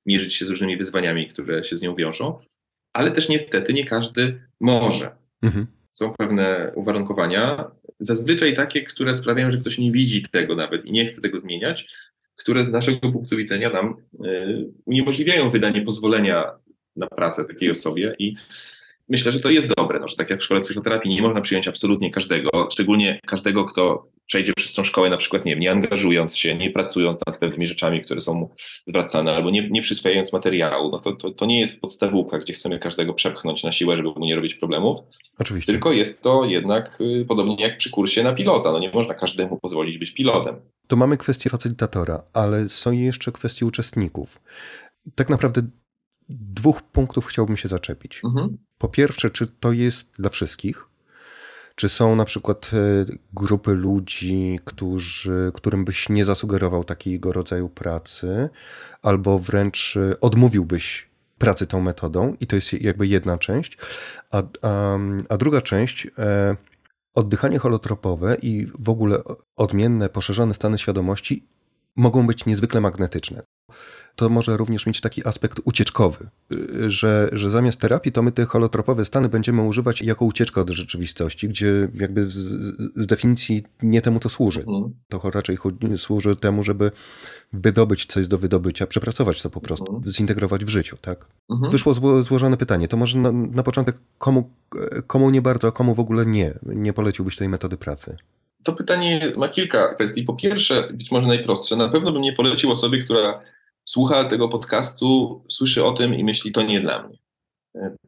mierzyć 0.06 0.36
się 0.36 0.45
z 0.45 0.50
różnymi 0.50 0.78
wyzwaniami, 0.78 1.28
które 1.28 1.64
się 1.64 1.78
z 1.78 1.82
nią 1.82 1.95
wiążą, 1.95 2.39
ale 2.93 3.12
też 3.12 3.30
niestety 3.30 3.74
nie 3.74 3.86
każdy 3.86 4.41
może. 4.60 5.16
Mhm. 5.41 5.68
Są 5.91 6.14
pewne 6.18 6.72
uwarunkowania, 6.76 7.72
zazwyczaj 8.00 8.56
takie, 8.56 8.84
które 8.84 9.14
sprawiają, 9.14 9.52
że 9.52 9.58
ktoś 9.58 9.78
nie 9.78 9.91
widzi 9.91 10.26
tego 10.32 10.56
nawet 10.56 10.86
i 10.86 10.91
nie 10.91 11.06
chce 11.06 11.22
tego 11.22 11.39
zmieniać, 11.39 11.88
które 12.36 12.66
z 12.66 12.70
naszego 12.70 13.12
punktu 13.12 13.38
widzenia 13.38 13.70
nam 13.70 13.95
y, 14.26 14.68
uniemożliwiają 14.86 15.50
wydanie 15.50 15.82
pozwolenia 15.82 16.52
na 16.95 17.08
pracę 17.08 17.45
takiej 17.45 17.72
osobie 17.72 18.16
i 18.20 18.36
myślę, 19.10 19.32
że 19.32 19.39
to 19.39 19.50
jest 19.50 19.68
dobre, 19.78 20.00
no, 20.00 20.08
że 20.08 20.16
tak 20.16 20.30
jak 20.30 20.39
w 20.39 20.43
szkole 20.43 20.62
psychoterapii 20.62 21.16
nie 21.16 21.22
można 21.22 21.41
przyjąć 21.41 21.68
absolutnie 21.68 22.12
każdego, 22.12 22.68
szczególnie 22.72 23.20
każdego, 23.26 23.66
kto 23.66 24.08
przejdzie 24.30 24.53
przez 24.53 24.73
tą 24.73 24.84
szkołę 24.84 25.09
na 25.09 25.17
przykład, 25.17 25.45
nie 25.45 25.51
wiem, 25.51 25.59
nie 25.59 25.71
angażując 25.71 26.38
się, 26.38 26.55
nie 26.55 26.71
pracując 26.71 27.19
nad 27.27 27.39
pewnymi 27.39 27.67
rzeczami, 27.67 28.01
które 28.01 28.21
są 28.21 28.34
mu 28.34 28.55
zwracane, 28.88 29.36
albo 29.36 29.49
nie, 29.49 29.69
nie 29.69 29.82
przyswajając 29.82 30.34
materiału, 30.34 30.91
no 30.91 30.99
to, 30.99 31.15
to, 31.15 31.32
to 31.32 31.45
nie 31.45 31.59
jest 31.59 31.82
podstawówka, 31.82 32.39
gdzie 32.39 32.53
chcemy 32.53 32.80
każdego 32.80 33.13
przepchnąć 33.13 33.63
na 33.63 33.71
siłę, 33.71 33.97
żeby 33.97 34.09
mu 34.09 34.25
nie 34.25 34.36
robić 34.36 34.55
problemów. 34.55 34.99
Oczywiście. 35.39 35.71
Tylko 35.71 35.91
jest 35.91 36.23
to 36.23 36.45
jednak 36.45 37.01
y, 37.01 37.25
podobnie 37.27 37.55
jak 37.59 37.77
przy 37.77 37.89
kursie 37.89 38.23
na 38.23 38.34
pilota, 38.34 38.71
no 38.71 38.80
nie 38.80 38.91
można 38.91 39.13
każdemu 39.13 39.59
pozwolić 39.59 39.97
być 39.97 40.13
pilotem. 40.13 40.55
To 40.88 40.95
mamy 40.95 41.17
kwestię 41.17 41.49
facylitatora, 41.49 42.23
ale 42.34 42.69
są 42.69 42.91
jeszcze 42.91 43.32
kwestie 43.32 43.65
uczestników. 43.65 44.41
Tak 45.15 45.30
naprawdę 45.30 45.61
dwóch 46.30 46.82
punktów 46.82 47.25
chciałbym 47.25 47.57
się 47.57 47.67
zaczepić. 47.67 48.21
Mhm. 48.25 48.57
Po 48.77 48.89
pierwsze, 48.89 49.30
czy 49.30 49.47
to 49.47 49.71
jest 49.71 50.15
dla 50.19 50.30
wszystkich? 50.30 50.88
Czy 51.80 51.89
są 51.89 52.15
na 52.15 52.25
przykład 52.25 52.71
e, 52.73 53.05
grupy 53.34 53.73
ludzi, 53.73 54.59
którzy, 54.65 55.51
którym 55.53 55.86
byś 55.86 56.09
nie 56.09 56.25
zasugerował 56.25 56.84
takiego 56.84 57.32
rodzaju 57.32 57.69
pracy, 57.69 58.49
albo 59.01 59.39
wręcz 59.39 59.97
e, 59.97 60.19
odmówiłbyś 60.19 61.09
pracy 61.38 61.67
tą 61.67 61.82
metodą? 61.82 62.36
I 62.39 62.47
to 62.47 62.55
jest 62.55 62.73
jakby 62.73 63.07
jedna 63.07 63.38
część. 63.38 63.77
A, 64.32 64.43
a, 64.61 64.97
a 65.30 65.38
druga 65.38 65.61
część, 65.61 66.07
e, 66.17 66.55
oddychanie 67.15 67.59
holotropowe 67.59 68.38
i 68.41 68.67
w 68.80 68.89
ogóle 68.89 69.17
odmienne, 69.55 70.09
poszerzone 70.09 70.53
stany 70.53 70.77
świadomości 70.77 71.47
mogą 71.95 72.27
być 72.27 72.45
niezwykle 72.45 72.81
magnetyczne 72.81 73.43
to 74.19 74.29
może 74.29 74.57
również 74.57 74.85
mieć 74.85 75.01
taki 75.01 75.27
aspekt 75.27 75.59
ucieczkowy, 75.63 76.27
y, 76.51 76.89
że, 76.89 77.29
że 77.33 77.49
zamiast 77.49 77.79
terapii 77.79 78.11
to 78.11 78.21
my 78.21 78.31
te 78.31 78.45
holotropowe 78.45 79.05
stany 79.05 79.29
będziemy 79.29 79.61
używać 79.61 80.01
jako 80.01 80.25
ucieczkę 80.25 80.61
od 80.61 80.69
rzeczywistości, 80.69 81.49
gdzie 81.49 81.87
jakby 81.93 82.31
z, 82.31 82.37
z 82.95 83.07
definicji 83.07 83.63
nie 83.81 84.01
temu 84.01 84.19
to 84.19 84.29
służy. 84.29 84.59
Mhm. 84.59 84.93
To 85.09 85.31
raczej 85.31 85.57
służy 85.97 86.35
temu, 86.35 86.63
żeby 86.63 86.91
wydobyć 87.53 88.05
coś 88.05 88.27
do 88.27 88.37
wydobycia, 88.37 88.87
przepracować 88.87 89.41
to 89.41 89.49
po 89.49 89.61
prostu, 89.61 89.95
mhm. 89.95 90.13
zintegrować 90.13 90.65
w 90.65 90.69
życiu, 90.69 90.97
tak? 91.01 91.25
Mhm. 91.49 91.71
Wyszło 91.71 91.93
zło, 91.93 92.23
złożone 92.23 92.57
pytanie. 92.57 92.87
To 92.87 92.97
może 92.97 93.19
na, 93.19 93.31
na 93.31 93.63
początek 93.63 93.97
komu, 94.17 94.49
komu 95.07 95.29
nie 95.29 95.41
bardzo, 95.41 95.67
a 95.67 95.71
komu 95.71 95.95
w 95.95 95.99
ogóle 95.99 96.25
nie, 96.25 96.53
nie 96.63 96.93
poleciłbyś 96.93 97.35
tej 97.35 97.49
metody 97.49 97.77
pracy? 97.77 98.17
To 98.64 98.74
pytanie 98.74 99.33
ma 99.38 99.50
kilka 99.50 99.93
kwestii. 99.93 100.24
Po 100.24 100.33
pierwsze, 100.33 100.88
być 100.93 101.12
może 101.12 101.28
najprostsze, 101.28 101.75
na 101.75 101.89
pewno 101.89 102.12
bym 102.12 102.21
nie 102.21 102.33
polecił 102.33 102.71
osobie, 102.71 103.04
która 103.04 103.42
słucha 103.86 104.25
tego 104.25 104.50
podcastu, 104.50 105.42
słyszy 105.50 105.86
o 105.86 105.92
tym 105.92 106.16
i 106.16 106.24
myśli, 106.24 106.51
to 106.51 106.62
nie 106.62 106.82
dla 106.82 107.08
mnie. 107.08 107.17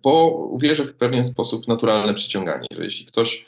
Bo 0.03 0.29
uwierzę 0.29 0.85
w 0.85 0.95
pewien 0.95 1.23
sposób 1.23 1.67
naturalne 1.67 2.13
przyciąganie, 2.13 2.67
że 2.77 2.83
jeśli 2.83 3.05
ktoś 3.05 3.45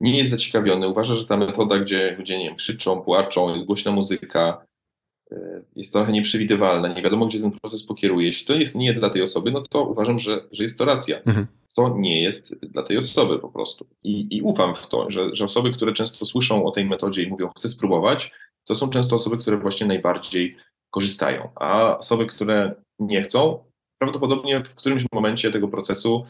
nie 0.00 0.18
jest 0.18 0.30
zaciekawiony, 0.30 0.88
uważa, 0.88 1.16
że 1.16 1.26
ta 1.26 1.36
metoda, 1.36 1.78
gdzie 1.78 2.16
ludzie 2.18 2.38
nie 2.38 2.44
wiem, 2.44 2.56
krzyczą, 2.56 3.02
płaczą, 3.02 3.54
jest 3.54 3.66
głośna 3.66 3.92
muzyka, 3.92 4.66
e, 5.32 5.62
jest 5.76 5.92
trochę 5.92 6.12
nieprzewidywalna, 6.12 6.88
nie 6.88 7.02
wiadomo, 7.02 7.26
gdzie 7.26 7.40
ten 7.40 7.52
proces 7.52 7.86
pokieruje. 7.86 8.26
Jeśli 8.26 8.46
to 8.46 8.54
jest 8.54 8.74
nie 8.74 8.94
dla 8.94 9.10
tej 9.10 9.22
osoby, 9.22 9.50
no 9.50 9.62
to 9.62 9.84
uważam, 9.84 10.18
że, 10.18 10.40
że 10.52 10.62
jest 10.62 10.78
to 10.78 10.84
racja. 10.84 11.18
Mhm. 11.18 11.46
To 11.76 11.96
nie 11.98 12.22
jest 12.22 12.54
dla 12.54 12.82
tej 12.82 12.98
osoby 12.98 13.38
po 13.38 13.48
prostu. 13.48 13.86
I, 14.02 14.36
i 14.36 14.42
ufam 14.42 14.74
w 14.74 14.86
to, 14.86 15.10
że, 15.10 15.34
że 15.34 15.44
osoby, 15.44 15.72
które 15.72 15.92
często 15.92 16.24
słyszą 16.24 16.64
o 16.64 16.70
tej 16.70 16.84
metodzie 16.84 17.22
i 17.22 17.28
mówią, 17.28 17.50
chcę 17.56 17.68
spróbować, 17.68 18.32
to 18.64 18.74
są 18.74 18.90
często 18.90 19.16
osoby, 19.16 19.38
które 19.38 19.56
właśnie 19.56 19.86
najbardziej 19.86 20.56
korzystają. 20.90 21.48
A 21.54 21.98
osoby, 21.98 22.26
które 22.26 22.74
nie 22.98 23.22
chcą, 23.22 23.64
prawdopodobnie 23.98 24.64
w 24.64 24.74
którymś 24.74 25.04
momencie 25.12 25.50
tego 25.50 25.68
procesu 25.68 26.26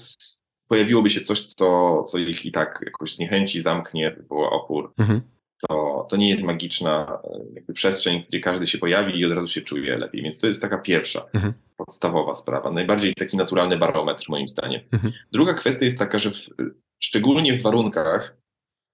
pojawiłoby 0.68 1.10
się 1.10 1.20
coś, 1.20 1.44
co, 1.44 2.02
co 2.02 2.18
ich 2.18 2.46
i 2.46 2.52
tak 2.52 2.82
jakoś 2.84 3.14
zniechęci, 3.14 3.60
zamknie, 3.60 4.10
wywoła 4.10 4.50
opór. 4.50 4.92
Mhm. 4.98 5.20
To, 5.68 6.06
to 6.10 6.16
nie 6.16 6.28
jest 6.28 6.42
magiczna 6.42 7.18
jakby 7.54 7.72
przestrzeń, 7.72 8.24
gdzie 8.28 8.40
każdy 8.40 8.66
się 8.66 8.78
pojawi 8.78 9.18
i 9.18 9.24
od 9.24 9.32
razu 9.32 9.46
się 9.46 9.60
czuje 9.60 9.98
lepiej. 9.98 10.22
Więc 10.22 10.38
to 10.38 10.46
jest 10.46 10.60
taka 10.60 10.78
pierwsza, 10.78 11.26
mhm. 11.34 11.54
Podstawowa 11.76 12.34
sprawa. 12.34 12.70
Najbardziej 12.70 13.14
taki 13.14 13.36
naturalny 13.36 13.78
barometr, 13.78 14.24
moim 14.28 14.48
zdaniem. 14.48 14.80
Mhm. 14.92 15.12
Druga 15.32 15.54
kwestia 15.54 15.84
jest 15.84 15.98
taka, 15.98 16.18
że 16.18 16.30
w, 16.30 16.34
szczególnie 17.02 17.58
w 17.58 17.62
warunkach, 17.62 18.36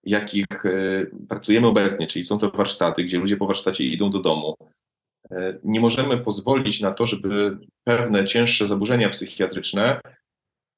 jakich 0.04 0.46
e, 0.64 1.06
pracujemy 1.28 1.66
obecnie, 1.66 2.06
czyli 2.06 2.24
są 2.24 2.38
to 2.38 2.50
warsztaty, 2.50 3.04
gdzie 3.04 3.18
ludzie 3.18 3.36
po 3.36 3.46
warsztacie 3.46 3.84
idą 3.84 4.10
do 4.10 4.18
domu, 4.18 4.54
e, 5.30 5.58
nie 5.64 5.80
możemy 5.80 6.18
pozwolić 6.18 6.80
na 6.80 6.90
to, 6.90 7.06
żeby 7.06 7.58
pewne 7.84 8.26
cięższe 8.26 8.66
zaburzenia 8.66 9.08
psychiatryczne 9.08 10.00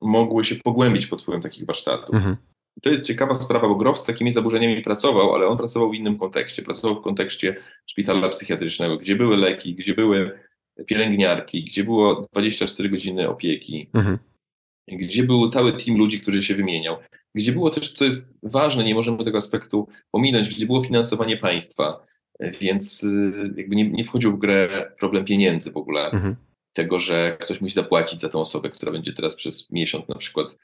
mogły 0.01 0.45
się 0.45 0.57
pogłębić 0.57 1.07
pod 1.07 1.23
wpływem 1.23 1.43
takich 1.43 1.67
warsztatów. 1.67 2.15
Mhm. 2.15 2.37
To 2.83 2.91
jest 2.91 3.05
ciekawa 3.05 3.35
sprawa, 3.35 3.69
bo 3.69 3.75
Grof 3.75 3.99
z 3.99 4.05
takimi 4.05 4.33
zaburzeniami 4.33 4.83
pracował, 4.83 5.35
ale 5.35 5.47
on 5.47 5.59
pracował 5.59 5.91
w 5.91 5.95
innym 5.95 6.19
kontekście. 6.19 6.63
Pracował 6.63 7.01
w 7.01 7.05
kontekście 7.05 7.57
szpitala 7.87 8.29
psychiatrycznego, 8.29 8.97
gdzie 8.97 9.17
były 9.17 9.37
leki, 9.37 9.75
gdzie 9.75 9.95
były 9.95 10.39
pielęgniarki, 10.87 11.65
gdzie 11.65 11.85
było 11.85 12.27
24 12.33 12.89
godziny 12.89 13.29
opieki, 13.29 13.91
mhm. 13.95 14.19
gdzie 14.89 15.23
był 15.23 15.49
cały 15.49 15.73
team 15.73 15.99
ludzi, 15.99 16.21
który 16.21 16.43
się 16.43 16.55
wymieniał, 16.55 16.97
gdzie 17.35 17.53
było 17.53 17.71
też, 17.71 17.93
co 17.93 18.05
jest 18.05 18.35
ważne, 18.43 18.85
nie 18.85 18.95
możemy 18.95 19.25
tego 19.25 19.39
aspektu 19.39 19.89
pominąć, 20.11 20.49
gdzie 20.49 20.67
było 20.67 20.85
finansowanie 20.85 21.37
państwa, 21.37 22.07
więc 22.61 23.05
y, 23.05 23.55
jakby 23.57 23.77
nie, 23.77 23.91
nie 23.91 24.05
wchodził 24.05 24.37
w 24.37 24.39
grę 24.39 24.93
problem 24.99 25.25
pieniędzy 25.25 25.71
w 25.71 25.77
ogóle. 25.77 26.05
Mhm 26.05 26.37
tego, 26.73 26.99
że 26.99 27.37
ktoś 27.41 27.61
musi 27.61 27.75
zapłacić 27.75 28.21
za 28.21 28.29
tę 28.29 28.39
osobę, 28.39 28.71
która 28.71 28.93
będzie 28.93 29.13
teraz 29.13 29.35
przez 29.35 29.71
miesiąc 29.71 30.09
na 30.09 30.15
przykład 30.15 30.59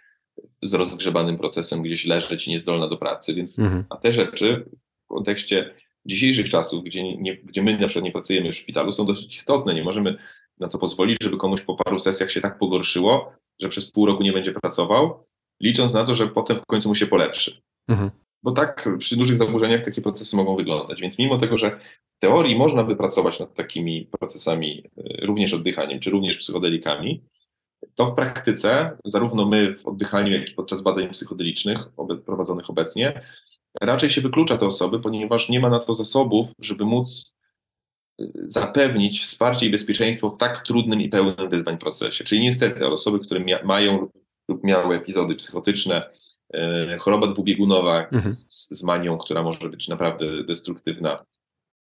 z 0.63 0.75
rozgrzebanym 0.75 1.39
procesem 1.39 1.83
gdzieś 1.83 2.07
leżeć 2.07 2.47
niezdolna 2.47 2.89
do 2.89 2.97
pracy, 2.97 3.35
więc 3.35 3.59
mhm. 3.59 3.85
a 3.91 3.97
te 3.97 4.13
rzeczy 4.13 4.65
w 5.05 5.09
kontekście 5.09 5.75
dzisiejszych 6.09 6.51
czasów, 6.51 6.85
gdzie, 6.85 7.17
nie, 7.17 7.37
gdzie 7.37 7.63
my 7.63 7.79
na 7.79 7.87
przykład 7.87 8.05
nie 8.05 8.13
pracujemy 8.13 8.53
w 8.53 8.57
szpitalu, 8.57 8.93
są 8.93 9.07
dosyć 9.07 9.37
istotne. 9.37 9.75
Nie 9.75 9.85
możemy 9.85 10.17
na 10.59 10.69
to 10.69 10.79
pozwolić, 10.79 11.19
żeby 11.23 11.37
komuś 11.37 11.61
po 11.61 11.75
paru 11.75 11.99
sesjach 11.99 12.31
się 12.31 12.41
tak 12.41 12.59
pogorszyło, 12.59 13.33
że 13.61 13.69
przez 13.69 13.91
pół 13.91 14.07
roku 14.07 14.23
nie 14.23 14.33
będzie 14.33 14.53
pracował, 14.53 15.27
licząc 15.61 15.95
na 15.95 16.05
to, 16.05 16.15
że 16.15 16.29
potem 16.29 16.61
w 16.61 16.67
końcu 16.67 16.89
mu 16.89 16.95
się 16.95 17.07
polepszy. 17.07 17.61
Mhm. 17.89 18.11
Bo 18.43 18.53
tak 18.53 18.89
przy 18.99 19.17
dużych 19.17 19.39
zaburzeniach 19.39 19.85
takie 19.85 20.03
procesy 20.03 20.37
mogą 20.37 20.57
wyglądać. 20.57 21.01
Więc 21.01 21.19
mimo 21.19 21.39
tego, 21.39 21.57
że 21.57 21.79
w 22.07 22.19
teorii 22.19 22.57
można 22.57 22.85
by 22.85 22.97
pracować 22.97 23.41
nad 23.41 23.55
takimi 23.55 24.09
procesami, 24.19 24.85
y, 24.99 25.27
również 25.27 25.55
oddychaniem, 25.55 26.01
czy 26.01 26.11
również 26.11 26.39
psychodelikami, 26.39 27.23
to 27.95 28.07
w 28.07 28.15
praktyce, 28.15 28.99
zarówno 29.05 29.47
my 29.47 29.75
w 29.75 29.87
oddychaniu, 29.87 30.33
jak 30.33 30.51
i 30.51 30.55
podczas 30.55 30.83
badań 30.83 31.09
psychodelicznych 31.09 31.79
prowadzonych 32.27 32.71
obecnie, 32.71 33.21
raczej 33.81 34.11
się 34.11 34.21
wyklucza 34.21 34.59
te 34.59 34.67
osoby, 34.67 35.01
ponieważ 35.01 35.49
nie 35.49 35.61
ma 35.61 35.71
na 35.71 35.79
to 35.79 35.95
zasobów, 35.95 36.49
żeby 36.59 36.85
móc 36.85 37.35
y, 38.21 38.25
zapewnić 38.47 39.21
wsparcie 39.21 39.67
i 39.67 39.71
bezpieczeństwo 39.71 40.31
w 40.31 40.39
tak 40.39 40.65
trudnym 40.67 41.01
i 41.01 41.09
pełnym 41.09 41.49
wyzwań 41.51 41.79
procesie. 41.79 42.25
Czyli 42.25 42.41
niestety 42.41 42.87
osoby, 42.87 43.19
które 43.19 43.41
mia 43.41 43.63
mają 43.65 44.09
lub 44.49 44.65
miały 44.65 44.97
epizody 44.97 45.35
psychotyczne, 45.35 46.11
E, 46.55 46.99
choroba 46.99 47.27
dwubiegunowa 47.27 48.09
mhm. 48.09 48.35
z, 48.35 48.69
z 48.71 48.83
manią, 48.83 49.19
która 49.19 49.43
może 49.43 49.69
być 49.69 49.89
naprawdę 49.89 50.45
destruktywna, 50.45 51.25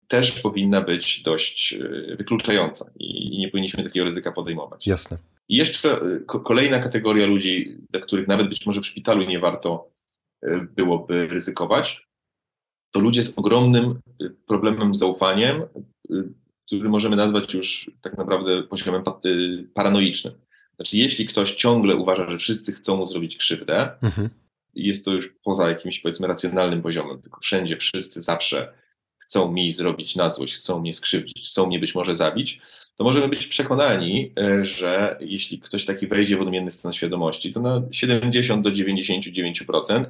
też 0.07 0.41
powinna 0.41 0.81
być 0.81 1.21
dość 1.21 1.73
e, 1.73 2.15
wykluczająca 2.15 2.91
i 2.95 3.37
nie 3.37 3.49
powinniśmy 3.49 3.83
takiego 3.83 4.03
ryzyka 4.03 4.31
podejmować. 4.31 4.87
Jasne. 4.87 5.17
I 5.49 5.55
jeszcze 5.55 5.91
e, 5.91 6.19
kolejna 6.25 6.79
kategoria 6.79 7.25
ludzi, 7.25 7.77
dla 7.89 7.99
których 7.99 8.27
nawet 8.27 8.49
być 8.49 8.65
może 8.65 8.81
w 8.81 8.85
szpitalu 8.85 9.23
nie 9.23 9.39
warto 9.39 9.89
byłoby 10.75 11.27
ryzykować, 11.27 12.07
to 12.91 12.99
ludzie 12.99 13.23
z 13.23 13.37
ogromnym 13.37 13.99
problemem 14.47 14.95
z 14.95 14.99
zaufaniem, 14.99 15.61
który 16.65 16.89
możemy 16.89 17.15
nazwać 17.15 17.53
już 17.53 17.91
tak 18.01 18.17
naprawdę 18.17 18.63
poziomem 18.63 19.03
paranoicznym. 19.73 20.33
Znaczy, 20.75 20.97
jeśli 20.97 21.25
ktoś 21.27 21.55
ciągle 21.55 21.95
uważa, 21.95 22.29
że 22.29 22.37
wszyscy 22.37 22.71
chcą 22.71 22.97
mu 22.97 23.05
zrobić 23.05 23.37
krzywdę, 23.37 23.91
mhm 24.01 24.29
jest 24.75 25.05
to 25.05 25.11
już 25.11 25.33
poza 25.43 25.69
jakimś 25.69 25.99
powiedzmy 25.99 26.27
racjonalnym 26.27 26.81
poziomem, 26.81 27.21
tylko 27.21 27.41
wszędzie 27.41 27.77
wszyscy 27.77 28.21
zawsze 28.21 28.73
chcą 29.29 29.51
mi 29.51 29.73
zrobić 29.73 30.15
na 30.15 30.29
złość, 30.29 30.55
chcą 30.55 30.79
mnie 30.79 30.93
skrzywdzić, 30.93 31.49
chcą 31.49 31.67
mnie 31.67 31.79
być 31.79 31.95
może 31.95 32.15
zabić, 32.15 32.61
to 32.97 33.03
możemy 33.03 33.27
być 33.27 33.47
przekonani, 33.47 34.33
e, 34.39 34.65
że 34.65 35.17
jeśli 35.21 35.59
ktoś 35.59 35.85
taki 35.85 36.07
wejdzie 36.07 36.37
w 36.37 36.41
odmienny 36.41 36.71
stan 36.71 36.93
świadomości, 36.93 37.53
to 37.53 37.59
na 37.59 37.81
70 37.91 38.63
do 38.63 38.71
99% 38.71 40.05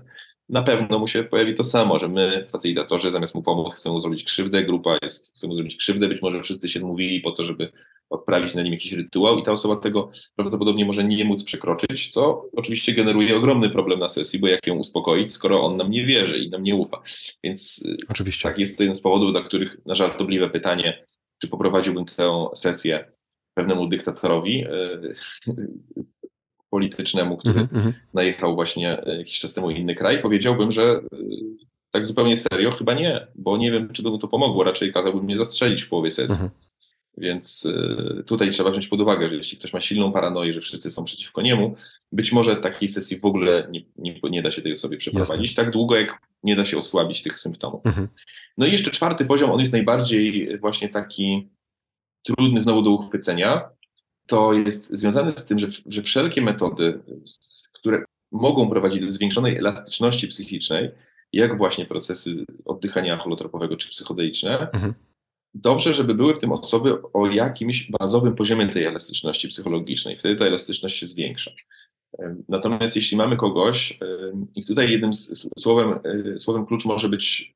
na 0.50 0.64
pewno 0.64 1.00
mu 1.00 1.08
się 1.08 1.24
pojawi 1.24 1.54
to 1.54 1.64
samo, 1.64 2.00
że 2.00 2.08
my, 2.08 2.48
facilitatorzy, 2.52 3.12
zamiast 3.12 3.36
mu 3.36 3.44
pomóc, 3.44 3.74
chcemy 3.74 3.94
mu 3.94 4.00
zrobić 4.00 4.24
krzywdę, 4.24 4.64
grupa 4.64 4.98
jest, 5.02 5.32
chce 5.36 5.48
mu 5.48 5.56
zrobić 5.56 5.76
krzywdę, 5.76 6.08
być 6.08 6.22
może 6.22 6.44
wszyscy 6.44 6.70
się 6.70 6.80
zmówili 6.80 7.22
po 7.22 7.32
to, 7.32 7.44
żeby 7.44 7.72
odprawić 8.10 8.54
na 8.54 8.62
nim 8.62 8.74
jakiś 8.74 8.92
rytuał 8.92 9.40
i 9.40 9.44
ta 9.44 9.52
osoba 9.52 9.76
tego 9.76 10.12
prawdopodobnie 10.36 10.86
może 10.86 11.04
nie 11.04 11.26
móc 11.26 11.44
przekroczyć, 11.44 12.10
co 12.10 12.46
oczywiście 12.56 12.94
generuje 12.94 13.38
ogromny 13.38 13.70
problem 13.70 14.00
na 14.00 14.10
sesji, 14.10 14.40
bo 14.40 14.48
jak 14.48 14.68
ją 14.68 14.76
uspokoić, 14.76 15.32
skoro 15.32 15.62
on 15.62 15.78
nam 15.78 15.92
nie 15.92 16.06
wierzy 16.06 16.38
i 16.38 16.50
nam 16.50 16.64
nie 16.64 16.76
ufa. 16.76 17.02
Więc 17.44 17.84
y, 17.86 17.96
oczywiście. 18.10 18.50
tak 18.50 18.60
jest 18.60 18.78
to 18.78 18.84
jeden 18.84 18.96
z 18.96 19.02
powodów, 19.02 19.32
dla 19.32 19.44
których 19.44 19.78
na 19.86 19.96
żartobliwe 19.96 20.50
pytanie, 20.50 21.06
czy 21.42 21.48
poprowadziłbym 21.48 22.06
tę 22.06 22.48
sesję 22.56 23.12
pewnemu 23.54 23.88
dyktatorowi 23.88 24.58
yy, 24.58 25.16
politycznemu, 26.70 27.38
który 27.38 27.60
mm 27.60 27.68
-hmm. 27.68 27.94
najechał 28.14 28.56
właśnie 28.56 29.08
y, 29.08 29.18
jakiś 29.18 29.40
czas 29.40 29.54
temu 29.54 29.70
inny 29.70 29.96
kraj, 29.96 30.22
powiedziałbym, 30.22 30.72
że 30.72 31.02
tak 31.92 32.06
zupełnie 32.06 32.38
serio, 32.38 32.72
chyba 32.72 32.94
nie, 32.94 33.28
bo 33.36 33.58
nie 33.58 33.72
wiem, 33.72 33.90
czy 33.94 34.04
by 34.04 34.10
mu 34.10 34.18
to 34.18 34.28
pomogło. 34.28 34.64
Raczej 34.64 34.94
kazałbym 34.94 35.24
mnie 35.24 35.38
zastrzelić 35.38 35.84
w 35.84 35.90
połowie 35.90 36.12
sesji. 36.12 36.36
Mm 36.36 36.48
-hmm. 36.48 36.69
Więc 37.20 37.66
y, 37.66 38.24
tutaj 38.26 38.52
trzeba 38.52 38.72
wziąć 38.72 38.88
pod 38.88 39.02
uwagę, 39.02 39.30
że 39.30 39.36
jeśli 39.36 39.58
ktoś 39.58 39.74
ma 39.74 39.82
silną 39.82 40.12
paranoję, 40.12 40.54
że 40.54 40.62
wszyscy 40.62 40.92
są 40.92 41.04
przeciwko 41.04 41.42
niemu, 41.42 41.76
być 42.12 42.32
może 42.32 42.56
takiej 42.56 42.90
sesji 42.90 43.20
w 43.20 43.26
ogóle 43.26 43.68
nie, 43.72 43.82
nie, 43.98 44.20
nie 44.24 44.42
da 44.42 44.52
się 44.52 44.62
tej 44.62 44.74
osobie 44.74 44.98
przeprowadzić 44.98 45.52
Jasne. 45.52 45.64
tak 45.64 45.74
długo, 45.74 45.96
jak 45.96 46.22
nie 46.44 46.56
da 46.56 46.66
się 46.66 46.78
osłabić 46.78 47.24
tych 47.24 47.40
symptomów. 47.40 47.86
Mhm. 47.86 48.08
No 48.58 48.66
i 48.66 48.72
jeszcze 48.72 48.92
czwarty 48.92 49.26
poziom, 49.26 49.52
on 49.52 49.60
jest 49.60 49.72
najbardziej 49.72 50.58
właśnie 50.58 50.90
taki 50.90 51.50
trudny 52.24 52.64
znowu 52.64 52.82
do 52.82 52.90
uchwycenia. 52.90 53.70
To 54.28 54.54
jest 54.54 54.98
związane 54.98 55.34
z 55.38 55.46
tym, 55.46 55.60
że, 55.60 55.68
że 55.86 56.02
wszelkie 56.02 56.42
metody, 56.42 57.00
które 57.74 58.04
mogą 58.32 58.70
prowadzić 58.70 59.06
do 59.06 59.12
zwiększonej 59.12 59.58
elastyczności 59.58 60.28
psychicznej, 60.28 60.92
jak 61.34 61.58
właśnie 61.58 61.86
procesy 61.86 62.46
oddychania 62.66 63.18
holotropowego 63.18 63.78
czy 63.78 63.90
psychodeliczne, 63.90 64.60
mhm 64.60 64.94
dobrze, 65.54 65.94
żeby 65.94 66.16
były 66.16 66.36
w 66.36 66.40
tym 66.40 66.52
osoby 66.52 67.02
o 67.14 67.28
jakimś 67.28 67.92
bazowym 67.92 68.36
poziomie 68.36 68.74
tej 68.74 68.86
elastyczności 68.86 69.48
psychologicznej. 69.48 70.18
Wtedy 70.18 70.36
ta 70.36 70.46
elastyczność 70.46 70.98
się 70.98 71.08
zwiększa. 71.08 71.52
Natomiast 72.50 72.96
jeśli 72.96 73.18
mamy 73.18 73.38
kogoś, 73.38 74.00
i 74.56 74.66
tutaj 74.66 74.92
jednym 74.92 75.12
słowem, 75.60 76.00
e, 76.36 76.40
słowem 76.40 76.66
klucz 76.66 76.86
może 76.86 77.10
być 77.10 77.54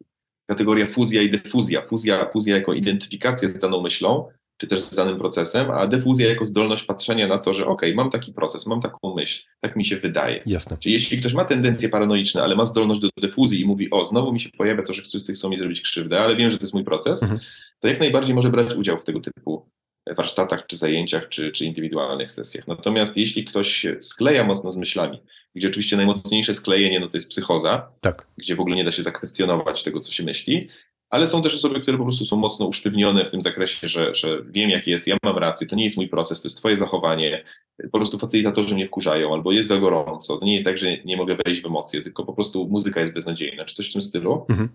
kategoria 0.49 0.87
fuzja 0.87 1.21
i 1.21 1.29
dyfuzja. 1.29 1.81
Fuzja, 1.81 2.29
fuzja 2.29 2.55
jako 2.55 2.73
identyfikacja 2.73 3.49
z 3.49 3.59
daną 3.59 3.81
myślą, 3.81 4.29
czy 4.57 4.67
też 4.67 4.81
z 4.81 4.95
danym 4.95 5.17
procesem, 5.17 5.71
a 5.71 5.87
defuzja 5.87 6.29
jako 6.29 6.47
zdolność 6.47 6.83
patrzenia 6.83 7.27
na 7.27 7.37
to, 7.37 7.53
że 7.53 7.65
ok, 7.65 7.81
mam 7.95 8.11
taki 8.11 8.33
proces, 8.33 8.65
mam 8.65 8.81
taką 8.81 9.15
myśl, 9.15 9.43
tak 9.61 9.75
mi 9.75 9.85
się 9.85 9.97
wydaje. 9.97 10.43
Jasne. 10.45 10.77
Czyli 10.77 10.93
jeśli 10.93 11.17
ktoś 11.17 11.33
ma 11.33 11.45
tendencje 11.45 11.89
paranoiczne, 11.89 12.43
ale 12.43 12.55
ma 12.55 12.65
zdolność 12.65 13.01
do 13.01 13.09
defuzji 13.21 13.61
i 13.61 13.65
mówi, 13.65 13.91
o, 13.91 14.05
znowu 14.05 14.33
mi 14.33 14.39
się 14.39 14.49
pojawia 14.49 14.83
to, 14.83 14.93
że 14.93 15.01
wszyscy 15.01 15.33
chcą 15.33 15.49
mi 15.49 15.57
zrobić 15.57 15.81
krzywdę, 15.81 16.19
ale 16.19 16.35
wiem, 16.35 16.49
że 16.49 16.57
to 16.57 16.63
jest 16.63 16.73
mój 16.73 16.83
proces, 16.83 17.23
mhm. 17.23 17.39
to 17.79 17.87
jak 17.87 17.99
najbardziej 17.99 18.35
może 18.35 18.49
brać 18.49 18.75
udział 18.75 18.99
w 18.99 19.05
tego 19.05 19.19
typu 19.19 19.69
warsztatach, 20.17 20.67
czy 20.67 20.77
zajęciach, 20.77 21.29
czy, 21.29 21.51
czy 21.51 21.65
indywidualnych 21.65 22.31
sesjach. 22.31 22.67
Natomiast 22.67 23.17
jeśli 23.17 23.45
ktoś 23.45 23.69
się 23.69 23.97
skleja 24.01 24.43
mocno 24.43 24.71
z 24.71 24.77
myślami, 24.77 25.23
gdzie 25.55 25.67
oczywiście 25.67 25.97
najmocniejsze 25.97 26.53
sklejenie 26.53 26.99
no 26.99 27.07
to 27.07 27.17
jest 27.17 27.29
psychoza, 27.29 27.91
tak. 28.01 28.27
gdzie 28.37 28.55
w 28.55 28.59
ogóle 28.59 28.75
nie 28.75 28.83
da 28.83 28.91
się 28.91 29.03
zakwestionować 29.03 29.83
tego, 29.83 29.99
co 29.99 30.11
się 30.11 30.23
myśli, 30.23 30.69
ale 31.13 31.27
są 31.27 31.41
też 31.41 31.55
osoby, 31.55 31.79
które 31.79 31.97
po 31.97 32.03
prostu 32.03 32.25
są 32.25 32.37
mocno 32.37 32.65
usztywnione 32.65 33.25
w 33.25 33.31
tym 33.31 33.41
zakresie, 33.41 33.87
że, 33.87 34.15
że 34.15 34.43
wiem 34.45 34.69
jak 34.69 34.87
jest, 34.87 35.07
ja 35.07 35.17
mam 35.23 35.37
rację, 35.37 35.67
to 35.67 35.75
nie 35.75 35.85
jest 35.85 35.97
mój 35.97 36.07
proces, 36.07 36.41
to 36.41 36.47
jest 36.47 36.57
twoje 36.57 36.77
zachowanie, 36.77 37.43
po 37.91 37.97
prostu 37.97 38.19
facylitatorzy 38.19 38.75
mnie 38.75 38.87
wkurzają, 38.87 39.33
albo 39.33 39.51
jest 39.51 39.69
za 39.69 39.77
gorąco, 39.77 40.37
to 40.37 40.45
nie 40.45 40.53
jest 40.53 40.65
tak, 40.65 40.77
że 40.77 40.97
nie 40.97 41.17
mogę 41.17 41.37
wejść 41.45 41.61
w 41.61 41.65
emocje, 41.65 42.01
tylko 42.01 42.25
po 42.25 42.33
prostu 42.33 42.67
muzyka 42.67 42.99
jest 43.01 43.13
beznadziejna, 43.13 43.65
czy 43.65 43.75
coś 43.75 43.89
w 43.89 43.93
tym 43.93 44.01
stylu, 44.01 44.45
mhm. 44.49 44.69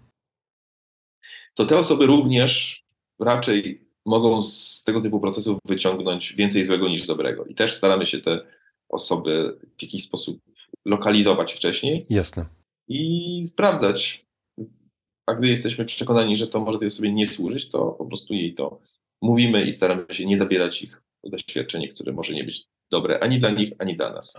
to 1.55 1.67
te 1.67 1.79
osoby 1.79 2.07
również 2.07 2.85
raczej 3.21 3.89
mogą 4.07 4.43
z 4.43 4.83
tego 4.85 5.01
typu 5.01 5.21
procesów 5.21 5.59
wyciągnąć 5.65 6.35
więcej 6.35 6.65
złego 6.65 6.89
niż 6.89 7.07
dobrego. 7.07 7.45
I 7.45 7.55
też 7.55 7.73
staramy 7.73 8.07
się 8.07 8.21
te 8.21 8.41
osoby 8.89 9.59
w 9.79 9.83
jakiś 9.83 10.05
sposób 10.05 10.41
lokalizować 10.85 11.53
wcześniej. 11.53 12.07
Jasne. 12.11 12.45
I 12.89 13.43
sprawdzać, 13.47 14.28
a 15.29 15.35
gdy 15.35 15.49
jesteśmy 15.49 15.85
przekonani, 15.85 16.37
że 16.37 16.47
to 16.47 16.61
może 16.61 16.79
tej 16.79 16.89
osobie 16.89 17.13
nie 17.13 17.27
służyć, 17.27 17.71
to 17.71 17.79
po 17.91 18.05
prostu 18.05 18.35
jej 18.35 18.55
to 18.55 18.81
mówimy 19.23 19.65
i 19.65 19.73
staramy 19.73 20.05
się 20.11 20.27
nie 20.27 20.39
zabierać 20.39 20.83
ich 20.83 21.03
doświadczenie, 21.25 21.89
które 21.89 22.13
może 22.13 22.35
nie 22.35 22.45
być 22.45 22.69
dobre 22.91 23.21
ani 23.21 23.39
dla 23.39 23.51
nich, 23.51 23.73
ani 23.79 23.97
dla 23.97 24.13
nas. 24.13 24.35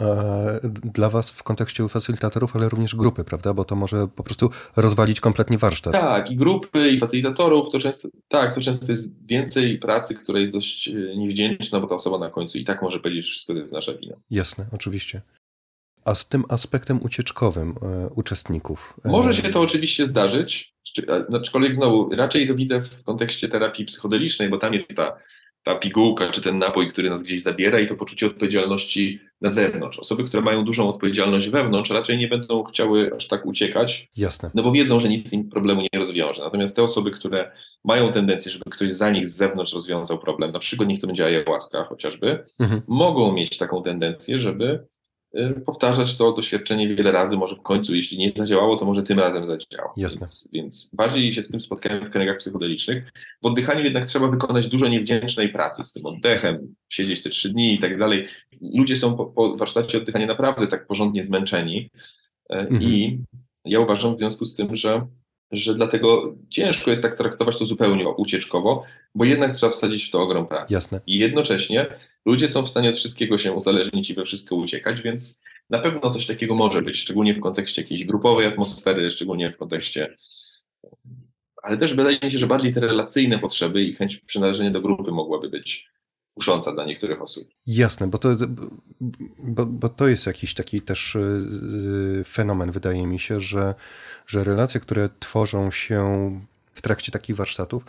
Dla 0.84 1.10
Was 1.10 1.32
w 1.32 1.44
kontekście 1.44 1.90
facylitatorów, 1.90 2.56
ale 2.56 2.70
również 2.70 2.96
grupy, 2.96 3.24
prawda? 3.24 3.54
Bo 3.54 3.66
to 3.66 3.76
może 3.76 4.08
po 4.16 4.24
prostu 4.24 4.50
rozwalić 4.76 5.20
kompletnie 5.20 5.58
warsztat. 5.58 5.94
Tak, 5.94 6.32
i 6.32 6.36
grupy, 6.36 6.90
i 6.90 7.00
facylitatorów, 7.00 7.72
to 7.72 7.80
często, 7.80 8.10
tak, 8.28 8.56
to 8.56 8.62
często 8.62 8.92
jest 8.92 9.26
więcej 9.26 9.80
pracy, 9.80 10.16
która 10.16 10.40
jest 10.40 10.52
dość 10.52 10.88
e, 10.88 10.92
niewdzięczna, 11.18 11.80
bo 11.80 11.88
ta 11.88 11.96
osoba 11.96 12.18
na 12.18 12.30
końcu 12.30 12.58
i 12.58 12.66
tak 12.66 12.82
może 12.82 13.00
powiedzieć, 13.00 13.26
że 13.26 13.32
wszystko 13.32 13.54
jest 13.54 13.74
nasza 13.74 13.94
wina. 13.94 14.16
Jasne, 14.32 14.66
oczywiście. 14.74 15.22
A 16.06 16.16
z 16.16 16.30
tym 16.30 16.44
aspektem 16.50 17.00
ucieczkowym 17.04 17.76
e, 17.82 18.10
uczestników? 18.16 19.00
E, 19.06 19.10
może 19.10 19.34
się 19.34 19.50
to 19.50 19.62
oczywiście 19.62 20.06
zdarzyć, 20.06 20.74
aczkolwiek 21.34 21.76
znowu 21.76 22.10
raczej 22.16 22.48
to 22.48 22.56
widzę 22.56 22.82
w 22.82 23.04
kontekście 23.04 23.50
terapii 23.50 23.86
psychodelicznej, 23.86 24.50
bo 24.50 24.58
tam 24.58 24.74
jest 24.74 24.96
ta 24.96 25.18
ta 25.64 25.76
pigułka 25.76 26.30
czy 26.30 26.42
ten 26.42 26.60
napój, 26.60 26.90
który 26.90 27.10
nas 27.10 27.24
gdzieś 27.24 27.42
zabiera 27.42 27.80
i 27.80 27.88
to 27.88 27.96
poczucie 27.96 28.28
odpowiedzialności 28.28 29.20
na 29.42 29.50
zewnątrz. 29.50 30.00
Osoby, 30.00 30.24
które 30.24 30.44
mają 30.44 30.66
dużą 30.66 30.90
odpowiedzialność 30.90 31.50
wewnątrz, 31.50 31.92
raczej 31.92 32.18
nie 32.18 32.28
będą 32.28 32.64
chciały 32.64 33.12
aż 33.16 33.28
tak 33.28 33.46
uciekać. 33.46 34.10
Jasne. 34.18 34.52
No 34.54 34.64
bo 34.64 34.72
wiedzą, 34.72 35.00
że 35.00 35.10
nic 35.10 35.34
im 35.34 35.50
problemu 35.50 35.82
nie 35.82 36.00
rozwiąże. 36.00 36.44
Natomiast 36.44 36.76
te 36.76 36.84
osoby, 36.84 37.12
które 37.12 37.52
mają 37.84 38.12
tendencję, 38.12 38.52
żeby 38.52 38.64
ktoś 38.72 38.92
za 38.92 39.10
nich 39.12 39.28
z 39.28 39.36
zewnątrz 39.36 39.74
rozwiązał 39.74 40.20
problem, 40.20 40.52
na 40.52 40.60
przykład 40.60 40.90
niech 40.90 41.02
to 41.02 41.08
będzie 41.08 41.26
ayahuasca 41.26 41.84
chociażby, 41.84 42.46
mhm. 42.60 42.82
mogą 42.88 43.32
mieć 43.32 43.58
taką 43.58 43.84
tendencję, 43.84 44.40
żeby 44.40 44.88
powtarzać 45.66 46.18
to 46.18 46.34
doświadczenie 46.34 46.96
wiele 46.96 47.12
razy, 47.12 47.38
może 47.38 47.56
w 47.56 47.62
końcu, 47.62 47.96
jeśli 47.96 48.18
nie 48.18 48.32
zadziałało, 48.36 48.78
to 48.78 48.86
może 48.86 49.04
tym 49.04 49.20
razem 49.20 49.46
zadziała. 49.46 49.94
Jasne. 49.98 50.20
Więc, 50.20 50.50
więc 50.54 50.90
bardziej 50.94 51.34
się 51.34 51.44
z 51.44 51.48
tym 51.48 51.62
spotkałem 51.62 52.06
w 52.06 52.10
kręgach 52.10 52.38
psychodelicznych. 52.38 53.12
W 53.42 53.46
oddychaniu 53.46 53.84
jednak 53.84 54.06
trzeba 54.06 54.28
wykonać 54.28 54.68
dużo 54.68 54.88
niewdzięcznej 54.88 55.50
pracy 55.50 55.84
z 55.84 55.94
tym 55.94 56.06
oddechem, 56.06 56.76
siedzieć 56.90 57.24
te 57.24 57.30
trzy 57.30 57.50
dni 57.50 57.74
i 57.74 57.80
tak 57.80 58.00
dalej. 58.00 58.28
Ludzie 58.62 58.96
są 58.96 59.18
po, 59.18 59.26
po 59.26 59.58
warsztacie 59.58 59.98
oddychania 59.98 60.28
naprawdę 60.28 60.68
tak 60.68 60.88
porządnie 60.88 61.24
zmęczeni 61.24 61.90
y, 62.54 62.56
mhm. 62.56 62.84
i 62.84 63.20
ja 63.66 63.80
uważam 63.80 64.16
w 64.16 64.18
związku 64.18 64.46
z 64.46 64.56
tym, 64.56 64.76
że 64.76 65.08
że 65.52 65.76
dlatego 65.76 66.36
ciężko 66.50 66.90
jest 66.90 67.02
tak 67.02 67.18
traktować 67.18 67.58
to 67.58 67.66
zupełnie 67.66 68.10
ucieczkowo, 68.10 68.84
bo 69.16 69.26
jednak 69.26 69.56
trzeba 69.56 69.72
wsadzić 69.72 70.06
w 70.06 70.12
to 70.12 70.22
ogrom 70.22 70.48
pracy. 70.48 70.74
Jasne. 70.74 71.02
I 71.08 71.18
jednocześnie 71.18 71.88
ludzie 72.26 72.50
są 72.50 72.64
w 72.64 72.70
stanie 72.70 72.90
od 72.90 72.98
wszystkiego 72.98 73.38
się 73.38 73.54
uzależnić 73.54 74.10
i 74.10 74.14
we 74.14 74.26
wszystko 74.26 74.56
uciekać, 74.56 75.02
więc 75.02 75.42
na 75.70 75.80
pewno 75.80 76.10
coś 76.10 76.26
takiego 76.26 76.56
może 76.56 76.82
być, 76.82 76.98
szczególnie 76.98 77.34
w 77.34 77.40
kontekście 77.40 77.82
jakiejś 77.82 78.06
grupowej 78.06 78.48
atmosfery, 78.48 79.12
szczególnie 79.12 79.52
w 79.52 79.58
kontekście. 79.58 80.16
Ale 81.64 81.78
też 81.78 81.94
wydaje 81.94 82.20
mi 82.24 82.32
się, 82.32 82.40
że 82.40 82.48
bardziej 82.48 82.74
te 82.74 82.80
relacyjne 82.80 83.40
potrzeby 83.40 83.84
i 83.84 83.94
chęć 83.94 84.18
przynależenia 84.18 84.72
do 84.72 84.82
grupy 84.82 85.12
mogłaby 85.12 85.50
być 85.50 85.90
kusząca 86.34 86.72
dla 86.72 86.86
niektórych 86.86 87.22
osób. 87.22 87.48
Jasne, 87.68 88.08
bo 88.08 88.18
to, 88.18 88.30
bo, 89.40 89.66
bo 89.66 89.90
to 89.90 90.08
jest 90.08 90.28
jakiś 90.28 90.54
taki 90.54 90.82
też 90.82 91.16
y, 91.16 91.20
y, 92.20 92.24
fenomen, 92.24 92.72
wydaje 92.72 93.08
mi 93.08 93.20
się, 93.20 93.40
że, 93.40 93.76
że 94.28 94.44
relacje, 94.44 94.80
które 94.80 95.10
tworzą 95.20 95.72
się 95.72 96.32
w 96.74 96.82
trakcie 96.82 97.12
takich 97.12 97.36
warsztatów, 97.36 97.84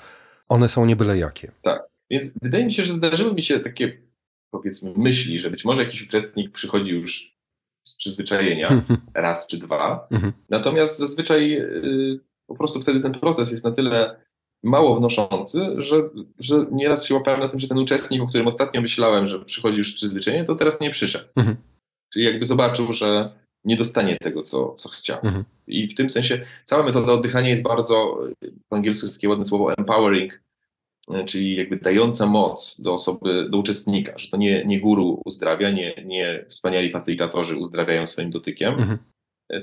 one 0.49 0.69
są 0.69 0.87
nie 0.87 0.97
byle 0.97 1.19
jakie. 1.19 1.53
Tak, 1.62 1.83
więc 2.11 2.33
wydaje 2.43 2.65
mi 2.65 2.73
się, 2.73 2.85
że 2.85 2.95
zdarzyły 2.95 3.35
mi 3.35 3.43
się 3.43 3.61
takie 3.61 4.03
powiedzmy 4.51 4.93
myśli, 4.97 5.39
że 5.39 5.51
być 5.51 5.65
może 5.65 5.85
jakiś 5.85 6.03
uczestnik 6.03 6.53
przychodzi 6.53 6.91
już 6.91 7.37
z 7.85 7.97
przyzwyczajenia 7.97 8.83
raz 9.15 9.47
czy 9.47 9.59
dwa, 9.59 10.09
mhm. 10.11 10.33
natomiast 10.49 10.99
zazwyczaj 10.99 11.55
y, 11.55 12.21
po 12.47 12.55
prostu 12.57 12.81
wtedy 12.81 13.01
ten 13.01 13.12
proces 13.12 13.53
jest 13.53 13.65
na 13.65 13.73
tyle 13.73 14.21
mało 14.62 14.97
wnoszący, 14.97 15.66
że, 15.78 16.01
że 16.39 16.66
nieraz 16.73 17.07
się 17.07 17.15
łapałem 17.15 17.41
na 17.41 17.49
tym, 17.49 17.61
że 17.61 17.69
ten 17.69 17.78
uczestnik, 17.78 18.23
o 18.23 18.27
którym 18.27 18.47
ostatnio 18.47 18.81
myślałem, 18.81 19.27
że 19.27 19.45
przychodzi 19.45 19.78
już 19.78 19.93
z 19.93 19.95
przyzwyczajenia, 19.95 20.45
to 20.45 20.55
teraz 20.55 20.81
nie 20.81 20.91
przyszedł. 20.91 21.24
Mhm. 21.37 21.57
Czyli 22.12 22.24
jakby 22.24 22.45
zobaczył, 22.45 22.93
że 22.93 23.31
nie 23.65 23.77
dostanie 23.77 24.16
tego, 24.23 24.43
co, 24.43 24.74
co 24.74 24.89
chciał. 24.89 25.19
Mhm. 25.23 25.45
I 25.66 25.89
w 25.89 25.95
tym 25.95 26.11
sensie 26.11 26.41
cała 26.65 26.82
metoda 26.82 27.12
oddychania 27.12 27.49
jest 27.49 27.62
bardzo, 27.62 28.19
po 28.69 28.77
angielsku 28.77 29.07
jest 29.07 29.16
takie 29.16 29.28
ładne 29.28 29.45
słowo 29.45 29.74
empowering, 29.74 30.41
czyli 31.27 31.57
jakby 31.57 31.77
dająca 31.77 32.27
moc 32.27 32.81
do 32.81 32.93
osoby, 32.93 33.49
do 33.51 33.59
uczestnika, 33.59 34.19
że 34.19 34.28
to 34.28 34.37
nie, 34.37 34.65
nie 34.65 34.81
guru 34.81 35.23
uzdrawia, 35.24 35.70
nie, 35.70 35.95
nie 36.05 36.45
wspaniali 36.49 36.93
facylitatorzy 36.93 37.57
uzdrawiają 37.57 38.07
swoim 38.07 38.31
dotykiem, 38.31 38.74
mhm. 38.74 38.99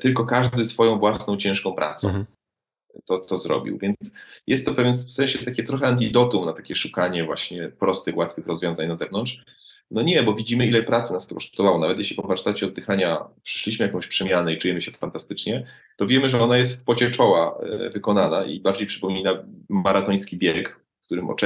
tylko 0.02 0.26
każdy 0.26 0.66
swoją 0.66 1.00
własną 1.00 1.38
ciężką 1.38 1.74
pracą. 1.74 2.08
Mhm 2.08 2.26
to, 3.06 3.20
co 3.20 3.38
zrobił. 3.38 3.78
Więc 3.78 3.98
jest 4.48 4.66
to 4.66 4.74
w 4.74 5.12
sensie 5.12 5.46
takie 5.46 5.64
trochę 5.64 5.88
antidotum 5.88 6.46
na 6.46 6.54
takie 6.54 6.76
szukanie 6.76 7.24
właśnie 7.24 7.70
prostych, 7.70 8.18
łatwych 8.18 8.48
rozwiązań 8.48 8.88
na 8.88 8.96
zewnątrz. 8.96 9.44
No 9.92 10.02
nie, 10.02 10.24
bo 10.24 10.34
widzimy, 10.34 10.68
ile 10.68 10.84
pracy 10.84 11.14
nas 11.14 11.28
to 11.28 11.36
kosztowało. 11.36 11.80
Nawet 11.80 11.98
jeśli 12.00 12.16
po 12.16 12.28
warsztacie 12.28 12.66
oddychania 12.66 13.26
przyszliśmy 13.44 13.86
jakąś 13.86 14.08
przemianę 14.08 14.54
i 14.54 14.58
czujemy 14.58 14.82
się 14.82 14.92
fantastycznie, 14.92 15.68
to 15.98 16.08
wiemy, 16.08 16.30
że 16.30 16.44
ona 16.44 16.58
jest 16.58 16.82
w 16.82 16.84
pocie 16.84 17.12
czoła 17.12 17.60
e, 17.60 17.90
wykonana 17.90 18.46
i 18.46 18.60
bardziej 18.60 18.88
przypomina 18.88 19.44
maratoński 19.70 20.38
bieg, 20.38 20.80
w 21.02 21.06
którym 21.06 21.30
ok, 21.30 21.42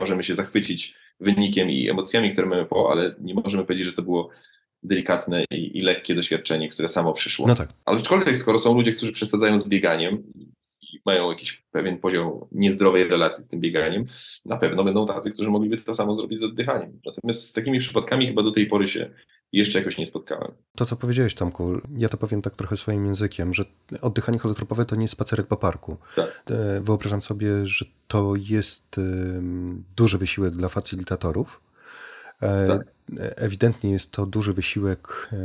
możemy 0.00 0.22
się 0.22 0.34
zachwycić 0.34 0.94
wynikiem 1.20 1.70
i 1.70 1.90
emocjami, 1.90 2.32
które 2.32 2.46
mamy 2.46 2.64
po, 2.64 2.90
ale 2.90 3.14
nie 3.20 3.34
możemy 3.34 3.64
powiedzieć, 3.64 3.86
że 3.86 3.92
to 3.92 4.02
było 4.02 4.30
delikatne 4.82 5.44
i, 5.50 5.78
i, 5.78 5.80
lekkie 5.80 6.14
doświadczenie, 6.14 6.68
które 6.68 6.88
samo 6.88 7.12
przyszło. 7.12 7.46
No 7.46 7.54
tak. 7.54 7.68
Ale 7.84 7.98
aczkolwiek, 7.98 8.38
skoro 8.38 8.58
są 8.58 8.74
ludzie, 8.74 8.92
którzy 8.92 9.12
przesadzają 9.12 9.58
z 9.58 9.68
bieganiem, 9.68 10.22
mają 11.06 11.30
jakiś 11.30 11.64
pewien 11.70 11.98
poziom 11.98 12.46
niezdrowej 12.52 13.08
relacji 13.08 13.44
z 13.44 13.48
tym 13.48 13.60
bieganiem, 13.60 14.06
na 14.44 14.56
pewno 14.56 14.84
będą 14.84 15.06
tacy, 15.06 15.30
którzy 15.30 15.50
mogliby 15.50 15.78
to 15.78 15.94
samo 15.94 16.14
zrobić 16.14 16.40
z 16.40 16.44
oddychaniem. 16.44 17.00
Natomiast 17.06 17.48
z 17.48 17.52
takimi 17.52 17.78
przypadkami 17.78 18.26
chyba 18.26 18.42
do 18.42 18.52
tej 18.52 18.66
pory 18.66 18.88
się 18.88 19.10
jeszcze 19.52 19.78
jakoś 19.78 19.98
nie 19.98 20.06
spotkałem. 20.06 20.52
To, 20.76 20.84
co 20.84 20.96
powiedziałeś, 20.96 21.34
Tomku, 21.34 21.80
ja 21.96 22.08
to 22.08 22.16
powiem 22.16 22.42
tak 22.42 22.56
trochę 22.56 22.76
swoim 22.76 23.06
językiem, 23.06 23.54
że 23.54 23.64
oddychanie 24.02 24.38
holotropowe 24.38 24.84
to 24.84 24.96
nie 24.96 25.02
jest 25.02 25.12
spacerek 25.12 25.46
po 25.46 25.56
parku. 25.56 25.96
Tak. 26.16 26.42
E, 26.50 26.80
wyobrażam 26.80 27.22
sobie, 27.22 27.66
że 27.66 27.84
to 28.08 28.34
jest 28.36 28.96
duży 29.96 30.18
wysiłek 30.18 30.54
dla 30.54 30.68
facylitatorów. 30.68 31.60
E, 32.42 32.66
tak. 32.66 32.86
Ewidentnie 33.18 33.90
jest 33.90 34.10
to 34.10 34.26
duży 34.26 34.52
wysiłek 34.52 35.28
e, 35.32 35.36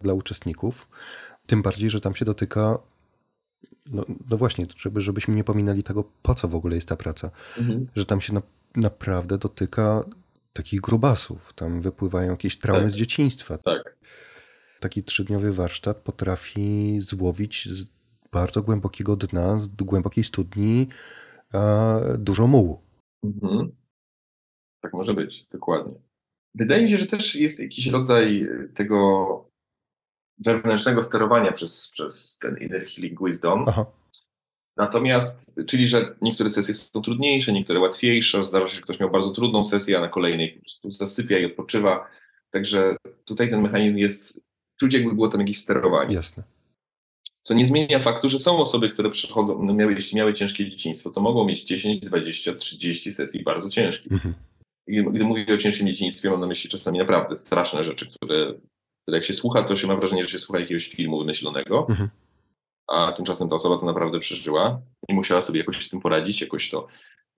dla 0.00 0.14
uczestników. 0.14 0.88
Tym 1.46 1.62
bardziej, 1.62 1.90
że 1.90 2.00
tam 2.00 2.14
się 2.14 2.24
dotyka 2.24 2.78
no, 3.86 4.04
no 4.30 4.36
właśnie, 4.36 4.66
żeby, 4.76 5.00
żebyśmy 5.00 5.34
nie 5.34 5.44
pominęli 5.44 5.82
tego, 5.82 6.04
po 6.22 6.34
co 6.34 6.48
w 6.48 6.54
ogóle 6.54 6.74
jest 6.74 6.88
ta 6.88 6.96
praca. 6.96 7.30
Mhm. 7.58 7.86
Że 7.96 8.06
tam 8.06 8.20
się 8.20 8.34
na, 8.34 8.42
naprawdę 8.76 9.38
dotyka 9.38 10.04
takich 10.52 10.80
grubasów. 10.80 11.52
Tam 11.52 11.80
wypływają 11.80 12.30
jakieś 12.30 12.58
traumy 12.58 12.82
tak. 12.82 12.90
z 12.90 12.96
dzieciństwa. 12.96 13.58
Tak. 13.58 13.96
Taki 14.80 15.04
trzydniowy 15.04 15.52
warsztat 15.52 15.96
potrafi 15.96 16.98
złowić 17.02 17.68
z 17.68 17.86
bardzo 18.32 18.62
głębokiego 18.62 19.16
dna, 19.16 19.58
z 19.58 19.68
głębokiej 19.68 20.24
studni 20.24 20.88
dużo 22.18 22.46
mułu. 22.46 22.80
Mhm. 23.24 23.72
Tak 24.80 24.92
może 24.92 25.14
być, 25.14 25.46
dokładnie. 25.48 25.94
Wydaje 26.54 26.82
mi 26.82 26.90
się, 26.90 26.98
że 26.98 27.06
też 27.06 27.36
jest 27.36 27.60
jakiś 27.60 27.86
rodzaj 27.86 28.48
tego 28.74 29.49
wewnętrznego 30.44 31.02
sterowania 31.02 31.52
przez, 31.52 31.90
przez 31.90 32.38
ten 32.38 32.56
Inner 32.58 32.86
Healing 32.86 33.18
Wisdom. 33.24 33.64
Aha. 33.68 33.86
Natomiast, 34.76 35.60
czyli 35.66 35.86
że 35.86 36.14
niektóre 36.22 36.48
sesje 36.48 36.74
są 36.74 37.02
trudniejsze, 37.02 37.52
niektóre 37.52 37.80
łatwiejsze, 37.80 38.44
zdarza 38.44 38.68
się, 38.68 38.74
że 38.74 38.82
ktoś 38.82 39.00
miał 39.00 39.10
bardzo 39.10 39.30
trudną 39.30 39.64
sesję, 39.64 39.98
a 39.98 40.00
na 40.00 40.08
kolejnej 40.08 40.52
po 40.52 40.60
prostu 40.60 40.90
zasypia 40.90 41.38
i 41.38 41.44
odpoczywa. 41.44 42.06
Także 42.50 42.96
tutaj 43.24 43.50
ten 43.50 43.62
mechanizm 43.62 43.96
jest, 43.96 44.40
czuć 44.80 44.94
jakby 44.94 45.14
było 45.14 45.28
tam 45.28 45.40
jakieś 45.40 45.58
sterowanie. 45.58 46.14
Jasne. 46.14 46.42
Co 47.42 47.54
nie 47.54 47.66
zmienia 47.66 47.98
faktu, 47.98 48.28
że 48.28 48.38
są 48.38 48.58
osoby, 48.58 48.88
które 48.88 49.10
przychodzą, 49.10 49.62
no 49.62 49.74
miały, 49.74 49.92
jeśli 49.92 50.16
miały 50.16 50.34
ciężkie 50.34 50.70
dzieciństwo, 50.70 51.10
to 51.10 51.20
mogą 51.20 51.44
mieć 51.44 51.62
10, 51.62 52.00
20, 52.00 52.54
30 52.54 53.12
sesji 53.12 53.42
bardzo 53.42 53.70
ciężkich. 53.70 54.12
Mhm. 54.12 54.34
I 54.86 55.04
gdy 55.04 55.24
mówię 55.24 55.54
o 55.54 55.56
ciężkim 55.56 55.86
dzieciństwie, 55.86 56.30
mam 56.30 56.40
na 56.40 56.46
myśli 56.46 56.70
czasami 56.70 56.98
naprawdę 56.98 57.36
straszne 57.36 57.84
rzeczy, 57.84 58.06
które 58.06 58.54
jak 59.08 59.24
się 59.24 59.34
słucha, 59.34 59.62
to 59.62 59.76
się 59.76 59.86
ma 59.86 59.96
wrażenie, 59.96 60.22
że 60.22 60.28
się 60.28 60.38
słucha 60.38 60.60
jakiegoś 60.60 60.88
filmu 60.88 61.18
wymyślonego, 61.18 61.86
mhm. 61.88 62.08
a 62.88 63.12
tymczasem 63.12 63.48
ta 63.48 63.54
osoba 63.54 63.78
to 63.78 63.86
naprawdę 63.86 64.18
przeżyła 64.18 64.82
i 65.08 65.14
musiała 65.14 65.40
sobie 65.40 65.60
jakoś 65.60 65.86
z 65.86 65.88
tym 65.88 66.00
poradzić, 66.00 66.40
jakoś 66.40 66.70
to 66.70 66.86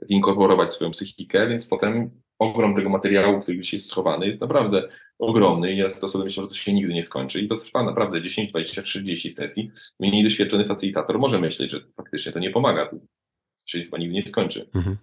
inkorporować 0.08 0.72
swoją 0.72 0.90
psychikę, 0.90 1.48
więc 1.48 1.66
potem 1.66 2.10
ogrom 2.38 2.74
tego 2.74 2.88
materiału, 2.88 3.40
który 3.40 3.56
gdzieś 3.56 3.72
jest 3.72 3.90
schowany, 3.90 4.26
jest 4.26 4.40
naprawdę 4.40 4.88
ogromny 5.18 5.72
i 5.72 5.76
ja 5.76 5.88
z 5.88 6.10
sobie 6.10 6.24
myślę, 6.24 6.42
że 6.42 6.48
to 6.48 6.54
się 6.54 6.72
nigdy 6.72 6.94
nie 6.94 7.02
skończy 7.02 7.40
i 7.40 7.48
to 7.48 7.56
trwa 7.56 7.82
naprawdę 7.82 8.22
10, 8.22 8.50
20, 8.50 8.82
30 8.82 9.30
sesji. 9.30 9.70
Mniej 10.00 10.22
doświadczony 10.22 10.64
facilitator 10.64 11.18
może 11.18 11.40
myśleć, 11.40 11.70
że 11.70 11.80
faktycznie 11.96 12.32
to 12.32 12.38
nie 12.38 12.50
pomaga, 12.50 12.86
to 12.86 12.96
się 13.66 13.84
chyba 13.84 13.98
nigdy 13.98 14.14
nie 14.14 14.22
skończy. 14.22 14.70
Mhm. 14.74 14.96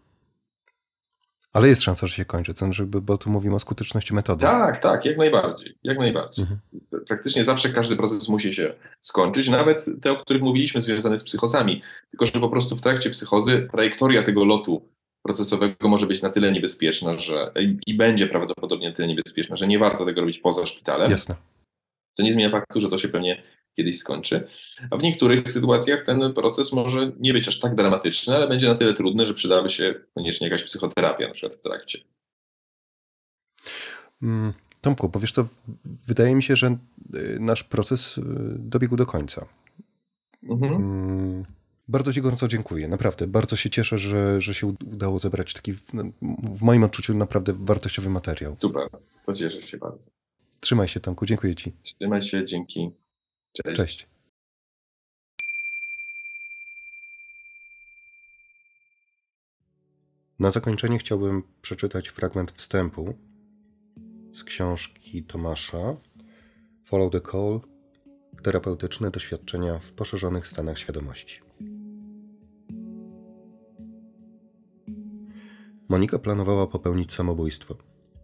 Ale 1.53 1.67
jest 1.67 1.81
szansa, 1.81 2.07
że 2.07 2.15
się 2.15 2.25
kończy, 2.25 2.53
to 2.53 2.73
żeby, 2.73 3.01
bo 3.01 3.17
tu 3.17 3.29
mówimy 3.29 3.55
o 3.55 3.59
skuteczności 3.59 4.13
metody. 4.13 4.41
Tak, 4.41 4.77
tak, 4.77 5.05
jak 5.05 5.17
najbardziej. 5.17 5.75
Jak 5.83 5.97
najbardziej. 5.97 6.43
Mhm. 6.43 6.59
Praktycznie 7.07 7.43
zawsze 7.43 7.69
każdy 7.69 7.95
proces 7.95 8.29
musi 8.29 8.53
się 8.53 8.73
skończyć, 9.01 9.49
nawet 9.49 9.85
te, 10.01 10.11
o 10.11 10.15
których 10.15 10.41
mówiliśmy, 10.43 10.81
związane 10.81 11.17
z 11.17 11.23
psychozami. 11.23 11.81
Tylko, 12.11 12.25
że 12.25 12.31
po 12.31 12.49
prostu 12.49 12.75
w 12.75 12.81
trakcie 12.81 13.09
psychozy 13.09 13.67
trajektoria 13.71 14.23
tego 14.23 14.45
lotu 14.45 14.89
procesowego 15.25 15.89
może 15.89 16.07
być 16.07 16.21
na 16.21 16.29
tyle 16.29 16.51
niebezpieczna, 16.51 17.17
że 17.17 17.51
i 17.87 17.93
będzie 17.93 18.27
prawdopodobnie 18.27 18.89
na 18.89 18.95
tyle 18.95 19.07
niebezpieczna, 19.07 19.55
że 19.55 19.67
nie 19.67 19.79
warto 19.79 20.05
tego 20.05 20.21
robić 20.21 20.39
poza 20.39 20.65
szpitalem. 20.65 21.11
Jasne. 21.11 21.35
Co 22.11 22.23
nie 22.23 22.33
zmienia 22.33 22.49
faktu, 22.49 22.81
że 22.81 22.89
to 22.89 22.97
się 22.97 23.07
pewnie 23.07 23.43
kiedyś 23.75 23.99
skończy. 23.99 24.47
A 24.91 24.97
w 24.97 25.01
niektórych 25.01 25.51
sytuacjach 25.51 26.05
ten 26.05 26.33
proces 26.33 26.73
może 26.73 27.11
nie 27.19 27.33
być 27.33 27.47
aż 27.47 27.59
tak 27.59 27.75
dramatyczny, 27.75 28.35
ale 28.35 28.47
będzie 28.47 28.67
na 28.67 28.75
tyle 28.75 28.93
trudny, 28.93 29.25
że 29.25 29.33
przydałaby 29.33 29.69
się 29.69 29.95
koniecznie 30.13 30.47
jakaś 30.47 30.63
psychoterapia 30.63 31.27
na 31.27 31.33
przykład 31.33 31.59
w 31.59 31.61
trakcie. 31.61 31.99
Mm, 34.21 34.53
Tomku, 34.81 35.09
powiesz 35.09 35.33
to, 35.33 35.47
wydaje 36.07 36.35
mi 36.35 36.43
się, 36.43 36.55
że 36.55 36.77
y, 37.15 37.37
nasz 37.39 37.63
proces 37.63 38.17
y, 38.17 38.23
dobiegł 38.57 38.95
do 38.95 39.05
końca. 39.05 39.45
Mhm. 40.43 40.73
Mm, 40.73 41.45
bardzo 41.87 42.13
Ci 42.13 42.21
gorąco 42.21 42.47
dziękuję, 42.47 42.87
naprawdę. 42.87 43.27
Bardzo 43.27 43.55
się 43.55 43.69
cieszę, 43.69 43.97
że, 43.97 44.41
że 44.41 44.53
się 44.53 44.67
udało 44.67 45.19
zebrać 45.19 45.53
taki, 45.53 45.73
no, 45.93 46.03
w 46.53 46.61
moim 46.61 46.83
odczuciu, 46.83 47.13
naprawdę 47.13 47.53
wartościowy 47.59 48.09
materiał. 48.09 48.55
Super, 48.55 48.89
to 49.25 49.33
cieszę 49.33 49.61
się 49.61 49.77
bardzo. 49.77 50.09
Trzymaj 50.59 50.87
się, 50.87 50.99
Tomku, 50.99 51.25
dziękuję 51.25 51.55
Ci. 51.55 51.73
Trzymaj 51.81 52.21
się, 52.21 52.45
dzięki. 52.45 52.91
Cześć. 53.53 53.77
Cześć. 53.77 54.07
Na 60.39 60.51
zakończenie 60.51 60.97
chciałbym 60.97 61.43
przeczytać 61.61 62.07
fragment 62.07 62.51
wstępu 62.51 63.17
z 64.31 64.43
książki 64.43 65.23
Tomasza 65.23 65.97
Follow 66.85 67.11
the 67.11 67.21
Call 67.21 67.61
Terapeutyczne 68.43 69.11
doświadczenia 69.11 69.79
w 69.79 69.91
poszerzonych 69.91 70.47
stanach 70.47 70.79
świadomości. 70.79 71.41
Monika 75.89 76.19
planowała 76.19 76.67
popełnić 76.67 77.13
samobójstwo 77.13 77.77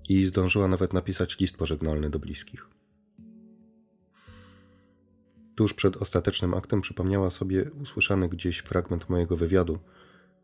i 0.10 0.26
zdążyła 0.26 0.68
nawet 0.68 0.94
napisać 0.94 1.40
list 1.40 1.58
pożegnalny 1.58 2.10
do 2.10 2.20
bliskich. 2.20 2.70
Tuż 5.56 5.74
przed 5.74 5.98
ostatecznym 5.98 6.54
aktem 6.54 6.82
przypomniała 6.82 7.32
sobie 7.32 7.72
usłyszany 7.82 8.30
gdzieś 8.30 8.58
fragment 8.58 9.10
mojego 9.10 9.38
wywiadu 9.38 9.80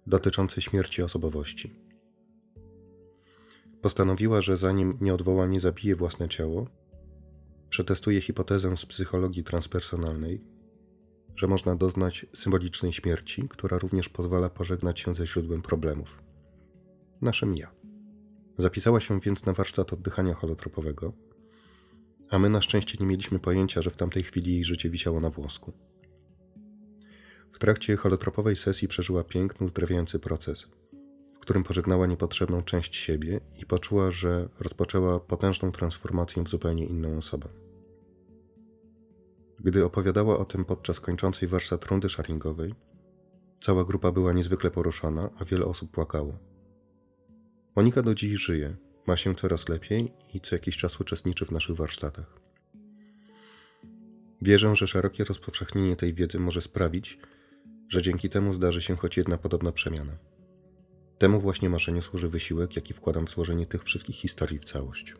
dotyczący 0.07 0.61
śmierci 0.61 1.03
osobowości. 1.03 1.73
Postanowiła, 3.81 4.41
że 4.41 4.57
zanim 4.57 4.97
nieodwołalnie 5.01 5.59
zabije 5.59 5.95
własne 5.95 6.29
ciało, 6.29 6.67
przetestuje 7.69 8.21
hipotezę 8.21 8.77
z 8.77 8.85
psychologii 8.85 9.43
transpersonalnej, 9.43 10.41
że 11.35 11.47
można 11.47 11.75
doznać 11.75 12.25
symbolicznej 12.33 12.93
śmierci, 12.93 13.47
która 13.49 13.77
również 13.77 14.09
pozwala 14.09 14.49
pożegnać 14.49 14.99
się 14.99 15.15
ze 15.15 15.27
źródłem 15.27 15.61
problemów 15.61 16.31
naszym 17.21 17.55
ja. 17.55 17.71
Zapisała 18.57 18.99
się 18.99 19.19
więc 19.19 19.45
na 19.45 19.53
warsztat 19.53 19.93
oddychania 19.93 20.33
holotropowego, 20.33 21.13
a 22.31 22.39
my 22.39 22.49
na 22.49 22.61
szczęście 22.61 22.97
nie 22.99 23.05
mieliśmy 23.05 23.39
pojęcia, 23.39 23.81
że 23.81 23.89
w 23.89 23.97
tamtej 23.97 24.23
chwili 24.23 24.53
jej 24.53 24.63
życie 24.63 24.89
wisiało 24.89 25.19
na 25.19 25.29
włosku. 25.29 25.73
W 27.51 27.59
trakcie 27.59 27.95
holotropowej 27.95 28.55
sesji 28.55 28.87
przeżyła 28.87 29.23
piękny, 29.23 29.65
uzdrawiający 29.65 30.19
proces, 30.19 30.67
w 31.35 31.39
którym 31.39 31.63
pożegnała 31.63 32.07
niepotrzebną 32.07 32.61
część 32.61 32.95
siebie 32.95 33.39
i 33.61 33.65
poczuła, 33.65 34.11
że 34.11 34.49
rozpoczęła 34.59 35.19
potężną 35.19 35.71
transformację 35.71 36.43
w 36.43 36.49
zupełnie 36.49 36.85
inną 36.85 37.17
osobę. 37.17 37.49
Gdy 39.59 39.85
opowiadała 39.85 40.37
o 40.39 40.45
tym 40.45 40.65
podczas 40.65 40.99
kończącej 40.99 41.47
warsztat 41.47 41.85
rundy 41.85 42.09
sharingowej, 42.09 42.75
cała 43.59 43.83
grupa 43.83 44.11
była 44.11 44.33
niezwykle 44.33 44.71
poruszona, 44.71 45.29
a 45.39 45.45
wiele 45.45 45.65
osób 45.65 45.91
płakało. 45.91 46.37
Monika 47.75 48.01
do 48.01 48.15
dziś 48.15 48.31
żyje, 48.31 48.75
ma 49.07 49.17
się 49.17 49.35
coraz 49.35 49.69
lepiej 49.69 50.11
i 50.33 50.41
co 50.41 50.55
jakiś 50.55 50.77
czas 50.77 50.99
uczestniczy 50.99 51.45
w 51.45 51.51
naszych 51.51 51.75
warsztatach. 51.75 52.39
Wierzę, 54.41 54.75
że 54.75 54.87
szerokie 54.87 55.23
rozpowszechnienie 55.23 55.95
tej 55.95 56.13
wiedzy 56.13 56.39
może 56.39 56.61
sprawić, 56.61 57.17
że 57.89 58.01
dzięki 58.01 58.29
temu 58.29 58.53
zdarzy 58.53 58.81
się 58.81 58.95
choć 58.97 59.17
jedna 59.17 59.37
podobna 59.37 59.71
przemiana. 59.71 60.17
Temu 61.17 61.39
właśnie 61.39 61.69
marzeniu 61.69 62.01
służy 62.01 62.29
wysiłek, 62.29 62.75
jaki 62.75 62.93
wkładam 62.93 63.27
w 63.27 63.29
złożenie 63.29 63.65
tych 63.65 63.83
wszystkich 63.83 64.15
historii 64.15 64.59
w 64.59 64.65
całość. 64.65 65.15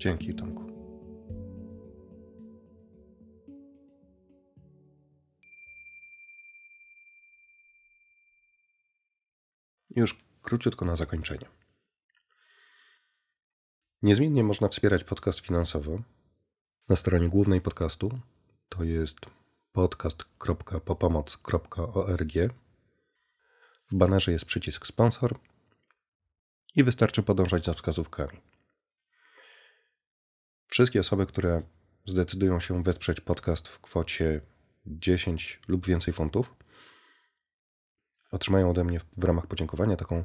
Dzięki, 0.00 0.34
Tomku. 0.34 0.64
Już 9.90 10.24
króciutko 10.42 10.84
na 10.84 10.96
zakończenie. 10.96 11.46
Niezmiennie 14.02 14.44
można 14.44 14.68
wspierać 14.68 15.04
podcast 15.04 15.40
finansowo 15.40 15.98
na 16.88 16.96
stronie 16.96 17.28
głównej 17.28 17.60
podcastu. 17.60 18.18
To 18.68 18.84
jest 18.84 19.18
podcast.popomoc.org. 19.72 22.32
W 23.90 23.96
banerze 23.96 24.32
jest 24.32 24.44
przycisk 24.44 24.86
sponsor 24.86 25.38
i 26.74 26.84
wystarczy 26.84 27.22
podążać 27.22 27.64
za 27.64 27.74
wskazówkami. 27.74 28.49
Wszystkie 30.70 31.00
osoby, 31.00 31.26
które 31.26 31.62
zdecydują 32.06 32.60
się 32.60 32.82
wesprzeć 32.82 33.20
podcast 33.20 33.68
w 33.68 33.80
kwocie 33.80 34.40
10 34.86 35.60
lub 35.68 35.86
więcej 35.86 36.14
funtów, 36.14 36.54
otrzymają 38.30 38.70
ode 38.70 38.84
mnie 38.84 39.00
w 39.16 39.24
ramach 39.24 39.46
podziękowania 39.46 39.96
taką 39.96 40.24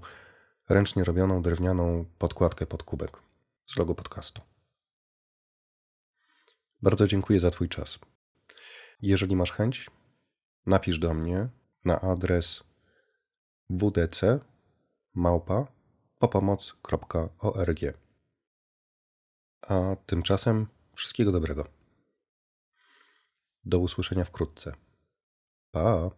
ręcznie 0.70 1.04
robioną 1.04 1.42
drewnianą 1.42 2.06
podkładkę 2.18 2.66
pod 2.66 2.84
kubek 2.84 3.20
z 3.66 3.78
logo 3.78 3.96
podcastu. 3.96 4.42
Bardzo 6.82 7.08
dziękuję 7.08 7.40
za 7.40 7.52
Twój 7.52 7.70
czas. 7.70 8.00
Jeżeli 9.02 9.36
masz 9.36 9.52
chęć, 9.52 9.90
napisz 10.66 11.00
do 11.00 11.14
mnie 11.14 11.48
na 11.86 12.02
adres 12.02 12.64
wdc 13.70 14.22
małpa. 15.14 15.68
A 19.70 19.96
tymczasem 20.06 20.68
wszystkiego 20.94 21.32
dobrego. 21.32 21.66
Do 23.66 23.80
usłyszenia 23.80 24.26
wkrótce. 24.26 24.72
Pa! 25.72 26.10